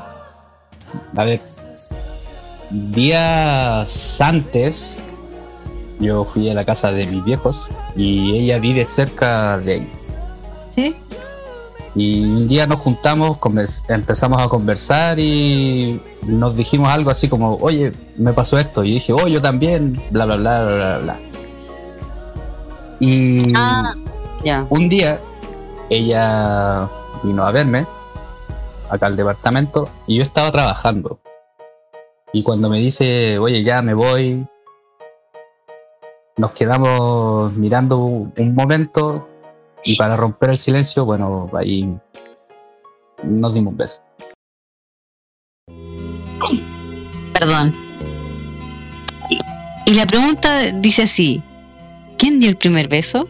A 1.16 1.24
ver. 1.24 1.42
Días 2.70 4.22
antes. 4.22 4.98
Yo 6.00 6.26
fui 6.26 6.50
a 6.50 6.54
la 6.54 6.66
casa 6.66 6.92
de 6.92 7.06
mis 7.08 7.24
viejos. 7.24 7.68
Y 7.96 8.38
ella 8.38 8.60
vive 8.60 8.86
cerca 8.86 9.58
de 9.60 9.74
ahí. 9.74 9.94
¿Sí? 10.72 10.96
Y 11.96 12.22
un 12.24 12.48
día 12.48 12.68
nos 12.68 12.80
juntamos, 12.82 13.40
empezamos 13.88 14.40
a 14.40 14.48
conversar 14.48 15.18
y 15.18 16.00
nos 16.28 16.56
dijimos 16.56 16.90
algo 16.90 17.10
así 17.10 17.28
como, 17.28 17.56
oye, 17.56 17.92
me 18.18 18.34
pasó 18.34 18.60
esto. 18.60 18.84
Y 18.84 18.94
dije, 18.94 19.14
oh, 19.14 19.28
yo 19.28 19.42
también, 19.42 20.00
bla, 20.12 20.26
bla, 20.26 20.36
bla, 20.36 20.64
bla, 20.64 20.98
bla. 21.00 21.20
Y 23.00 23.52
ya. 24.44 24.68
un 24.70 24.90
día 24.90 25.20
ella 25.90 26.88
vino 27.24 27.44
a 27.44 27.52
verme 27.52 27.88
acá 28.90 29.08
al 29.08 29.16
departamento 29.16 29.90
y 30.08 30.18
yo 30.18 30.24
estaba 30.24 30.52
trabajando. 30.52 31.20
Y 32.34 32.44
cuando 32.44 32.70
me 32.70 32.80
dice, 32.80 33.40
oye, 33.40 33.64
ya 33.64 33.82
me 33.82 33.94
voy, 33.94 34.46
nos 36.38 36.52
quedamos 36.52 37.54
mirando 37.54 37.98
un 37.98 38.56
momento 38.56 39.28
y 39.84 39.96
para 39.96 40.18
romper 40.18 40.52
el 40.52 40.58
silencio, 40.58 41.06
bueno, 41.06 41.50
ahí 41.54 41.98
nos 43.24 43.54
dimos 43.54 43.72
un 43.72 43.78
beso. 43.78 44.00
perdón. 47.34 47.74
Y, 49.86 49.94
la 49.94 50.06
pregunta 50.06 50.72
dice 50.74 51.04
así, 51.04 51.42
¿quién 52.18 52.40
dio 52.40 52.50
el 52.50 52.58
primer 52.58 52.88
beso? 52.88 53.28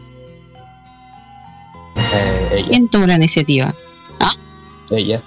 Eh, 1.96 2.48
ella, 2.52 2.68
¿Quién 2.70 2.88
tomó 2.88 3.06
la 3.06 3.14
iniciativa? 3.14 3.74
ella. 4.90 5.22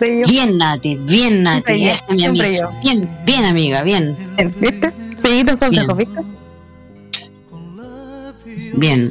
Bien, 0.00 0.58
Nati, 0.58 0.96
bien, 0.96 1.42
Nati. 1.42 1.62
Siempre 1.62 1.80
yo, 1.80 1.92
esa 1.92 2.12
mi 2.12 2.24
amiga. 2.24 2.70
Bien, 2.82 3.18
bien, 3.24 3.44
amiga, 3.44 3.82
bien. 3.82 4.16
¿Viste? 4.60 4.92
Seguí 5.18 5.44
tus 5.44 5.56
consejos, 5.56 5.96
¿viste? 5.96 6.20
Bien. 8.74 9.10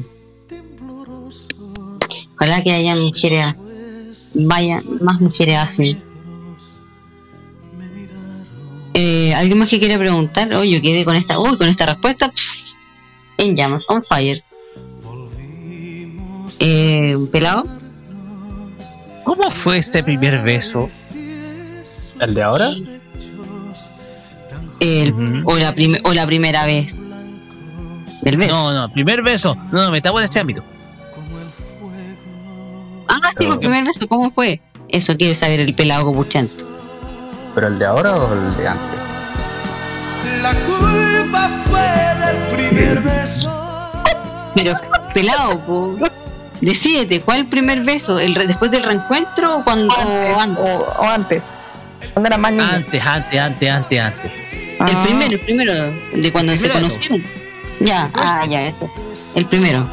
Ojalá 2.36 2.62
que 2.62 2.72
haya 2.72 2.96
mujeres, 2.96 3.56
vaya, 4.34 4.82
más 5.02 5.22
mujeres 5.22 5.58
así. 5.58 5.98
Eh, 8.94 9.34
¿Alguien 9.34 9.58
más 9.58 9.70
que 9.70 9.80
quiera 9.80 9.98
preguntar? 9.98 10.54
Oh, 10.54 10.64
yo 10.64 10.82
quedé 10.82 11.04
con 11.06 11.16
esta, 11.16 11.40
uy, 11.40 11.58
con 11.58 11.68
esta 11.68 11.86
respuesta. 11.86 12.30
pff, 12.30 12.76
en 13.38 13.56
llamas, 13.56 13.86
on 13.88 14.04
fire. 14.04 14.44
Eh, 16.60 17.18
¿Pelado? 17.32 17.66
¿Cómo 19.24 19.50
fue 19.52 19.78
ese 19.80 20.04
primer 20.04 20.42
beso? 20.42 20.90
¿El 22.20 22.34
de 22.34 22.44
ahora? 22.44 22.70
El- 24.80 25.44
o, 25.46 25.58
la 25.58 25.74
o 26.04 26.14
la 26.14 26.26
primera 26.26 26.66
vez. 26.66 26.96
Del 28.22 28.38
beso. 28.38 28.52
No, 28.52 28.74
no, 28.74 28.90
primer 28.94 29.22
beso. 29.22 29.56
No, 29.72 29.84
no, 29.84 29.92
metamos 29.92 30.22
en 30.22 30.26
ese 30.30 30.40
ámbito. 30.40 30.64
Ah, 33.08 33.32
sí, 33.38 33.48
el 33.48 33.60
primer 33.60 33.84
beso, 33.84 34.08
¿cómo 34.08 34.32
fue? 34.32 34.62
Eso 34.90 35.16
quiere 35.18 35.36
saber 35.36 35.60
el 35.60 35.74
pelado 35.76 36.06
copuchante. 36.06 36.64
¿Pero 37.56 37.68
el 37.68 37.80
de 37.80 37.86
ahora 37.86 38.16
o 38.16 38.34
el 38.34 38.58
de 38.58 38.68
antes? 38.68 39.00
La 40.42 40.54
culpa 40.56 41.50
fue 41.66 42.26
del 42.26 42.70
primer 42.70 43.02
beso. 43.02 43.50
Pero, 44.56 44.74
pelado, 45.14 45.60
po. 45.62 45.96
Decídete, 46.66 47.22
¿cuál 47.22 47.48
primer 47.48 47.82
beso? 47.82 48.20
¿El 48.20 48.36
re- 48.36 48.48
¿Después 48.48 48.72
del 48.72 48.84
reencuentro 48.84 49.58
o 49.58 49.64
cuando 49.64 49.94
o 49.94 50.40
antes? 50.40 50.64
O, 50.64 51.04
antes. 51.04 51.44
Cuando 52.14 52.28
era 52.28 52.38
más 52.38 52.52
niño. 52.52 52.64
Antes, 52.64 53.06
antes, 53.06 53.40
antes, 53.40 53.70
antes, 53.70 54.02
antes. 54.02 54.32
El 54.80 54.98
primero, 55.04 55.34
el 55.34 55.40
primero, 55.40 55.74
de 56.14 56.32
cuando 56.32 56.54
se 56.54 56.60
Primero. 56.68 56.88
conocieron. 56.88 57.24
Ya, 57.80 58.10
ah, 58.16 58.46
ya, 58.50 58.66
eso. 58.68 58.90
El 59.36 59.46
primero. 59.46 59.86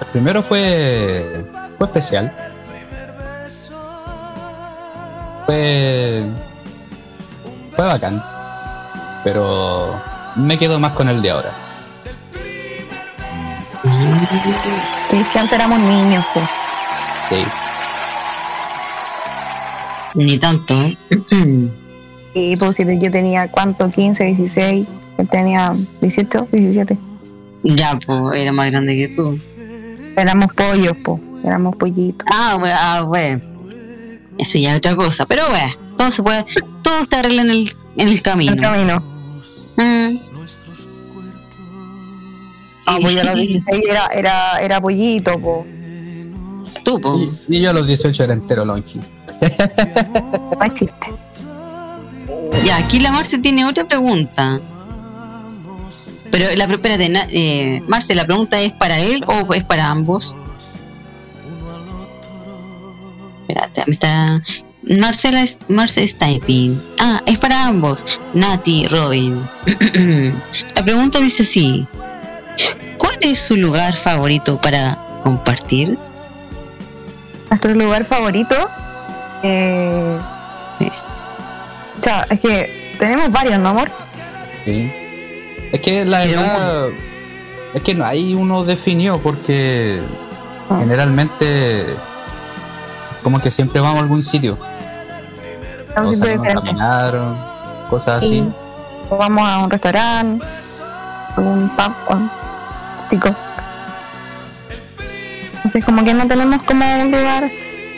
El 0.00 0.06
primero 0.12 0.42
fue. 0.42 1.44
fue 1.78 1.86
especial. 1.86 2.32
Fue. 5.46 6.22
fue 7.74 7.84
bacán. 7.86 8.22
Pero 9.24 10.00
me 10.36 10.56
quedo 10.58 10.78
más 10.78 10.92
con 10.92 11.08
el 11.08 11.20
de 11.22 11.30
ahora. 11.30 11.52
Sí, 15.10 15.16
es 15.16 15.26
que 15.28 15.38
antes 15.38 15.52
éramos 15.52 15.78
niños, 15.80 16.24
pues. 16.34 16.46
Sí. 17.28 17.44
Ni 20.14 20.38
tanto, 20.38 20.74
¿eh? 20.74 20.96
Y 22.34 22.56
pues 22.56 22.76
si 22.76 22.84
yo 22.98 23.10
tenía, 23.10 23.50
¿cuánto? 23.50 23.90
15, 23.90 24.24
16. 24.24 24.86
Él 25.18 25.28
tenía 25.28 25.74
18, 26.02 26.48
17. 26.52 26.98
Ya, 27.62 27.98
pues, 28.04 28.40
era 28.40 28.52
más 28.52 28.70
grande 28.70 28.94
que 28.96 29.08
tú. 29.08 29.38
Éramos 30.16 30.52
pollos, 30.52 30.94
pues. 31.02 31.20
Éramos 31.44 31.76
pollitos. 31.76 32.26
Ah, 32.30 32.56
bueno, 32.58 32.76
ah, 32.78 33.02
bueno. 33.06 33.42
Eso 34.38 34.58
ya 34.58 34.72
es 34.72 34.78
otra 34.78 34.94
cosa. 34.94 35.26
Pero 35.26 35.48
bueno, 35.48 35.72
todo 35.96 36.10
se 36.10 36.22
puede, 36.22 36.44
todo 36.82 37.04
se 37.08 37.16
arregla 37.16 37.42
en 37.42 37.50
el, 37.50 37.76
en 37.96 38.08
el 38.08 38.22
camino. 38.22 38.52
El 38.52 38.60
camino. 38.60 39.02
Mm. 39.76 40.35
Ah, 42.86 42.98
pues 43.00 43.14
yo 43.14 43.20
a 43.20 43.24
los 43.24 43.34
16 43.34 43.82
era, 43.90 44.06
era, 44.14 44.58
era 44.60 44.80
pollito, 44.80 45.38
pues. 45.40 45.66
Tú, 46.84 47.00
po. 47.00 47.18
Y, 47.48 47.56
y 47.56 47.60
yo 47.60 47.70
a 47.70 47.72
los 47.72 47.86
18 47.86 48.24
era 48.24 48.32
entero 48.32 48.64
longi. 48.64 49.00
No 49.00 50.68
chiste. 50.74 51.14
Ya, 52.64 52.76
aquí 52.78 53.00
la 53.00 53.10
Marce 53.12 53.38
tiene 53.38 53.64
otra 53.64 53.84
pregunta. 53.86 54.60
Pero 56.30 56.46
la 56.56 56.64
espérate, 56.64 57.12
eh, 57.30 57.82
Marce, 57.86 58.14
¿la 58.14 58.24
pregunta 58.24 58.60
es 58.60 58.72
para 58.72 58.98
él 59.00 59.24
o 59.26 59.52
es 59.54 59.64
para 59.64 59.88
ambos? 59.88 60.36
Espérate, 63.48 63.82
me 63.86 63.92
está. 63.94 64.42
Marcela 65.00 65.42
es- 65.42 65.58
Marce 65.68 66.04
es 66.04 66.16
typing. 66.16 66.80
Ah, 66.98 67.20
es 67.26 67.38
para 67.38 67.66
ambos. 67.66 68.04
Nati, 68.34 68.86
Robin. 68.86 69.40
la 70.76 70.82
pregunta 70.84 71.18
dice 71.20 71.42
así: 71.42 71.86
¿Cuál 72.98 73.16
es 73.20 73.38
su 73.38 73.56
lugar 73.56 73.94
favorito 73.94 74.60
para 74.60 74.98
compartir? 75.22 75.98
Nuestro 77.50 77.74
lugar 77.74 78.04
favorito. 78.04 78.54
Eh, 79.42 80.18
sí. 80.70 80.90
O 82.00 82.04
sea, 82.04 82.26
es 82.30 82.40
que 82.40 82.96
tenemos 82.98 83.30
varios, 83.30 83.58
¿no, 83.58 83.70
amor? 83.70 83.90
Sí. 84.64 84.92
Es 85.72 85.80
que 85.80 86.04
la 86.04 86.20
verdad. 86.20 86.86
Es 87.74 87.82
que 87.82 87.94
no 87.94 88.04
hay 88.06 88.34
uno 88.34 88.64
definido 88.64 89.18
porque 89.18 90.00
generalmente. 90.68 91.94
Como 93.22 93.40
que 93.40 93.50
siempre 93.50 93.80
vamos 93.80 93.98
a 93.98 94.02
algún 94.02 94.22
sitio. 94.22 94.56
Un 95.96 96.04
O 96.06 96.14
salimos 96.14 96.46
a 96.48 96.52
caminar, 96.54 97.18
cosas 97.90 98.18
así. 98.18 98.28
Sí. 98.28 98.52
O 99.10 99.16
vamos 99.16 99.48
a 99.48 99.58
un 99.60 99.70
restaurante, 99.70 100.44
a 101.36 101.40
un 101.40 101.68
pub, 101.70 101.92
o- 102.08 102.45
Entonces, 105.56 105.84
como 105.84 106.04
que 106.04 106.14
no 106.14 106.26
tenemos 106.26 106.62
como 106.62 106.84
un 107.02 107.10
lugar. 107.10 107.50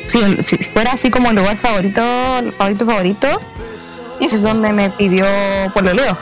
Si, 0.07 0.43
si 0.43 0.57
fuera 0.59 0.93
así 0.93 1.11
como 1.11 1.29
el 1.31 1.37
lugar 1.37 1.57
favorito, 1.57 2.03
el 2.39 2.53
favorito 2.53 2.87
favorito, 2.87 3.29
es 4.21 4.41
donde 4.41 4.73
me 4.73 4.91
pidió 4.91 5.27
pololeo. 5.75 6.17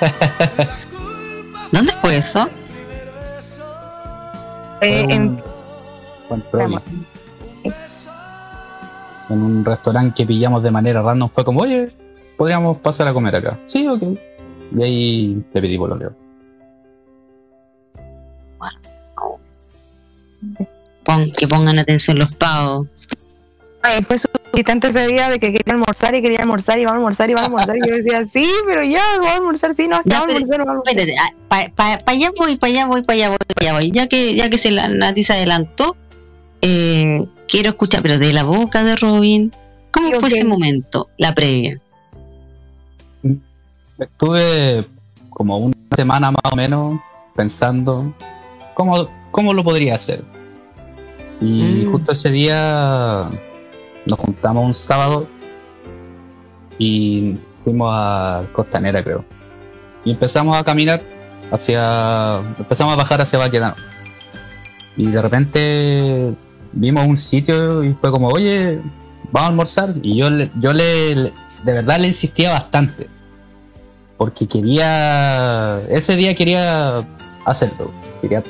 ¿Dónde 1.72 1.92
fue 2.00 2.16
eso? 2.16 2.48
Eh, 4.80 5.06
en. 5.08 5.42
En 9.30 9.42
un 9.42 9.64
restaurante 9.64 10.14
que 10.14 10.26
pillamos 10.26 10.62
de 10.62 10.70
manera 10.70 11.02
random 11.02 11.30
fue 11.34 11.44
como, 11.44 11.60
oye, 11.60 11.90
podríamos 12.36 12.78
pasar 12.78 13.08
a 13.08 13.12
comer 13.12 13.36
acá. 13.36 13.58
Sí, 13.66 13.86
ok. 13.86 14.02
Y 14.76 14.82
ahí 14.82 15.44
te 15.52 15.60
pedí 15.60 15.78
pololeo. 15.78 16.27
Pon- 21.04 21.30
que 21.36 21.48
pongan 21.48 21.78
atención 21.78 22.18
los 22.18 22.34
pavos. 22.34 22.86
Ay, 23.82 24.02
fue 24.02 24.18
suficiente 24.18 24.88
ese 24.88 25.06
día 25.06 25.30
de 25.30 25.38
que 25.38 25.52
quería 25.52 25.72
almorzar 25.74 26.14
y 26.14 26.20
quería 26.20 26.40
almorzar 26.40 26.78
y 26.78 26.84
vamos 26.84 26.94
a 26.94 26.98
almorzar 26.98 27.30
y 27.30 27.34
vamos 27.34 27.48
a 27.48 27.64
almorzar. 27.64 27.76
Y 27.76 27.88
yo 27.88 27.96
decía, 27.96 28.24
sí, 28.24 28.46
pero 28.66 28.82
ya, 28.82 29.02
vamos 29.18 29.30
a 29.30 29.36
almorzar, 29.36 29.74
sí, 29.76 29.88
no, 29.88 30.00
Ya, 30.04 30.20
vamos 30.20 30.28
a 30.28 30.34
almorzar, 30.34 30.58
vamos 30.58 30.68
a 30.68 30.72
almorzar. 30.72 30.98
Espérate, 30.98 31.72
para 31.76 31.98
allá 32.06 32.30
voy, 32.36 32.56
para 32.56 32.72
allá 32.72 32.86
voy, 32.86 33.02
para 33.02 33.16
allá 33.16 33.28
voy, 33.28 33.38
para 33.54 33.70
allá 33.70 33.78
voy. 33.78 33.90
Ya 33.92 34.06
que, 34.08 34.34
ya 34.34 34.50
que 34.50 34.58
se 34.58 34.70
la 34.72 34.88
Nati 34.88 35.22
se 35.22 35.32
adelantó, 35.32 35.96
eh, 36.60 37.24
quiero 37.48 37.70
escuchar, 37.70 38.02
pero 38.02 38.18
de 38.18 38.32
la 38.32 38.44
boca 38.44 38.82
de 38.82 38.96
Robin, 38.96 39.52
¿cómo 39.92 40.10
fue 40.20 40.28
ese 40.28 40.44
momento, 40.44 41.08
la 41.16 41.32
previa? 41.32 41.80
Estuve 43.98 44.84
como 45.30 45.58
una 45.58 45.76
semana 45.96 46.30
más 46.30 46.52
o 46.52 46.56
menos 46.56 47.00
pensando 47.34 48.12
cómo, 48.74 49.08
cómo 49.30 49.52
lo 49.54 49.62
podría 49.64 49.94
hacer. 49.94 50.24
Y 51.40 51.84
Mm. 51.86 51.92
justo 51.92 52.12
ese 52.12 52.30
día 52.30 53.28
nos 54.06 54.18
juntamos 54.18 54.64
un 54.66 54.74
sábado 54.74 55.28
y 56.78 57.36
fuimos 57.64 57.90
a 57.92 58.44
Costanera, 58.52 59.02
creo. 59.02 59.24
Y 60.04 60.12
empezamos 60.12 60.56
a 60.56 60.64
caminar 60.64 61.02
hacia. 61.50 62.38
Empezamos 62.58 62.94
a 62.94 62.96
bajar 62.96 63.20
hacia 63.20 63.38
Baquedano. 63.38 63.74
Y 64.96 65.06
de 65.06 65.22
repente 65.22 66.34
vimos 66.72 67.06
un 67.06 67.16
sitio 67.16 67.84
y 67.84 67.94
fue 67.94 68.10
como, 68.10 68.28
oye, 68.28 68.80
vamos 69.30 69.42
a 69.42 69.48
almorzar. 69.48 69.94
Y 70.02 70.16
yo, 70.16 70.28
yo 70.60 70.72
le, 70.72 71.14
le- 71.14 71.32
de 71.64 71.72
verdad 71.72 71.98
le 71.98 72.06
insistía 72.08 72.50
bastante. 72.52 73.08
Porque 74.16 74.48
quería. 74.48 75.80
Ese 75.88 76.16
día 76.16 76.34
quería 76.34 77.06
hacerlo. 77.44 77.92
Quería 78.20 78.42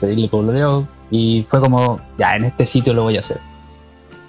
pedirle 0.00 0.28
pololeo. 0.28 0.88
Y 1.10 1.46
fue 1.50 1.60
como, 1.60 2.00
ya, 2.18 2.36
en 2.36 2.44
este 2.44 2.66
sitio 2.66 2.94
lo 2.94 3.02
voy 3.04 3.16
a 3.16 3.20
hacer. 3.20 3.38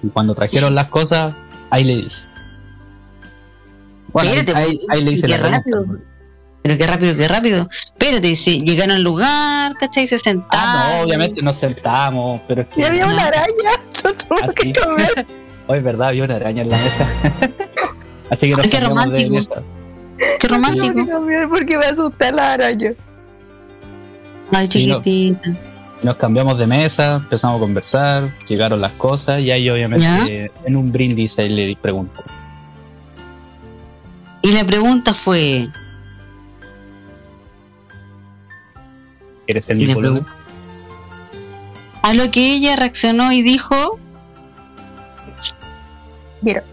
Y 0.04 0.08
cuando 0.10 0.34
trajeron 0.36 0.74
las 0.76 0.86
cosas, 0.88 1.34
ahí 1.70 1.84
le 1.84 1.96
dije. 1.98 2.26
Bueno, 4.14 4.30
ahí, 4.32 4.38
Espérate, 4.38 4.64
ahí- 4.64 4.80
ahí 4.90 5.04
le 5.04 5.12
hice 5.12 5.28
qué 5.28 5.34
la 5.34 5.38
pregunta. 5.38 5.58
rápido. 5.60 5.86
Pero 6.64 6.78
qué 6.78 6.88
rápido, 6.88 7.16
qué 7.18 7.28
rápido. 7.28 7.70
Espérate, 7.98 8.36
si 8.36 8.62
llegaron 8.62 8.92
al 8.98 9.02
lugar, 9.04 9.74
¿cachai? 9.80 10.08
Se 10.08 10.20
sentaron. 10.20 10.48
Ah, 10.52 10.96
no, 10.98 11.04
obviamente 11.06 11.42
nos 11.42 11.56
sentamos, 11.56 12.42
pero 12.48 12.62
es 12.62 12.68
que. 12.68 12.82
Y 12.82 12.84
había 12.84 13.06
una 13.08 13.26
araña, 13.28 13.72
no 14.04 14.14
tuvimos 14.14 14.56
que 14.56 14.74
comer. 14.74 15.26
Hoy, 15.68 15.80
verdad, 15.80 16.10
había 16.10 16.24
una 16.26 16.36
araña 16.36 16.62
en 16.64 16.70
la 16.70 16.78
mesa. 16.78 17.08
Así 18.30 18.50
que 18.50 18.56
nos 18.56 18.68
Qué 18.68 18.72
cambiamos 18.80 19.06
de 19.06 19.10
romántico. 19.24 19.36
mesa. 19.36 19.64
Qué 20.40 20.48
romántico. 20.48 21.50
Porque 21.50 21.78
me 21.78 21.86
asusté 21.86 22.32
la 22.32 22.54
araña. 22.54 22.94
Ay, 24.52 24.66
no. 24.66 24.70
chiquitita. 24.70 25.58
Nos 26.04 26.16
cambiamos 26.16 26.58
de 26.58 26.66
mesa, 26.66 27.18
empezamos 27.18 27.58
a 27.58 27.60
conversar, 27.60 28.34
llegaron 28.48 28.82
las 28.82 28.92
cosas 28.94 29.40
y 29.40 29.52
ahí 29.52 29.70
obviamente 29.70 30.52
en 30.66 30.76
un 30.76 30.92
brindis 30.92 31.38
ahí 31.38 31.50
le 31.50 31.76
pregunto. 31.76 32.24
Y 34.42 34.52
la 34.52 34.66
pregunta 34.66 35.14
fue, 35.14 35.68
¿Quieres 39.46 39.66
ser 39.66 39.78
mi 39.78 39.94
a 42.02 42.14
lo 42.16 42.32
que 42.32 42.54
ella 42.54 42.76
reaccionó 42.76 43.32
y 43.32 43.44
dijo, 43.44 44.00
Mira. 46.42 46.64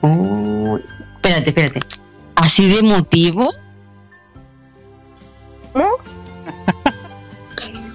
"Uy, 0.00 0.80
espérate, 1.16 1.50
espérate, 1.50 1.80
así 2.36 2.74
de 2.74 2.82
motivo. 2.82 3.52
¿No? 5.74 5.88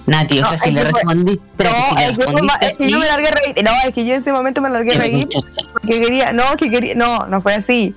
Nati, 0.10 0.40
o 0.40 0.42
No, 0.42 0.50
sea, 0.50 0.58
si 0.60 0.70
es 0.70 0.76
le 0.76 0.82
que 0.84 0.90
fue- 0.90 1.00
respondiste, 1.02 1.46
espérate, 1.52 1.78
No, 1.80 1.90
si 1.90 1.96
le 1.96 2.02
es 2.04 2.10
que, 2.12 2.16
respondiste 2.18 2.46
ma- 2.48 2.68
es 2.68 2.78
que 2.78 2.90
yo 2.90 3.00
me 3.00 3.06
así, 3.06 3.12
largué 3.12 3.28
a 3.28 3.32
reír. 3.32 3.64
No, 3.66 3.72
es 3.88 3.94
que 3.94 4.06
yo 4.06 4.16
en 4.16 4.22
ese 4.22 4.32
momento 4.34 4.62
me 4.62 4.70
largué 4.70 4.92
a 4.92 5.00
reír 5.00 5.28
porque 5.74 6.02
quería, 6.02 6.34
no, 6.34 6.44
que 6.58 6.70
quería, 6.70 6.96
no, 6.96 7.20
no 7.28 7.42
fue 7.42 7.54
así. 7.56 7.94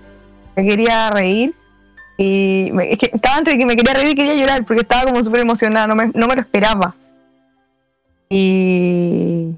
Me 0.56 0.64
quería 0.66 1.10
reír 1.10 1.54
y 2.18 2.70
me- 2.72 2.92
es 2.92 2.98
que 2.98 3.10
estaba 3.12 3.38
entre 3.38 3.56
que 3.58 3.64
me 3.66 3.74
quería 3.76 3.94
reír 3.94 4.08
y 4.10 4.14
quería 4.14 4.34
llorar 4.34 4.64
porque 4.64 4.82
estaba 4.82 5.04
como 5.10 5.24
súper 5.24 5.40
emocionada, 5.40 5.86
no 5.86 5.94
me, 5.94 6.08
no 6.14 6.26
me 6.28 6.34
lo 6.34 6.40
esperaba. 6.42 6.94
Y 8.28 9.52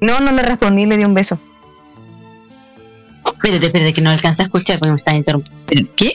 no, 0.00 0.20
no 0.20 0.32
le 0.32 0.42
respondí, 0.42 0.86
le 0.86 0.96
di 0.96 1.04
un 1.04 1.14
beso. 1.14 1.38
espérate, 3.26 3.66
espérate, 3.66 3.92
que 3.94 4.00
no 4.00 4.10
alcanza 4.10 4.42
a 4.42 4.46
escuchar 4.46 4.78
porque 4.78 4.90
me 4.92 4.96
están 4.96 5.16
interrumpiendo. 5.16 5.90
¿Qué? 5.96 6.12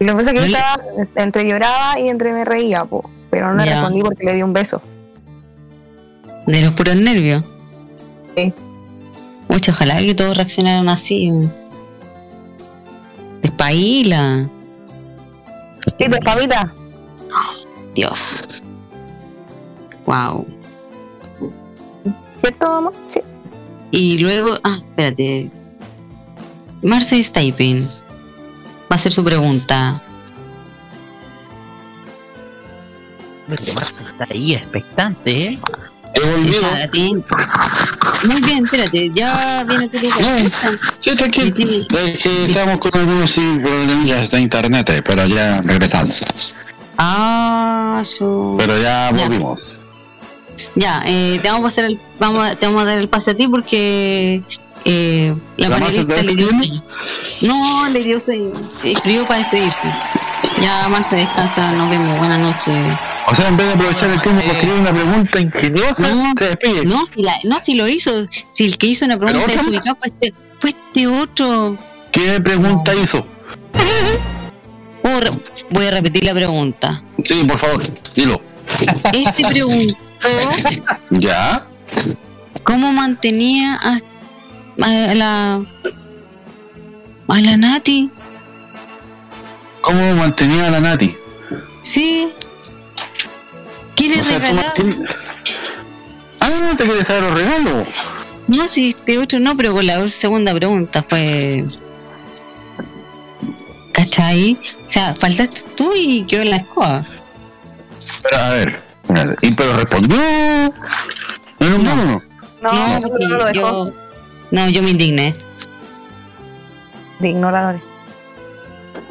Lo 0.00 0.06
que 0.08 0.14
pasa 0.14 0.30
es 0.32 0.40
que 0.40 0.50
yo 0.50 0.56
No 0.56 0.58
estaba 1.02 1.22
entre 1.22 1.48
lloraba 1.48 1.98
y 2.00 2.08
entre 2.08 2.32
me 2.32 2.44
reía, 2.44 2.84
po, 2.84 3.08
pero 3.30 3.54
no 3.54 3.64
le 3.64 3.70
respondí 3.70 4.02
porque 4.02 4.24
le 4.24 4.34
di 4.34 4.42
un 4.42 4.52
beso. 4.52 4.82
De 6.46 6.60
los 6.60 6.72
puros 6.72 6.96
nervios. 6.96 7.44
Sí. 8.36 8.52
Mucho, 9.48 9.70
ojalá 9.72 9.98
que 9.98 10.14
todos 10.14 10.36
reaccionaran 10.36 10.88
así. 10.88 11.30
Despaila. 13.42 14.48
Sí, 15.98 16.06
Pamita, 16.24 16.72
Dios. 17.94 18.62
Wow. 20.06 20.46
¿cierto, 22.40 22.66
mamá? 22.66 22.90
Sí. 23.08 23.20
Y 23.90 24.18
luego, 24.18 24.54
ah, 24.64 24.78
espérate. 24.80 25.50
Marcy 26.82 27.22
Stapin 27.22 27.86
va 28.90 28.90
a 28.90 28.94
hacer 28.94 29.12
su 29.12 29.22
pregunta. 29.22 30.02
Marce 33.48 34.04
está 34.04 34.26
ahí 34.30 34.54
expectante, 34.54 35.44
¿eh? 35.44 35.58
A 36.14 36.86
ti- 36.90 37.14
Muy 38.28 38.40
bien, 38.42 38.64
espérate, 38.64 39.10
ya 39.14 39.64
viene 39.66 39.88
tu 39.88 39.98
lugar. 39.98 40.18
Sí, 40.98 41.16
tranquilo. 41.16 41.54
Es 41.98 42.22
que 42.22 42.44
estamos 42.44 42.78
con 42.78 42.94
algunos 42.98 43.30
sí, 43.30 43.58
problemas 43.62 44.30
de 44.30 44.40
internet, 44.40 44.90
eh, 44.90 45.02
pero 45.04 45.26
ya 45.26 45.62
regresamos. 45.62 46.54
Ah, 46.98 48.02
yo. 48.20 48.54
Pero 48.58 48.80
ya 48.80 49.10
volvimos. 49.12 49.78
Ya, 50.74 51.02
eh, 51.06 51.40
te 51.42 51.50
vamos 51.50 51.64
a 51.64 51.68
hacer 51.68 51.84
el, 51.86 52.00
vamos, 52.20 52.44
a- 52.46 52.54
te 52.54 52.66
vamos 52.66 52.82
a 52.82 52.84
dar 52.84 52.98
el 52.98 53.08
pase 53.08 53.30
a 53.32 53.34
ti 53.34 53.48
porque 53.48 54.42
eh, 54.84 55.34
la 55.56 55.68
¿La 55.68 55.78
panelista 55.78 56.22
le 56.22 56.34
dio 56.34 56.48
sueño. 56.48 56.84
No, 57.40 57.88
le 57.88 58.00
dio 58.04 58.20
sueño. 58.20 58.52
Escribió 58.84 59.26
para 59.26 59.40
despedirse. 59.40 59.92
Ya, 60.60 60.88
Marce, 60.88 61.16
descansa, 61.16 61.72
nos 61.72 61.88
vemos. 61.90 62.18
Buenas 62.18 62.38
noches. 62.38 62.98
O 63.28 63.34
sea, 63.34 63.48
en 63.48 63.56
vez 63.56 63.66
de 63.68 63.72
aprovechar 63.74 64.10
el 64.10 64.20
tiempo 64.20 64.40
para 64.42 64.52
escribir 64.52 64.80
una 64.80 64.92
pregunta 64.92 65.40
ingeniosa, 65.40 66.08
No, 66.14 66.32
se 66.36 66.44
despide. 66.44 66.84
no, 66.84 67.06
si 67.06 67.22
la, 67.22 67.32
no, 67.44 67.60
si 67.60 67.74
lo 67.74 67.88
hizo, 67.88 68.10
si 68.50 68.64
el 68.64 68.76
que 68.78 68.88
hizo 68.88 69.04
una 69.04 69.18
pregunta 69.18 69.46
desubicada 69.52 69.94
fue 69.96 70.08
este, 70.08 70.34
fue 70.60 70.70
este 70.70 71.06
otro. 71.06 71.76
¿Qué 72.10 72.40
pregunta 72.40 72.94
hizo? 72.94 73.26
Puedo 75.02 75.20
re- 75.20 75.30
Voy 75.70 75.86
a 75.86 75.90
repetir 75.92 76.24
la 76.24 76.34
pregunta. 76.34 77.02
Sí, 77.24 77.44
por 77.44 77.58
favor, 77.58 77.82
dilo. 78.14 78.40
Este 79.12 79.44
preguntó 79.48 79.94
¿Ya? 81.10 81.66
cómo 82.64 82.92
mantenía 82.92 83.74
a, 83.82 83.98
a 84.82 85.14
la 85.14 85.62
a 87.28 87.40
la 87.40 87.56
Nati. 87.56 88.10
¿Cómo 89.80 90.14
mantenía 90.16 90.66
a 90.66 90.70
la 90.70 90.80
Nati? 90.80 91.14
Sí. 91.82 92.28
¿Qué 94.02 94.08
le 94.16 94.20
O 94.20 94.24
sea, 94.24 94.38
regalaba? 94.40 94.74
Ah, 96.40 96.72
te 96.76 96.84
quieres 96.84 97.06
dar 97.06 97.22
los 97.22 97.34
regalos. 97.34 97.88
No, 98.48 98.66
si 98.66 98.90
este 98.90 99.18
otro 99.18 99.38
no, 99.38 99.56
pero 99.56 99.72
con 99.72 99.86
la 99.86 100.08
segunda 100.08 100.52
pregunta 100.54 101.04
fue. 101.08 101.64
¿Cachai? 103.92 104.58
O 104.88 104.90
sea, 104.90 105.14
faltaste 105.14 105.62
tú 105.76 105.92
y 105.96 106.24
quedó 106.24 106.42
en 106.42 106.50
la 106.50 106.56
escoba. 106.56 107.04
Pero 108.22 108.38
a 108.38 108.50
ver, 108.50 108.72
¿y 109.42 109.52
pero 109.52 109.72
respondió? 109.74 110.16
¿No 111.60 111.68
no? 111.78 111.94
No, 111.94 112.18
No, 112.62 113.00
no, 113.00 113.08
no 113.28 113.28
lo 113.36 113.44
dejó. 113.44 113.86
yo. 113.86 113.94
No, 114.50 114.68
yo 114.68 114.82
me 114.82 114.90
indigné. 114.90 115.34
De 117.20 117.28
ignoradores. 117.28 117.80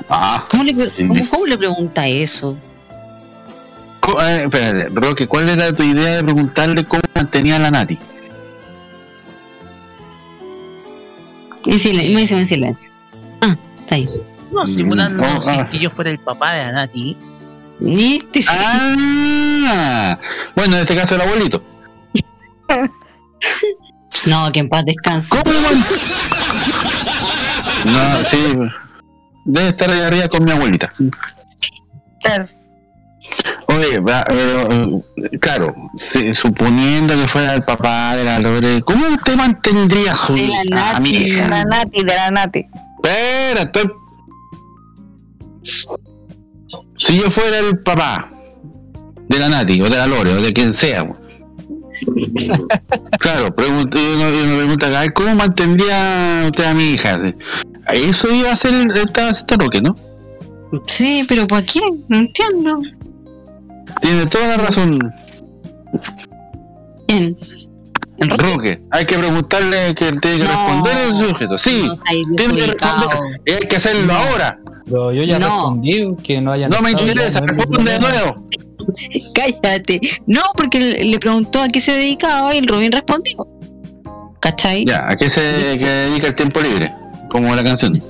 Ah, 0.09 0.45
¿Cómo 0.51 0.63
le, 0.63 0.73
pre- 0.73 0.89
Sí. 0.89 1.07
cómo, 1.07 1.30
cómo 1.30 1.45
le 1.45 1.57
pregunta 1.57 2.05
eso? 2.07 2.57
Co- 4.02 4.22
eh, 4.22 4.44
espérate, 4.44 4.90
Roque, 4.94 5.28
¿cuál 5.28 5.48
era 5.49 5.72
tu 5.72 5.84
idea 5.84 6.18
de 6.18 6.23
preguntarle 6.23 6.84
cómo 6.84 7.02
mantenía 7.15 7.56
a 7.56 7.60
la 7.60 7.72
Nati? 7.72 7.98
En 11.65 11.80
silencio, 11.80 12.14
me 12.15 12.22
dice 12.22 12.38
en 12.38 12.48
silencio. 12.48 12.91
Ah, 13.41 13.56
está 13.80 13.95
ahí. 13.95 14.10
No, 14.52 14.65
simulando 14.68 15.23
no, 15.23 15.41
si 15.41 15.49
ah. 15.52 15.69
que 15.72 15.80
yo 15.80 15.90
fuera 15.91 16.10
el 16.10 16.18
papá 16.19 16.53
de 16.53 16.65
la 16.65 16.72
Nati. 16.73 17.15
¿Viste? 17.80 18.44
Ah, 18.48 20.18
bueno, 20.56 20.76
en 20.76 20.82
este 20.82 20.95
caso 20.95 21.15
el 21.15 21.22
abuelito. 21.22 21.64
No, 24.26 24.52
que 24.52 24.60
en 24.60 24.69
paz 24.69 24.84
descanse. 24.86 25.28
¿Cómo 25.30 25.44
No, 27.86 28.26
sí. 28.30 28.38
debe 29.45 29.68
estar 29.69 29.90
ahí 29.90 29.99
arriba 30.02 30.28
con 30.28 30.44
mi 30.44 30.52
abuelita. 30.52 30.94
Claro. 32.22 32.48
Oye, 33.82 34.02
pero, 34.02 35.03
eh, 35.18 35.40
claro, 35.40 35.76
si- 35.95 36.34
suponiendo 36.34 37.16
que 37.16 37.28
fuera 37.28 37.56
el 37.56 37.64
papá 37.64 38.16
de 38.16 38.24
la 38.26 38.40
Lore, 38.40 38.82
¿cómo 38.82 39.08
usted 39.08 39.36
mantendría 39.36 40.12
a 40.12 40.16
su 40.16 40.34
De 40.36 40.48
la 40.70 40.90
a 40.98 40.99
mi 40.99 41.12
Nati, 41.12 41.24
hija? 41.26 41.44
de 41.44 41.49
la 41.49 41.64
Nati, 41.66 41.98
de 42.03 42.14
la 42.14 42.32
Nati. 42.32 42.66
Espera, 43.03 43.62
estoy... 43.64 43.91
Si 46.98 47.18
yo 47.20 47.32
fuera 47.32 47.60
el 47.60 47.80
papá 47.80 48.32
de 49.28 49.40
la 49.40 49.49
Nati, 49.49 49.82
o 49.82 49.90
de 49.90 49.98
la 49.98 50.06
Lore, 50.08 50.34
o 50.34 50.41
de 50.41 50.53
quien 50.53 50.74
sea, 50.74 51.03
claro, 53.20 53.56
pregunto, 53.56 53.98
yo 53.98 54.16
no, 54.18 54.30
yo 54.30 54.45
no 54.48 54.58
pregunto 54.58 54.86
acá, 54.86 55.12
¿cómo 55.12 55.36
mantendría 55.36 56.44
usted 56.45 56.66
a 56.66 56.74
mi 56.74 56.84
hija? 56.94 57.20
Eso 57.94 58.32
iba 58.34 58.52
a 58.52 58.58
ser 58.58 58.74
el, 58.74 58.91
haciendo 58.91 59.58
Roque, 59.58 59.82
¿no? 59.82 59.95
Sí, 60.88 61.26
pero 61.28 61.48
¿por 61.48 61.66
qué? 61.66 61.80
No 62.08 62.18
entiendo. 62.20 62.82
Tiene 64.01 64.26
toda 64.27 64.47
la 64.47 64.57
razón. 64.57 64.99
¿Quién? 67.07 67.38
Roque, 68.19 68.81
hay 68.91 69.05
que 69.05 69.18
preguntarle 69.18 69.95
que 69.95 70.11
tiene 70.13 70.38
que 70.38 70.45
responder 70.45 70.93
el 71.07 71.27
sujeto. 71.30 71.57
Sí, 71.57 71.88
tiene 72.38 72.55
que 72.55 72.68
responder. 72.68 73.41
Y 73.45 73.51
hay 73.51 73.59
que 73.68 73.76
hacerlo 73.77 74.13
ahora. 74.13 74.59
Pero 74.85 75.11
yo 75.11 75.23
ya 75.23 75.39
No. 75.39 75.47
respondí 75.47 76.15
que 76.23 76.39
no 76.41 76.51
haya. 76.51 76.69
No 76.69 76.81
me 76.81 76.91
interesa, 76.91 77.39
responde 77.39 77.91
de 77.93 77.99
nuevo. 77.99 78.47
Cállate. 79.34 79.99
No, 80.27 80.41
porque 80.55 80.80
le 80.80 81.03
le 81.05 81.19
preguntó 81.19 81.61
a 81.61 81.68
qué 81.68 81.81
se 81.81 81.91
dedicaba 81.93 82.53
y 82.53 82.59
el 82.59 82.68
Robin 82.68 82.91
respondió. 82.91 83.38
¿Cachai? 84.39 84.85
Ya, 84.85 85.05
¿a 85.07 85.15
qué 85.15 85.30
se 85.30 85.77
que 85.77 85.85
dedica 85.88 86.27
el 86.27 86.35
tiempo 86.35 86.59
libre? 86.61 86.91
Como 87.30 87.55
la 87.55 87.63
canción. 87.63 87.93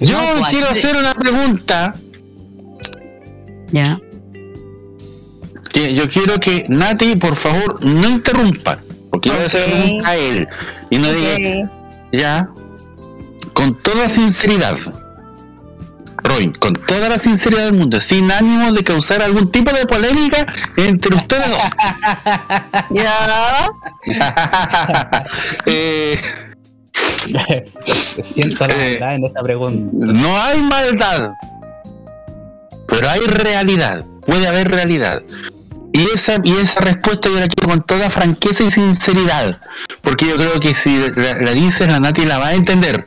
Yo 0.00 0.18
No, 0.18 0.38
pues, 0.40 0.50
quiero 0.50 0.68
hacer 0.68 0.96
una 0.96 1.14
pregunta. 1.14 1.94
Ya. 3.72 4.00
Yo 5.74 6.06
quiero 6.06 6.38
que 6.38 6.66
Nati, 6.68 7.16
por 7.16 7.34
favor, 7.34 7.82
no 7.84 8.08
interrumpa. 8.08 8.78
Porque 9.10 9.30
yo 9.30 9.34
voy 9.34 9.44
a 9.44 9.46
hacer 9.46 9.68
la 9.68 9.76
pregunta 9.76 10.08
a 10.08 10.16
él. 10.16 10.48
Y 10.90 10.98
no 10.98 11.12
diga, 11.12 11.70
ya, 12.12 12.48
con 13.54 13.74
toda 13.78 14.08
sinceridad. 14.08 14.76
Roy, 16.24 16.52
con 16.52 16.74
toda 16.74 17.08
la 17.08 17.18
sinceridad 17.18 17.64
del 17.64 17.74
mundo, 17.74 18.00
sin 18.00 18.30
ánimo 18.30 18.72
de 18.72 18.84
causar 18.84 19.22
algún 19.22 19.50
tipo 19.50 19.72
de 19.72 19.86
polémica 19.86 20.46
entre 20.76 21.16
ustedes 21.16 21.48
dos. 21.50 21.58
Ya. 22.90 23.68
Eh, 25.66 26.20
Siento 28.22 28.66
la 28.66 28.74
verdad 28.74 29.14
en 29.14 29.24
esa 29.24 29.42
pregunta. 29.42 29.90
no 29.92 30.42
hay 30.42 30.60
maldad, 30.60 31.32
pero 32.92 33.08
hay 33.08 33.20
realidad. 33.20 34.04
Puede 34.26 34.46
haber 34.46 34.68
realidad. 34.70 35.22
Y 35.94 36.04
esa, 36.14 36.36
y 36.44 36.52
esa 36.52 36.80
respuesta 36.80 37.28
yo 37.28 37.40
la 37.40 37.48
quiero 37.48 37.68
con 37.70 37.82
toda 37.82 38.10
franqueza 38.10 38.64
y 38.64 38.70
sinceridad. 38.70 39.58
Porque 40.02 40.26
yo 40.28 40.36
creo 40.36 40.60
que 40.60 40.74
si 40.74 40.98
la, 41.16 41.34
la 41.40 41.50
dices, 41.52 41.88
la 41.88 42.00
Nati 42.00 42.24
la 42.26 42.38
va 42.38 42.48
a 42.48 42.54
entender. 42.54 43.04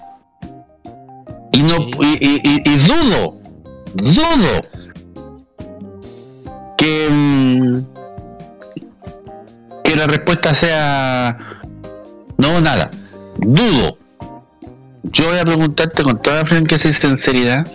Y 1.51 1.61
no 1.63 1.75
y, 2.01 2.17
y- 2.19 2.41
y- 2.43 2.61
y 2.65 2.77
dudo, 2.79 3.37
dudo 3.93 4.61
que, 6.77 7.07
mm, 7.09 7.77
que 9.83 9.95
la 9.95 10.07
respuesta 10.07 10.53
sea 10.55 11.37
no 12.37 12.59
nada. 12.61 12.91
Dudo. 13.37 13.97
Yo 15.03 15.27
voy 15.27 15.37
a 15.39 15.43
preguntarte 15.43 16.03
con 16.03 16.21
toda 16.21 16.45
franqueza 16.45 16.87
y 16.89 16.93
sinceridad. 16.93 17.65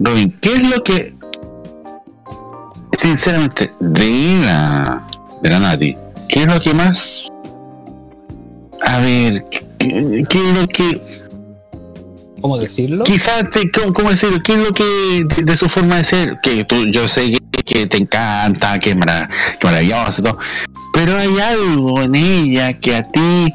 Robin, 0.00 0.36
¿qué 0.40 0.52
es 0.54 0.68
lo 0.70 0.82
que 0.82 1.14
sinceramente 2.98 3.70
de 3.80 4.40
la 4.44 5.06
de 5.42 5.50
la 5.50 5.60
Nati, 5.60 5.96
qué 6.28 6.40
es 6.40 6.46
lo 6.46 6.60
que 6.60 6.72
más 6.74 7.28
a 8.82 8.98
ver, 9.00 9.44
qué, 9.50 10.24
qué 10.28 10.38
es 10.50 10.54
lo 10.60 10.66
que 10.68 11.00
¿Cómo 12.40 12.58
decirlo? 12.58 13.04
quizás 13.04 13.50
te, 13.50 13.70
¿cómo, 13.70 13.94
cómo 13.94 14.10
decirlo? 14.10 14.38
¿Qué 14.44 14.52
es 14.52 14.58
lo 14.58 14.72
que 14.72 14.84
de, 15.36 15.42
de 15.44 15.56
su 15.56 15.68
forma 15.68 15.96
de 15.96 16.04
ser? 16.04 16.38
Que 16.42 16.64
tú, 16.64 16.76
yo 16.92 17.08
sé 17.08 17.30
que, 17.30 17.40
que 17.64 17.86
te 17.86 17.96
encanta, 17.96 18.78
que, 18.78 18.94
mara, 18.94 19.28
que 19.58 19.66
maravilloso 19.66 20.20
y 20.20 20.24
todo, 20.24 20.38
pero 20.92 21.16
hay 21.16 21.38
algo 21.40 22.02
en 22.02 22.14
ella 22.14 22.72
que 22.74 22.96
a 22.96 23.02
ti 23.10 23.52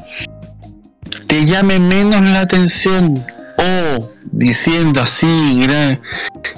te 1.28 1.46
llame 1.46 1.80
menos 1.80 2.22
la 2.22 2.42
atención 2.42 3.24
o 3.58 4.10
diciendo 4.32 5.02
así, 5.02 5.60
gra- 5.62 6.00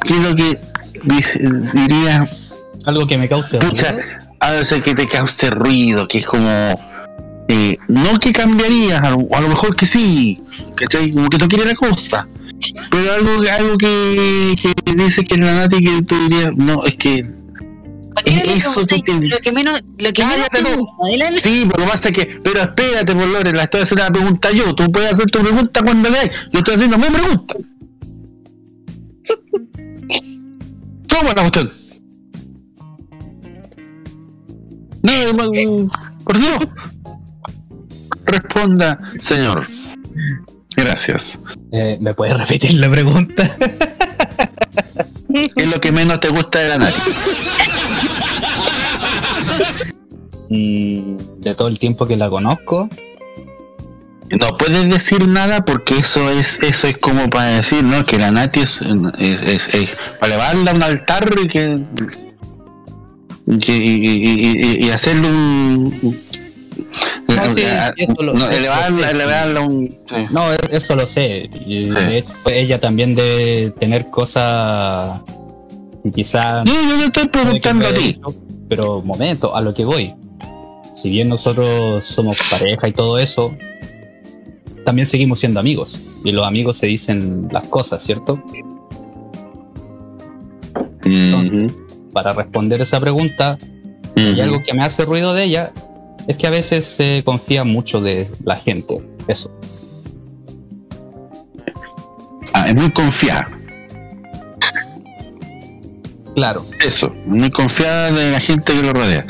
¿qué 0.05 0.13
es 0.13 0.19
lo 0.19 0.35
que 0.35 0.59
dice- 1.03 1.39
diría? 1.73 2.29
Algo 2.85 3.05
que 3.07 3.17
me 3.17 3.29
cause 3.29 3.57
Pucha, 3.59 3.95
a 4.39 4.51
veces 4.51 4.81
que 4.81 4.95
te 4.95 5.07
cause 5.07 5.49
ruido, 5.49 6.07
que 6.07 6.19
es 6.19 6.25
como 6.25 6.49
eh, 7.47 7.77
no 7.87 8.17
que 8.19 8.31
cambiarías, 8.31 9.01
a 9.01 9.11
lo, 9.11 9.27
a 9.33 9.41
lo 9.41 9.49
mejor 9.49 9.75
que 9.75 9.85
sí, 9.85 10.39
¿cachai? 10.75 11.11
Como 11.11 11.29
que 11.29 11.37
tú 11.37 11.47
quieres 11.47 11.67
la 11.67 11.75
cosa. 11.75 12.27
Pero 12.91 13.13
algo, 13.13 13.31
algo 13.57 13.77
que, 13.77 14.55
que 14.61 14.93
dice 14.95 15.23
que 15.23 15.37
la 15.37 15.53
Nati 15.53 15.83
que 15.83 16.01
tú 16.03 16.15
dirías, 16.27 16.51
no, 16.55 16.83
es 16.85 16.95
que 16.95 17.25
es 18.25 18.41
eso 18.65 18.85
que 18.85 18.99
te... 18.99 19.13
Lo 19.13 19.37
que 19.39 19.51
menos, 19.51 19.79
lo 19.97 20.13
que 20.13 20.25
menos 20.25 20.47
te 20.49 20.61
gusta 20.63 21.33
Sí, 21.33 21.67
pero 21.69 21.79
lo 21.79 21.85
que 21.85 21.91
pasa 21.91 22.09
es 22.09 22.17
que, 22.17 22.39
pero 22.43 22.61
espérate, 22.61 23.13
por 23.15 23.27
Lore, 23.27 23.51
la 23.53 23.63
estoy 23.63 23.81
haciendo 23.81 24.03
la 24.05 24.11
pregunta 24.11 24.51
yo, 24.51 24.75
tú 24.75 24.91
puedes 24.91 25.11
hacer 25.11 25.25
tu 25.27 25.39
pregunta 25.39 25.81
cuando 25.81 26.11
veas, 26.11 26.29
yo 26.51 26.59
estoy 26.59 26.75
haciendo 26.75 26.97
mi 26.97 27.05
pregunta. 27.07 27.55
¿Cómo 31.11 31.29
es 31.29 31.35
la 31.35 31.41
cuestión? 31.41 31.71
No, 35.03 35.53
eh, 35.53 35.87
por 36.23 36.37
Dios. 36.37 36.59
Responda, 38.25 38.99
señor. 39.21 39.67
Gracias. 40.75 41.37
Eh, 41.71 41.97
¿Me 41.99 42.13
puedes 42.13 42.37
repetir 42.37 42.73
la 42.73 42.89
pregunta? 42.89 43.57
¿Qué 45.33 45.51
es 45.55 45.67
lo 45.67 45.81
que 45.81 45.91
menos 45.91 46.19
te 46.19 46.29
gusta 46.29 46.59
de 46.59 46.69
la 46.69 46.77
Nati? 46.77 47.11
Mm, 50.49 51.17
de 51.41 51.55
todo 51.55 51.67
el 51.67 51.79
tiempo 51.79 52.07
que 52.07 52.15
la 52.15 52.29
conozco. 52.29 52.87
No 54.39 54.57
puedes 54.57 54.89
decir 54.89 55.27
nada 55.27 55.65
porque 55.65 55.97
eso 55.97 56.29
es 56.29 56.59
eso 56.63 56.87
es 56.87 56.97
como 56.97 57.29
para 57.29 57.47
decir, 57.47 57.83
¿no? 57.83 58.05
Que 58.05 58.17
la 58.17 58.31
Nati 58.31 58.61
es, 58.61 58.79
es, 59.19 59.41
es- 59.41 59.73
es 59.73 59.97
para 60.19 60.33
elevarla 60.35 60.71
a 60.71 60.73
un 60.75 60.83
altar 60.83 61.29
y 61.43 61.47
que, 61.47 61.79
que- 63.59 63.77
y, 63.77 64.07
y- 64.07 64.85
y- 64.85 64.89
hacerle 64.89 65.27
un 65.27 66.21
No, 67.27 67.53
sí, 67.53 67.63
eso 67.97 68.13
lo- 68.21 68.33
no, 68.33 68.49
elevarla, 68.49 69.07
sé. 69.09 69.15
elevarla 69.15 69.59
a 69.59 69.63
un 69.63 69.97
sí. 70.07 70.15
No, 70.29 70.43
eso 70.71 70.95
lo 70.95 71.05
sé. 71.07 71.49
De 71.65 72.17
hecho, 72.17 72.31
ella 72.47 72.79
también 72.79 73.15
debe 73.15 73.71
tener 73.71 74.09
cosas 74.09 75.21
que 76.03 76.11
quizá. 76.11 76.63
No, 76.63 76.71
yo 76.73 76.97
te 76.99 77.05
estoy 77.21 77.27
preguntando 77.29 77.87
a 77.87 77.93
ti. 77.93 78.19
Pero, 78.69 79.01
momento, 79.01 79.55
a 79.55 79.61
lo 79.61 79.73
que 79.73 79.83
voy. 79.83 80.13
Si 80.93 81.09
bien 81.09 81.29
nosotros 81.29 82.05
somos 82.05 82.37
pareja 82.49 82.87
y 82.87 82.91
todo 82.93 83.17
eso, 83.19 83.53
también 84.85 85.05
seguimos 85.05 85.39
siendo 85.39 85.59
amigos. 85.59 85.99
Y 86.23 86.31
los 86.31 86.45
amigos 86.45 86.77
se 86.77 86.87
dicen 86.87 87.47
las 87.51 87.67
cosas, 87.67 88.03
¿cierto? 88.03 88.41
Entonces, 91.03 91.73
para 92.13 92.33
responder 92.33 92.81
esa 92.81 92.99
pregunta, 92.99 93.57
hay 94.15 94.39
algo 94.41 94.61
que 94.63 94.73
me 94.73 94.83
hace 94.83 95.05
ruido 95.05 95.33
de 95.33 95.45
ella, 95.45 95.71
es 96.27 96.37
que 96.37 96.47
a 96.47 96.51
veces 96.51 96.85
se 96.85 97.23
confía 97.25 97.63
mucho 97.63 98.01
de 98.01 98.29
la 98.43 98.55
gente. 98.55 99.01
Eso. 99.27 99.51
Ah, 102.53 102.67
es 102.67 102.75
muy 102.75 102.91
confiada. 102.91 103.47
Claro. 106.35 106.65
Eso, 106.85 107.13
muy 107.25 107.49
confiada 107.49 108.11
de 108.11 108.31
la 108.31 108.39
gente 108.39 108.73
que 108.73 108.81
lo 108.81 108.93
rodea. 108.93 109.25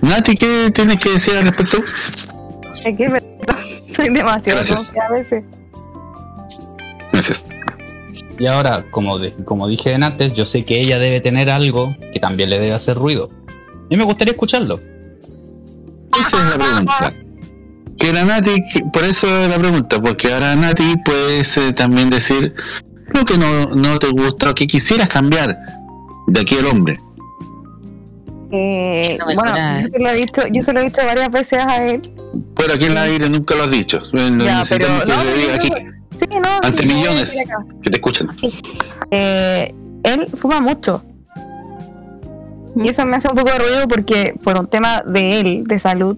Nati, 0.00 0.36
¿qué 0.36 0.70
tienes 0.74 0.96
que 0.98 1.10
decir 1.10 1.34
al 1.36 1.46
respecto? 1.46 1.78
Soy 3.96 4.08
demasiado 4.10 4.58
Gracias. 4.58 4.86
confiada 4.86 5.08
a 5.08 5.12
veces. 5.12 5.44
Gracias. 7.12 7.46
Y 8.38 8.46
ahora, 8.46 8.84
como, 8.90 9.18
de- 9.18 9.32
como 9.44 9.66
dije 9.66 9.94
antes, 9.94 10.32
yo 10.34 10.44
sé 10.44 10.64
que 10.64 10.78
ella 10.78 10.98
debe 10.98 11.20
tener 11.20 11.48
algo 11.50 11.96
que 12.12 12.20
también 12.20 12.50
le 12.50 12.58
debe 12.60 12.74
hacer 12.74 12.96
ruido. 12.96 13.30
Y 13.88 13.96
me 13.96 14.04
gustaría 14.04 14.32
escucharlo. 14.32 14.78
Esa 16.20 16.36
es 16.36 16.58
la 16.58 16.64
pregunta. 16.64 17.14
Que 17.98 18.12
la 18.12 18.24
Nati, 18.24 18.62
que- 18.72 18.84
por 18.92 19.04
eso 19.04 19.26
es 19.26 19.48
la 19.48 19.56
pregunta, 19.58 20.00
porque 20.02 20.32
ahora 20.34 20.54
Nati 20.54 20.96
puedes 21.04 21.56
eh, 21.56 21.72
también 21.72 22.10
decir 22.10 22.54
lo 23.06 23.24
que 23.24 23.38
no, 23.38 23.66
no 23.74 23.98
te 23.98 24.08
gusta 24.10 24.50
o 24.50 24.54
que 24.54 24.66
quisieras 24.66 25.08
cambiar 25.08 25.56
de 26.26 26.40
aquí 26.40 26.56
al 26.58 26.66
hombre. 26.66 27.00
Eh, 28.52 29.16
No 29.18 29.24
bueno, 29.34 29.54
yo 29.80 29.88
se 29.88 29.98
lo 29.98 30.10
he 30.10 30.14
dicho, 30.16 30.42
yo 30.52 30.62
se 30.62 30.72
lo 30.72 30.80
he 30.80 30.84
dicho 30.84 30.98
varias 31.06 31.30
veces 31.30 31.58
a 31.66 31.84
él. 31.86 32.12
Pero 32.66 32.74
aquí 32.74 32.86
en 32.86 32.94
la 32.94 33.02
aire 33.04 33.28
nunca 33.28 33.54
lo 33.54 33.62
has 33.62 33.70
dicho. 33.70 34.00
Lo 34.10 34.44
Ya, 34.44 34.64
pero 34.68 34.88
no, 34.88 34.98
no, 35.04 35.14
no, 35.22 35.54
aquí, 35.54 35.68
Sí, 36.18 36.26
no. 36.32 36.48
ante 36.64 36.82
sí, 36.82 36.88
no 36.88 36.94
a 36.94 36.96
millones 36.96 37.36
que 37.82 37.90
te 37.90 37.96
escuchan. 37.96 38.28
Eh, 39.12 39.72
él 40.02 40.26
fuma 40.36 40.60
mucho. 40.60 41.04
Y 42.74 42.88
eso 42.88 43.06
me 43.06 43.14
hace 43.16 43.28
un 43.28 43.36
poco 43.36 43.52
de 43.52 43.58
ruido 43.60 43.86
porque 43.88 44.34
por 44.42 44.58
un 44.58 44.66
tema 44.66 45.02
de 45.06 45.38
él, 45.40 45.64
de 45.64 45.78
salud, 45.78 46.16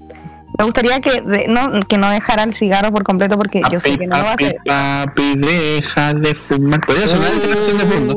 me 0.59 0.65
gustaría 0.65 1.01
que, 1.01 1.21
de- 1.21 1.49
no, 1.49 1.81
que 1.87 1.99
no 1.99 2.09
dejara 2.09 2.45
el 2.45 2.55
cigarro 2.55 2.91
por 2.93 3.05
completo 3.05 3.37
porque 3.37 3.61
yo 3.71 3.79
sé 3.79 3.99
que 3.99 4.07
no 4.07 4.17
lo 4.17 4.23
va 4.25 4.29
a 4.31 4.37
Papi, 4.37 4.45
hacer. 4.47 4.57
papi, 4.67 5.35
deja 5.37 6.15
de 6.15 6.35
fumar. 6.35 6.81
Podría 6.81 7.09
sonar 7.09 7.31
esta 7.35 7.49
canción 7.49 7.77
de 7.79 7.85
fondo. 7.85 8.15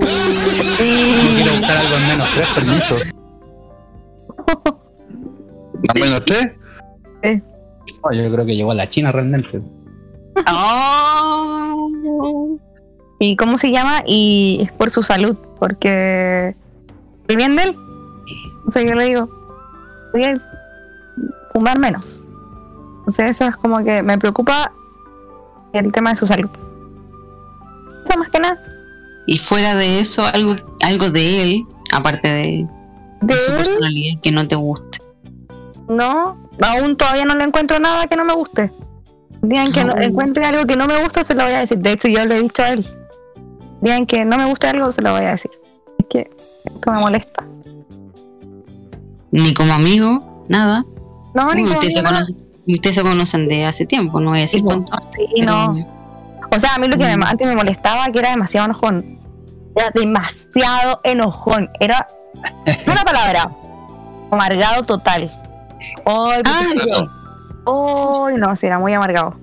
Yo 0.00 0.06
quiero 1.34 1.52
buscar 1.52 1.76
algo 1.78 1.96
en 1.96 2.08
menos 2.08 2.28
tres, 2.34 2.48
permiso. 2.54 2.96
¿Más 5.86 5.96
o 5.96 5.98
menos 5.98 6.24
tres? 6.26 6.46
No, 8.02 8.12
yo 8.12 8.32
creo 8.32 8.46
que 8.46 8.56
llegó 8.56 8.72
a 8.72 8.74
la 8.74 8.88
China 8.88 9.12
realmente. 9.12 9.60
¿Y 13.18 13.36
cómo 13.36 13.58
se 13.58 13.70
llama? 13.70 14.02
Y 14.06 14.60
es 14.62 14.72
por 14.72 14.90
su 14.90 15.02
salud, 15.02 15.36
porque 15.58 16.56
el 17.28 17.36
bien 17.36 17.56
de 17.56 17.64
él. 17.64 17.76
O 18.66 18.70
sea, 18.70 18.82
yo 18.82 18.94
le 18.94 19.04
digo, 19.04 19.28
voy 20.12 20.24
a 20.24 20.40
fumar 21.52 21.78
menos. 21.78 22.18
Entonces 23.00 23.30
eso 23.30 23.44
es 23.44 23.56
como 23.56 23.82
que 23.84 24.02
me 24.02 24.18
preocupa 24.18 24.72
el 25.72 25.92
tema 25.92 26.10
de 26.10 26.16
su 26.16 26.26
salud. 26.26 26.50
Eso 28.08 28.18
más 28.18 28.30
que 28.30 28.40
nada. 28.40 28.58
Y 29.26 29.38
fuera 29.38 29.74
de 29.74 30.00
eso, 30.00 30.24
algo, 30.32 30.56
algo 30.82 31.10
de 31.10 31.42
él, 31.42 31.66
aparte 31.92 32.28
de, 32.28 32.68
de 33.20 33.34
su 33.34 33.52
personalidad, 33.52 34.20
que 34.22 34.32
no 34.32 34.46
te 34.48 34.56
guste. 34.56 34.98
No, 35.88 36.38
aún 36.66 36.96
todavía 36.96 37.24
no 37.24 37.34
le 37.34 37.44
encuentro 37.44 37.78
nada 37.78 38.06
que 38.06 38.16
no 38.16 38.24
me 38.24 38.34
guste. 38.34 38.72
Digan 39.42 39.72
que 39.72 39.84
no, 39.84 39.96
encuentre 39.98 40.44
algo 40.44 40.66
que 40.66 40.76
no 40.76 40.86
me 40.86 41.00
gusta, 41.02 41.24
se 41.24 41.34
lo 41.34 41.44
voy 41.44 41.52
a 41.54 41.60
decir. 41.60 41.78
De 41.78 41.92
hecho, 41.92 42.08
yo 42.08 42.24
le 42.26 42.36
he 42.36 42.42
dicho 42.42 42.62
a 42.62 42.70
él. 42.70 42.86
Digan 43.80 44.04
que 44.06 44.24
no 44.24 44.36
me 44.36 44.44
gusta 44.44 44.70
algo, 44.70 44.92
se 44.92 45.00
lo 45.00 45.12
voy 45.12 45.22
a 45.24 45.30
decir. 45.30 45.50
Es 45.98 46.06
que 46.10 46.30
esto 46.64 46.92
me 46.92 46.98
molesta. 46.98 47.44
Ni 49.30 49.54
como 49.54 49.72
amigo, 49.72 50.44
nada. 50.48 50.84
No, 51.34 51.54
ni 51.54 51.62
Uy, 51.62 51.68
como 51.68 51.78
ustedes, 51.80 51.94
se 51.94 52.00
amigo, 52.00 52.12
conocen, 52.12 52.36
ustedes 52.66 52.96
se 52.96 53.02
conocen 53.02 53.48
de 53.48 53.64
hace 53.64 53.86
tiempo, 53.86 54.20
no 54.20 54.30
voy 54.30 54.38
a 54.40 54.42
decir 54.42 54.62
cuánto. 54.62 54.92
Sí, 55.16 55.40
no. 55.42 55.74
O 56.54 56.58
sea, 56.60 56.74
a 56.74 56.78
mí 56.78 56.88
lo 56.88 56.98
que 56.98 57.16
me- 57.16 57.24
antes 57.26 57.46
me 57.46 57.54
molestaba 57.54 58.08
que 58.10 58.18
era 58.18 58.30
demasiado 58.30 58.66
enojón. 58.66 59.18
Era 59.76 59.90
demasiado 59.94 61.00
enojón. 61.04 61.70
Era 61.78 62.08
una 62.86 63.02
palabra. 63.04 63.50
Amargado 64.32 64.82
total. 64.82 65.30
Ay, 66.06 66.42
Ay, 67.66 68.36
no, 68.38 68.56
sí, 68.56 68.66
era 68.66 68.78
muy 68.78 68.92
amargado. 68.94 69.36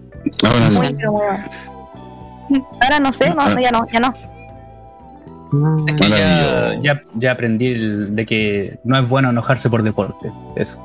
Ahora 0.44 0.70
no. 0.70 0.78
Muy, 0.82 0.94
pero 0.96 1.12
muy 1.12 1.22
amargado. 1.26 1.52
Ahora 2.82 3.00
no 3.00 3.14
sé, 3.14 3.34
no, 3.34 3.60
ya 3.60 3.72
no, 3.72 3.86
ya 3.88 4.00
no. 4.00 4.14
Es 5.88 5.96
que 5.96 6.10
ya, 6.10 6.74
ya, 6.82 7.02
ya 7.16 7.32
aprendí 7.32 7.68
el- 7.68 8.16
de 8.16 8.26
que 8.26 8.80
no 8.84 8.98
es 9.00 9.08
bueno 9.08 9.30
enojarse 9.30 9.70
por 9.70 9.82
deporte. 9.84 10.32
Eso. 10.56 10.82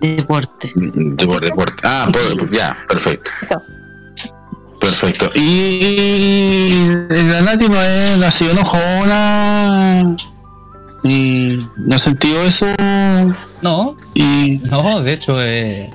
Deporte. 0.00 0.68
Deporte, 0.74 1.46
deporte. 1.46 1.82
Ah, 1.84 2.08
por- 2.10 2.50
ya, 2.52 2.76
perfecto. 2.88 3.30
Eso. 3.40 3.62
Perfecto. 4.80 5.26
Y 5.36 6.86
la 7.08 7.42
Nati 7.42 7.68
no 7.68 7.80
es 7.80 8.18
no 8.18 8.26
ha 8.26 8.30
sido 8.32 8.50
enojona. 8.50 10.16
Y 11.04 11.66
no 11.76 11.96
ha 11.96 11.98
sentido 11.98 12.42
eso. 12.42 12.66
No. 13.60 13.96
Y. 14.14 14.60
No, 14.70 15.02
de 15.02 15.12
hecho, 15.12 15.42
eh, 15.42 15.90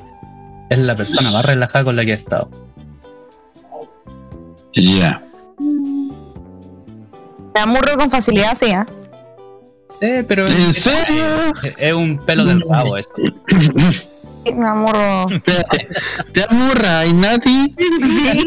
es 0.69 0.79
la 0.79 0.95
persona 0.95 1.31
más 1.31 1.45
relajada 1.45 1.85
con 1.85 1.95
la 1.95 2.03
que 2.03 2.11
he 2.11 2.15
estado. 2.15 2.49
Ya. 4.75 5.23
Me 7.55 7.61
amurro 7.61 7.97
con 7.97 8.09
facilidad, 8.09 8.53
sí, 8.55 8.67
¿eh? 8.67 8.85
Eh, 10.01 10.23
pero 10.27 10.45
¿En 10.45 10.73
serio? 10.73 11.25
Es, 11.63 11.73
es 11.77 11.93
un 11.93 12.23
pelo 12.23 12.45
del 12.45 12.61
rabo 12.69 12.97
eso. 12.97 13.09
Sí, 13.17 14.53
Me 14.53 14.67
amurro. 14.67 15.25
¿Te 16.33 16.45
amurra, 16.49 17.03
Nati? 17.15 17.75
Sí. 17.99 18.45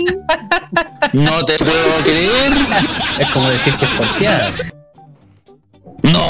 No 1.12 1.42
te 1.44 1.58
puedo 1.58 1.96
creer. 2.04 2.52
Es 3.18 3.30
como 3.30 3.48
decir 3.48 3.74
que 3.74 3.84
es 3.84 3.90
porfiada. 3.92 4.52
¡No! 6.02 6.20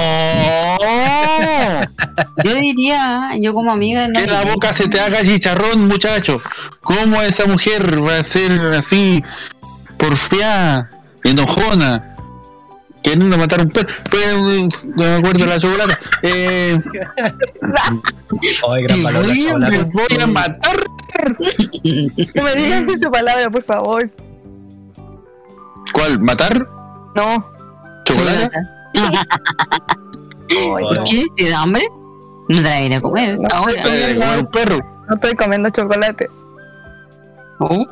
Yo 2.44 2.54
diría, 2.54 3.30
yo 3.40 3.52
como 3.54 3.72
amiga, 3.72 4.06
no 4.08 4.18
Que 4.20 4.26
la 4.26 4.42
boca 4.42 4.72
se 4.72 4.88
te 4.88 5.00
haga 5.00 5.22
chicharrón, 5.22 5.86
muchacho. 5.88 6.40
¿Cómo 6.82 7.20
esa 7.22 7.46
mujer 7.46 8.04
va 8.06 8.18
a 8.18 8.24
ser 8.24 8.52
así, 8.74 9.22
porfiada, 9.98 10.90
enojona? 11.24 12.16
Queriendo 13.02 13.38
matar 13.38 13.60
un 13.62 13.70
perro. 13.70 13.88
Pero 14.10 14.38
no 14.42 15.04
me 15.04 15.14
acuerdo 15.16 15.38
de 15.38 15.46
la 15.46 15.58
chocolate. 15.58 15.94
Eh, 16.22 16.78
Ay, 18.68 18.82
gran 18.82 19.02
valor 19.02 19.22
la 19.22 19.28
voy, 19.28 19.40
a- 19.40 19.48
chocolate. 19.48 19.78
me 19.78 19.84
voy 19.84 20.20
a 20.22 20.26
matar. 20.26 20.76
No 22.34 22.42
me 22.42 22.54
digas 22.56 22.82
esa 22.94 23.10
palabra, 23.10 23.50
por 23.50 23.64
favor. 23.64 24.10
¿Cuál? 25.92 26.18
¿Matar? 26.20 26.68
No. 27.16 27.46
¿Chocolate? 28.04 28.50
¿Por 30.48 31.04
qué? 31.04 31.26
¿Te 31.36 31.50
da 31.50 31.62
hambre? 31.62 31.84
No 32.48 32.56
te 32.56 32.62
la 32.62 32.82
iré 32.82 32.96
a 32.96 33.00
comer. 33.00 33.38
Ahora. 33.52 33.72
Eh, 33.72 34.14
comer 34.14 34.38
un 34.38 34.46
perro. 34.46 34.78
No 35.08 35.14
estoy 35.14 35.34
comiendo 35.34 35.70
chocolate. 35.70 36.28
Oh, 37.58 37.86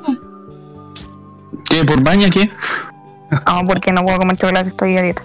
¿Qué? 1.69 1.85
¿Por 1.85 2.03
baña 2.03 2.29
qué? 2.31 2.51
No, 3.31 3.67
porque 3.67 3.93
no 3.93 4.03
puedo 4.05 4.19
comer 4.19 4.37
chocolate, 4.37 4.71
estoy 4.71 4.97
a 4.97 5.03
dieta. 5.03 5.23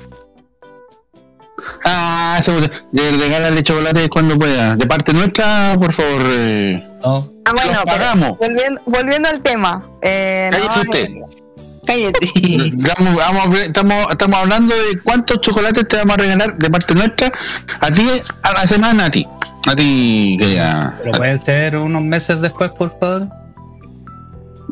Ah, 1.86 2.38
eso, 2.40 2.60
de, 2.60 3.12
regálale 3.12 3.64
chocolate 3.64 4.10
cuando 4.10 4.38
pueda. 4.38 4.76
De 4.76 4.86
parte 4.86 5.14
nuestra, 5.14 5.76
por 5.80 5.94
favor. 5.94 6.22
Eh, 6.26 7.00
no. 7.04 7.30
Ah, 7.46 7.52
bueno, 7.54 7.72
pero 7.72 7.84
pagamos. 7.86 8.38
volviendo, 8.38 8.82
volviendo 8.86 9.30
al 9.30 9.42
tema. 9.42 9.90
Eh, 10.02 10.52
no, 10.52 10.82
usted. 10.82 11.08
Cállate. 11.86 12.28
Vamos, 12.98 13.16
vamos 13.16 13.60
estamos, 13.60 14.08
estamos 14.10 14.38
hablando 14.38 14.76
de 14.76 15.00
cuántos 15.02 15.42
chocolates 15.42 15.88
te 15.88 15.98
vamos 15.98 16.16
a 16.16 16.18
regalar 16.18 16.58
de 16.58 16.70
parte 16.70 16.94
nuestra 16.96 17.32
a 17.80 17.92
ti 17.92 18.08
a 18.42 18.54
la 18.54 18.68
semana 18.68 19.06
a 19.06 19.12
ti. 19.12 19.28
A 19.66 19.76
ti, 19.76 20.38
que 20.40 20.56
ya. 20.56 20.98
Pero 21.02 21.14
pueden 21.14 21.40
ser 21.40 21.78
unos 21.78 22.04
meses 22.04 22.42
después, 22.42 22.72
por 22.72 22.98
favor. 23.00 23.30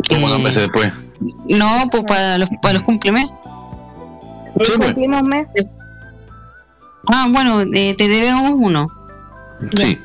Como 0.09 0.27
dos 0.27 0.41
meses 0.41 0.63
después. 0.63 0.91
No, 1.49 1.87
pues 1.91 2.03
para 2.03 2.37
los, 2.37 2.49
para 2.61 2.75
los 2.75 2.83
cumplemes. 2.83 3.27
Sí, 4.63 4.71
pues. 4.77 4.87
cumplimos 4.87 5.23
mes. 5.23 5.47
Ah, 7.07 7.27
bueno, 7.29 7.61
eh, 7.73 7.95
te 7.97 8.07
debemos 8.07 8.51
uno. 8.55 8.87
Sí. 9.75 9.97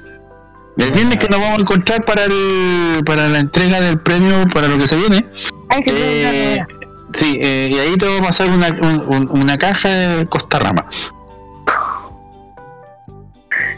El 0.78 0.93
viernes 0.93 1.19
que 1.19 1.28
nos 1.28 1.41
vamos 1.41 1.59
a 1.59 1.61
encontrar 1.62 2.05
para 2.05 2.24
el, 2.24 3.03
para 3.05 3.28
la 3.28 3.39
entrega 3.39 3.81
del 3.81 3.99
premio 3.99 4.47
para 4.53 4.69
lo 4.69 4.78
que 4.78 4.87
se 4.87 4.97
viene. 4.97 5.27
Ay, 5.70 5.83
sí, 5.83 5.91
Eh, 5.95 6.59
sí, 7.16 7.38
eh, 7.43 7.68
y 7.72 7.78
ahí 7.78 7.97
te 7.97 8.06
vamos 8.06 8.22
a 8.22 8.26
pasar 8.28 8.48
una, 8.51 8.68
un- 8.68 9.14
un- 9.14 9.40
una 9.43 9.59
caja 9.59 9.88
de 9.88 10.26
costarrama. 10.26 10.86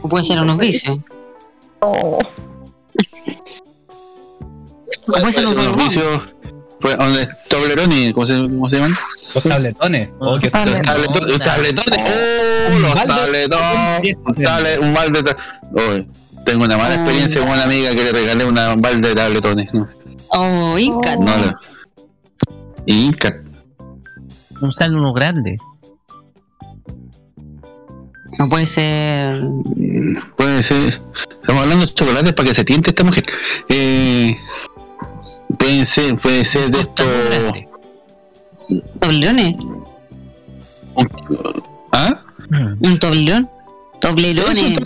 O 0.03 0.09
puede 0.09 0.25
ser 0.25 0.41
unos 0.41 0.59
vicios. 0.59 0.99
Oh. 1.81 2.19
Puede 5.07 5.33
ser 5.33 5.47
un 5.47 5.53
Unos 5.53 5.67
bombón. 5.69 5.87
vicios, 5.87 6.21
pues, 6.81 6.97
donde 6.99 7.27
Toblerone, 7.49 8.13
¿cómo 8.13 8.27
se, 8.27 8.35
cómo 8.35 8.69
se 8.69 8.77
llaman? 8.77 8.91
Los 9.35 9.45
tabletones. 9.45 10.11
Oh, 10.21 10.39
qué 10.39 10.51
tabletones. 10.51 11.21
Los 11.27 11.39
tabletones. 11.39 11.99
Oh, 12.05 12.79
los 12.79 12.95
tabletones. 13.07 14.17
Un, 14.27 14.35
table- 14.35 14.79
un 14.81 14.95
balde 14.95 15.35
oh, 15.73 16.43
Tengo 16.45 16.65
una 16.65 16.77
mala 16.77 16.95
experiencia 16.97 17.41
con 17.41 17.51
una 17.51 17.65
amiga 17.65 17.91
que 17.95 18.05
le 18.05 18.13
regalé 18.13 18.45
una 18.45 18.75
un 18.75 18.83
balde 18.83 19.09
de 19.09 19.15
tabletones. 19.15 19.73
No, 19.73 19.89
Oh, 20.31 20.77
Inca. 20.79 21.17
no 21.17 21.33
Inca. 22.89 23.43
Usar 24.63 24.91
uno 24.91 25.13
grande. 25.13 25.59
No 28.39 28.49
puede 28.49 28.67
ser. 28.67 29.43
Puede 30.37 30.63
ser. 30.63 31.01
Estamos 31.41 31.63
hablando 31.63 31.85
de 31.85 31.93
chocolates 31.93 32.33
para 32.33 32.49
que 32.49 32.55
se 32.55 32.65
tiente 32.65 32.91
esta 32.91 33.05
mujer. 33.05 33.27
Eh, 33.69 34.37
puede 35.59 35.85
ser, 35.85 36.17
puede 36.17 36.45
ser 36.47 36.71
de 36.71 36.81
estos. 36.81 37.07
¿Toblerones? 39.01 39.57
¿Ah? 41.93 42.25
¿Un 42.81 42.99
toblerón? 42.99 43.51
Toblerones. 44.01 44.79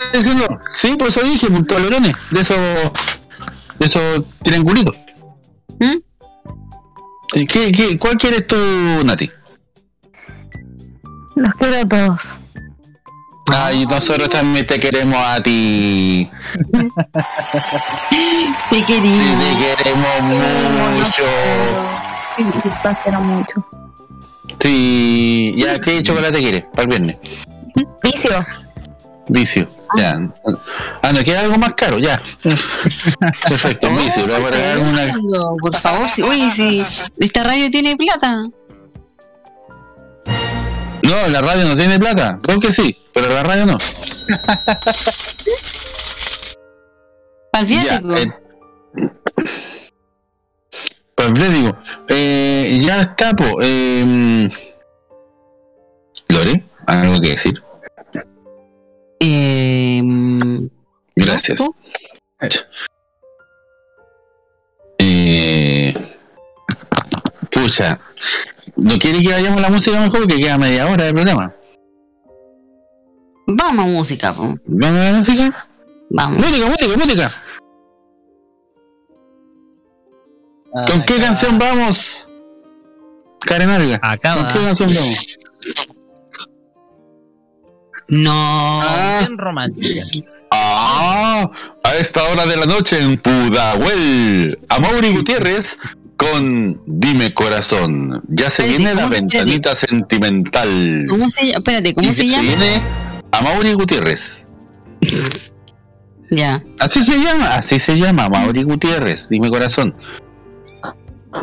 Sí, 0.73 0.97
por 0.97 1.07
eso 1.07 1.21
dije, 1.23 1.47
un 1.47 1.65
toblerones. 1.65 2.13
De 2.33 2.41
esos. 2.41 2.59
De 3.79 3.87
esos 3.87 4.25
triangulitos. 4.43 4.97
¿Mm? 5.79 5.99
Eh, 7.35 7.47
¿Qué, 7.47 7.73
qué, 7.73 7.99
¿Cuál 7.99 8.17
quieres 8.17 8.47
tú, 8.47 8.57
Nati? 9.05 9.31
Los 11.35 11.55
quiero 11.55 11.77
a 11.79 11.87
todos. 11.87 12.41
Ay, 13.47 13.87
nosotros 13.87 14.29
también 14.29 14.67
te 14.67 14.79
queremos 14.79 15.17
a 15.19 15.41
ti. 15.41 16.31
Te 18.71 18.85
quería. 18.85 19.13
Sí, 19.13 19.37
te 19.39 19.59
queremos 19.83 20.23
mucho. 20.23 21.25
Te 22.37 22.97
quiero 23.03 23.21
mucho. 23.21 23.67
Sí, 24.61 25.55
ya, 25.57 25.79
¿qué 25.79 26.03
chocolate 26.03 26.39
quieres 26.39 26.65
para 26.73 26.83
el 26.83 26.89
viernes? 26.89 27.17
Vicio. 28.03 28.31
Vicio, 29.29 29.69
ya. 29.97 30.19
Ah, 31.03 31.13
no, 31.13 31.21
queda 31.23 31.41
algo 31.41 31.59
más 31.59 31.73
caro, 31.77 31.99
ya. 31.99 32.21
Perfecto, 33.49 33.89
le 33.89 34.39
voy 34.39 34.47
a 34.47 34.51
regalar 34.51 34.79
una. 34.79 35.07
Por 35.61 35.77
favor, 35.77 36.09
si, 36.09 36.23
uy, 36.23 36.51
si 36.51 36.85
esta 37.19 37.45
radio 37.45 37.71
tiene 37.71 37.97
plata. 37.97 38.49
No, 41.03 41.29
la 41.29 41.41
radio 41.41 41.65
no 41.67 41.77
tiene 41.77 41.99
plata, 41.99 42.39
creo 42.43 42.61
que 42.61 42.73
sí, 42.73 42.97
pero 43.13 43.29
la 43.29 43.43
radio 43.43 43.67
no. 43.67 43.79
Viático. 47.67 48.17
eh, 48.17 48.33
viático. 51.33 51.77
Eh, 52.09 52.79
ya 52.83 53.01
está, 53.03 53.35
po. 53.35 53.59
Eh, 53.61 54.49
Lore, 56.29 56.65
¿algo 56.87 57.21
que 57.21 57.29
decir? 57.29 57.63
Eh, 59.25 60.03
Gracias. 61.15 61.61
Eh, 64.99 65.95
pucha, 67.53 67.99
¿no 68.75 68.99
quiere 68.99 69.23
que 69.23 69.33
vayamos 69.33 69.59
a 69.59 69.63
la 69.63 69.71
música 69.71 70.01
mejor? 70.01 70.27
Que 70.27 70.41
queda 70.41 70.59
media 70.59 70.89
hora 70.89 71.05
de 71.05 71.13
programa. 71.13 71.55
Vamos 73.47 73.85
a 73.85 73.89
música, 73.89 74.35
po. 74.35 74.57
¿Vamos 74.65 75.01
a 75.01 75.13
la 75.13 75.19
música? 75.19 75.69
Vamos. 76.11 76.39
Música, 76.45 76.67
música, 76.67 76.97
música. 76.97 77.31
¿Con 80.91 81.03
qué 81.03 81.21
canción 81.21 81.59
vamos? 81.59 82.29
Karen 83.41 83.71
Alga. 83.71 84.01
¿Con 84.01 84.49
qué 84.49 84.67
canción 84.67 84.91
vamos? 84.97 85.39
No. 88.13 88.81
Bien 89.21 89.39
romántica. 89.39 90.03
Ah, 90.51 91.51
a 91.83 91.95
esta 91.95 92.23
hora 92.25 92.45
de 92.45 92.57
la 92.59 92.67
noche 92.67 93.01
en 93.03 93.17
Pudahuel, 93.17 94.59
a 94.69 94.79
Mauri 94.81 95.13
Gutiérrez 95.15 95.79
con 96.19 96.79
Dime 96.87 97.33
Corazón. 97.33 98.23
Ya 98.29 98.51
se 98.51 98.63
Espérate, 98.65 98.77
viene 98.77 98.95
la 98.95 99.03
¿cómo 99.05 99.15
se- 99.15 99.21
ventanita 99.21 99.75
sentimental. 99.75 101.05
¿Cómo 101.09 101.31
se 101.31 101.47
llama? 101.47 101.59
Espérate, 101.59 101.95
¿cómo 101.95 102.11
Y 102.11 102.15
se 102.15 102.23
que 102.23 102.29
llama? 102.29 102.43
viene 102.43 102.83
a 103.33 103.41
Mauri 103.41 103.73
Gutiérrez. 103.73 104.47
Ya. 106.31 106.63
Así 106.81 107.03
se 107.03 107.19
llama, 107.19 107.47
así 107.57 107.79
se 107.79 107.99
llama, 107.99 108.29
Mauri 108.29 108.63
Gutiérrez, 108.63 109.29
Dime 109.31 109.49
Corazón. 109.49 109.95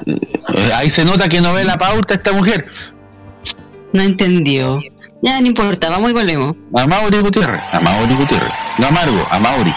Eh, 0.06 0.72
Ahí 0.76 0.92
se 0.92 1.04
nota 1.04 1.28
que 1.28 1.42
no 1.42 1.52
ve 1.54 1.64
la 1.64 1.80
pauta 1.80 2.14
esta 2.14 2.32
mujer. 2.32 2.68
No 3.92 4.04
entendió. 4.04 4.80
Ya, 5.22 5.42
no 5.42 5.48
importa, 5.48 5.90
vamos 5.90 6.12
y 6.12 6.14
volvemos. 6.14 6.56
A 6.74 6.88
Mauri 6.88 7.20
Gutiérrez, 7.20 7.62
a 7.74 7.80
Mauri 7.82 8.16
Gutiérrez. 8.16 8.54
No 8.78 8.88
amargo, 8.88 9.22
a 9.30 9.40
Mauri. 9.40 9.74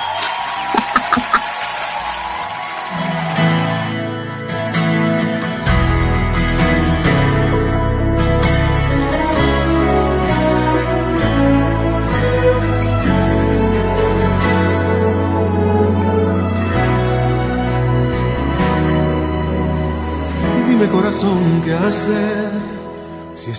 Dime 20.68 20.86
corazón, 20.88 21.62
¿qué 21.64 21.72
hacer? 21.72 22.41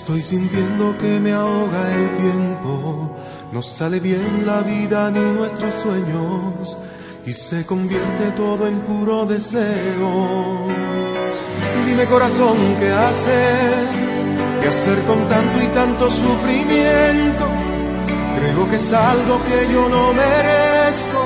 Estoy 0.04 0.22
sintiendo 0.22 0.98
que 0.98 1.18
me 1.18 1.32
ahoga 1.32 1.82
el 1.96 2.10
tiempo, 2.18 3.10
no 3.54 3.62
sale 3.62 4.02
bien 4.02 4.46
la 4.46 4.60
vida 4.60 5.10
ni 5.10 5.22
nuestros 5.22 5.74
sueños 5.76 6.78
y 7.26 7.32
se 7.32 7.66
convierte 7.66 8.32
todo 8.36 8.68
en 8.68 8.82
puro 8.82 9.26
deseo. 9.26 10.68
Dime 11.86 12.06
corazón, 12.08 12.58
¿qué 12.82 12.92
hacer? 12.92 13.88
¿Qué 14.62 14.68
hacer 14.68 15.00
con 15.04 15.20
tanto 15.30 15.64
y 15.64 15.68
tanto 15.68 16.12
sufrimiento? 16.12 17.46
Creo 18.40 18.70
que 18.70 18.76
es 18.76 18.92
algo 18.92 19.42
que 19.46 19.74
yo 19.74 19.88
no 19.88 20.14
merezco, 20.14 21.24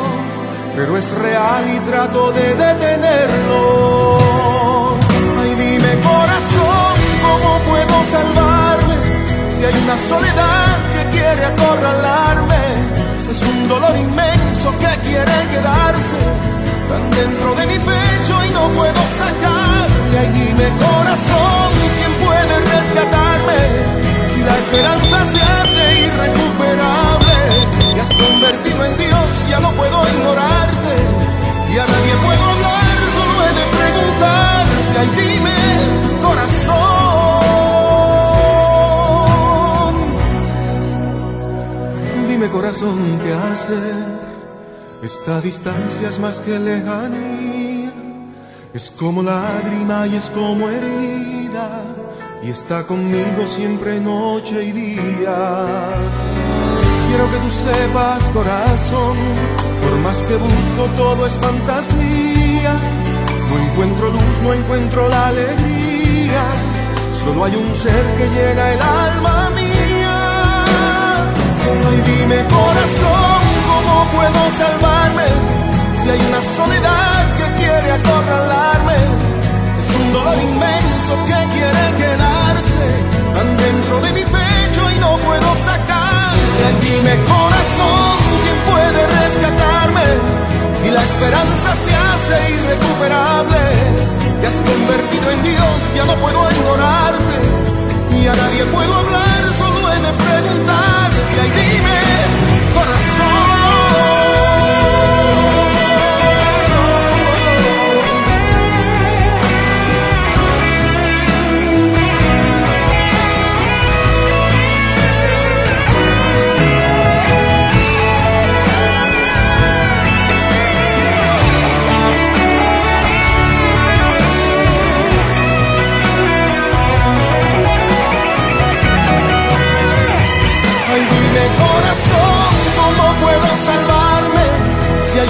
pero 0.76 0.96
es 0.96 1.18
real 1.18 1.66
y 1.76 1.80
trato 1.80 2.32
de 2.32 2.54
detenerlo. 2.54 4.27
¿Cómo 7.42 7.60
puedo 7.70 7.96
salvarme? 8.12 8.96
Si 9.56 9.66
hay 9.66 9.76
una 9.84 9.98
soledad 10.10 10.78
que 10.94 11.18
quiere 11.18 11.46
acorralarme, 11.46 12.64
es 13.32 13.42
un 13.42 13.68
dolor 13.68 13.96
inmenso 13.98 14.72
que 14.80 14.92
quiere 15.08 15.38
quedarse 15.52 16.20
tan 16.90 17.04
dentro 17.12 17.56
de 17.56 17.68
mi 17.68 17.80
pecho 17.80 18.36
y 18.46 18.50
no 18.52 18.70
puedo 18.70 19.02
sacarle. 19.22 20.20
Ay, 20.20 20.30
dime 20.34 20.68
corazón, 20.86 21.70
¿quién 21.98 22.14
puede 22.26 22.56
rescatarme? 22.76 23.60
Si 24.34 24.40
la 24.44 24.56
esperanza 24.58 25.18
se 25.34 25.42
hace 25.42 25.84
irrecuperable, 26.08 27.36
te 27.94 28.02
has 28.02 28.14
convertido 28.14 28.86
en 28.86 28.98
Dios, 28.98 29.28
ya 29.50 29.60
no 29.60 29.72
puedo 29.72 29.98
ignorarte. 30.08 30.94
Y 31.74 31.78
a 31.78 31.86
nadie 31.86 32.16
puedo 32.26 32.44
hablar, 32.54 32.98
solo 33.18 33.36
he 33.46 33.52
de 33.60 33.66
preguntarte. 33.78 34.94
Ay, 35.00 35.10
dime, 35.18 35.58
corazón. 36.22 36.67
Corazón, 42.52 43.20
¿qué 43.24 43.34
hacer? 43.34 43.96
Esta 45.04 45.42
distancia 45.42 46.08
es 46.08 46.20
más 46.20 46.40
que 46.40 46.58
lejanía. 46.58 47.92
Es 48.74 48.90
como 48.92 49.22
lágrima 49.22 50.08
y 50.08 50.16
es 50.16 50.26
como 50.30 50.70
herida. 50.70 51.84
Y 52.44 52.50
está 52.50 52.86
conmigo 52.86 53.46
siempre 53.48 54.00
noche 54.00 54.64
y 54.64 54.72
día. 54.72 55.38
Quiero 57.10 57.32
que 57.32 57.38
tú 57.38 57.50
sepas, 57.50 58.24
corazón, 58.34 59.18
por 59.84 60.00
más 60.00 60.24
que 60.24 60.36
busco 60.36 60.86
todo 60.96 61.26
es 61.26 61.34
fantasía. 61.34 62.74
No 63.50 63.60
encuentro 63.60 64.10
luz, 64.10 64.42
no 64.44 64.54
encuentro 64.54 65.10
la 65.10 65.28
alegría. 65.28 66.44
Solo 67.24 67.46
hay 67.46 67.56
un 67.56 67.76
ser 67.76 68.06
que 68.18 68.30
llena 68.30 68.74
el 68.74 68.82
alma 68.82 69.50
mía. 69.56 69.67
Ay, 71.68 72.02
dime 72.10 72.40
corazón, 72.48 73.40
¿cómo 73.68 73.96
puedo 74.16 74.42
salvarme? 74.62 75.28
Si 76.00 76.10
hay 76.10 76.22
una 76.30 76.42
soledad 76.56 77.22
que 77.38 77.48
quiere 77.60 77.92
acorralarme. 77.92 79.00
Es 79.80 79.88
un 80.00 80.14
dolor 80.14 80.38
inmenso 80.38 81.14
que 81.28 81.40
quiere 81.56 81.84
quedarse 82.02 82.86
tan 83.36 83.50
dentro 83.58 84.00
de 84.00 84.12
mi 84.14 84.24
pecho 84.24 84.82
y 84.96 85.00
no 85.00 85.18
puedo 85.28 85.50
sacarle. 85.68 86.68
Dime 86.88 87.14
corazón, 87.36 88.16
¿quién 88.44 88.58
puede 88.72 89.02
rescatarme? 89.20 90.08
Si 90.82 90.90
la 90.90 91.04
esperanza 91.04 91.70
se 91.84 91.92
hace 92.08 92.36
irrecuperable, 92.56 93.64
te 94.40 94.48
has 94.48 94.60
convertido 94.72 95.32
en 95.36 95.44
Dios, 95.44 95.78
ya 95.98 96.06
no 96.06 96.16
puedo 96.16 96.40
ignorarte. 96.50 97.38
Y 98.18 98.26
a 98.26 98.36
nadie 98.36 98.64
puedo 98.72 98.94
hablar, 99.02 99.42
solo 99.60 99.92
he 99.92 100.00
de 100.00 100.14
preguntarte. 101.28 101.38
Ay, 101.40 101.52
dime, 101.52 102.47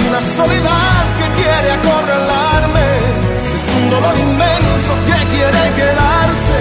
Una 0.06 0.20
soledad 0.36 1.04
que 1.18 1.28
quiere 1.42 1.72
acorralarme, 1.72 2.88
es 3.54 3.64
un 3.78 3.90
dolor 3.90 4.16
inmenso 4.18 4.92
que 5.08 5.18
quiere 5.34 5.62
quedarse 5.76 6.58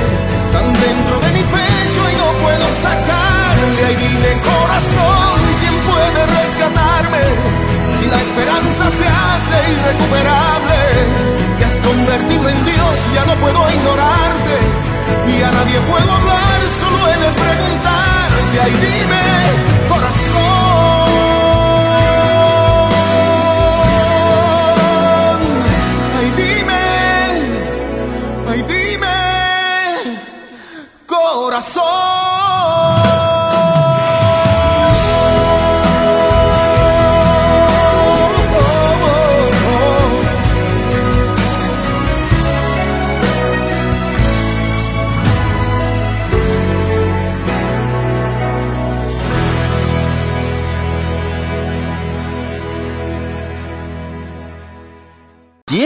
tan 0.53 0.67
dentro 0.73 1.15
de 1.23 1.29
mi 1.37 1.43
pecho 1.43 2.01
y 2.11 2.15
no 2.21 2.27
puedo 2.43 2.67
sacarle. 2.81 3.79
Ahí 3.87 3.95
dime 3.95 4.31
corazón, 4.43 5.37
¿quién 5.61 5.75
puede 5.89 6.21
rescatarme? 6.37 7.23
Si 7.97 8.05
la 8.13 8.19
esperanza 8.27 8.83
se 8.99 9.07
hace 9.07 9.57
irrecuperable, 9.73 10.79
te 11.57 11.65
has 11.65 11.77
convertido 11.87 12.49
en 12.49 12.65
Dios, 12.65 12.95
ya 13.15 13.23
no 13.25 13.35
puedo 13.41 13.59
ignorarte, 13.69 14.55
ni 15.27 15.41
a 15.41 15.51
nadie 15.51 15.79
puedo 15.91 16.09
hablar, 16.11 16.57
solo 16.81 16.99
he 17.11 17.17
de 17.25 17.31
preguntarte. 17.43 18.55
Ahí 18.63 18.75
dime 18.85 19.23
corazón. 19.87 20.96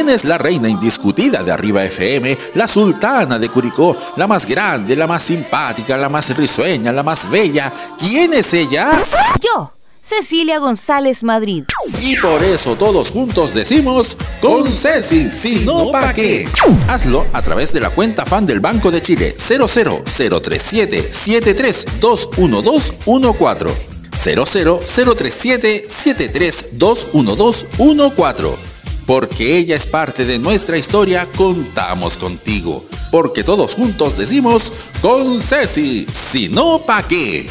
¿Quién 0.02 0.16
es 0.16 0.26
la 0.26 0.40
reina 0.40 0.68
indiscutida 0.68 1.44
de 1.44 1.52
Arriba 1.52 1.84
FM? 1.84 2.36
La 2.56 2.68
sultana 2.68 3.38
de 3.38 3.50
Curicó, 3.50 3.96
la 4.16 4.26
más 4.26 4.48
grande, 4.48 4.96
la 4.96 5.06
más 5.06 5.22
simpática, 5.22 5.96
la 5.96 6.10
más 6.10 6.36
risueña, 6.36 6.92
la 6.92 7.04
más 7.04 7.30
bella. 7.30 7.72
¿Quién 8.00 8.34
es 8.34 8.52
ella? 8.56 9.04
Yo, 9.40 9.72
Cecilia 10.02 10.58
González 10.58 11.24
Madrid. 11.24 11.66
Y 12.02 12.16
por 12.16 12.42
eso 12.42 12.76
todos 12.76 13.12
juntos 13.12 13.54
decimos 13.54 14.18
con 14.42 14.68
Ceci, 14.68 15.30
si 15.30 15.64
no 15.66 15.92
pa' 15.92 16.14
qué. 16.14 16.48
Hazlo 16.88 17.28
a 17.32 17.44
través 17.44 17.72
de 17.72 17.82
la 17.82 17.92
cuenta 17.92 18.26
fan 18.26 18.48
del 18.48 18.60
Banco 18.60 18.90
de 18.90 19.04
Chile 19.04 19.36
00037 19.38 21.12
7321214 21.12 23.72
00037 24.14 25.86
7321214 25.88 28.71
porque 29.06 29.58
ella 29.58 29.76
es 29.76 29.86
parte 29.86 30.26
de 30.26 30.40
nuestra 30.40 30.78
historia, 30.78 31.28
contamos 31.36 32.18
contigo. 32.18 32.86
Porque 33.12 33.44
todos 33.44 33.76
juntos 33.76 34.18
decimos 34.18 34.72
con 35.02 35.40
Ceci, 35.40 36.06
si 36.12 36.50
no 36.50 36.86
pa' 36.86 37.04
qué. 37.08 37.50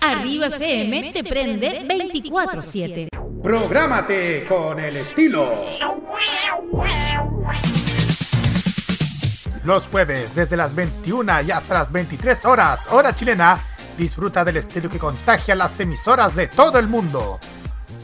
Arriba 0.00 0.46
FM 0.46 1.12
te 1.12 1.24
prende 1.24 1.82
24-7. 1.86 3.08
Prográmate 3.42 4.44
con 4.46 4.80
el 4.80 4.96
estilo. 4.96 5.62
Los 9.64 9.86
jueves, 9.88 10.34
desde 10.34 10.56
las 10.56 10.74
21 10.74 11.42
y 11.42 11.50
hasta 11.50 11.74
las 11.74 11.92
23 11.92 12.44
horas, 12.44 12.86
hora 12.90 13.14
chilena, 13.14 13.60
disfruta 13.98 14.44
del 14.44 14.58
estilo 14.58 14.88
que 14.88 14.98
contagia 14.98 15.54
las 15.54 15.78
emisoras 15.80 16.36
de 16.36 16.46
todo 16.46 16.78
el 16.78 16.86
mundo. 16.86 17.40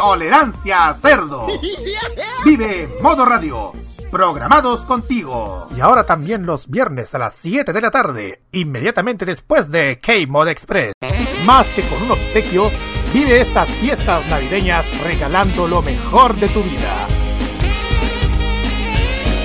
Tolerancia 0.00 0.96
Cerdo. 1.02 1.46
Vive 2.46 2.88
Modo 3.02 3.26
Radio. 3.26 3.70
Programados 4.10 4.86
contigo. 4.86 5.68
Y 5.76 5.80
ahora 5.80 6.06
también 6.06 6.46
los 6.46 6.68
viernes 6.68 7.14
a 7.14 7.18
las 7.18 7.34
7 7.34 7.70
de 7.74 7.80
la 7.82 7.90
tarde, 7.90 8.40
inmediatamente 8.50 9.26
después 9.26 9.70
de 9.70 10.00
K-Mod 10.00 10.48
Express. 10.48 10.94
Más 11.44 11.66
que 11.68 11.82
con 11.82 12.02
un 12.02 12.12
obsequio, 12.12 12.70
vive 13.12 13.42
estas 13.42 13.68
fiestas 13.68 14.26
navideñas 14.28 14.86
regalando 15.04 15.68
lo 15.68 15.82
mejor 15.82 16.34
de 16.36 16.48
tu 16.48 16.62
vida. 16.62 17.06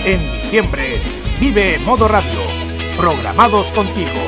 En 0.06 0.22
diciembre, 0.36 1.02
vive 1.38 1.80
Modo 1.80 2.08
Radio. 2.08 2.40
Programados 2.96 3.72
contigo. 3.72 4.22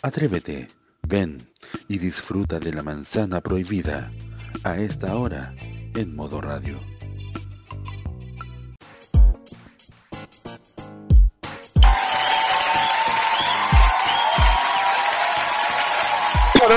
Atrévete, 0.00 0.66
ven 1.02 1.36
y 1.88 1.98
disfruta 1.98 2.58
de 2.58 2.72
la 2.72 2.82
manzana 2.82 3.40
prohibida 3.40 4.10
a 4.64 4.76
esta 4.76 5.14
hora 5.16 5.54
en 5.94 6.14
modo 6.14 6.40
radio. 6.40 6.80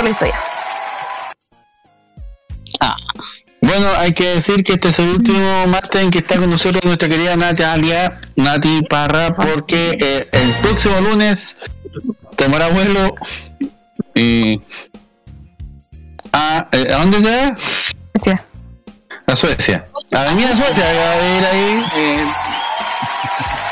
la 0.04 0.10
historia. 0.10 0.40
Bueno, 3.62 3.88
hay 3.98 4.14
que 4.14 4.26
decir 4.36 4.64
que 4.64 4.74
este 4.74 4.88
es 4.88 5.00
el 5.00 5.10
último 5.10 5.68
martes 5.68 6.02
en 6.02 6.10
que 6.10 6.20
está 6.20 6.38
con 6.40 6.50
nosotros 6.50 6.84
nuestra 6.84 7.10
querida 7.10 7.36
Natalia, 7.36 8.20
Nati 8.36 8.82
Parra, 8.90 9.36
porque 9.36 9.98
eh, 10.02 10.28
el 10.32 10.52
próximo 10.62 11.00
lunes 11.02 11.58
tomará 12.36 12.68
vuelo 12.70 13.16
y... 14.16 14.60
Ah, 16.60 16.68
eh, 16.74 16.88
¿A 16.94 16.98
dónde 16.98 17.20
se 17.20 17.26
va? 17.26 17.58
Suecia. 18.14 18.46
A 19.28 19.36
Suecia. 19.36 19.86
A 20.12 20.24
venir 20.26 20.46
a 20.48 20.56
Suecia, 20.56 20.84
a 20.86 21.38
ir 21.38 21.46
ahí. 21.46 21.84
eh, 21.96 22.28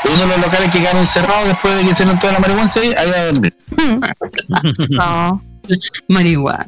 uno 0.04 0.16
de 0.22 0.26
los 0.28 0.38
locales 0.38 0.70
que 0.70 0.78
quedaron 0.78 1.06
cerrados 1.06 1.48
después 1.48 1.76
de 1.76 1.84
que 1.88 1.94
se 1.94 2.06
toda 2.16 2.32
la 2.32 2.38
marihuana, 2.38 2.70
ahí 2.74 3.10
va 3.10 3.16
a 3.16 3.24
dormir. 3.26 3.56
No. 4.90 5.42
Marihuana. 6.08 6.66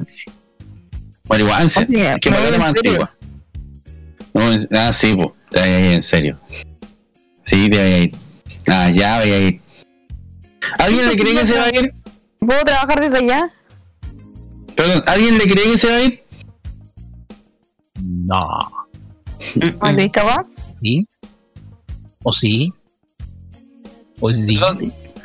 Marihuana, 1.29 1.65
O 1.65 1.71
sea, 1.71 2.19
que 2.19 2.31
no, 2.31 2.39
me 2.39 2.49
¿en 2.49 2.59
más 2.59 2.73
serio? 2.73 2.91
antigua. 2.91 3.11
No, 4.35 4.79
ah, 4.79 4.93
sí, 4.93 5.17
pues, 5.17 5.63
ahí, 5.63 5.73
ahí, 5.73 5.95
en 5.95 6.03
serio. 6.03 6.39
Sí, 7.47 7.69
de 7.71 7.81
ahí, 7.81 7.93
ahí. 7.95 8.15
Ah, 8.67 8.91
ya, 8.91 9.19
voy 9.21 9.31
a 9.31 9.39
ir. 9.39 9.61
¿Alguien 10.79 11.09
le 11.09 11.17
cree 11.17 11.35
que 11.35 11.47
se 11.47 11.59
va 11.59 11.65
a 11.65 11.69
ir? 11.75 11.95
¿Puedo 12.41 12.63
trabajar 12.63 13.01
desde 13.01 13.19
allá? 13.19 13.51
Perdón, 14.75 15.03
¿alguien 15.07 15.39
le 15.39 15.45
cree 15.45 15.73
que 15.73 15.79
se 15.79 15.87
va 15.89 15.97
a 15.97 16.03
ir? 16.03 16.25
No. 18.01 18.47
¿Dónde 19.55 20.05
estaba? 20.05 20.47
¿Sí? 20.75 21.07
¿O 22.23 22.33
sí? 22.33 22.73
¿O 24.21 24.33
sí? 24.33 24.59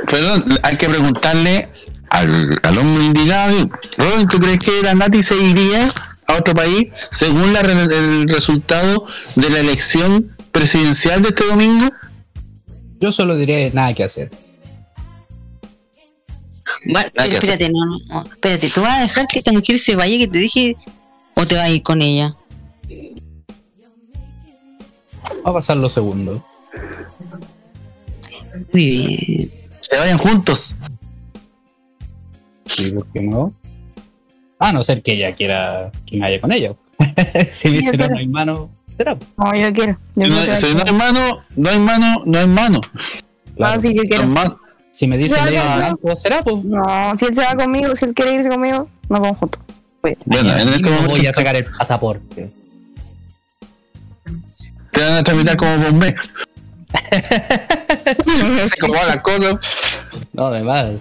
Perdón, 0.10 0.46
hay 0.64 0.78
que 0.78 0.90
preguntarle 0.90 1.70
al, 2.10 2.60
al 2.64 2.78
hombre 2.78 3.06
indicado. 3.06 3.70
Robin, 3.98 4.28
¿tú 4.28 4.40
crees 4.40 4.60
que 4.60 4.82
la 4.84 4.94
Nati 4.94 5.24
se 5.24 5.36
iría 5.38 5.90
a 6.28 6.34
otro 6.38 6.54
país 6.54 6.88
según 7.12 7.54
la 7.54 7.62
el 7.62 8.28
resultado 8.28 9.06
de 9.36 9.50
la 9.50 9.60
elección 9.60 10.36
presidencial 10.52 11.22
de 11.22 11.30
este 11.30 11.46
domingo? 11.46 11.90
Yo 13.00 13.12
solo 13.12 13.36
diría 13.36 13.70
nada 13.72 13.94
que 13.94 14.04
hacer. 14.04 14.32
Que 16.86 17.34
espérate, 17.34 17.70
no, 17.70 17.86
no, 17.86 18.22
espérate, 18.22 18.70
¿tú 18.70 18.82
vas 18.82 19.00
a 19.00 19.02
dejar 19.02 19.26
que 19.28 19.40
esta 19.40 19.52
mujer 19.52 19.80
se 19.80 19.96
vaya 19.96 20.18
que 20.20 20.28
te 20.28 20.38
dije 20.38 20.78
o 21.36 21.46
te 21.46 21.56
vas 21.56 21.66
a 21.66 21.70
ir 21.70 21.82
con 21.82 22.02
ella? 22.02 22.36
Va 25.46 25.50
a 25.50 25.54
pasar 25.54 25.78
lo 25.78 25.90
segundo. 25.90 26.44
Muy 28.72 28.86
bien. 28.86 29.52
Se 29.80 29.98
vayan 29.98 30.18
juntos. 30.20 30.76
¿Y 32.78 32.92
por 32.92 33.08
qué 33.08 33.22
no? 33.22 33.54
A 34.60 34.72
no 34.72 34.84
ser 34.84 35.02
que 35.02 35.14
ella 35.14 35.34
quiera 35.34 35.92
que 36.06 36.18
me 36.18 36.22
vaya 36.22 36.42
con 36.42 36.52
ella. 36.52 36.76
si 37.52 37.70
me 37.70 37.78
dice 37.78 37.98
no, 37.98 38.18
hay 38.18 38.28
mano, 38.28 38.70
será. 38.96 39.18
No, 39.38 39.56
yo 39.56 39.74
quiero. 39.74 39.98
Yo 40.16 40.26
Si 40.26 40.32
no, 40.32 40.56
si 40.56 40.76
no 40.76 40.84
hay 40.86 40.94
mano, 40.94 41.38
no 41.56 41.70
hay 41.70 41.80
mano, 41.80 42.24
no 42.26 42.40
hay 42.40 42.48
mano. 42.48 42.82
Ah, 43.60 43.80
sí, 43.80 43.94
yo 43.94 44.04
quiero. 44.04 44.26
No 44.26 44.40
hay 44.40 44.48
mano. 44.48 44.65
Si 44.96 45.08
me 45.08 45.18
dice 45.18 45.36
Ya, 45.36 45.44
medio 45.44 45.58
ya, 45.58 45.64
ya. 45.68 45.76
blanco, 45.76 46.16
será 46.16 46.42
pues. 46.42 46.64
No, 46.64 46.82
si 47.18 47.26
él 47.26 47.36
se 47.36 47.42
va 47.42 47.54
conmigo, 47.56 47.94
si 47.98 48.06
él 48.06 48.14
quiere 48.14 48.34
irse 48.36 48.48
conmigo, 48.48 48.88
nos 49.10 49.20
vamos 49.20 49.38
juntos. 49.40 49.62
Bueno, 50.02 50.54
en 50.54 50.70
este 50.70 50.80
no 50.90 50.92
momento 50.92 51.18
voy 51.18 51.28
a 51.28 51.34
sacar 51.34 51.54
el 51.58 51.66
pasaporte. 51.66 52.50
te 54.92 55.02
van 55.02 55.14
a 55.16 55.24
tramitar 55.24 55.58
como 55.58 55.78
bombero. 55.80 56.22
Se 58.70 58.78
como 58.80 58.94
la 58.94 59.22
cosa. 59.22 59.60
No, 60.32 60.46
además. 60.48 60.92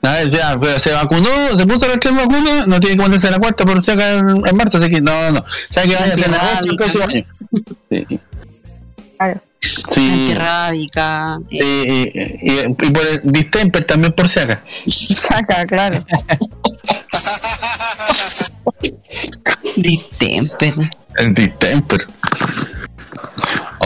A 0.00 0.12
ver, 0.12 0.30
ya, 0.30 0.56
pero 0.58 0.78
se 0.80 0.92
vacunó, 0.94 1.28
se 1.54 1.66
puso 1.66 1.86
las 1.86 1.98
tres 2.00 2.14
vacunas, 2.14 2.66
no 2.66 2.80
tiene 2.80 2.96
que 2.96 3.02
ponerse 3.02 3.30
la 3.30 3.38
cuarta 3.38 3.64
por 3.66 3.82
si 3.82 3.90
acá 3.90 4.14
en, 4.14 4.28
en 4.46 4.56
marzo, 4.56 4.78
así 4.78 4.88
que 4.88 5.02
no, 5.02 5.32
no. 5.32 5.40
O 5.40 5.44
sea 5.74 5.82
que 5.82 5.94
vaya 5.94 6.12
a 6.12 6.14
hacer 6.14 6.30
la 6.30 6.36
otra 6.38 6.60
el 6.70 6.76
próximo 6.76 7.04
año. 7.04 7.24
Sí. 7.90 8.20
Claro. 9.18 9.40
Sí. 9.60 10.08
Antirrábica. 10.10 11.38
Y, 11.50 11.62
y, 11.62 12.12
y, 12.42 12.60
y 12.60 12.90
por 12.90 13.06
el 13.06 13.20
distemper 13.24 13.84
también 13.84 14.12
por 14.12 14.28
si 14.28 14.38
acá. 14.38 14.62
Saca, 14.86 15.66
claro. 15.66 16.04
Distemper. 19.76 20.74
El 21.18 21.34
distemper. 21.34 22.06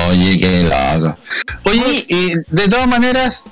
Oye, 0.09 0.39
qué 0.39 0.63
loco. 0.65 1.17
Oye, 1.65 2.05
y 2.09 2.35
de 2.49 2.69
todas 2.69 2.89
maneras, 2.89 3.45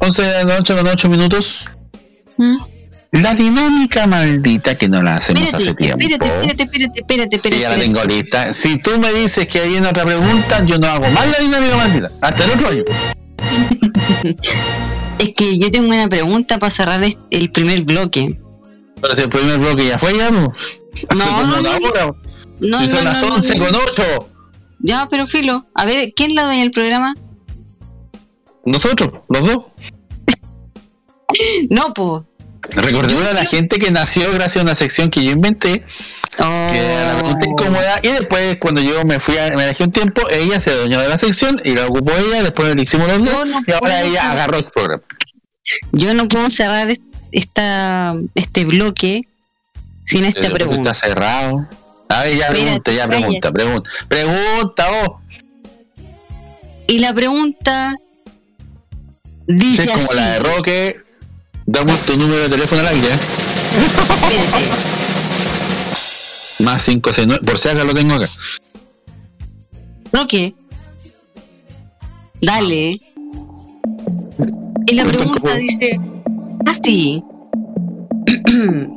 11 0.00 0.22
de 0.22 0.44
la 0.44 0.58
noche 0.58 0.76
con 0.76 0.86
8 0.86 1.08
minutos. 1.08 1.64
¿Mm? 2.36 2.56
La 3.10 3.32
dinámica 3.34 4.06
maldita 4.06 4.74
que 4.76 4.86
no 4.88 5.02
la 5.02 5.14
hacemos 5.14 5.42
hace 5.54 5.70
Espérate, 5.70 5.96
tiempo. 6.06 6.24
espérate, 6.26 6.62
espérate, 6.64 7.00
espérate, 7.00 7.36
espérate, 7.36 7.56
Y 7.56 7.60
ya 7.60 7.68
la 7.70 7.74
espérate. 7.76 8.00
tengo 8.06 8.14
lista. 8.16 8.52
Si 8.54 8.76
tú 8.78 8.98
me 8.98 9.12
dices 9.14 9.46
que 9.46 9.60
hay 9.60 9.76
una 9.76 9.90
otra 9.90 10.04
pregunta, 10.04 10.62
yo 10.66 10.78
no 10.78 10.86
hago 10.88 11.08
más 11.10 11.26
la 11.30 11.38
dinámica 11.38 11.76
maldita. 11.76 12.10
Hasta 12.20 12.44
el 12.44 12.50
otro 12.52 12.68
año. 12.68 12.84
Es 15.18 15.34
que 15.34 15.58
yo 15.58 15.68
tengo 15.72 15.88
una 15.92 16.06
pregunta 16.06 16.58
para 16.58 16.70
cerrar 16.70 17.00
el 17.30 17.50
primer 17.50 17.82
bloque. 17.82 18.38
Pero 19.00 19.16
si 19.16 19.22
el 19.22 19.28
primer 19.28 19.58
bloque 19.58 19.86
ya 19.88 19.98
fue 19.98 20.16
ya, 20.16 20.30
¿no? 20.30 20.52
Hace 21.08 21.16
No, 21.18 21.46
no, 21.46 21.58
una 21.60 21.78
no. 21.80 21.88
hora. 21.88 22.04
No, 22.60 22.80
no, 22.80 22.86
son 22.88 23.04
no, 23.04 23.10
las 23.10 23.22
no, 23.22 23.34
11 23.34 23.58
no. 23.58 23.64
con 23.66 23.74
8. 23.74 24.28
Ya, 24.80 25.08
pero 25.10 25.26
filo. 25.26 25.66
A 25.74 25.86
ver, 25.86 26.12
¿quién 26.14 26.36
la 26.36 26.44
dueña 26.44 26.60
del 26.62 26.70
programa? 26.70 27.14
Nosotros, 28.64 29.10
los 29.28 29.42
dos. 29.46 29.58
No, 31.70 31.92
pues. 31.94 32.22
Recordemos 32.62 33.24
a 33.26 33.32
la 33.32 33.44
gente 33.44 33.78
que 33.78 33.90
nació 33.90 34.32
gracias 34.32 34.58
a 34.58 34.62
una 34.62 34.74
sección 34.74 35.10
que 35.10 35.24
yo 35.24 35.30
inventé, 35.32 35.84
que 36.36 36.78
era 36.78 37.04
la 37.12 37.14
pregunta 37.18 37.40
Oh. 37.46 37.50
incómoda, 37.50 38.00
y 38.02 38.08
después 38.08 38.56
cuando 38.60 38.80
yo 38.80 39.04
me 39.04 39.18
fui 39.20 39.36
a, 39.38 39.50
me 39.56 39.64
dejé 39.64 39.84
un 39.84 39.92
tiempo, 39.92 40.22
ella 40.30 40.60
se 40.60 40.70
adueñó 40.70 41.00
de 41.00 41.08
la 41.08 41.18
sección 41.18 41.60
y 41.64 41.74
la 41.74 41.86
ocupó 41.86 42.12
ella, 42.12 42.42
después 42.42 42.74
le 42.74 42.82
hicimos 42.82 43.08
los 43.08 43.24
dos, 43.24 43.46
y 43.66 43.72
ahora 43.72 44.02
ella 44.02 44.30
agarró 44.32 44.58
el 44.58 44.64
programa. 44.64 45.02
Yo 45.92 46.14
no 46.14 46.28
puedo 46.28 46.48
cerrar 46.50 46.90
est- 46.90 47.02
esta, 47.32 48.14
este 48.34 48.64
bloque 48.64 49.22
sin 50.04 50.24
esta 50.24 50.46
El 50.46 50.52
pregunta. 50.52 50.92
Está 50.92 51.08
cerrado. 51.08 51.68
A 52.08 52.22
ver, 52.22 52.36
ya 52.38 52.48
pregunta, 52.48 52.92
ya 52.92 53.06
pregunta, 53.08 53.52
pregunta. 53.52 53.90
Pregunta, 54.08 54.86
vos. 54.90 55.10
Y 56.86 57.00
la 57.00 57.12
pregunta 57.12 57.94
dice 59.46 59.82
es 59.82 59.90
como 59.90 60.04
así. 60.06 60.14
la 60.16 60.30
de 60.32 60.38
Roque, 60.38 61.00
damos 61.68 62.00
tu 62.00 62.16
número 62.16 62.42
de 62.42 62.48
teléfono 62.48 62.80
al 62.80 62.88
aire. 62.88 63.08
¿eh? 63.08 63.18
Más 66.60 66.84
569, 66.84 67.44
por 67.44 67.58
si 67.58 67.68
acaso 67.68 67.84
lo 67.84 67.94
tengo 67.94 68.14
acá. 68.14 68.26
Roque. 70.12 70.54
Dale. 72.40 73.00
Y 74.86 74.94
la 74.94 75.04
pregunta 75.04 75.56
dice 75.56 76.00
así. 76.66 77.22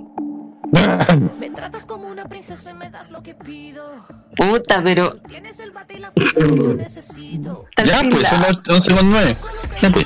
Me 1.39 1.49
tratas 1.49 1.85
como 1.85 2.07
una 2.07 2.29
princesa 2.29 2.71
y 2.71 2.73
me 2.73 2.89
das 2.89 3.11
lo 3.11 3.21
que 3.21 3.33
pido. 3.35 3.83
Puta, 4.37 4.81
pero. 4.81 5.17
Tienes 5.27 5.59
el 5.59 5.71
bate 5.71 5.95
y 5.95 5.99
la 5.99 6.11
fuerza 6.11 6.39
que 6.39 6.57
yo 6.57 6.73
necesito. 6.73 7.65
Ya, 7.85 7.99
pues 8.09 8.29
son 8.29 8.41
las 8.41 8.53
11 8.69 8.95
con 8.95 9.11
9. 9.11 9.35
Ya, 9.81 9.91
pues. 9.91 10.05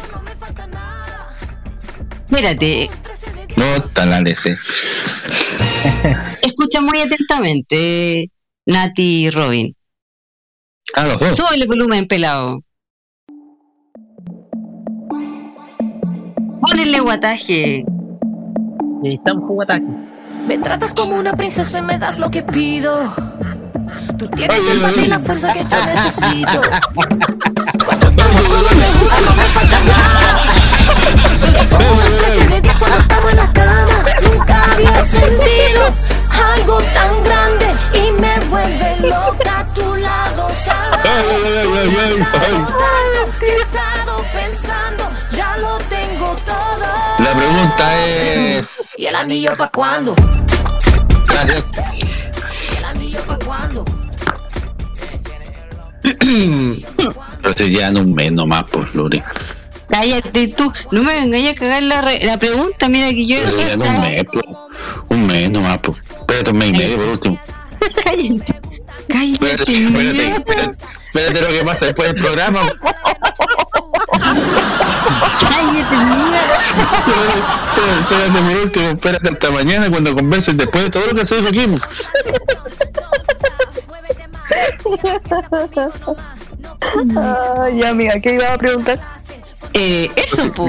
Espérate, 2.36 2.90
No, 3.56 3.64
la 4.06 4.22
DC. 4.22 4.58
escucha 6.42 6.82
muy 6.82 7.00
atentamente, 7.00 8.30
Nati 8.66 9.28
y 9.28 9.30
Robin. 9.32 9.74
Ah, 10.96 11.06
los 11.06 11.18
dos. 11.18 11.38
Súbele 11.38 11.64
el 11.64 11.70
volumen, 11.70 12.06
pelado. 12.10 12.62
Ponele 16.60 17.00
guataje. 17.00 17.86
Con 19.24 19.40
guataje. 19.48 19.86
Me 20.46 20.58
tratas 20.58 20.94
como 20.94 21.16
una 21.16 21.38
princesa 21.38 21.80
y 21.80 21.84
me 21.84 21.98
das 21.98 22.20
lo 22.20 22.30
que 22.30 22.44
pido. 22.44 23.14
Tú 24.20 24.28
tienes 24.28 24.60
el 24.72 24.80
bate 24.80 25.04
y 25.04 25.08
la 25.08 25.20
fuerza 25.20 25.54
que 25.54 25.60
yo 25.64 25.86
necesito. 25.86 26.62
¿Y 49.06 49.08
el 49.08 49.16
anillo 49.18 49.56
pa' 49.56 49.70
cuándo? 49.70 50.16
Gracias. 51.28 51.64
¿Y 52.74 52.78
el 52.78 52.86
anillo 52.86 53.20
pa' 53.28 53.38
cuándo? 53.38 53.86
Pero 56.02 57.56
se 57.56 57.70
llevan 57.70 57.98
un 58.00 58.16
mes 58.16 58.32
nomás, 58.32 58.64
pues, 58.72 58.88
Luri. 58.96 59.22
Cállate 59.90 60.48
tú, 60.48 60.74
no 60.90 61.04
me 61.04 61.20
vengáis 61.22 61.52
a 61.52 61.54
cagar 61.54 61.84
la, 61.84 62.02
re- 62.02 62.20
la 62.26 62.40
pregunta, 62.40 62.90
mira 62.90 63.10
que 63.10 63.28
yo. 63.28 63.38
Se 63.48 63.56
llevan 63.76 63.82
un 63.96 64.02
mes, 64.02 64.24
pues. 64.34 64.44
Un 65.10 65.28
mes 65.28 65.52
nomás, 65.52 65.78
pues. 65.84 66.00
Espérate 66.22 66.50
un 66.50 66.58
mes 66.58 66.70
y 66.70 66.78
medio 66.80 66.98
por 66.98 67.06
último. 67.10 67.40
Cállate. 68.04 68.60
Cállate. 69.08 69.32
Espérate, 69.34 69.72
espérate, 69.86 70.28
espérate. 70.30 70.78
Espérate 71.14 71.42
lo 71.42 71.48
que 71.60 71.64
pasa 71.64 71.86
después 71.86 72.12
del 72.12 72.24
programa. 72.24 72.62
Espérate, 77.36 78.40
por 78.40 78.58
último, 78.64 78.88
espérate 78.90 79.30
hasta 79.30 79.52
mañana 79.52 79.90
cuando 79.90 80.16
converses 80.16 80.58
después 80.58 80.84
de 80.84 80.90
todo 80.90 81.04
lo 81.08 81.16
que 81.16 81.26
se 81.26 81.36
dijo 81.36 81.50
aquí. 81.50 81.68
pues. 81.68 81.80
Ay, 87.18 87.78
ya, 87.80 87.90
amiga, 87.90 88.20
¿qué 88.20 88.36
iba 88.36 88.54
a 88.54 88.58
preguntar? 88.58 89.00
Eh, 89.74 90.10
eso, 90.16 90.52
po. 90.52 90.68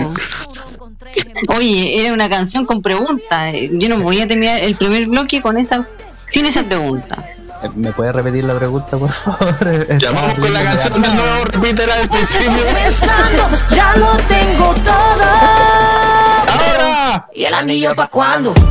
Oye, 1.48 2.00
era 2.00 2.12
una 2.12 2.28
canción 2.28 2.64
con 2.66 2.82
preguntas. 2.82 3.54
Yo 3.72 3.88
no 3.88 3.98
voy 3.98 4.20
a 4.20 4.28
terminar 4.28 4.62
el 4.62 4.76
primer 4.76 5.06
bloque 5.06 5.40
con 5.40 5.56
esa, 5.56 5.86
sin 6.28 6.46
esa 6.46 6.64
pregunta. 6.64 7.24
Eh, 7.62 7.70
¿Me 7.74 7.92
puedes 7.92 8.14
repetir 8.14 8.44
la 8.44 8.56
pregunta, 8.58 8.96
por 8.96 9.12
favor? 9.12 9.88
Llamamos 9.98 10.34
con 10.34 10.52
la 10.52 10.62
canción 10.62 11.02
de 11.02 11.08
nuevo, 11.08 11.44
repítela 11.44 11.94
del 11.96 12.08
principio. 12.08 12.64
Ya 13.70 13.94
lo 13.96 14.16
tengo 14.28 14.74
todo. 14.74 16.05
¿Y 17.34 17.44
el 17.44 17.54
anillo 17.54 17.94
pa' 17.94 18.08
cuándo? 18.08 18.54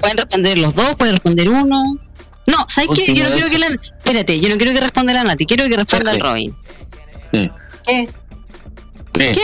Pueden 0.00 0.18
responder 0.18 0.58
los 0.58 0.74
dos, 0.74 0.94
pueden 0.94 1.14
responder 1.14 1.48
uno. 1.48 1.98
No, 2.46 2.56
¿sabes 2.68 2.90
qué? 2.94 3.14
Yo 3.14 3.24
no 3.24 3.30
quiero 3.30 3.48
que 3.50 3.58
la. 3.58 3.66
Espérate, 3.66 4.38
yo 4.40 4.48
no 4.48 4.56
quiero 4.56 4.72
que 4.72 4.80
responda 4.80 5.12
la 5.12 5.24
Nati, 5.24 5.46
quiero 5.46 5.64
que 5.68 5.76
responda 5.76 6.12
el 6.12 6.20
Robin. 6.20 6.56
Sí. 7.32 7.50
¿Qué? 7.84 8.08
¿Qué? 9.12 9.34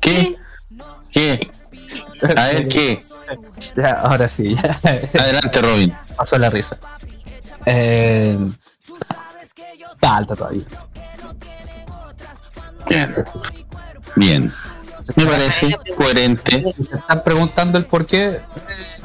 ¿Qué? 0.00 0.36
¿Qué? 1.12 1.50
A 2.36 2.46
ver, 2.46 2.68
¿qué? 2.68 3.04
Ya, 3.76 3.92
ahora 3.92 4.26
sí. 4.28 4.54
ya. 4.54 4.80
Adelante, 5.20 5.60
Robin. 5.60 5.94
Pasó 6.16 6.38
la 6.38 6.48
risa. 6.48 6.78
Eh, 7.66 8.38
falta 10.00 10.34
todavía. 10.34 10.64
Bien. 12.88 13.14
Bien. 14.16 14.52
Me 15.16 15.24
parece 15.24 15.76
coherente. 15.96 16.64
Si 16.76 16.82
se 16.82 16.94
están 16.94 17.22
preguntando 17.24 17.78
el 17.78 17.86
por 17.86 18.04
qué, 18.06 18.24
eh, 18.26 18.40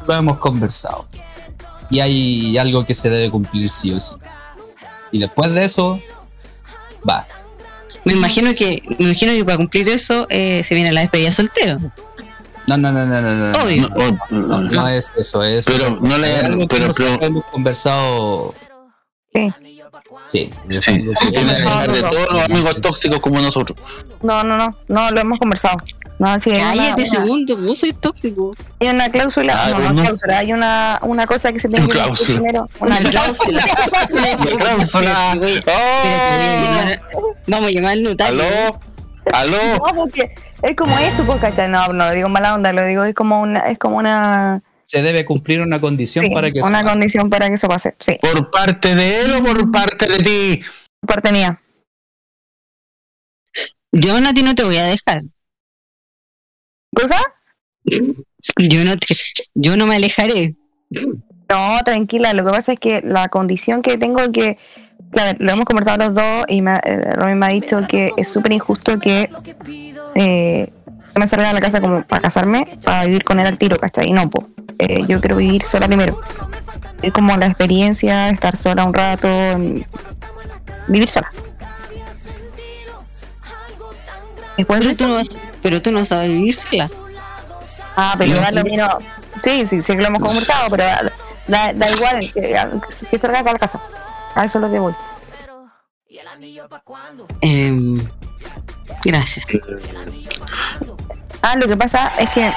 lo 0.05 0.13
hemos 0.13 0.37
conversado. 0.39 1.05
Y 1.89 1.99
hay 1.99 2.57
algo 2.57 2.85
que 2.85 2.93
se 2.93 3.09
debe 3.09 3.29
cumplir 3.29 3.69
sí 3.69 3.91
o 3.93 3.99
sí. 3.99 4.13
Y 5.11 5.19
después 5.19 5.51
de 5.53 5.65
eso, 5.65 6.01
va. 7.07 7.27
Me 8.05 8.13
imagino 8.13 8.53
que, 8.53 8.81
me 8.99 9.05
imagino 9.05 9.31
que 9.31 9.45
para 9.45 9.57
cumplir 9.57 9.87
eso 9.89 10.25
eh, 10.29 10.61
se 10.63 10.75
viene 10.75 10.91
la 10.91 11.01
despedida 11.01 11.31
soltero. 11.31 11.79
No, 12.67 12.77
no, 12.77 12.91
no, 12.91 13.05
no, 13.05 13.21
no, 13.21 13.35
no. 13.51 13.63
Obvio. 13.63 13.89
No, 14.29 14.39
no, 14.39 14.61
no 14.61 14.87
es 14.89 15.11
eso, 15.15 15.43
es. 15.43 15.65
Pero 15.65 15.99
no 16.01 16.17
le- 16.17 16.65
pero- 16.67 16.91
pero- 16.93 17.21
hemos 17.21 17.45
conversado. 17.45 18.53
Sí. 19.33 19.53
Sí. 20.27 20.51
Sí. 20.69 20.81
Tiene 20.81 21.13
que 21.31 21.43
dejar 21.45 21.91
de 21.91 22.01
todos 22.01 22.27
los 22.31 22.43
amigos 22.43 22.75
tóxicos 22.81 23.19
como 23.19 23.39
nosotros. 23.41 23.77
No, 24.21 24.43
no, 24.43 24.57
no, 24.57 24.75
no, 24.87 25.11
lo 25.11 25.21
hemos 25.21 25.39
conversado. 25.39 25.77
No, 26.19 26.39
sí, 26.39 26.51
una- 26.51 26.59
Cállate, 26.59 27.01
una- 27.01 27.11
segundo, 27.11 27.57
vos 27.57 27.79
sois 27.79 27.95
tóxico. 27.99 28.51
Hay 28.79 28.87
una 28.89 29.09
cláusula, 29.09 29.53
Ah, 29.57 29.69
no, 29.71 29.79
no, 29.79 29.93
no. 29.93 30.01
cláusula, 30.03 30.37
hay 30.37 30.53
una, 30.53 30.99
una 31.01 31.25
cosa 31.27 31.51
que 31.51 31.59
se 31.59 31.67
tiene 31.69 31.87
que 31.87 31.99
decir 31.99 32.35
primero. 32.35 32.65
Una 32.79 32.97
cláusula. 32.99 33.61
La 34.09 34.37
cláusula. 34.37 35.13
Llamar- 35.73 37.01
Vamos 37.47 37.67
a 37.67 37.71
llamar 37.71 37.91
al 37.93 38.03
notario. 38.03 38.41
¿Aló? 38.41 38.79
¿Aló? 39.33 39.57
No, 39.77 39.95
porque 39.95 40.35
es 40.61 40.75
como 40.75 40.97
eso, 40.99 41.23
pues, 41.25 41.39
¿cachai? 41.39 41.67
No, 41.69 41.87
no 41.87 42.05
lo 42.07 42.11
digo 42.11 42.27
en 42.27 42.33
mala 42.33 42.53
onda, 42.55 42.71
lo 42.73 42.85
digo, 42.85 43.03
es 43.03 43.15
como 43.15 43.41
una, 43.41 43.59
es 43.61 43.77
como 43.79 43.97
una, 43.97 44.61
Se 44.93 45.01
debe 45.01 45.25
cumplir 45.25 45.59
una 45.59 45.81
condición 45.81 46.23
sí, 46.23 46.31
para 46.31 46.51
que 46.51 46.59
eso 46.59 46.67
una 46.67 46.83
pase. 46.83 46.91
condición 46.91 47.27
para 47.31 47.47
que 47.47 47.55
eso 47.55 47.67
pase, 47.67 47.95
sí, 47.99 48.15
¿Por 48.21 48.51
parte 48.51 48.93
de 48.93 49.21
él 49.21 49.33
o 49.33 49.43
por 49.43 49.71
parte 49.71 50.05
de 50.05 50.19
ti? 50.19 50.61
por 50.99 51.15
parte 51.15 51.31
mía. 51.31 51.59
Yo 53.91 54.15
a 54.15 54.33
ti 54.35 54.43
no 54.43 54.53
te 54.53 54.63
voy 54.63 54.77
a 54.77 54.85
dejar. 54.85 55.23
¿Cosa? 56.95 57.17
Yo 57.83 58.85
no 58.85 58.95
te, 58.97 59.15
yo 59.55 59.77
no 59.77 59.87
me 59.87 59.95
alejaré. 59.95 60.55
No, 60.91 61.79
tranquila, 61.83 62.33
lo 62.33 62.45
que 62.45 62.51
pasa 62.51 62.73
es 62.73 62.79
que 62.79 63.01
la 63.01 63.29
condición 63.29 63.81
que 63.81 63.97
tengo 63.97 64.19
es 64.19 64.29
que, 64.29 64.59
claro, 65.11 65.35
lo 65.39 65.53
hemos 65.53 65.65
conversado 65.65 66.05
los 66.05 66.13
dos 66.13 66.45
y 66.49 66.61
me, 66.61 66.75
eh, 66.83 67.13
Robin 67.15 67.39
me 67.39 67.47
ha 67.47 67.49
dicho 67.49 67.79
que 67.87 68.11
es 68.15 68.27
súper 68.27 68.51
injusto 68.51 68.99
que 68.99 69.27
eh, 70.13 70.69
yo 71.15 71.19
me 71.19 71.27
salga 71.27 71.47
de 71.47 71.53
la 71.55 71.61
casa 71.61 71.81
como 71.81 72.03
para 72.03 72.21
casarme, 72.21 72.77
para 72.83 73.05
vivir 73.05 73.23
con 73.23 73.39
él 73.39 73.47
al 73.47 73.57
tiro, 73.57 73.77
¿cachai? 73.79 74.09
Y 74.09 74.11
no, 74.11 74.29
pues, 74.77 75.07
yo 75.07 75.19
quiero 75.19 75.35
vivir 75.37 75.63
sola 75.63 75.87
primero. 75.87 76.19
Es 77.01 77.11
como 77.13 77.35
la 77.37 77.47
experiencia, 77.47 78.29
estar 78.29 78.55
sola 78.55 78.85
un 78.85 78.93
rato, 78.93 79.27
mm, 79.27 79.81
vivir 80.87 81.09
sola. 81.09 81.29
Después 84.57 84.79
de 84.79 84.85
Pero 84.85 84.97
tú, 84.97 85.07
no 85.07 85.21
pero 85.61 85.81
tú 85.81 85.91
no 85.91 86.05
sabes 86.05 86.29
vivir 86.29 86.53
sola. 86.53 86.89
Ah, 87.95 88.15
pero 88.17 88.35
da 88.35 88.51
lo 88.51 88.63
mismo. 88.63 88.87
Sí, 89.43 89.67
sí, 89.67 89.81
sí 89.81 89.93
que 89.93 90.01
lo 90.01 90.07
hemos 90.07 90.21
conversado, 90.21 90.69
pero 90.69 90.83
da, 90.83 91.11
da, 91.47 91.73
da 91.73 91.89
igual 91.91 92.19
que, 92.33 92.55
que 93.11 93.17
salga 93.17 93.43
de 93.43 93.53
la 93.53 93.59
casa. 93.59 93.81
A 94.35 94.45
eso 94.45 94.57
es 94.57 94.61
lo 94.61 94.71
que 94.71 94.79
voy. 94.79 94.93
Em, 97.41 98.01
gracias. 99.03 99.45
Ah, 101.43 101.55
lo 101.57 101.67
que 101.67 101.77
pasa 101.77 102.11
es 102.17 102.29
que, 102.31 102.51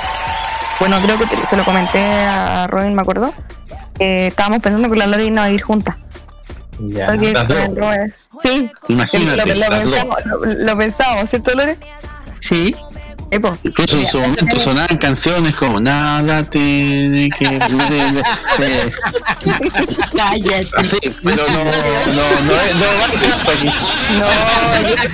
bueno, 0.81 0.99
creo 1.03 1.19
que 1.19 1.27
te- 1.27 1.45
se 1.47 1.57
lo 1.57 1.65
comenté 1.65 1.99
a 2.03 2.67
Robin, 2.69 2.95
me 2.95 3.03
acuerdo. 3.03 3.33
que 3.99 4.27
estábamos 4.29 4.61
pensando 4.61 4.91
que 4.91 4.97
la 4.99 5.07
Lori 5.07 5.31
no 5.31 5.41
a 5.43 5.47
vivir 5.47 5.63
juntas. 5.63 5.97
Ya. 6.79 7.07
Porque 7.07 7.35
Sí, 8.43 8.71
Imagínate, 8.89 9.55
lo, 9.57 9.67
pensamos, 9.69 10.17
lo 10.45 10.77
pensamos, 10.79 11.31
¿cierto, 11.31 11.53
Lore? 11.55 11.79
Sí. 12.41 12.77
Incluso 13.31 13.99
en 13.99 14.07
su 14.07 14.21
momento 14.21 14.61
sonaban 14.61 14.97
canciones 14.99 15.57
como 15.57 15.81
Nada 15.81 16.45
tiene 16.45 17.29
que. 17.31 17.59
Cállate. 20.17 20.69
Así, 20.77 20.99
pero 21.23 21.43
no, 21.49 21.65
no, 21.65 21.73
no, 22.15 22.27
no. 22.81 22.87
No, 24.21 24.27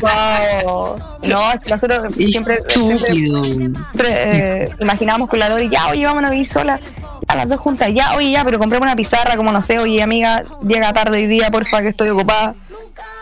guau. 0.00 0.98
No, 1.22 1.52
es 1.52 1.60
que 1.64 1.70
nosotros 1.70 2.14
siempre, 2.14 2.62
siempre, 2.68 4.10
eh, 4.10 4.68
imaginábamos 4.80 5.28
con 5.28 5.38
la 5.38 5.48
Lori, 5.48 5.70
ya, 5.70 5.86
oye, 5.88 6.04
vámonos 6.04 6.30
a 6.30 6.32
vivir 6.32 6.48
solas, 6.48 6.80
a 7.28 7.36
las 7.36 7.48
dos 7.48 7.60
juntas, 7.60 7.90
ya, 7.94 8.14
oye, 8.16 8.32
ya, 8.32 8.44
pero 8.44 8.58
compremos 8.58 8.86
una 8.86 8.96
pizarra, 8.96 9.36
como 9.36 9.52
no 9.52 9.62
sé, 9.62 9.78
oye, 9.78 10.02
amiga, 10.02 10.42
llega 10.66 10.92
tarde 10.92 11.18
hoy 11.18 11.26
día, 11.26 11.48
porfa, 11.50 11.80
que 11.80 11.88
estoy 11.88 12.08
ocupada. 12.10 12.56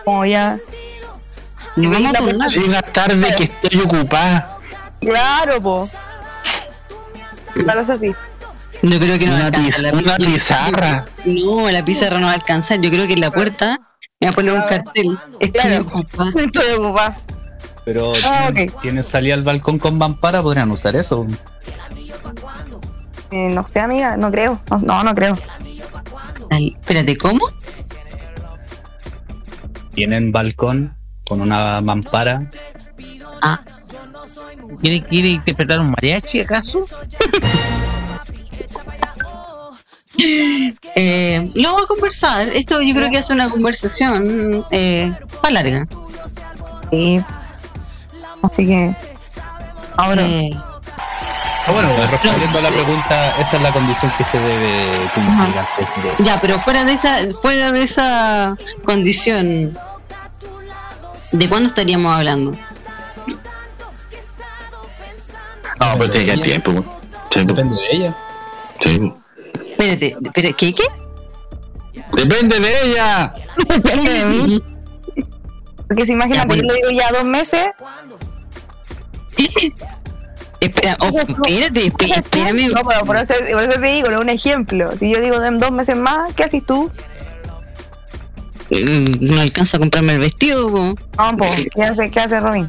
Como 0.05 0.25
ya. 0.25 0.59
Llega 1.77 2.83
tarde 2.83 3.35
que 3.37 3.45
estoy 3.45 3.81
ocupada. 3.81 4.60
Claro, 5.01 5.61
po. 5.61 5.89
Una 7.57 7.75
cosa 7.75 7.95
así. 7.95 8.13
Yo 8.83 8.99
creo 8.99 9.19
que 9.19 9.27
no 9.27 9.35
Una 9.35 9.47
alcanza 9.47 9.83
la 9.83 9.93
una 9.93 10.17
pizarra. 10.17 11.05
no, 11.27 11.69
la 11.71 11.85
pizarra 11.85 12.19
no 12.19 12.27
va 12.27 12.33
a 12.33 12.37
alcanzar. 12.37 12.81
Yo 12.81 12.91
creo 12.91 13.07
que 13.07 13.13
en 13.15 13.21
la 13.21 13.31
puerta 13.31 13.79
me 14.21 14.27
va 14.29 14.31
a 14.31 14.35
poner 14.35 14.53
un 14.55 14.63
cartel. 14.63 15.19
Estoy 15.39 15.61
Claro. 15.61 15.83
ocupada. 15.87 16.31
Estoy 16.37 16.73
ocupada. 16.79 17.17
Pero 17.85 18.13
Ah, 18.25 18.51
tienen, 18.55 18.75
tienen 18.81 19.05
salida 19.05 19.35
al 19.35 19.43
balcón 19.43 19.79
con 19.79 19.99
mampara, 19.99 20.43
podrían 20.43 20.71
usar 20.71 20.97
eso. 20.97 21.27
Eh, 23.31 23.49
no 23.51 23.67
sé, 23.67 23.81
amiga, 23.81 24.17
no 24.17 24.31
creo. 24.31 24.61
No, 24.71 24.79
no, 24.79 25.05
no 25.05 25.15
creo. 25.15 25.37
Ay, 26.51 26.77
espérate, 26.81 27.17
¿cómo? 27.17 27.47
Tienen 29.95 30.33
balcón 30.33 30.97
con 31.27 31.41
una 31.41 31.81
mampara. 31.81 32.51
Ah, 33.43 33.61
¿Quiere, 34.81 35.03
¿Quiere 35.03 35.29
interpretar 35.31 35.81
un 35.81 35.91
mariachi 35.91 36.41
acaso? 36.41 36.87
eh, 40.97 41.51
lo 41.55 41.69
vamos 41.71 41.85
a 41.85 41.87
conversar. 41.87 42.49
Esto 42.49 42.81
yo 42.81 42.95
creo 42.95 43.11
que 43.11 43.19
es 43.19 43.31
una 43.31 43.49
conversación 43.49 44.65
eh, 44.71 45.13
para 45.43 45.55
larga. 45.55 45.87
Sí. 46.91 47.21
Así 48.43 48.67
que. 48.67 48.97
Ahora. 49.97 50.23
Eh, 50.23 50.51
Ah, 51.67 51.73
bueno, 51.73 51.89
respondiendo 52.11 52.59
a 52.59 52.63
la 52.63 52.71
pregunta, 52.71 53.39
esa 53.39 53.57
es 53.57 53.63
la 53.63 53.71
condición 53.71 54.11
que 54.17 54.25
se 54.25 54.41
debe 54.41 55.11
cumplir 55.15 55.59
antes 55.59 56.19
de. 56.19 56.25
ya, 56.25 56.41
pero 56.41 56.59
fuera 56.59 56.85
de 56.85 56.95
esa, 56.95 57.19
fuera 57.43 57.71
de 57.71 57.83
esa 57.83 58.57
condición, 58.83 59.79
¿de 61.33 61.49
cuándo 61.49 61.69
estaríamos 61.69 62.17
hablando? 62.17 62.53
No, 65.81 65.95
pero 65.99 66.11
tiene 66.11 66.27
que 66.27 66.33
haber 66.33 66.45
tiempo. 66.45 66.73
güey. 66.73 66.85
Depende 67.47 67.77
de 67.77 67.97
ella. 67.97 68.17
sí. 68.81 69.13
Espérate, 69.71 70.17
espérate, 70.23 70.55
¿qué 70.55 70.75
qué? 70.75 70.83
Depende 72.13 72.61
de 72.61 72.69
ella. 72.85 73.33
Depende 73.69 74.11
de 74.13 74.25
mí. 74.27 74.63
Porque 75.89 76.05
si 76.07 76.13
imagínate, 76.13 76.41
Ya, 76.43 76.47
bueno. 76.47 76.63
yo 76.63 76.69
le 76.69 76.75
digo 76.75 76.91
ya 76.91 77.11
dos 77.13 77.25
meses. 77.25 77.71
Espera, 80.61 80.97
oh, 81.01 81.07
espérate, 81.09 81.87
esp- 81.91 82.17
espérame. 82.19 82.69
No, 82.69 82.83
pero 82.87 83.05
por 83.07 83.17
eso, 83.17 83.33
por 83.51 83.63
eso 83.63 83.81
te 83.81 83.87
digo, 83.89 84.11
es 84.11 84.19
un 84.19 84.29
ejemplo. 84.29 84.97
Si 84.97 85.11
yo 85.11 85.21
digo 85.21 85.43
en 85.43 85.59
dos 85.59 85.71
meses 85.73 85.97
más, 85.97 86.35
¿qué 86.35 86.45
haces 86.45 86.65
tú? 86.67 86.91
Mm, 88.71 89.17
No 89.21 89.41
alcanzo 89.41 89.79
a 89.79 89.81
comprarme 89.81 90.15
el 90.15 90.21
vestido. 90.21 90.71
po. 90.71 90.83
No, 90.83 91.37
po, 91.39 91.47
¿qué 91.75 91.83
hace, 91.83 92.11
qué 92.11 92.21
hace 92.21 92.39
Robin? 92.41 92.69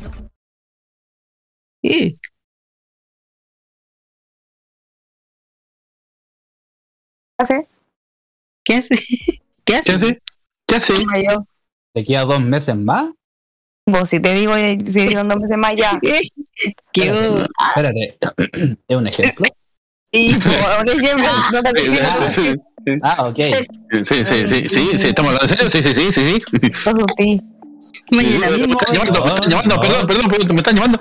Sí. 1.83 2.17
Hace? 7.41 7.67
¿Qué 8.63 8.75
hace? 8.75 8.95
¿Qué 9.65 9.75
hace? 9.75 9.83
¿Qué 9.83 9.95
hace? 9.95 10.19
¿Qué 10.67 10.75
hace? 10.75 10.93
Yo. 11.29 11.45
¿Te 11.93 12.03
queda 12.03 12.25
dos 12.25 12.41
meses 12.41 12.75
más? 12.75 13.11
Vos, 13.85 14.07
si 14.09 14.21
te 14.21 14.33
digo, 14.35 14.55
eh, 14.55 14.77
si 14.85 15.07
digo 15.07 15.21
en 15.21 15.27
dos 15.27 15.39
meses 15.39 15.57
más, 15.57 15.75
ya. 15.75 15.99
¿Qué? 16.93 17.45
Espérate, 17.67 18.17
¿es 18.87 18.95
un 18.97 19.07
ejemplo? 19.07 19.45
Y 20.13 20.33
por 20.35 20.51
un 20.81 20.89
ejemplo, 20.89 21.25
no 21.53 21.63
te. 21.63 22.99
Ah, 23.01 23.29
ok. 23.29 23.37
Sí, 24.03 24.03
sí, 24.03 24.25
sí, 24.25 24.67
sí, 24.67 24.99
sí, 24.99 25.07
estamos 25.07 25.33
hablando 25.33 25.63
en 25.63 25.71
serio, 25.71 25.93
sí, 25.93 25.93
sí, 25.93 26.11
sí, 26.11 26.11
sí, 26.11 26.39
sí. 27.17 27.41
Mañana 28.11 28.57
mismo. 28.57 28.77
están 28.77 28.93
llamando, 28.93 29.23
me 29.23 29.29
están 29.31 29.49
llamando, 29.49 29.75
No. 29.75 29.81
perdón, 29.81 30.07
perdón, 30.07 30.27
perdón, 30.29 30.47
me 30.49 30.57
están 30.57 30.75
llamando. 30.75 30.99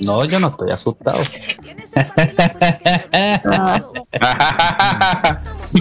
No, 0.00 0.24
yo 0.24 0.40
no 0.40 0.48
estoy 0.48 0.70
asustado. 0.70 1.20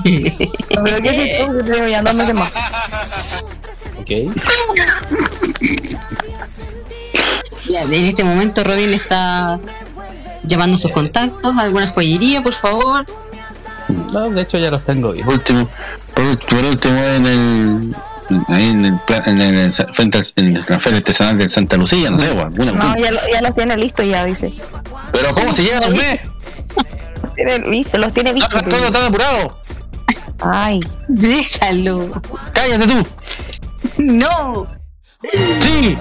Pero 0.04 1.02
¿qué 1.02 1.10
haces 1.10 1.46
tú 1.46 1.54
si 1.54 1.64
te 1.64 1.74
digo 1.74 1.88
ya 1.88 2.02
meses 2.16 2.34
más? 2.34 2.52
ok. 4.00 4.12
Ya, 7.70 7.82
en 7.84 7.94
este 7.94 8.24
momento 8.24 8.64
Robin 8.64 8.94
está 8.94 9.60
llamando 10.44 10.78
sus 10.78 10.92
contactos, 10.92 11.58
alguna 11.58 11.92
joyería, 11.94 12.42
por 12.42 12.54
favor. 12.54 13.06
No, 14.12 14.30
de 14.30 14.42
hecho 14.42 14.58
ya 14.58 14.70
los 14.70 14.84
tengo 14.84 15.10
último, 15.10 15.70
por 16.14 16.66
último 16.66 16.98
en 16.98 17.26
el 17.26 17.96
ahí 18.50 18.70
en 18.70 18.86
el, 18.86 19.00
pla- 19.06 19.24
en 19.26 19.42
el- 19.42 19.74
frente 19.94 20.18
al- 20.18 20.28
en 20.36 20.54
la 20.68 20.80
feria 20.80 20.98
artesanal 21.00 21.38
de 21.38 21.50
Santa 21.50 21.78
Lucía, 21.78 22.10
no 22.10 22.20
sé, 22.20 22.30
o 22.32 22.42
alguna 22.42 22.72
No, 22.72 22.96
ya, 22.98 23.12
lo- 23.12 23.20
ya 23.32 23.42
los 23.42 23.54
tiene 23.54 23.78
listos 23.78 24.06
ya, 24.08 24.24
dice. 24.26 24.54
Pero 25.12 25.34
¿cómo 25.36 25.52
se 25.54 25.64
lleva 25.64 25.88
un 25.88 25.98
mes? 25.98 26.20
Los 27.26 27.34
tiene 27.36 27.60
listos, 27.70 28.00
los 28.00 28.14
tiene 28.14 28.34
vistos. 28.34 28.64
Todo 28.64 28.92
tan 28.92 29.06
apurado. 29.06 29.60
Ay. 30.42 30.82
Déjalo. 31.08 32.22
Cállate 32.54 32.88
tú. 32.88 33.08
No. 33.98 34.68
Sí. 35.62 35.98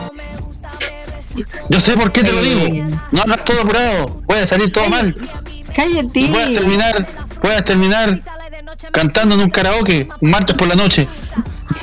Yo 1.71 1.81
sé 1.81 1.97
por 1.97 2.13
qué 2.13 2.23
te 2.23 2.33
lo 2.33 2.43
digo. 2.43 2.85
No 3.13 3.23
hablas 3.23 3.45
todo 3.45 3.61
apurado. 3.63 4.21
Puede 4.27 4.47
salir 4.47 4.73
todo 4.73 4.89
mal. 4.89 5.15
Cállate. 5.75 6.29
Puedes 6.29 6.59
terminar, 6.59 7.07
puedes 7.41 7.65
terminar 7.65 8.21
cantando 8.93 9.35
en 9.37 9.43
un 9.43 9.51
karaoke 9.51 10.09
un 10.21 10.31
martes 10.31 10.57
por 10.57 10.67
la 10.69 10.75
noche. 10.75 11.09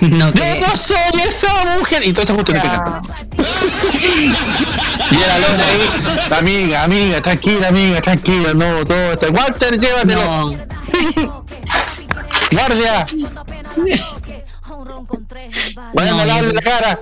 No 0.02 0.32
Yo 0.34 0.44
no 0.68 0.78
soy 0.78 1.22
esa 1.28 1.78
mujer. 1.78 2.06
Y 2.06 2.14
todas 2.14 2.44
que 2.44 2.53
cantan. 2.53 3.02
Y 5.11 5.16
era 5.24 5.40
Lona 5.40 5.64
ahí, 5.64 5.90
amiga, 6.40 6.84
amiga, 6.84 7.20
tranquila, 7.22 7.70
amiga, 7.70 7.99
tranquila, 7.99 8.53
no, 8.53 8.86
todo 8.86 9.14
está. 9.14 9.28
Walter, 9.32 9.80
llévatelo. 9.80 10.52
Guardia. 12.52 13.06
Bueno, 15.94 16.11
No, 16.18 16.26
dale 16.26 16.48
yo- 16.48 16.53
la 16.53 16.61
cara. 16.61 16.99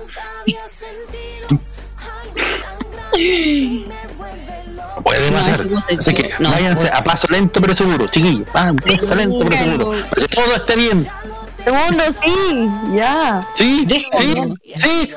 Puede 5.02 5.32
pasar. 5.32 5.66
Así 5.98 6.14
que 6.14 6.32
váyanse 6.40 6.88
a 6.88 7.02
paso 7.04 7.26
lento 7.30 7.60
pero 7.60 7.74
seguro, 7.74 8.06
chiquillos. 8.08 8.48
A 8.54 8.72
paso 8.72 9.14
lento 9.14 9.38
pero 9.44 9.56
seguro. 9.56 9.90
Para 10.08 10.26
que 10.26 10.34
todo 10.34 10.54
esté 10.54 10.76
bien. 10.76 11.08
Segundo, 11.64 12.04
sí, 12.24 12.70
ya. 12.96 13.46
Sí, 13.54 13.84
sí, 13.86 14.06
sí. 14.76 15.12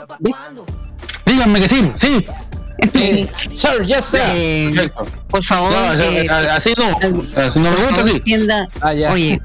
Díganme 1.25 1.59
que 1.61 1.67
sí, 1.67 1.91
sí. 1.95 2.27
sir, 3.53 3.85
yes, 3.85 4.05
sir. 4.05 4.73
Perfecto. 4.73 5.07
Por 5.29 5.43
favor. 5.43 5.71
No, 5.71 5.93
eh, 5.93 6.27
así 6.51 6.73
no. 6.77 6.87
Así 7.39 7.59
no 7.59 7.71
me 7.71 7.75
gusta 7.85 8.01
así. 8.03 8.19
tienda- 8.21 8.67
Ah, 8.81 8.93
ya. 8.93 9.11
Oye, 9.11 9.39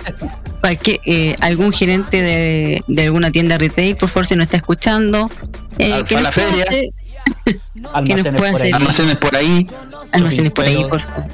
cualquier, 0.61 1.01
eh, 1.05 1.37
algún 1.41 1.73
gerente 1.73 2.23
de, 2.23 2.83
de 2.89 3.03
alguna 3.05 3.31
tienda 3.31 3.59
retail, 3.59 3.97
por 3.97 4.09
favor, 4.09 4.27
si 4.27 4.35
nos 4.35 4.45
está 4.45 4.57
escuchando, 4.57 5.31
eh, 5.79 6.03
que 6.09 6.21
la 6.21 6.33
feria. 6.33 6.65
hacer- 6.69 6.91
Almacenes 7.93 8.35
por 8.35 8.45
ahí. 8.47 8.55
hacer- 8.55 8.75
Almacenes 8.75 9.17
por 9.17 9.37
ahí. 9.37 9.67
almacenes 10.13 10.51
por 10.53 10.65
ahí, 10.67 10.85
por 10.89 11.01
favor. 11.01 11.29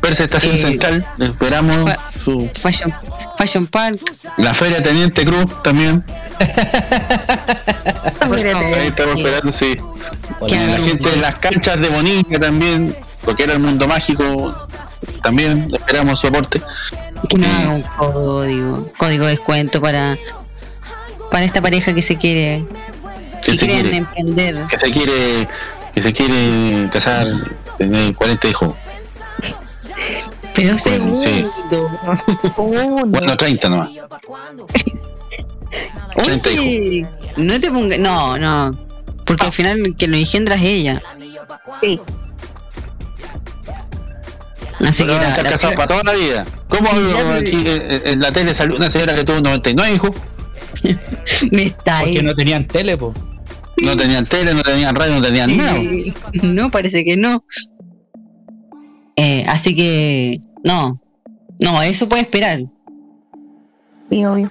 Persa 0.00 0.24
Estación 0.24 0.56
Eh, 0.56 0.62
Central. 0.62 1.06
Esperamos 1.18 1.76
fa- 1.90 2.10
su. 2.24 2.50
Fashion, 2.60 2.92
Fashion 3.38 3.66
Park. 3.66 4.00
La 4.38 4.54
Feria 4.54 4.82
Teniente 4.82 5.24
Cruz 5.24 5.62
también. 5.62 6.04
Ahí 8.20 8.86
estamos 8.86 9.16
esperando, 9.16 9.52
sí. 9.52 9.76
la 10.40 10.76
gente 10.78 11.10
de 11.10 11.16
las 11.18 11.34
canchas 11.36 11.80
de 11.80 11.88
Bonilla 11.88 12.40
también. 12.40 12.96
Lo 13.26 13.34
que 13.34 13.44
era 13.44 13.54
el 13.54 13.60
mundo 13.60 13.86
mágico. 13.86 14.66
También 15.22 15.68
esperamos 15.72 16.20
su 16.20 16.26
aporte. 16.26 16.60
que 17.28 17.38
nos 17.38 17.48
haga 17.50 17.70
un 17.70 17.82
código, 17.82 18.92
código 18.98 19.24
de 19.24 19.30
descuento 19.32 19.80
para 19.80 20.16
para 21.30 21.46
esta 21.46 21.60
pareja 21.60 21.92
que 21.92 22.02
se 22.02 22.16
quiere, 22.16 22.64
Que 23.44 23.52
que 23.52 23.58
se 23.58 23.66
quieren 23.66 23.82
quiere, 23.82 23.96
emprender. 23.96 24.66
que 24.68 24.78
se 24.78 24.90
quiere, 24.90 25.48
que 25.92 26.02
se 26.02 26.12
quiere 26.12 26.88
casar, 26.92 27.26
tener 27.76 28.14
40 28.14 28.48
hijos. 28.48 28.74
Pero 30.54 30.76
Bueno, 30.76 31.20
sí. 31.20 31.46
segundo. 32.56 33.06
Bueno, 33.06 33.36
30 33.36 33.68
nomás. 33.68 33.90
30 36.16 36.50
hijos. 36.52 36.64
Oye, 36.64 37.06
no 37.36 37.60
te 37.60 37.70
pongas. 37.70 37.98
No, 37.98 38.38
no. 38.38 38.78
Porque 39.24 39.46
al 39.46 39.52
final 39.52 39.80
el 39.84 39.96
que 39.96 40.06
lo 40.06 40.16
engendra 40.16 40.54
es 40.54 40.62
ella. 40.62 41.02
Sí. 41.82 42.00
Así 44.80 45.04
Pero 45.04 45.18
que 45.18 45.42
la, 45.42 45.50
casados 45.50 45.76
para 45.76 45.86
toda 45.88 46.02
la 46.04 46.12
vida. 46.14 46.44
¿Cómo 46.68 46.90
aquí 46.90 47.64
eh, 47.66 48.02
en 48.04 48.20
la 48.20 48.32
tele 48.32 48.54
salió 48.54 48.76
una 48.76 48.90
señora 48.90 49.14
que 49.14 49.24
tuvo 49.24 49.40
99 49.40 49.94
hijos? 49.94 50.10
me 51.52 51.62
está 51.64 51.98
ahí. 51.98 52.14
Porque 52.14 52.22
no 52.22 52.34
tenían 52.34 52.66
tele, 52.66 52.96
po. 52.96 53.14
No 53.82 53.96
tenían 53.96 54.26
tele, 54.26 54.54
no 54.54 54.62
tenían 54.62 54.94
radio, 54.94 55.14
no 55.14 55.22
tenían 55.22 55.56
nada. 55.56 55.76
Eh, 55.78 56.12
no, 56.42 56.70
parece 56.70 57.04
que 57.04 57.16
no. 57.16 57.44
Eh, 59.16 59.44
así 59.48 59.74
que. 59.74 60.40
No. 60.64 61.00
No, 61.58 61.82
eso 61.82 62.08
puede 62.08 62.22
esperar. 62.22 62.62
Sí, 64.10 64.24
obvio. 64.24 64.50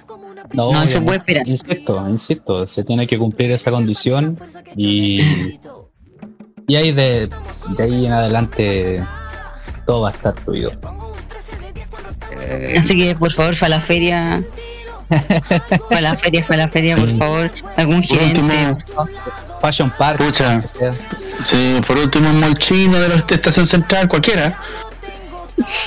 No, 0.52 0.72
No, 0.72 0.82
eso 0.82 1.04
puede 1.04 1.18
esperar. 1.18 1.46
Insisto, 1.48 2.08
insisto, 2.08 2.66
se 2.66 2.84
tiene 2.84 3.06
que 3.06 3.18
cumplir 3.18 3.52
esa 3.52 3.70
condición 3.70 4.38
y. 4.76 5.20
Y 6.66 6.76
ahí 6.76 6.92
de, 6.92 7.28
de 7.76 7.82
ahí 7.82 8.06
en 8.06 8.12
adelante 8.12 9.04
todo 9.86 10.02
va 10.02 10.08
a 10.08 10.12
estar 10.12 10.38
fluido. 10.38 10.72
Así 12.78 12.96
que 12.96 13.14
por 13.16 13.32
favor, 13.32 13.58
para 13.58 13.76
la 13.76 13.80
feria. 13.80 14.42
Para 15.90 16.00
la 16.00 16.16
feria, 16.16 16.46
para 16.46 16.64
la 16.64 16.68
feria, 16.70 16.96
por 16.96 17.18
favor. 17.18 17.50
Algún 17.76 18.02
gerente. 18.02 18.40
por 18.40 18.82
favor. 18.88 19.10
Fashion 19.64 19.90
Park. 19.96 20.18
Pucha. 20.18 20.62
Sí, 21.42 21.80
por 21.86 21.96
último 21.96 22.28
un 22.28 22.40
molchino 22.40 23.00
de 23.00 23.08
la 23.08 23.14
estación 23.26 23.66
central, 23.66 24.08
cualquiera. 24.08 24.58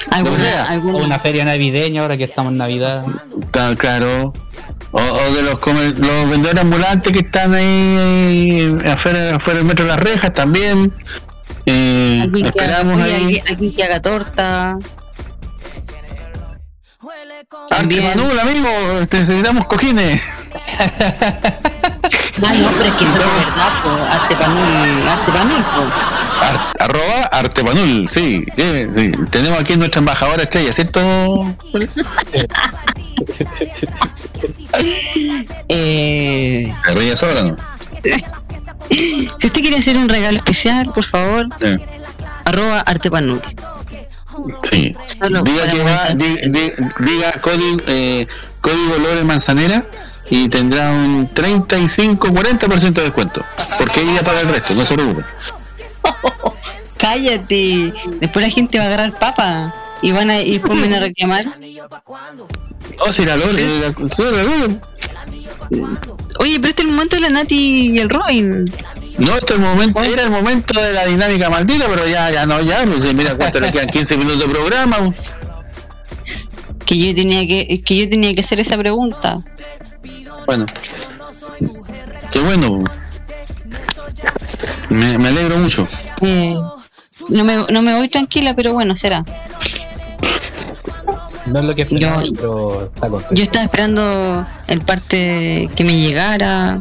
Alguna, 0.09 0.39
sea, 0.39 0.63
O 0.63 0.67
alguna- 0.69 0.97
una 1.05 1.19
feria 1.19 1.45
navideña 1.45 2.01
ahora 2.01 2.17
que 2.17 2.23
estamos 2.23 2.51
en 2.53 2.57
Navidad. 2.57 3.05
Está 3.39 3.75
claro. 3.75 4.33
O, 4.91 4.99
o 4.99 5.33
de 5.35 5.43
los, 5.43 5.55
los 5.97 6.29
vendedores 6.29 6.61
ambulantes 6.61 7.11
que 7.11 7.19
están 7.19 7.53
ahí 7.53 8.77
eh, 8.83 8.89
afuera, 8.91 9.35
afuera 9.35 9.59
del 9.59 9.67
metro 9.67 9.85
de 9.85 9.91
las 9.91 9.99
rejas 9.99 10.33
también. 10.33 10.91
Eh, 11.67 12.19
alguien, 12.21 12.45
que 12.51 12.59
haga, 12.61 12.79
esperamos 12.79 13.01
ahí. 13.01 13.13
alguien, 13.15 13.43
alguien 13.47 13.75
que 13.75 13.83
haga 13.83 14.01
torta. 14.01 14.77
Arte. 17.69 18.01
Manul, 18.01 18.39
amigo, 18.39 18.69
necesitamos 19.11 19.65
cojines. 19.67 20.19
Ah, 22.45 22.53
no, 22.53 22.69
pero 22.77 22.85
es 22.85 22.91
que 22.95 23.03
eso 23.05 23.13
es 23.13 23.45
verdad, 23.45 23.71
po. 23.83 23.89
Arte 23.89 24.35
panul, 24.35 25.07
arte 25.07 25.31
panul, 25.31 25.63
po. 25.63 25.81
Ar- 26.39 26.73
arroba 26.79 27.23
Artepanul, 27.31 28.07
sí, 28.09 28.45
sí, 28.55 28.87
sí. 28.93 29.11
Tenemos 29.31 29.59
aquí 29.59 29.75
nuestra 29.75 29.99
embajadora 29.99 30.43
estrella, 30.43 30.71
¿cierto? 30.71 31.55
Eh, 35.69 36.73
Se 36.85 36.93
ríe 36.95 37.17
sola, 37.17 37.41
¿no? 37.43 37.57
si 38.89 39.27
usted 39.47 39.51
quiere 39.61 39.77
hacer 39.77 39.97
un 39.97 40.07
regalo 40.07 40.37
especial, 40.37 40.91
por 40.93 41.03
favor, 41.05 41.47
Sí. 41.59 41.75
arroba 42.45 42.79
arte 42.81 43.09
panul. 43.11 43.41
Sí. 44.69 44.95
Solo 45.19 45.41
Diga 45.41 45.65
que 45.71 45.79
va, 45.83 45.83
montar. 45.91 46.17
di- 46.17 46.49
di- 46.51 46.73
diga 46.99 47.31
código, 47.41 47.77
eh, 47.87 48.27
código 48.61 48.97
Lore 49.01 49.23
Manzanera 49.23 49.83
y 50.29 50.49
tendrá 50.49 50.91
un 50.91 51.27
35-40% 51.29 52.93
de 52.93 53.01
descuento. 53.03 53.45
Porque 53.77 54.01
ella 54.01 54.23
paga 54.23 54.41
el 54.41 54.49
resto, 54.49 54.73
no 54.73 54.83
se 54.83 54.95
preocupe. 54.95 55.23
Cállate. 56.97 57.93
Después 58.19 58.45
la 58.45 58.51
gente 58.51 58.77
va 58.77 58.85
a 58.85 58.87
agarrar 58.87 59.17
papa 59.17 59.73
y 60.01 60.11
van 60.11 60.29
a 60.29 60.41
y 60.41 60.59
van 60.59 60.93
a 60.93 60.99
reclamar. 60.99 61.43
Oh, 62.99 63.11
si 63.11 63.25
la. 63.25 63.35
Oye, 66.39 66.59
pero 66.59 66.69
este 66.69 66.81
es 66.81 66.87
el 66.87 66.87
momento 66.87 67.15
de 67.15 67.21
la 67.21 67.29
Nati 67.29 67.91
y 67.91 67.97
el 67.99 68.09
Robin. 68.09 68.65
No, 69.17 69.35
este 69.35 69.53
es 69.53 69.59
el 69.59 69.65
momento, 69.65 70.03
era 70.03 70.23
el 70.23 70.29
momento 70.29 70.79
de 70.79 70.93
la 70.93 71.05
dinámica 71.05 71.49
maldita, 71.49 71.85
pero 71.87 72.07
ya, 72.07 72.29
ya 72.29 72.45
no, 72.45 72.61
ya, 72.61 72.85
no 72.85 73.01
sé, 73.01 73.15
mira 73.15 73.35
cuánto 73.35 73.59
le 73.59 73.71
quedan 73.71 73.87
15 73.87 74.17
minutos 74.17 74.39
de 74.39 74.47
programa. 74.47 75.11
Que 76.85 76.97
yo 76.97 77.15
tenía 77.15 77.45
que, 77.47 77.81
que 77.81 77.97
yo 77.97 78.09
tenía 78.09 78.33
que 78.33 78.41
hacer 78.41 78.59
esa 78.59 78.77
pregunta. 78.77 79.43
Bueno. 80.47 80.65
Qué 82.31 82.39
bueno. 82.39 82.83
Me, 84.89 85.17
me 85.17 85.27
alegro 85.27 85.57
mucho. 85.57 85.87
Eh, 86.21 86.55
no 87.29 87.43
me, 87.43 87.57
no 87.69 87.81
me 87.81 87.93
voy 87.95 88.09
tranquila, 88.09 88.53
pero 88.55 88.73
bueno, 88.73 88.95
será. 88.95 89.23
No 91.45 91.59
es 91.59 91.65
lo 91.65 91.75
que 91.75 91.81
esperaba, 91.83 92.23
Yo- 92.23 92.31
pero 92.35 92.83
está 92.85 93.09
contento. 93.09 93.35
Yo 93.35 93.43
estaba 93.43 93.65
esperando 93.65 94.45
el 94.67 94.81
parte 94.81 95.69
que 95.75 95.85
me 95.85 95.99
llegara. 95.99 96.79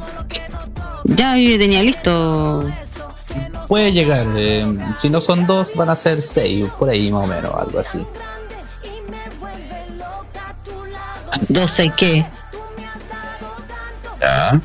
Ya 1.05 1.37
yo 1.37 1.59
tenía 1.59 1.83
listo. 1.83 2.69
Puede 3.69 3.93
llegar, 3.93 4.27
eh, 4.37 4.65
si 4.97 5.11
no 5.11 5.21
son 5.21 5.45
dos, 5.47 5.69
van 5.75 5.91
a 5.91 5.97
ser 5.97 6.23
seis, 6.23 6.69
por 6.79 6.89
ahí 6.89 7.11
más 7.11 7.25
o 7.25 7.27
menos, 7.27 7.53
algo 7.53 7.81
así. 7.81 7.99
Dos 11.49 11.71
seis 11.73 11.93
qué. 11.97 12.25
Ya. 14.27 14.61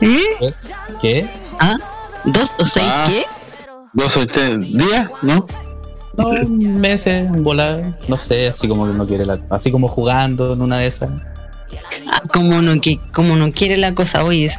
¿Eh? 0.00 0.52
¿Qué? 1.00 1.30
¿Ah? 1.58 1.76
¿Dos 2.24 2.54
o 2.60 2.64
seis 2.66 2.86
Ah. 2.88 3.06
qué? 3.08 3.24
¿Dos 3.94 4.16
o 4.16 4.26
tres 4.26 4.60
días? 4.60 5.08
¿No? 5.22 5.46
No, 6.16 6.32
meses, 6.48 7.30
volar, 7.30 7.96
no 8.08 8.18
sé, 8.18 8.48
así 8.48 8.66
como 8.66 8.86
que 8.86 8.92
no 8.92 9.06
quiere 9.06 9.24
la, 9.24 9.38
así 9.50 9.70
como 9.70 9.88
jugando 9.88 10.52
en 10.52 10.60
una 10.62 10.78
de 10.78 10.88
esas. 10.88 11.08
Ah, 12.08 12.18
como 12.32 12.60
no, 12.60 12.80
que, 12.80 12.98
como 13.14 13.36
no 13.36 13.50
quiere 13.52 13.76
la 13.76 13.94
cosa, 13.94 14.24
oye, 14.24 14.50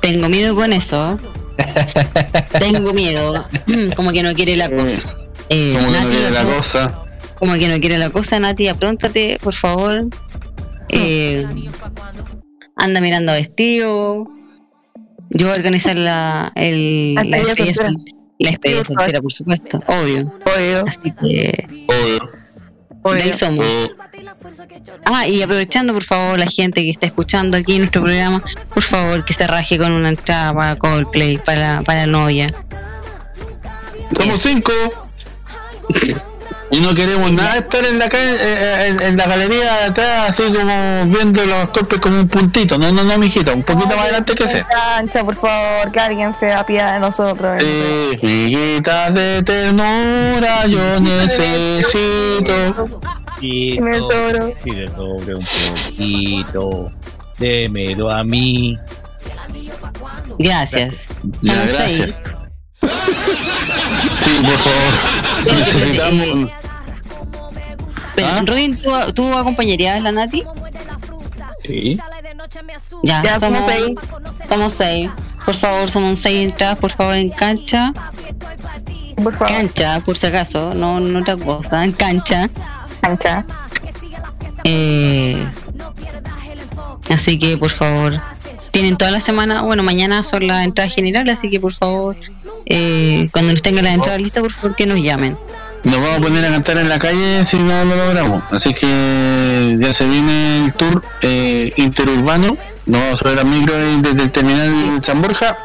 tengo 0.00 0.28
miedo 0.30 0.54
con 0.56 0.72
eso. 0.72 1.18
tengo 2.58 2.92
miedo. 2.94 3.44
Mm, 3.66 3.90
como 3.94 4.10
que 4.10 4.22
no 4.22 4.32
quiere 4.32 4.56
la 4.56 4.68
cosa. 4.70 5.02
Eh, 5.50 5.74
Como 5.76 5.86
que 5.92 5.92
no 5.92 6.04
Nati, 6.04 6.16
quiere 6.16 6.30
la 6.30 6.44
cosa. 6.44 7.04
Como 7.38 7.54
que 7.54 7.68
no 7.68 7.78
quiere 7.78 7.98
la 7.98 8.10
cosa, 8.10 8.40
Nati, 8.40 8.68
apróntate, 8.68 9.38
por 9.42 9.54
favor. 9.54 10.06
Eh, 10.88 11.46
anda 12.76 13.00
mirando 13.00 13.32
vestido. 13.32 14.28
Yo 15.30 15.46
voy 15.46 15.54
a 15.54 15.58
organizar 15.58 15.96
la, 15.96 16.52
el, 16.54 17.14
La 17.14 17.24
la 17.24 17.38
despedida 17.38 17.74
soltera. 17.74 17.90
por 18.38 18.86
favor. 18.86 18.86
soltera, 18.86 19.20
por 19.22 19.32
supuesto, 19.32 19.78
obvio. 19.88 20.32
Obvio. 20.44 20.84
Así 20.86 21.12
que 21.20 21.66
Obvio. 23.02 23.14
de 23.16 23.22
ahí 23.22 23.34
somos. 23.34 23.66
Ah, 25.04 25.26
y 25.26 25.42
aprovechando, 25.42 25.92
por 25.92 26.04
favor, 26.04 26.38
la 26.38 26.46
gente 26.46 26.82
que 26.82 26.90
está 26.90 27.06
escuchando 27.06 27.56
aquí 27.56 27.78
nuestro 27.78 28.02
programa, 28.02 28.42
por 28.72 28.82
favor, 28.84 29.24
que 29.24 29.34
se 29.34 29.46
raje 29.46 29.78
con 29.78 29.92
una 29.92 30.10
entrada 30.10 30.52
para 30.54 30.76
Coldplay, 30.76 31.38
para, 31.38 31.82
para 31.82 32.06
novia. 32.06 32.48
Somos 34.18 34.40
cinco. 34.40 34.72
Y 36.70 36.80
no 36.80 36.94
queremos 36.94 37.30
nada 37.32 37.58
estar 37.58 37.84
en 37.86 37.98
la 37.98 38.08
calle, 38.08 38.36
eh, 38.40 38.88
en, 38.88 39.02
en 39.02 39.16
la 39.16 39.26
galería 39.26 39.72
de 39.72 39.84
atrás, 39.84 40.30
así 40.30 40.42
como 40.52 41.04
viendo 41.06 41.44
los 41.44 41.68
golpes 41.68 41.98
como 42.00 42.18
un 42.18 42.28
puntito. 42.28 42.76
No, 42.76 42.90
no, 42.90 43.04
no, 43.04 43.18
mijita, 43.18 43.52
un 43.52 43.62
poquito 43.62 43.94
más 43.94 44.04
adelante 44.04 44.34
que 44.34 44.48
sea. 44.48 44.66
Cancha, 44.66 45.24
por 45.24 45.36
favor, 45.36 45.92
que 45.92 46.00
alguien 46.00 46.34
se 46.34 46.52
apiade 46.52 46.94
de 46.94 47.00
nosotros. 47.00 47.62
Eh, 47.62 48.18
hijita 48.20 49.10
de 49.12 49.42
ternura, 49.44 50.66
yo 50.66 51.00
necesito. 51.00 52.88
Y 53.40 53.78
me 53.80 53.98
sobro. 53.98 54.52
Si 54.62 54.70
le 54.70 54.88
sobre 54.88 55.34
un 55.36 55.46
poquito, 55.46 56.90
démelo 57.38 58.10
a 58.10 58.24
mí. 58.24 58.76
Gracias. 60.38 61.06
Ya, 61.42 61.54
gracias. 61.54 62.22
Sí, 64.14 64.30
por 64.42 64.58
favor. 64.58 65.58
Necesitamos. 65.58 66.50
Pero, 68.14 68.28
Robin, 68.46 68.80
¿tú, 68.80 68.90
¿tú 69.12 69.34
acompañarías 69.34 69.96
a 69.96 70.00
la 70.00 70.12
Nati? 70.12 70.42
Sí. 71.64 71.98
Ya, 73.02 73.22
Ya, 73.22 73.40
somos 73.40 73.64
somos 73.64 73.64
seis. 73.66 73.98
Somos 74.48 74.74
seis. 74.74 75.10
Por 75.44 75.54
favor, 75.54 75.90
somos 75.90 76.18
seis 76.18 76.44
entradas, 76.44 76.78
por 76.78 76.92
favor, 76.92 77.16
en 77.16 77.30
cancha. 77.30 77.92
Cancha, 79.46 80.00
por 80.00 80.16
si 80.16 80.26
acaso, 80.26 80.74
no, 80.74 81.00
no 81.00 81.20
otra 81.20 81.36
cosa, 81.36 81.84
en 81.84 81.92
cancha. 81.92 82.48
Cancha. 83.00 83.46
Eh, 84.64 85.46
así 87.10 87.38
que, 87.38 87.56
por 87.56 87.70
favor, 87.70 88.20
tienen 88.72 88.96
toda 88.96 89.10
la 89.10 89.20
semana, 89.20 89.62
bueno, 89.62 89.82
mañana 89.82 90.22
son 90.22 90.46
las 90.46 90.64
entradas 90.66 90.94
generales, 90.94 91.38
así 91.38 91.48
que, 91.48 91.60
por 91.60 91.72
favor, 91.72 92.16
eh, 92.66 93.28
cuando 93.32 93.52
nos 93.52 93.62
tengan 93.62 93.84
las 93.84 93.94
entradas 93.94 94.20
listas, 94.20 94.42
por 94.42 94.52
favor, 94.52 94.76
que 94.76 94.86
nos 94.86 95.00
llamen. 95.00 95.38
Nos 95.84 96.00
vamos 96.00 96.18
a 96.18 96.20
poner 96.20 96.44
a 96.44 96.50
cantar 96.50 96.78
en 96.78 96.88
la 96.88 96.98
calle 96.98 97.44
si 97.44 97.56
no 97.58 97.84
lo 97.84 97.96
logramos. 97.96 98.42
Así 98.50 98.74
que 98.74 99.76
ya 99.80 99.94
se 99.94 100.06
viene 100.08 100.64
el 100.64 100.72
tour 100.72 101.00
eh, 101.22 101.72
interurbano. 101.76 102.56
Nos 102.86 103.00
vamos 103.00 103.14
a 103.14 103.18
subir 103.18 103.38
al 103.38 103.46
micro 103.46 103.74
desde 104.02 104.22
el 104.22 104.32
terminal 104.32 105.00
San 105.04 105.22
Borja. 105.22 105.56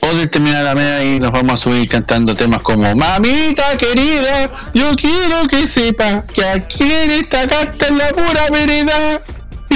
O 0.00 0.14
del 0.14 0.28
terminal 0.28 0.66
Alameda 0.66 1.04
y 1.04 1.20
nos 1.20 1.30
vamos 1.30 1.54
a 1.54 1.58
subir 1.58 1.88
cantando 1.88 2.34
temas 2.34 2.60
como 2.62 2.94
Mamita 2.94 3.76
querida, 3.76 4.50
yo 4.74 4.94
quiero 4.94 5.46
que 5.48 5.66
sepa 5.66 6.24
que 6.24 6.44
aquí 6.44 6.84
en 6.84 7.10
esta 7.12 7.46
carta 7.48 7.86
en 7.86 7.98
la 7.98 8.08
pura 8.08 8.50
vereda. 8.50 9.20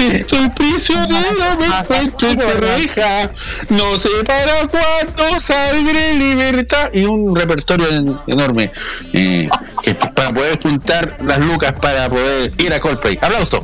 Estoy 0.09 0.49
prisionero, 0.49 1.57
me 1.59 1.65
encuentro 1.67 2.27
entre 2.29 2.53
reja. 2.55 3.29
No 3.69 3.95
sé 3.97 4.09
para 4.27 4.67
cuándo 4.67 5.39
saldré 5.39 6.15
libertad. 6.15 6.89
Y 6.93 7.05
un 7.05 7.35
repertorio 7.35 7.87
en- 7.91 8.19
enorme. 8.27 8.71
eh, 9.13 9.49
que 9.83 9.93
para 9.95 10.31
poder 10.33 10.59
juntar 10.61 11.17
las 11.23 11.39
lucas 11.39 11.73
para 11.81 12.09
poder 12.09 12.51
ir 12.57 12.73
a 12.73 12.79
Coldplay. 12.79 13.17
Aplauso. 13.21 13.63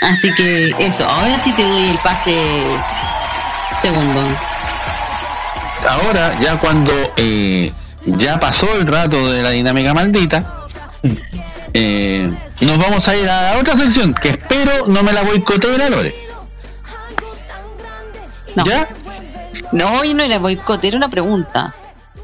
Así 0.00 0.32
que, 0.34 0.74
eso, 0.78 1.04
ahora 1.08 1.42
sí 1.44 1.52
te 1.52 1.62
doy 1.62 1.88
el 1.90 1.98
pase 1.98 2.64
segundo. 3.82 4.20
Ahora, 5.88 6.38
ya 6.40 6.58
cuando 6.58 6.92
eh, 7.16 7.72
ya 8.06 8.38
pasó 8.40 8.66
el 8.80 8.86
rato 8.86 9.30
de 9.30 9.42
la 9.42 9.50
dinámica 9.50 9.94
maldita, 9.94 10.66
eh, 11.80 12.28
nos 12.60 12.76
vamos 12.76 13.06
a 13.06 13.16
ir 13.16 13.28
a 13.28 13.52
la 13.52 13.58
otra 13.60 13.76
sección 13.76 14.12
que 14.12 14.30
espero 14.30 14.88
no 14.88 15.04
me 15.04 15.12
la 15.12 15.22
boicotee 15.22 15.78
la 15.78 15.88
Lore. 15.88 16.12
No. 18.56 18.66
¿Ya? 18.66 18.84
No, 19.70 20.02
yo 20.02 20.14
no 20.14 20.24
era 20.24 20.40
boicot, 20.40 20.82
era 20.82 20.96
una 20.96 21.08
pregunta. 21.08 21.72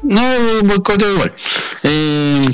No, 0.03 0.21
boicoteo 0.65 1.09
igual. 1.13 1.33
Eh, 1.83 2.45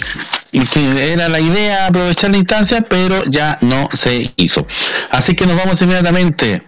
que 0.52 1.14
era 1.14 1.28
la 1.28 1.40
idea 1.40 1.88
aprovechar 1.88 2.30
la 2.30 2.38
instancia, 2.38 2.86
pero 2.88 3.24
ya 3.26 3.58
no 3.62 3.90
se 3.94 4.32
hizo. 4.36 4.68
Así 5.10 5.36
que 5.36 5.48
nos 5.48 5.58
vamos 5.58 5.82
inmediatamente 5.82 6.62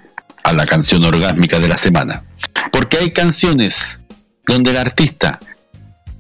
a 0.44 0.54
la 0.54 0.66
canción 0.66 1.04
orgásmica 1.04 1.60
de 1.60 1.68
la 1.68 1.78
semana. 1.78 2.24
Porque 2.72 2.98
hay 2.98 3.12
canciones 3.12 4.00
donde 4.48 4.72
el 4.72 4.78
artista 4.78 5.40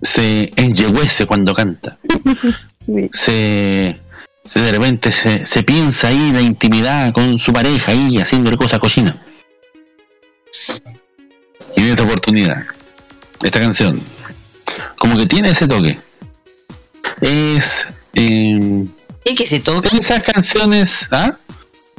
se 0.03 0.51
enyeguece 0.55 1.25
cuando 1.25 1.55
canta. 1.55 1.97
Se, 3.13 3.97
se 4.45 4.59
de 4.59 4.71
repente 4.71 5.11
se, 5.11 5.45
se 5.45 5.63
piensa 5.63 6.07
ahí 6.07 6.31
la 6.31 6.41
intimidad 6.41 7.11
con 7.13 7.37
su 7.37 7.53
pareja 7.53 7.91
ahí 7.91 8.17
haciéndole 8.17 8.57
cosas 8.57 8.79
cochinas. 8.79 9.15
Y 11.75 11.81
en 11.81 11.87
esta 11.87 12.03
oportunidad, 12.03 12.63
esta 13.41 13.59
canción, 13.59 14.01
como 14.97 15.17
que 15.17 15.25
tiene 15.25 15.49
ese 15.49 15.67
toque. 15.67 15.99
Es. 17.21 17.87
Eh, 18.13 18.85
¿Y 19.25 19.35
que 19.35 19.47
se 19.47 19.59
toca? 19.59 19.89
Esas 19.97 20.21
canciones. 20.23 21.07
¿Ah? 21.11 21.37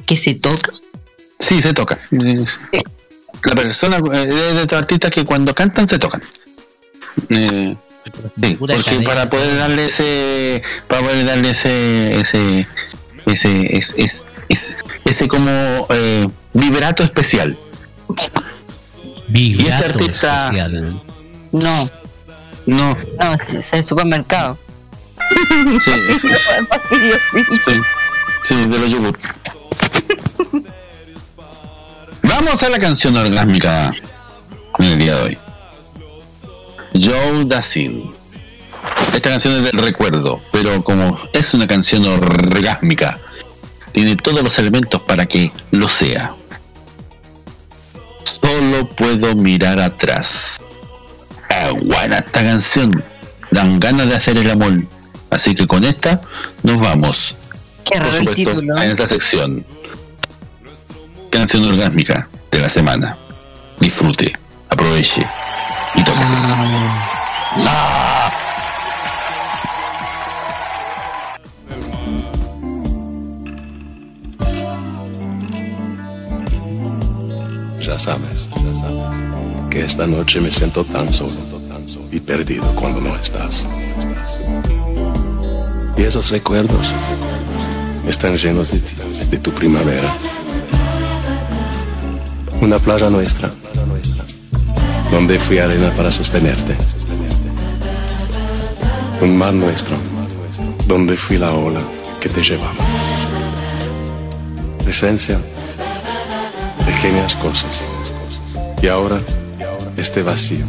¿Que 0.06 0.16
se 0.16 0.34
toca? 0.34 0.70
Sí, 1.40 1.60
se 1.62 1.72
toca. 1.72 1.98
La 2.10 3.54
persona 3.54 3.98
eh, 4.12 4.26
de 4.26 4.62
estos 4.62 4.78
artistas 4.78 5.10
que 5.10 5.24
cuando 5.24 5.54
cantan 5.54 5.88
se 5.88 5.98
tocan. 5.98 6.22
Eh, 7.28 7.76
sí, 8.42 8.54
porque 8.58 9.00
para 9.04 9.28
poder 9.30 9.56
darle 9.56 9.86
ese. 9.86 10.62
Para 10.88 11.02
poder 11.02 11.24
darle 11.24 11.50
ese. 11.50 12.18
ese. 12.20 12.66
ese. 13.26 13.76
es- 13.78 13.94
es- 13.96 14.26
es- 14.48 14.74
ese 15.04 15.28
como 15.28 15.50
eh, 15.90 16.28
vibrato 16.52 17.02
especial. 17.02 17.56
y 18.08 18.14
este 18.22 18.40
Vibrato 19.28 19.84
artista. 19.86 20.44
especial. 20.44 21.02
No, 21.52 21.90
No, 22.66 22.96
no, 23.18 23.34
es 23.34 23.64
el 23.72 23.84
supermercado. 23.84 24.58
sí, 25.84 25.90
sí. 27.32 27.44
sí, 27.64 27.80
sí, 28.42 28.54
de 28.68 28.78
los 28.78 28.90
yogur. 28.90 29.18
Vamos 32.22 32.62
a 32.62 32.68
la 32.68 32.78
canción 32.78 33.16
orgásmica 33.16 33.90
en 34.78 34.84
el 34.84 34.98
día 34.98 35.14
de 35.16 35.22
hoy. 35.22 35.38
Joe 36.94 37.44
Dassin. 37.46 38.12
Esta 39.14 39.30
canción 39.30 39.54
es 39.54 39.72
del 39.72 39.80
recuerdo, 39.80 40.40
pero 40.52 40.82
como 40.84 41.18
es 41.32 41.54
una 41.54 41.66
canción 41.66 42.04
orgásmica, 42.06 43.18
tiene 43.92 44.16
todos 44.16 44.42
los 44.42 44.58
elementos 44.58 45.00
para 45.02 45.26
que 45.26 45.52
lo 45.70 45.88
sea. 45.88 46.34
Solo 48.42 48.88
puedo 48.90 49.34
mirar 49.34 49.80
atrás. 49.80 50.60
Ah, 51.50 51.70
buena 51.82 52.18
esta 52.18 52.42
canción. 52.42 53.04
Dan 53.50 53.80
ganas 53.80 54.08
de 54.08 54.16
hacer 54.16 54.36
el 54.38 54.50
amor. 54.50 54.82
Así 55.30 55.54
que 55.54 55.66
con 55.66 55.84
esta 55.84 56.20
nos 56.62 56.80
vamos. 56.80 57.36
Qué 57.84 57.98
Por 57.98 58.08
supuesto, 58.08 58.34
título. 58.34 58.76
en 58.76 58.90
esta 58.90 59.08
sección. 59.08 59.66
Canción 61.30 61.64
orgásmica 61.64 62.28
de 62.50 62.60
la 62.60 62.68
semana. 62.68 63.16
Disfrute, 63.80 64.32
aproveche. 64.68 65.22
Ya 77.80 77.98
sabes, 77.98 78.48
ya 78.56 78.74
sabes, 78.74 79.16
que 79.70 79.84
esta 79.84 80.06
noche 80.06 80.40
me 80.40 80.50
siento 80.50 80.84
tan 80.84 81.12
solo 81.12 81.54
y 82.10 82.20
perdido 82.20 82.74
cuando 82.74 83.00
no 83.00 83.14
estás. 83.16 83.64
Y 85.96 86.02
esos 86.02 86.30
recuerdos 86.30 86.92
están 88.08 88.36
llenos 88.36 88.72
de 88.72 88.80
ti, 88.80 88.94
de 89.30 89.38
tu 89.38 89.52
primavera. 89.52 90.08
Una 92.60 92.78
playa 92.78 93.10
nuestra, 93.10 93.50
donde 95.14 95.38
fui 95.38 95.60
arena 95.60 95.90
para 95.96 96.10
sostenerte. 96.10 96.76
Un 99.20 99.38
mar 99.38 99.54
nuestro, 99.54 99.96
donde 100.88 101.16
fui 101.16 101.38
la 101.38 101.52
ola 101.52 101.80
que 102.20 102.28
te 102.28 102.42
llevaba. 102.42 102.74
presencia, 104.82 105.38
pequeñas 106.84 107.36
cosas. 107.36 107.70
Y 108.82 108.88
ahora, 108.88 109.18
este 109.96 110.22
vacío, 110.24 110.66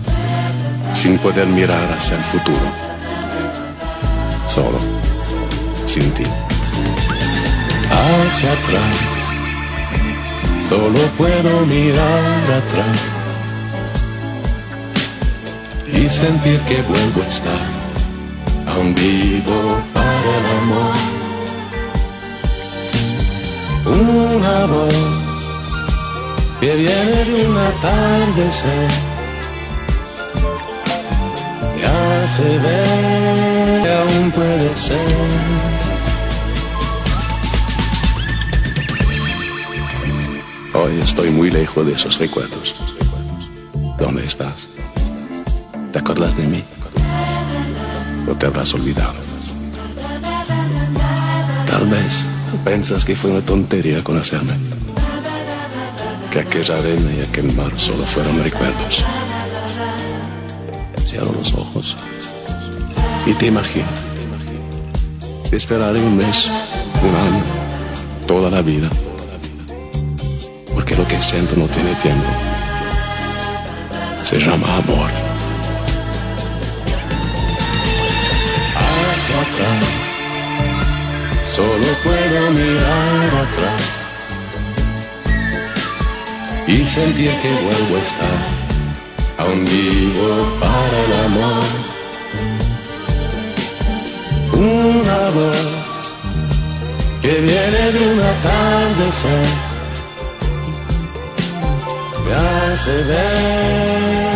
sin 0.93 1.17
poder 1.17 1.47
mirar 1.47 1.91
hacia 1.91 2.15
el 2.15 2.23
futuro, 2.25 2.67
solo, 4.45 4.79
sin 5.87 6.09
ti. 6.11 6.23
Hacia 7.89 8.51
atrás, 8.53 8.95
solo 10.69 10.99
puedo 11.17 11.65
mirar 11.65 12.61
atrás 12.61 13.14
y 16.05 16.09
sentir 16.09 16.59
que 16.61 16.81
vuelvo 16.83 17.21
a 17.23 17.27
estar 17.27 17.67
aún 18.67 18.93
vivo 18.93 19.81
para 19.91 20.29
el 20.37 20.45
amor. 20.59 20.95
Una 23.85 24.65
voz 24.67 24.93
que 26.59 26.75
viene 26.75 27.23
de 27.25 27.47
un 27.47 27.57
atardecer 27.57 28.89
me 31.75 31.85
hace 31.85 32.49
ver 32.59 33.81
que 33.83 33.91
aún 34.01 34.31
puede 34.31 34.75
ser. 34.75 34.97
Hoy 40.73 40.99
estoy 41.01 41.29
muy 41.31 41.49
lejos 41.49 41.85
de 41.85 41.93
esos 41.93 42.19
recuerdos. 42.19 42.75
¿Dónde 43.97 44.25
estás? 44.25 44.74
¿Te 45.95 45.99
acuerdas 45.99 46.35
de 46.35 46.43
mí? 46.43 46.61
¿O 48.29 48.35
te 48.35 48.47
habrás 48.47 48.73
olvidado? 48.73 49.13
Tal 51.65 51.87
vez 51.87 52.27
piensas 52.65 53.05
que 53.05 53.15
fue 53.15 53.31
una 53.31 53.39
tontería 53.39 54.03
conocerme. 54.03 54.51
Que 56.33 56.39
aquella 56.39 56.79
arena 56.79 57.13
y 57.13 57.21
aquel 57.21 57.49
mar 57.53 57.71
solo 57.79 58.05
fueron 58.05 58.43
recuerdos. 58.43 59.05
Cierro 61.05 61.31
los 61.31 61.53
ojos 61.53 61.95
y 63.25 63.31
te 63.31 63.45
imagino. 63.45 63.87
Te 65.49 65.55
esperaré 65.55 66.01
un 66.01 66.17
mes, 66.17 66.51
un 67.03 67.15
año, 67.15 67.43
toda 68.27 68.51
la 68.51 68.61
vida. 68.61 68.89
Porque 70.73 70.93
lo 70.97 71.07
que 71.07 71.21
siento 71.21 71.55
no 71.55 71.69
tiene 71.69 71.95
tiempo. 71.95 72.27
Se 74.25 74.37
llama 74.37 74.75
amor. 74.75 75.24
Solo 81.55 81.87
puedo 82.03 82.51
mirar 82.51 83.29
atrás 83.45 84.07
y 86.67 86.83
sentir 86.85 87.31
que 87.41 87.51
vuelvo 87.63 87.95
a 87.95 87.99
estar 88.09 88.41
aún 89.37 89.63
vivo 89.63 90.29
para 90.59 90.97
el 91.05 91.13
amor. 91.27 91.65
Una 94.51 95.19
voz 95.37 95.67
que 97.21 97.33
viene 97.47 97.83
de 97.93 98.01
un 98.11 98.19
atardecer 98.33 99.47
me 102.25 102.33
hace 102.35 102.95
ver 103.03 104.35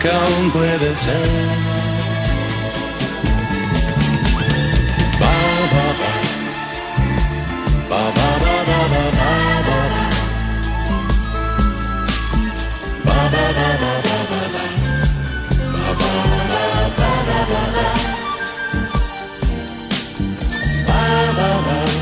que 0.00 0.08
aún 0.10 0.50
puede 0.50 0.94
ser. 0.94 1.71
Ba, 13.32 13.38
ba, 21.36 21.48
ba, 21.66 22.01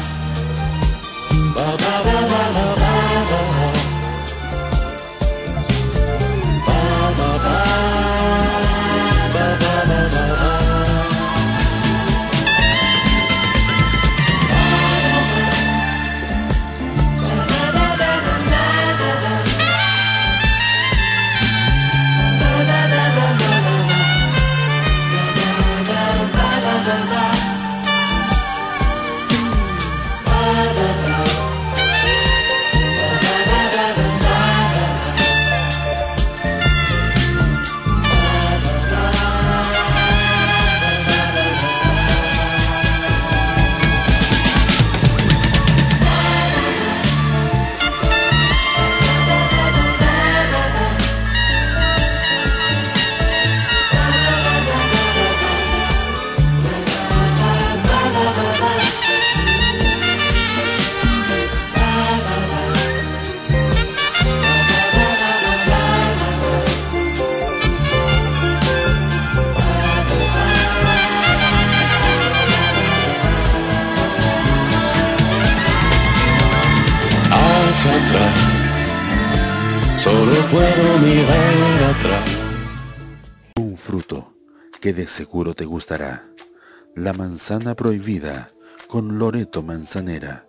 La 87.00 87.14
manzana 87.14 87.74
prohibida 87.74 88.50
con 88.86 89.18
Loreto 89.18 89.62
Manzanera 89.62 90.44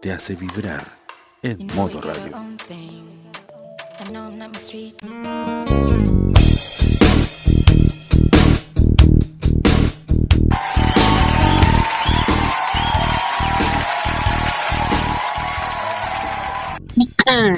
te 0.00 0.10
hace 0.10 0.34
vibrar 0.34 0.84
en 1.44 1.64
modo 1.76 2.00
radio. 2.00 2.36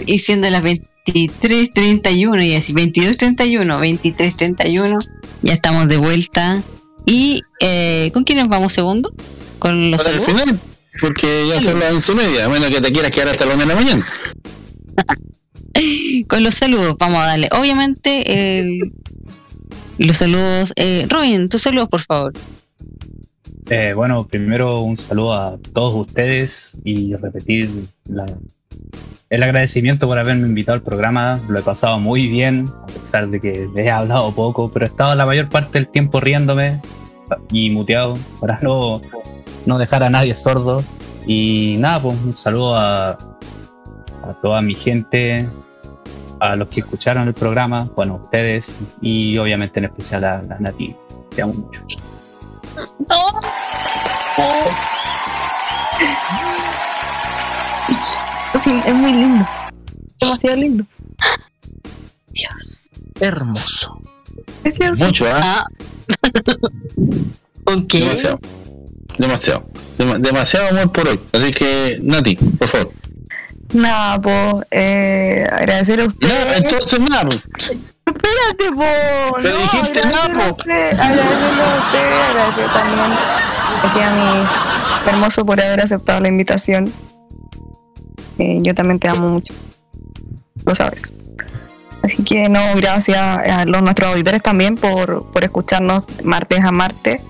Y 0.04 0.18
siendo 0.18 0.50
las 0.50 0.62
23.31 0.62 2.44
y 2.44 2.56
así, 2.56 2.74
22.31, 2.74 4.02
23.31, 4.02 5.10
ya 5.40 5.54
estamos 5.54 5.88
de 5.88 5.96
vuelta. 5.96 6.62
¿Y 7.06 7.42
eh, 7.60 8.10
con 8.14 8.24
quién 8.24 8.38
nos 8.38 8.48
vamos 8.48 8.72
segundo? 8.72 9.12
¿Con 9.58 9.90
los 9.90 10.02
Para 10.02 10.16
el 10.16 10.22
saludos? 10.22 10.42
final, 10.42 10.60
porque 11.00 11.46
ya 11.48 11.60
son 11.62 11.78
las 11.80 11.92
once 11.92 12.12
y 12.12 12.14
media, 12.14 12.44
a 12.46 12.48
menos 12.48 12.70
que 12.70 12.80
te 12.80 12.92
quieras 12.92 13.10
quedar 13.10 13.28
hasta 13.28 13.44
la 13.46 13.54
una 13.54 13.62
de 13.64 13.68
la 13.68 13.74
mañana. 13.74 14.04
Con 16.28 16.42
los 16.44 16.54
saludos, 16.54 16.94
vamos 16.98 17.22
a 17.22 17.26
darle. 17.26 17.48
Obviamente, 17.52 18.58
el- 18.60 18.92
los 19.98 20.16
saludos. 20.16 20.72
Eh, 20.76 21.06
Robin, 21.08 21.48
tus 21.48 21.62
saludos, 21.62 21.88
por 21.88 22.00
favor. 22.02 22.32
Eh, 23.70 23.92
bueno, 23.94 24.26
primero 24.26 24.80
un 24.80 24.96
saludo 24.98 25.34
a 25.34 25.58
todos 25.72 26.06
ustedes 26.06 26.72
y 26.84 27.14
repetir 27.16 27.70
la- 28.04 28.26
el 29.30 29.42
agradecimiento 29.42 30.06
por 30.06 30.18
haberme 30.18 30.46
invitado 30.46 30.76
al 30.76 30.82
programa. 30.82 31.40
Lo 31.48 31.58
he 31.58 31.62
pasado 31.62 31.98
muy 31.98 32.28
bien, 32.28 32.66
a 32.82 32.86
pesar 32.86 33.28
de 33.28 33.40
que 33.40 33.68
he 33.74 33.90
hablado 33.90 34.32
poco, 34.34 34.70
pero 34.70 34.86
he 34.86 34.88
estado 34.88 35.14
la 35.14 35.26
mayor 35.26 35.48
parte 35.48 35.78
del 35.78 35.88
tiempo 35.88 36.20
riéndome 36.20 36.80
y 37.50 37.70
muteado 37.70 38.14
para 38.40 38.58
no, 38.60 39.00
no 39.66 39.78
dejar 39.78 40.02
a 40.02 40.10
nadie 40.10 40.34
sordo. 40.34 40.82
Y 41.26 41.76
nada, 41.78 42.00
pues 42.00 42.18
un 42.22 42.36
saludo 42.36 42.76
a, 42.76 43.10
a 43.10 44.34
toda 44.42 44.60
mi 44.62 44.74
gente, 44.74 45.48
a 46.40 46.56
los 46.56 46.68
que 46.68 46.80
escucharon 46.80 47.26
el 47.26 47.34
programa, 47.34 47.90
bueno, 47.96 48.20
ustedes 48.22 48.74
y 49.00 49.36
obviamente 49.38 49.80
en 49.80 49.86
especial 49.86 50.24
a, 50.24 50.36
a 50.36 50.58
Nati. 50.60 50.94
Te 51.34 51.42
amo 51.42 51.54
mucho. 51.54 51.82
Sí, 58.60 58.70
es 58.86 58.94
muy 58.94 59.12
lindo. 59.12 59.46
Demasiado 60.20 60.56
lindo. 60.56 60.84
Dios. 62.28 62.90
Hermoso. 63.20 64.00
Precioso. 64.62 65.04
Mucho, 65.06 65.26
¿ah? 65.32 65.64
Ok. 67.66 67.92
Demasiado. 67.94 68.38
Demasiado. 69.18 69.66
Dema- 69.98 70.18
demasiado 70.18 70.68
amor 70.68 70.92
por 70.92 71.08
hoy. 71.08 71.20
Así 71.32 71.50
que, 71.52 71.98
Nati, 72.02 72.36
por 72.36 72.68
favor. 72.68 72.92
Nada, 73.72 74.20
po, 74.20 74.62
eh, 74.70 75.46
agradecer 75.50 76.00
a 76.00 76.04
usted. 76.04 76.28
No, 76.28 76.52
entonces 76.54 77.00
nada. 77.00 77.22
po. 77.24 77.36
Espérate, 77.36 78.72
po. 78.74 79.36
Pero 79.40 79.54
no, 79.56 79.62
dijiste 79.62 80.02
nada, 80.04 80.24
a 80.24 80.38
po. 80.48 80.56
usted, 80.56 80.98
agradecerle 81.00 81.62
a 81.62 81.78
usted, 81.86 82.12
agradecer 82.30 82.72
también 82.72 83.00
aquí 83.82 84.00
a 84.00 84.10
mi 84.12 85.10
hermoso 85.10 85.44
por 85.46 85.60
haber 85.60 85.80
aceptado 85.80 86.20
la 86.20 86.28
invitación. 86.28 86.92
Eh, 88.38 88.58
yo 88.62 88.74
también 88.74 88.98
te 88.98 89.08
amo 89.08 89.28
mucho. 89.28 89.54
Lo 90.64 90.74
sabes. 90.74 91.12
Así 92.02 92.22
que 92.22 92.48
no, 92.48 92.60
gracias 92.76 93.18
a 93.18 93.64
los 93.64 93.80
nuestros 93.82 94.10
auditores 94.10 94.42
también 94.42 94.76
por, 94.76 95.30
por 95.32 95.42
escucharnos 95.44 96.04
martes 96.22 96.62
a 96.64 96.70
martes. 96.70 97.22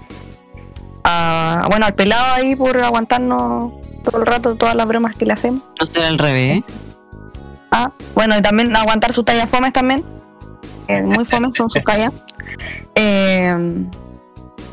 A- 1.04 1.66
bueno, 1.70 1.86
al 1.86 1.94
pelado 1.94 2.34
ahí 2.34 2.56
por 2.56 2.76
aguantarnos 2.78 3.72
todo 4.02 4.18
el 4.20 4.26
rato 4.26 4.54
todas 4.56 4.74
las 4.74 4.86
bromas 4.88 5.14
que 5.16 5.26
le 5.26 5.32
hacemos. 5.32 5.62
No 5.80 5.86
será 5.86 6.08
al 6.08 6.18
revés. 6.18 6.70
Ah, 7.70 7.92
bueno, 8.14 8.36
y 8.36 8.42
también 8.42 8.74
aguantar 8.76 9.12
sus 9.12 9.24
tallas 9.24 9.48
fomes 9.50 9.72
también. 9.72 10.04
Eh, 10.88 11.02
muy 11.02 11.24
fomes 11.24 11.54
son 11.56 11.70
sus 11.70 11.82
tallas. 11.84 12.12
Eh, 12.96 13.52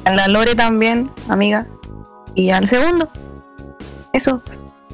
a 0.05 0.13
la 0.13 0.27
Lore 0.27 0.53
también, 0.53 1.09
amiga. 1.29 1.67
Y 2.35 2.51
al 2.51 2.67
segundo. 2.67 3.09
Eso. 4.13 4.43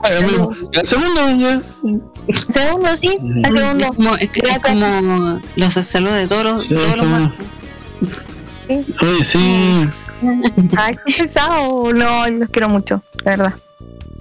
El 0.03 0.87
segundo, 0.87 1.37
ya. 1.39 1.61
Segundo, 2.53 2.97
sí. 2.97 3.17
Es 3.43 3.57
segundo. 3.57 3.87
como, 3.95 4.15
es 4.15 4.29
que- 4.29 4.39
es 4.47 4.63
como 4.63 5.41
los 5.55 5.73
saludos 5.73 6.15
de 6.15 6.27
todos 6.27 6.43
los, 6.43 6.67
todos 6.67 6.97
los 6.97 7.05
martes. 7.07 7.45
Oye, 9.01 9.23
sí. 9.25 9.87
Ay, 10.77 10.95
son 10.95 11.25
pesados. 11.25 11.93
No, 11.93 12.27
los 12.29 12.49
quiero 12.49 12.69
mucho, 12.69 13.01
de 13.23 13.23
verdad. 13.31 13.53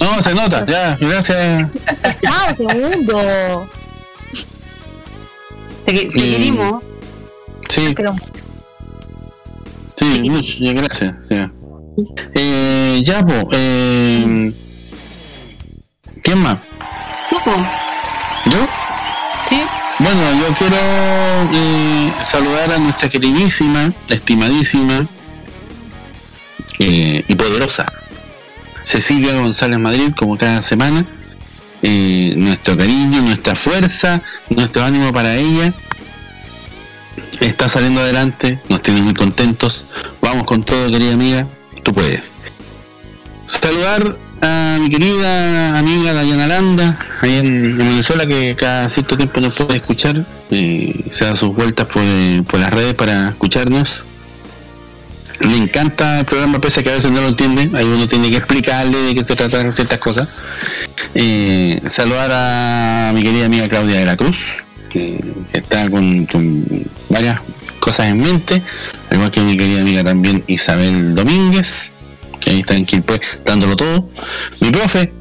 No, 0.01 0.23
se 0.23 0.35
nota, 0.35 0.65
ya, 0.65 0.97
gracias. 1.01 1.71
Pesado, 2.03 2.55
segundo. 2.55 3.69
Te, 5.85 5.93
Mm. 6.09 6.13
querimos. 6.13 6.85
Sí. 7.69 7.95
Sí, 9.97 10.31
mucho, 10.31 10.53
ya, 10.59 10.73
gracias. 10.73 11.17
Ya, 11.31 11.53
eh, 12.35 13.01
ya 13.05 13.25
po, 13.27 13.49
eh, 13.53 14.53
¿Quién 16.27 16.41
más? 16.41 16.57
¿Yo? 18.47 18.67
Sí. 19.49 19.63
Bueno, 20.01 20.21
yo 20.41 20.55
quiero 20.55 20.77
eh, 21.55 22.13
saludar 22.25 22.73
a 22.73 22.79
nuestra 22.79 23.09
queridísima, 23.09 23.93
estimadísima 24.09 25.07
eh, 26.81 27.25
y 27.29 27.35
poderosa 27.37 27.87
Cecilia 28.83 29.37
González 29.37 29.79
Madrid, 29.79 30.15
como 30.17 30.37
cada 30.37 30.65
semana. 30.65 31.07
Eh, 31.83 32.35
nuestro 32.37 32.77
cariño, 32.77 33.23
nuestra 33.23 33.55
fuerza, 33.55 34.21
nuestro 34.51 34.83
ánimo 34.83 35.13
para 35.13 35.37
ella. 35.37 35.73
Está 37.39 37.69
saliendo 37.69 38.01
adelante, 38.01 38.59
nos 38.69 38.83
tiene 38.83 39.01
muy 39.01 39.15
contentos. 39.15 39.87
Vamos 40.21 40.43
con 40.43 40.65
todo, 40.65 40.91
querida 40.91 41.15
amiga, 41.15 41.47
tú 41.85 41.93
puedes. 41.93 42.21
Saludar 43.47 44.26
a 44.41 44.79
mi 44.81 44.89
querida 44.89 45.79
amiga 45.79 46.13
Dayana 46.13 46.45
Aranda, 46.45 46.99
ahí 47.23 47.37
en, 47.37 47.47
en 47.47 47.79
Venezuela, 47.79 48.27
que 48.27 48.55
cada 48.55 48.89
cierto 48.89 49.17
tiempo 49.17 49.41
nos 49.41 49.55
puede 49.55 49.77
escuchar, 49.77 50.25
se 50.49 51.25
da 51.25 51.37
sus 51.37 51.55
vueltas 51.55 51.87
por, 51.87 52.03
eh, 52.03 52.43
por 52.49 52.61
las 52.61 52.73
redes 52.73 52.95
para 52.95 53.29
escucharnos. 53.29 54.05
Le 55.41 55.57
encanta 55.57 56.21
el 56.21 56.25
programa, 56.25 56.61
pese 56.61 56.81
a 56.81 56.83
que 56.83 56.91
a 56.91 56.95
veces 56.95 57.11
no 57.11 57.21
lo 57.21 57.29
entiende, 57.29 57.71
ahí 57.77 57.85
uno 57.85 58.09
tiene 58.09 58.31
que 58.31 58.39
explicarle 58.39 58.97
de 58.99 59.15
qué 59.15 59.23
se 59.23 59.37
tratan 59.37 59.73
ciertas 59.73 59.99
cosas. 59.99 60.31
Eh, 61.15 61.81
saludar 61.87 62.31
a 62.33 63.13
mi 63.15 63.23
querida 63.23 63.47
amiga 63.47 63.69
Claudia 63.69 63.99
de 63.99 64.07
la 64.07 64.17
Cruz, 64.17 64.39
que, 64.91 65.23
que 65.53 65.59
está 65.59 65.91
con, 65.91 66.25
con 66.27 66.65
varias 67.11 67.41
cosas 67.81 68.09
en 68.09 68.19
mente, 68.19 68.63
al 69.11 69.17
igual 69.17 69.31
que 69.31 69.41
mi 69.41 69.57
querida 69.57 69.83
amiga 69.83 70.03
también 70.03 70.43
Isabel 70.47 71.15
Domínguez, 71.15 71.91
que 72.41 72.51
ahí 72.51 72.61
está 72.61 72.75
en 72.75 72.85
Quilpue 72.87 73.21
dándolo 73.45 73.77
todo. 73.77 74.11
Mi 74.61 74.71
profe, 74.71 75.13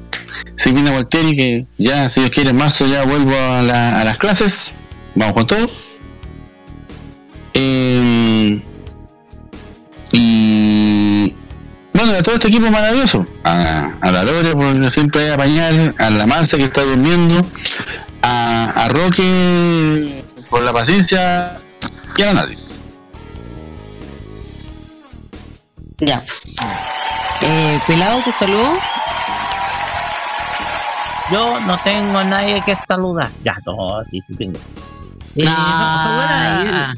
Silvina 0.58 0.92
Walteri, 0.92 1.36
que 1.36 1.66
ya, 1.78 2.10
si 2.10 2.20
Dios 2.22 2.30
quiere, 2.32 2.50
en 2.52 2.58
marzo 2.58 2.86
ya 2.88 3.04
vuelvo 3.04 3.34
a, 3.36 3.62
la- 3.62 3.90
a 3.90 4.04
las 4.04 4.18
clases. 4.18 4.72
Vamos 5.16 5.34
con 5.34 5.48
todo. 5.48 5.70
Eh, 7.54 8.62
y 10.12 11.34
bueno, 11.94 12.14
a 12.14 12.24
todo 12.24 12.36
este 12.36 12.48
equipo 12.48 12.70
maravilloso. 12.70 13.26
A, 13.44 13.92
a 14.02 14.12
la 14.12 14.24
Lore 14.24 14.52
por 14.54 14.92
siempre 14.92 15.32
apañar, 15.32 15.94
a 15.98 16.10
la 16.10 16.26
Marcia 16.26 16.58
que 16.58 16.66
está 16.66 16.84
durmiendo, 16.84 17.46
a, 18.22 18.64
a 18.86 18.90
Roque 18.90 20.24
por 20.50 20.62
la 20.64 20.74
paciencia 20.74 21.58
y 22.18 22.24
a 22.24 22.34
nadie. 22.34 22.58
Ya. 26.06 26.24
Eh, 27.42 27.80
Pelado, 27.88 28.22
te 28.24 28.32
saludo. 28.32 28.78
Yo 31.32 31.60
no 31.62 31.78
tengo 31.80 32.20
a 32.20 32.24
nadie 32.24 32.62
que 32.64 32.76
saludar. 32.76 33.32
Ya, 33.44 33.58
no, 33.66 34.04
sí, 34.10 34.22
sí 34.28 34.36
tengo. 34.36 34.60
Eh, 35.36 35.46
vamos 35.46 36.02
a 36.02 36.04
saludar 36.04 36.76
a... 36.76 36.96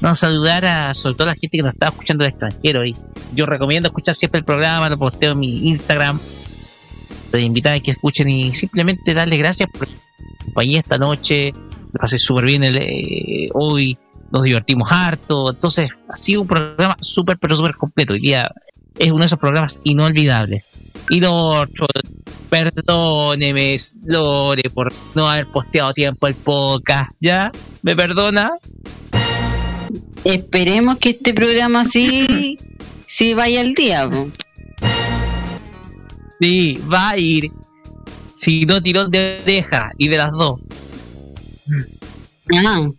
Vamos 0.00 0.22
a 0.22 0.26
saludar 0.28 0.64
a 0.64 0.94
sobre 0.94 1.16
todo 1.16 1.24
a 1.24 1.30
la 1.30 1.34
gente 1.34 1.56
que 1.56 1.62
nos 1.62 1.74
está 1.74 1.88
escuchando 1.88 2.22
del 2.22 2.32
extranjero. 2.32 2.84
Y 2.84 2.94
yo 3.34 3.46
recomiendo 3.46 3.88
escuchar 3.88 4.14
siempre 4.14 4.40
el 4.40 4.44
programa, 4.44 4.88
lo 4.88 4.98
posteo 4.98 5.32
en 5.32 5.38
mi 5.38 5.66
Instagram. 5.66 6.20
Te 7.32 7.40
invitar 7.40 7.72
a 7.72 7.80
que 7.80 7.90
escuchen 7.92 8.28
y 8.28 8.54
simplemente 8.54 9.14
darle 9.14 9.36
gracias 9.38 9.68
por 9.70 9.88
la 9.88 9.96
compañía 10.44 10.80
esta 10.80 10.98
noche. 10.98 11.52
Lo 11.92 12.00
pasé 12.00 12.18
súper 12.18 12.44
bien 12.44 12.62
el, 12.62 12.76
eh, 12.76 13.48
hoy. 13.54 13.98
Nos 14.30 14.42
divertimos 14.42 14.90
harto. 14.90 15.50
Entonces, 15.50 15.90
ha 16.08 16.16
sido 16.16 16.42
un 16.42 16.48
programa 16.48 16.96
súper, 17.00 17.38
pero 17.38 17.56
súper 17.56 17.74
completo. 17.76 18.12
Hoy 18.12 18.20
día 18.20 18.50
es 18.98 19.10
uno 19.10 19.20
de 19.20 19.26
esos 19.26 19.38
programas 19.38 19.80
inolvidables. 19.84 20.70
Y 21.08 21.20
lo 21.20 21.32
otro, 21.32 21.86
perdóneme, 22.50 23.76
Lore, 24.04 24.70
por 24.70 24.92
no 25.14 25.28
haber 25.28 25.46
posteado 25.46 25.92
tiempo 25.92 26.26
el 26.26 26.34
podcast. 26.34 27.10
¿Ya? 27.20 27.52
¿Me 27.82 27.94
perdona? 27.94 28.50
Esperemos 30.24 30.98
que 30.98 31.10
este 31.10 31.32
programa 31.34 31.84
sí, 31.84 32.58
sí 33.06 33.34
vaya 33.34 33.60
al 33.60 33.74
día. 33.74 34.08
po. 34.10 34.28
Sí, 36.40 36.80
va 36.92 37.10
a 37.10 37.18
ir. 37.18 37.50
Si 38.34 38.66
no, 38.66 38.82
tirón 38.82 39.10
de 39.10 39.40
oreja 39.42 39.92
y 39.96 40.08
de 40.08 40.16
las 40.18 40.32
dos. 40.32 40.60
Ajá. 42.52 42.90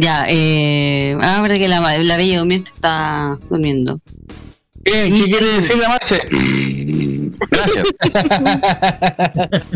Ya, 0.00 0.24
eh, 0.28 1.14
ah, 1.20 1.44
que 1.46 1.68
la, 1.68 1.80
la 1.98 2.16
bella 2.16 2.38
durmiente 2.38 2.70
está 2.74 3.38
durmiendo. 3.50 4.00
¿Qué, 4.82 5.12
qué 5.14 5.24
quiere 5.24 5.46
decir 5.46 5.76
la 5.76 5.88
Marce? 5.90 6.20
Gracias. 7.50 7.86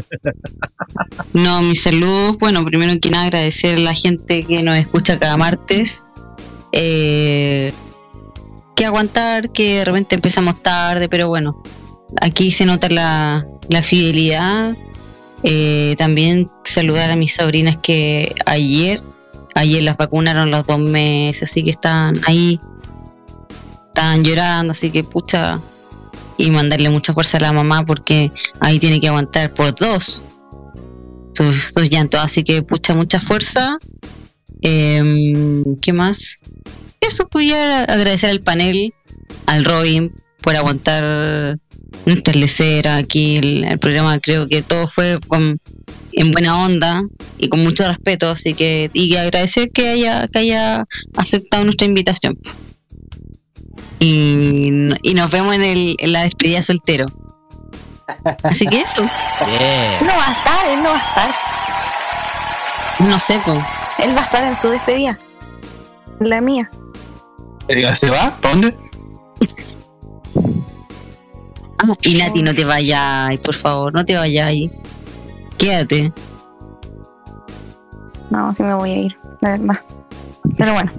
No, 1.33 1.63
mi 1.63 1.75
salud, 1.75 2.37
bueno, 2.39 2.65
primero 2.65 2.93
que 3.01 3.11
nada 3.11 3.25
agradecer 3.25 3.75
a 3.77 3.81
la 3.81 3.95
gente 3.95 4.45
que 4.45 4.63
nos 4.63 4.77
escucha 4.77 5.19
cada 5.19 5.37
martes. 5.37 6.07
Eh, 6.73 7.73
que 8.77 8.85
aguantar, 8.85 9.51
que 9.51 9.79
de 9.79 9.85
repente 9.85 10.15
empezamos 10.15 10.63
tarde, 10.63 11.09
pero 11.09 11.29
bueno, 11.29 11.63
aquí 12.21 12.51
se 12.53 12.67
nota 12.67 12.89
la, 12.89 13.47
la 13.69 13.83
fidelidad. 13.83 14.77
Eh, 15.43 15.95
también 15.99 16.49
saludar 16.65 17.11
a 17.11 17.17
mis 17.17 17.35
sobrinas 17.35 17.77
que 17.83 18.35
ayer, 18.47 19.03
ayer 19.55 19.83
las 19.83 19.97
vacunaron 19.97 20.51
los 20.51 20.67
dos 20.67 20.79
meses, 20.79 21.51
así 21.51 21.63
que 21.63 21.71
están 21.71 22.15
ahí, 22.27 22.61
están 23.89 24.25
llorando, 24.25 24.73
así 24.73 24.91
que 24.91 25.05
pucha, 25.05 25.59
y 26.37 26.51
mandarle 26.51 26.91
mucha 26.91 27.13
fuerza 27.13 27.39
a 27.39 27.41
la 27.41 27.53
mamá 27.53 27.85
porque 27.87 28.33
ahí 28.61 28.79
tiene 28.79 29.01
que 29.01 29.09
aguantar 29.09 29.55
por 29.55 29.75
dos 29.75 30.27
sus, 31.35 31.91
llantos, 31.91 32.21
así 32.25 32.45
que 32.45 32.63
pucha 32.63 32.95
mucha 32.95 33.21
fuerza. 33.21 33.79
Em, 34.63 35.77
¿Qué 35.81 35.93
más? 35.93 36.41
Eso, 37.01 37.29
pues 37.29 37.49
ya 37.51 37.83
agradecer 37.83 38.31
al 38.31 38.41
panel, 38.41 38.95
al 39.47 39.65
Robin, 39.65 40.13
por 40.41 40.57
aguantar 40.57 41.59
nuestra 42.07 42.35
lecera 42.35 42.97
aquí. 42.97 43.37
El 43.37 43.79
programa 43.79 44.19
creo 44.19 44.49
que 44.49 44.63
todo 44.63 44.89
fue 44.89 45.19
con, 45.27 45.61
en 46.17 46.31
buena 46.31 46.65
onda 46.65 47.03
y 47.39 47.49
con 47.49 47.61
mucho 47.61 47.87
respeto, 47.89 48.31
así 48.31 48.55
que, 48.55 48.91
y 48.93 49.17
agradecer 49.17 49.71
que 49.71 49.89
haya, 49.89 50.27
que 50.29 50.39
haya 50.41 50.85
aceptado 51.17 51.65
nuestra 51.65 51.87
invitación. 51.87 52.39
Y 53.99 54.55
y 55.03 55.15
nos 55.15 55.31
vemos 55.31 55.55
en, 55.55 55.63
el, 55.63 55.97
en 55.99 56.13
la 56.13 56.23
despedida 56.23 56.63
soltero. 56.63 57.07
Así 58.43 58.67
que 58.67 58.81
eso. 58.81 59.03
No 59.03 59.09
va 59.09 60.29
a 60.29 60.33
estar, 60.33 60.67
él 60.73 60.83
no 60.83 60.91
va 60.91 60.97
a 60.97 61.09
estar. 61.09 61.35
No 63.01 63.19
sé, 63.19 63.41
pues. 63.45 63.59
Él 63.99 64.17
va 64.17 64.21
a 64.21 64.25
estar 64.25 64.45
en 64.45 64.57
su 64.57 64.69
despedida. 64.69 65.19
La 66.21 66.41
mía. 66.41 66.71
¿Se 67.95 68.11
va? 68.11 68.37
¿Para 68.41 68.55
dónde? 68.55 68.77
Y 72.03 72.15
Nati, 72.15 72.43
no 72.43 72.55
te 72.55 72.65
vayas, 72.65 73.39
por 73.41 73.55
favor, 73.55 73.93
no 73.93 74.05
te 74.05 74.17
vayas. 74.17 74.53
Quédate. 75.59 76.13
No, 78.31 78.53
sí 78.55 78.63
me 78.63 78.75
voy 78.75 78.91
a 78.91 78.97
ir, 78.99 79.19
de 79.41 79.49
verdad. 79.51 79.81
Pero 80.59 80.73
bueno. 80.75 80.93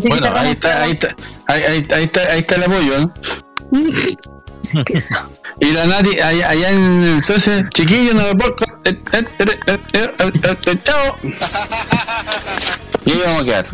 Bueno, 0.00 0.26
ahí 0.36 0.50
está, 0.52 0.82
ahí 0.82 0.90
está, 0.92 1.16
ahí, 1.46 1.62
ahí- 1.62 1.88
ahí 1.94 2.02
está, 2.04 2.20
ahí 2.32 2.38
está 2.40 2.54
el 2.56 2.62
apoyo, 2.64 3.00
¿no? 3.00 3.14
y 5.60 5.72
la 5.72 5.86
Nati, 5.86 6.20
allá, 6.20 6.48
allá 6.50 6.70
en 6.70 7.02
el 7.04 7.22
socio, 7.22 7.52
chiquillo, 7.72 8.14
no 8.14 8.22
me 8.24 8.34
puedo. 8.34 8.54
eh, 8.84 8.90
eh, 9.12 9.24
eh, 9.38 9.46
eh, 9.66 9.78
eh, 9.92 10.08
eh, 10.18 10.56
eh, 10.66 10.78
Chao. 10.82 11.16
Y 13.04 13.10
ahí 13.12 13.20
vamos 13.24 13.42
a 13.42 13.44
quedar. 13.44 13.68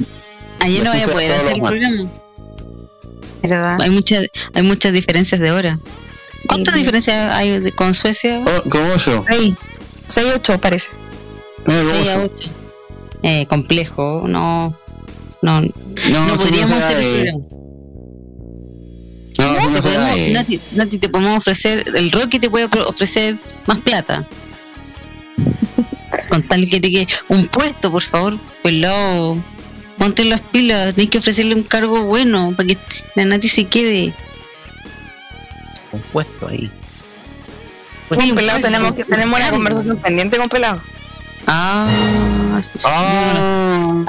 Ayer 0.60 0.84
no 0.84 0.90
voy 0.92 1.00
a 1.00 1.06
poder 1.08 1.32
hacer 1.32 1.52
el 1.54 1.60
programa. 1.62 2.10
¿Verdad? 3.42 3.78
Hay 3.80 3.90
muchas, 3.90 4.26
hay 4.54 4.62
muchas 4.64 4.92
diferencias 4.92 5.40
de 5.40 5.52
hora. 5.52 5.78
¿Cuántas 6.48 6.74
diferencias 6.74 7.32
hay 7.34 7.70
con 7.72 7.94
Suecia? 7.94 8.40
Oh, 8.40 8.68
¿Cómo 8.70 8.96
yo? 8.96 9.24
6, 9.28 9.54
6, 10.08 10.26
8 10.36 10.60
parece. 10.60 10.90
Seis 11.66 12.08
a 12.10 12.18
ocho. 12.22 12.50
Eh, 13.22 13.46
complejo, 13.46 14.24
no. 14.26 14.78
No, 15.42 15.60
no, 15.60 16.26
no 16.26 16.36
podríamos 16.36 16.76
se 16.78 16.84
hacer 16.84 16.98
el 16.98 17.04
hace. 17.04 17.24
programa. 17.26 17.44
No, 19.38 19.70
no 19.70 19.76
Te 19.76 19.82
podemos-. 19.82 20.30
Nati, 20.32 20.60
Nati, 20.72 20.98
te 20.98 21.08
podemos 21.08 21.38
ofrecer, 21.38 21.84
el 21.94 22.10
Rocky 22.10 22.38
te 22.38 22.50
puede 22.50 22.64
ofrecer 22.86 23.38
más 23.66 23.78
plata. 23.78 24.26
Con 26.28 26.42
tal 26.42 26.68
que 26.68 26.80
te 26.80 26.90
quede 26.90 27.08
un 27.28 27.46
puesto, 27.48 27.90
por 27.92 28.02
favor, 28.02 28.38
pelado. 28.62 29.42
Ponte 29.98 30.24
las 30.24 30.40
pilas, 30.40 30.94
tienes 30.94 31.10
que 31.10 31.18
ofrecerle 31.18 31.54
un 31.54 31.62
cargo 31.64 32.04
bueno 32.06 32.52
para 32.56 32.68
que 32.68 32.78
la 33.14 33.24
Nati 33.24 33.48
se 33.48 33.64
quede. 33.66 34.14
Un 35.92 36.00
puesto 36.12 36.48
ahí. 36.48 36.70
Pues 38.08 38.20
Con 38.20 38.34
pelado 38.34 38.60
tenemos, 38.60 38.92
que, 38.92 39.04
tenemos 39.04 39.38
una 39.38 39.50
conversación 39.50 39.98
pendiente 39.98 40.38
con 40.38 40.48
pelado. 40.48 40.80
Ah, 41.46 41.86
Ah, 42.84 44.04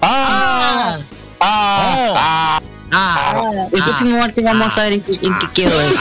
ah, 0.00 0.98
ah, 1.40 1.40
ah, 1.40 2.60
Ah, 2.90 3.66
el 3.70 3.82
próximo 3.82 4.18
martes 4.18 4.42
vamos 4.42 4.76
a 4.76 4.84
ver 4.84 4.94
en 4.94 5.02
qué, 5.02 5.12
quedó 5.54 5.80
eso. 5.80 6.00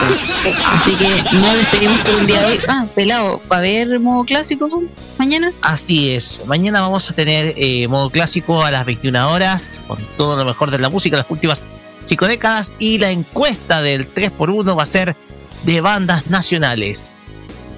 Así 0.72 0.96
que 0.96 1.38
nos 1.38 1.54
despedimos 1.56 2.00
por 2.00 2.16
un 2.16 2.26
día 2.26 2.42
de 2.42 2.46
hoy. 2.46 2.60
Ah, 2.70 2.86
pelado, 2.96 3.42
¿va 3.52 3.58
a 3.58 3.60
haber 3.60 4.00
modo 4.00 4.24
clásico 4.24 4.84
mañana? 5.18 5.52
Así 5.62 6.16
es. 6.16 6.42
Mañana 6.46 6.82
vamos 6.82 7.10
a 7.10 7.14
tener 7.14 7.54
eh, 7.58 7.88
modo 7.88 8.10
clásico 8.10 8.64
a 8.64 8.72
las 8.72 8.86
21 8.86 9.32
horas 9.32 9.82
con 9.88 10.00
todo 10.18 10.38
lo 10.38 10.46
mejor 10.46 10.72
de 10.72 10.80
la 10.80 10.90
música 10.90 11.18
las 11.18 11.30
últimas 11.30 11.70
cinco 12.08 12.28
décadas 12.28 12.74
y 12.80 12.98
la 12.98 13.12
encuesta 13.12 13.82
del 13.82 14.12
3x1 14.14 14.78
va 14.78 14.84
a 14.84 14.86
ser 14.86 15.16
de 15.64 15.82
bandas 15.82 16.28
nacionales. 16.28 17.20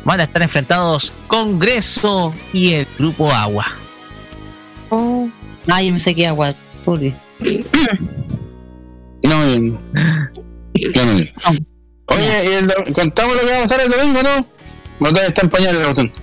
Van 0.06 0.20
a 0.22 0.24
estar 0.24 0.42
enfrentados 0.42 1.12
Congreso 1.28 2.34
y 2.54 2.74
el 2.74 2.88
Grupo 2.98 3.30
Agua. 3.32 3.66
Oh. 4.90 5.30
Yo 5.68 5.94
me 5.94 6.00
saqué 6.00 6.28
agua. 6.28 6.54
Pobre. 6.86 7.16
No, 9.22 9.46
bien. 9.46 9.78
Claro. 10.94 11.12
Oye, 12.08 12.46
¿y 12.46 12.54
el 12.54 12.68
do- 12.68 12.94
¿contamos 12.94 13.36
lo 13.36 13.42
que 13.42 13.48
vamos 13.52 13.72
a 13.72 13.76
hacer 13.76 13.86
el 13.86 13.92
domingo, 13.92 14.22
no? 14.24 14.48
No 15.02 15.20
está 15.20 15.42
en 15.42 15.50
pañales 15.50 15.82
el 15.82 15.88
botón. 15.88 16.14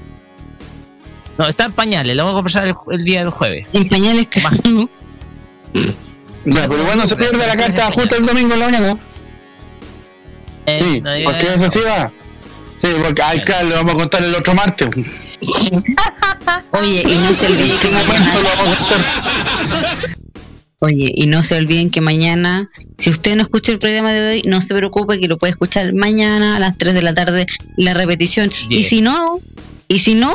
No, 1.38 1.46
está 1.46 1.66
en 1.66 1.72
pañales, 1.72 2.16
lo 2.16 2.22
vamos 2.24 2.34
a 2.34 2.38
conversar 2.38 2.66
el, 2.66 2.74
el 2.98 3.04
día 3.04 3.20
del 3.20 3.28
jueves. 3.30 3.66
En 3.74 3.86
pañales 3.86 4.26
que 4.28 4.40
Ya, 6.46 6.68
pero 6.68 6.84
bueno, 6.84 7.06
se 7.06 7.16
pierde 7.16 7.44
la 7.46 7.56
carta 7.56 7.90
justo 7.92 8.16
el 8.16 8.24
domingo 8.24 8.54
en 8.54 8.60
la 8.60 8.66
mañana. 8.66 8.98
Eh, 10.66 10.76
Sí, 10.76 11.00
no 11.00 11.10
porque 11.24 11.46
eso 11.54 11.68
sí 11.68 11.80
va. 11.86 12.12
Sí, 12.78 12.88
porque 13.02 13.22
ay, 13.22 13.40
claro, 13.40 13.68
le 13.68 13.74
vamos 13.74 13.94
a 13.94 13.96
contar 13.98 14.22
el 14.22 14.34
otro 14.34 14.54
martes. 14.54 14.88
Oye, 16.70 17.02
y 17.04 17.14
no 17.16 17.32
se 17.32 17.46
olviden 17.46 17.78
que 17.78 17.90
mañana. 17.90 18.34
Oye, 20.78 21.10
y 21.14 21.26
no 21.26 21.42
se 21.42 21.56
olviden 21.56 21.90
que 21.90 22.00
mañana, 22.00 22.70
si 22.98 23.10
usted 23.10 23.34
no 23.34 23.42
escucha 23.42 23.72
el 23.72 23.78
programa 23.78 24.12
de 24.12 24.28
hoy, 24.28 24.42
no 24.42 24.60
se 24.60 24.74
preocupe 24.74 25.18
que 25.18 25.26
lo 25.26 25.38
puede 25.38 25.52
escuchar 25.52 25.92
mañana 25.94 26.56
a 26.56 26.60
las 26.60 26.76
3 26.78 26.94
de 26.94 27.02
la 27.02 27.14
tarde 27.14 27.46
la 27.76 27.94
repetición. 27.94 28.50
Y 28.68 28.84
si 28.84 29.00
no, 29.00 29.40
y 29.88 30.00
si 30.00 30.14
no, 30.14 30.32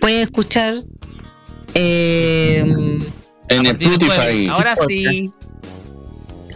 puede 0.00 0.22
escuchar 0.22 0.84
eh, 1.74 2.64
En 3.56 3.66
el 3.66 3.82
Spotify. 3.82 4.46
Ahora 4.48 4.74
sí. 4.88 5.30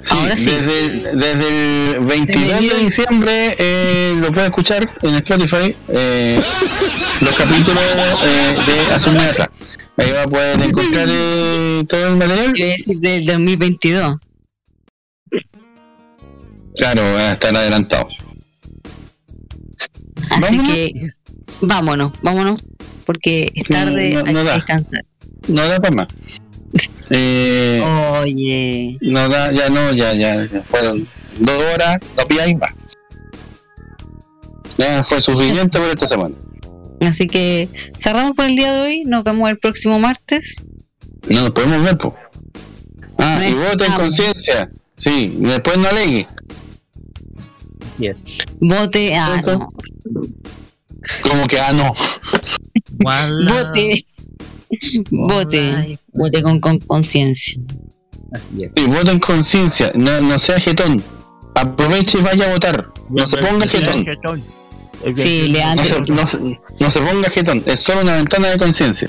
Sí, 0.03 0.15
Desde, 0.37 0.85
el- 0.87 1.19
desde 1.19 1.97
el 1.97 2.05
22 2.05 2.61
de 2.61 2.79
diciembre 2.85 3.57
eh, 3.59 4.15
lo 4.21 4.31
puede 4.31 4.47
escuchar 4.47 4.89
en 5.03 5.15
Spotify 5.17 5.75
eh, 5.89 6.41
los 7.23 7.35
capítulos 7.35 7.83
eh, 8.25 8.57
de 8.67 8.95
Azul 8.95 9.15
Guerra. 9.15 9.51
Ahí 9.97 10.13
va 10.13 10.23
a 10.23 10.29
poder 10.29 10.61
encontrar 10.63 11.09
eh, 11.11 11.85
todo 11.89 12.07
el 12.09 12.17
material. 12.19 12.55
del 12.87 13.27
2022. 13.27 14.17
Claro, 16.77 17.03
van 17.03 17.21
a 17.21 17.33
estar 17.33 17.57
adelantados. 17.57 18.15
Así 20.31 20.59
que 20.69 21.09
vámonos, 21.63 22.13
vámonos, 22.23 22.63
porque 23.05 23.51
es 23.55 23.65
tarde, 23.69 24.11
No, 24.11 24.21
no, 24.23 24.27
hay 24.29 24.35
no 24.35 24.41
que 24.41 24.47
da. 24.47 24.55
descansar. 24.55 25.05
No 25.49 25.67
da 25.69 25.81
para 25.81 25.95
más. 25.97 26.09
Eh, 27.11 27.83
Oye. 28.21 28.99
No 29.01 29.29
da, 29.29 29.53
ya 29.53 29.69
no, 29.71 29.93
ya, 29.93 30.13
ya, 30.15 30.45
ya 30.45 30.63
fueron 30.63 31.07
dos 31.39 31.63
horas, 31.75 31.99
no 32.17 32.27
pidáis 32.27 32.59
más. 32.59 32.73
Ya 34.79 35.03
fue 35.03 35.23
suficiente 35.23 35.79
por 35.79 35.89
esta 35.89 36.07
semana. 36.07 36.35
Así 37.01 37.27
que 37.27 37.69
cerramos 38.01 38.35
por 38.35 38.47
el 38.47 38.57
día 38.57 38.73
de 38.73 38.81
hoy, 38.83 39.05
nos 39.05 39.25
vemos 39.25 39.49
el 39.51 39.59
próximo 39.59 39.99
martes. 39.99 40.65
No 41.29 41.43
nos 41.43 41.51
podemos 41.51 41.83
ver, 41.83 41.99
po. 41.99 42.15
Ah, 43.19 43.41
y 43.49 43.55
voto 43.55 43.85
en 43.85 43.93
conciencia. 43.93 44.71
Sí, 44.97 45.35
después 45.39 45.79
no 45.79 45.89
alegue. 45.89 46.27
Yes. 47.99 48.27
Vote, 48.61 49.15
ah, 49.15 49.41
no. 49.45 49.69
Como 51.23 51.47
que, 51.47 51.61
ah, 51.61 51.73
no. 51.73 51.95
Vote. 52.99 54.07
Vote. 55.11 55.99
Vote 56.13 56.43
con 56.43 56.61
con 56.61 56.79
conciencia. 56.81 57.61
Sí, 58.51 58.87
voto 58.87 59.11
en 59.13 59.19
conciencia, 59.21 59.93
no, 59.95 60.21
no 60.21 60.39
sea 60.39 60.59
jetón. 60.59 61.03
Aproveche 61.55 62.19
y 62.19 62.23
vaya 62.23 62.49
a 62.49 62.53
votar. 62.53 62.89
No 63.09 63.27
se 63.27 63.37
ponga 63.39 63.67
jetón. 63.67 64.05
Sí, 65.15 65.49
le 65.49 65.63
No 65.77 65.85
se, 65.85 66.01
no, 66.01 66.27
se, 66.27 66.39
no 66.81 66.91
se 66.91 67.01
ponga 67.01 67.31
jetón, 67.31 67.63
es 67.67 67.81
solo 67.81 68.01
una 68.03 68.17
ventana 68.17 68.49
de 68.49 68.59
conciencia. 68.59 69.09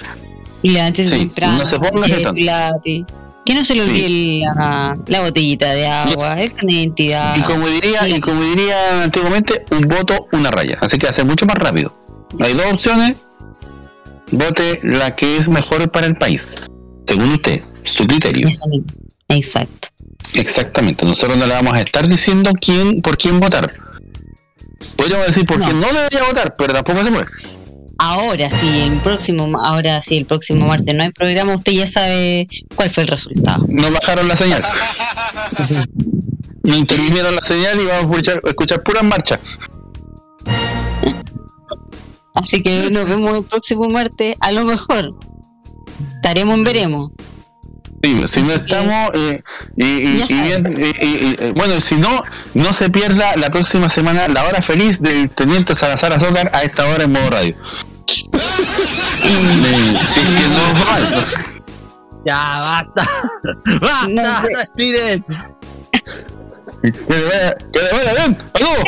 Y 0.62 0.70
le 0.72 0.82
antes 0.82 1.10
Sí, 1.10 1.20
temprano. 1.20 1.58
no 1.60 1.66
se 1.66 1.80
ponga 1.80 2.06
que 2.08 2.14
jetón. 2.14 2.36
plate. 2.36 3.06
Que 3.46 3.54
no 3.56 3.64
se 3.64 3.76
le 3.76 3.82
olvide 3.84 4.40
la, 4.42 4.98
la 5.08 5.22
botellita 5.22 5.74
de 5.74 5.88
agua, 5.88 6.42
el 6.42 6.52
carnet 6.54 6.68
de 6.68 6.74
identidad. 6.82 7.36
Y 7.38 7.42
como 7.44 7.66
diría, 7.68 8.08
y 8.10 8.20
como 8.20 8.42
diría 8.42 9.04
antiguamente, 9.04 9.64
un 9.72 9.82
voto, 9.82 10.28
una 10.34 10.52
raya. 10.52 10.78
Así 10.82 10.98
que 10.98 11.08
hace 11.08 11.24
mucho 11.24 11.46
más 11.46 11.56
rápido. 11.56 11.94
Hay 12.42 12.54
dos 12.54 12.66
opciones. 12.74 13.16
Vote 14.32 14.80
la 14.84 15.16
que 15.16 15.38
es 15.38 15.48
mejor 15.50 15.90
para 15.92 16.08
el 16.08 16.16
país. 16.18 16.54
Según 17.06 17.32
usted, 17.32 17.62
su 17.84 18.06
criterio. 18.06 18.48
Exacto. 19.30 19.90
Exactamente. 20.34 21.06
Nosotros 21.06 21.38
no 21.38 21.48
le 21.48 21.54
vamos 21.54 21.74
a 21.74 21.82
estar 21.82 22.08
diciendo 22.08 22.52
quién, 22.60 23.02
por 23.02 23.18
quién 23.18 23.40
votar. 23.40 23.72
Podríamos 24.96 25.28
decir 25.28 25.46
por 25.46 25.62
quién 25.62 25.80
no 25.80 25.88
debería 25.88 26.24
votar, 26.28 26.56
pero 26.58 26.74
tampoco 26.74 27.04
se 27.04 27.12
puede. 27.12 27.26
Ahora 28.00 28.50
sí, 28.60 28.82
el 28.82 29.00
próximo, 29.00 29.60
ahora 29.60 30.02
sí, 30.02 30.18
el 30.18 30.26
próximo 30.26 30.68
martes 30.68 30.94
no 30.94 31.04
hay 31.04 31.12
programa, 31.12 31.56
usted 31.56 31.72
ya 31.72 31.88
sabe 31.88 32.48
cuál 32.76 32.92
fue 32.92 33.04
el 33.04 33.10
resultado. 33.10 33.66
Nos 33.68 33.92
bajaron 33.92 34.28
la 34.28 34.38
señal. 34.38 34.62
Nos 36.64 36.78
intervinieron 36.78 37.36
la 37.36 37.42
señal 37.42 37.80
y 37.80 37.86
vamos 37.86 38.04
a 38.04 38.10
escuchar, 38.10 38.42
a 38.44 38.50
escuchar 38.50 38.84
puras 38.84 39.04
marchas. 39.04 39.40
Así 42.42 42.62
que 42.62 42.90
nos 42.92 43.06
vemos 43.06 43.36
el 43.38 43.44
próximo 43.44 43.88
martes, 43.90 44.36
a 44.40 44.52
lo 44.52 44.66
mejor. 44.66 45.14
Estaremos 46.16 46.56
en 46.56 46.64
veremos. 46.64 47.12
Sí, 48.04 48.22
si 48.28 48.42
no 48.44 48.54
estamos, 48.54 49.10
eh, 49.16 49.42
y, 49.76 49.86
y- 49.86 50.26
y 50.30 50.42
bien, 50.42 50.78
y- 50.80 51.06
y- 51.06 51.16
y, 51.32 51.36
eh, 51.40 51.54
bueno, 51.56 51.82
si 51.82 51.96
no, 51.96 52.24
no 52.54 52.72
se 52.72 52.90
pierda 52.92 53.36
la 53.38 53.50
próxima 53.50 53.90
semana 53.90 54.28
la 54.28 54.44
hora 54.44 54.62
feliz 54.62 55.02
del 55.02 55.30
Teniente 55.32 55.74
Salazar 55.74 56.14
Azócar 56.14 56.52
a 56.54 56.62
esta 56.62 56.86
hora 56.88 57.06
en 57.06 57.12
modo 57.14 57.30
radio. 57.32 57.56
Sí, 59.18 60.22
que 60.22 60.48
no 60.48 60.64
va. 60.80 60.96
Ya, 62.26 62.60
basta. 62.60 63.04
Basta, 63.82 64.08
No. 64.10 64.24
Que 66.82 66.90
le 66.92 67.26
vaya, 67.26 67.56
que 67.74 67.80
le 67.80 67.92
vaya 67.92 68.14
bien. 68.14 68.38
¡Saludos! 68.54 68.84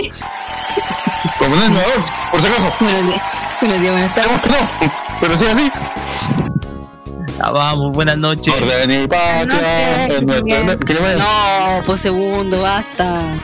Como 1.38 1.56
no 1.56 1.80
es 1.80 1.86
por 2.32 2.42
si 2.42 2.48
acaso. 2.48 2.74
Buenos 2.80 3.08
días. 3.08 3.22
Buenos 3.62 3.80
días, 3.82 3.92
buenas 3.94 4.16
tardes. 4.16 4.32
No, 4.32 4.92
pero 5.22 5.38
sí 5.38 5.46
así. 5.46 5.72
Ya 7.38 7.50
vamos, 7.52 7.94
buenas 7.94 8.18
noches. 8.18 8.54
Orden 8.54 8.92
y 9.04 9.08
patria. 9.08 10.06
es 10.08 10.22
nuestro- 10.22 10.80
Que 10.86 10.94
le 10.94 11.00
vaya. 11.00 11.18
No, 11.18 11.84
por 11.86 11.98
segundo, 12.00 12.62
basta. 12.62 13.40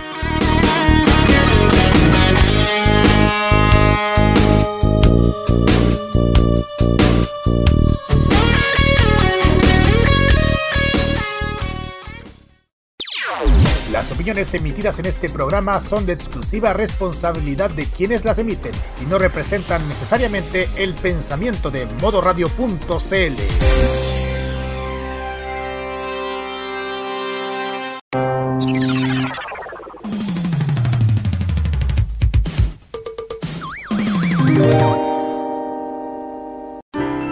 Opiniones 14.26 14.56
emitidas 14.56 14.98
en 14.98 15.06
este 15.06 15.30
programa 15.30 15.80
son 15.80 16.08
de 16.08 16.14
exclusiva 16.14 16.74
responsabilidad 16.74 17.70
de 17.70 17.86
quienes 17.86 18.26
las 18.26 18.40
emiten 18.40 18.72
y 19.00 19.06
no 19.06 19.20
representan 19.20 19.88
necesariamente 19.88 20.68
el 20.78 20.96
pensamiento 20.96 21.70
de 21.70 21.86
modoradio.cl. 22.02 23.34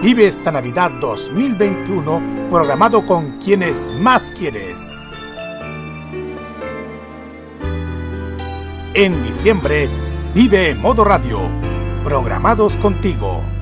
Vive 0.03 0.28
esta 0.28 0.52
Navidad 0.52 0.91
2021 1.02 2.49
programado 2.52 3.03
con 3.03 3.40
quienes 3.40 3.90
más 3.99 4.22
quieres. 4.38 4.93
En 8.95 9.24
diciembre, 9.24 9.90
vive 10.36 10.76
Modo 10.76 11.03
Radio, 11.03 11.40
programados 12.03 12.78
contigo. 12.78 13.52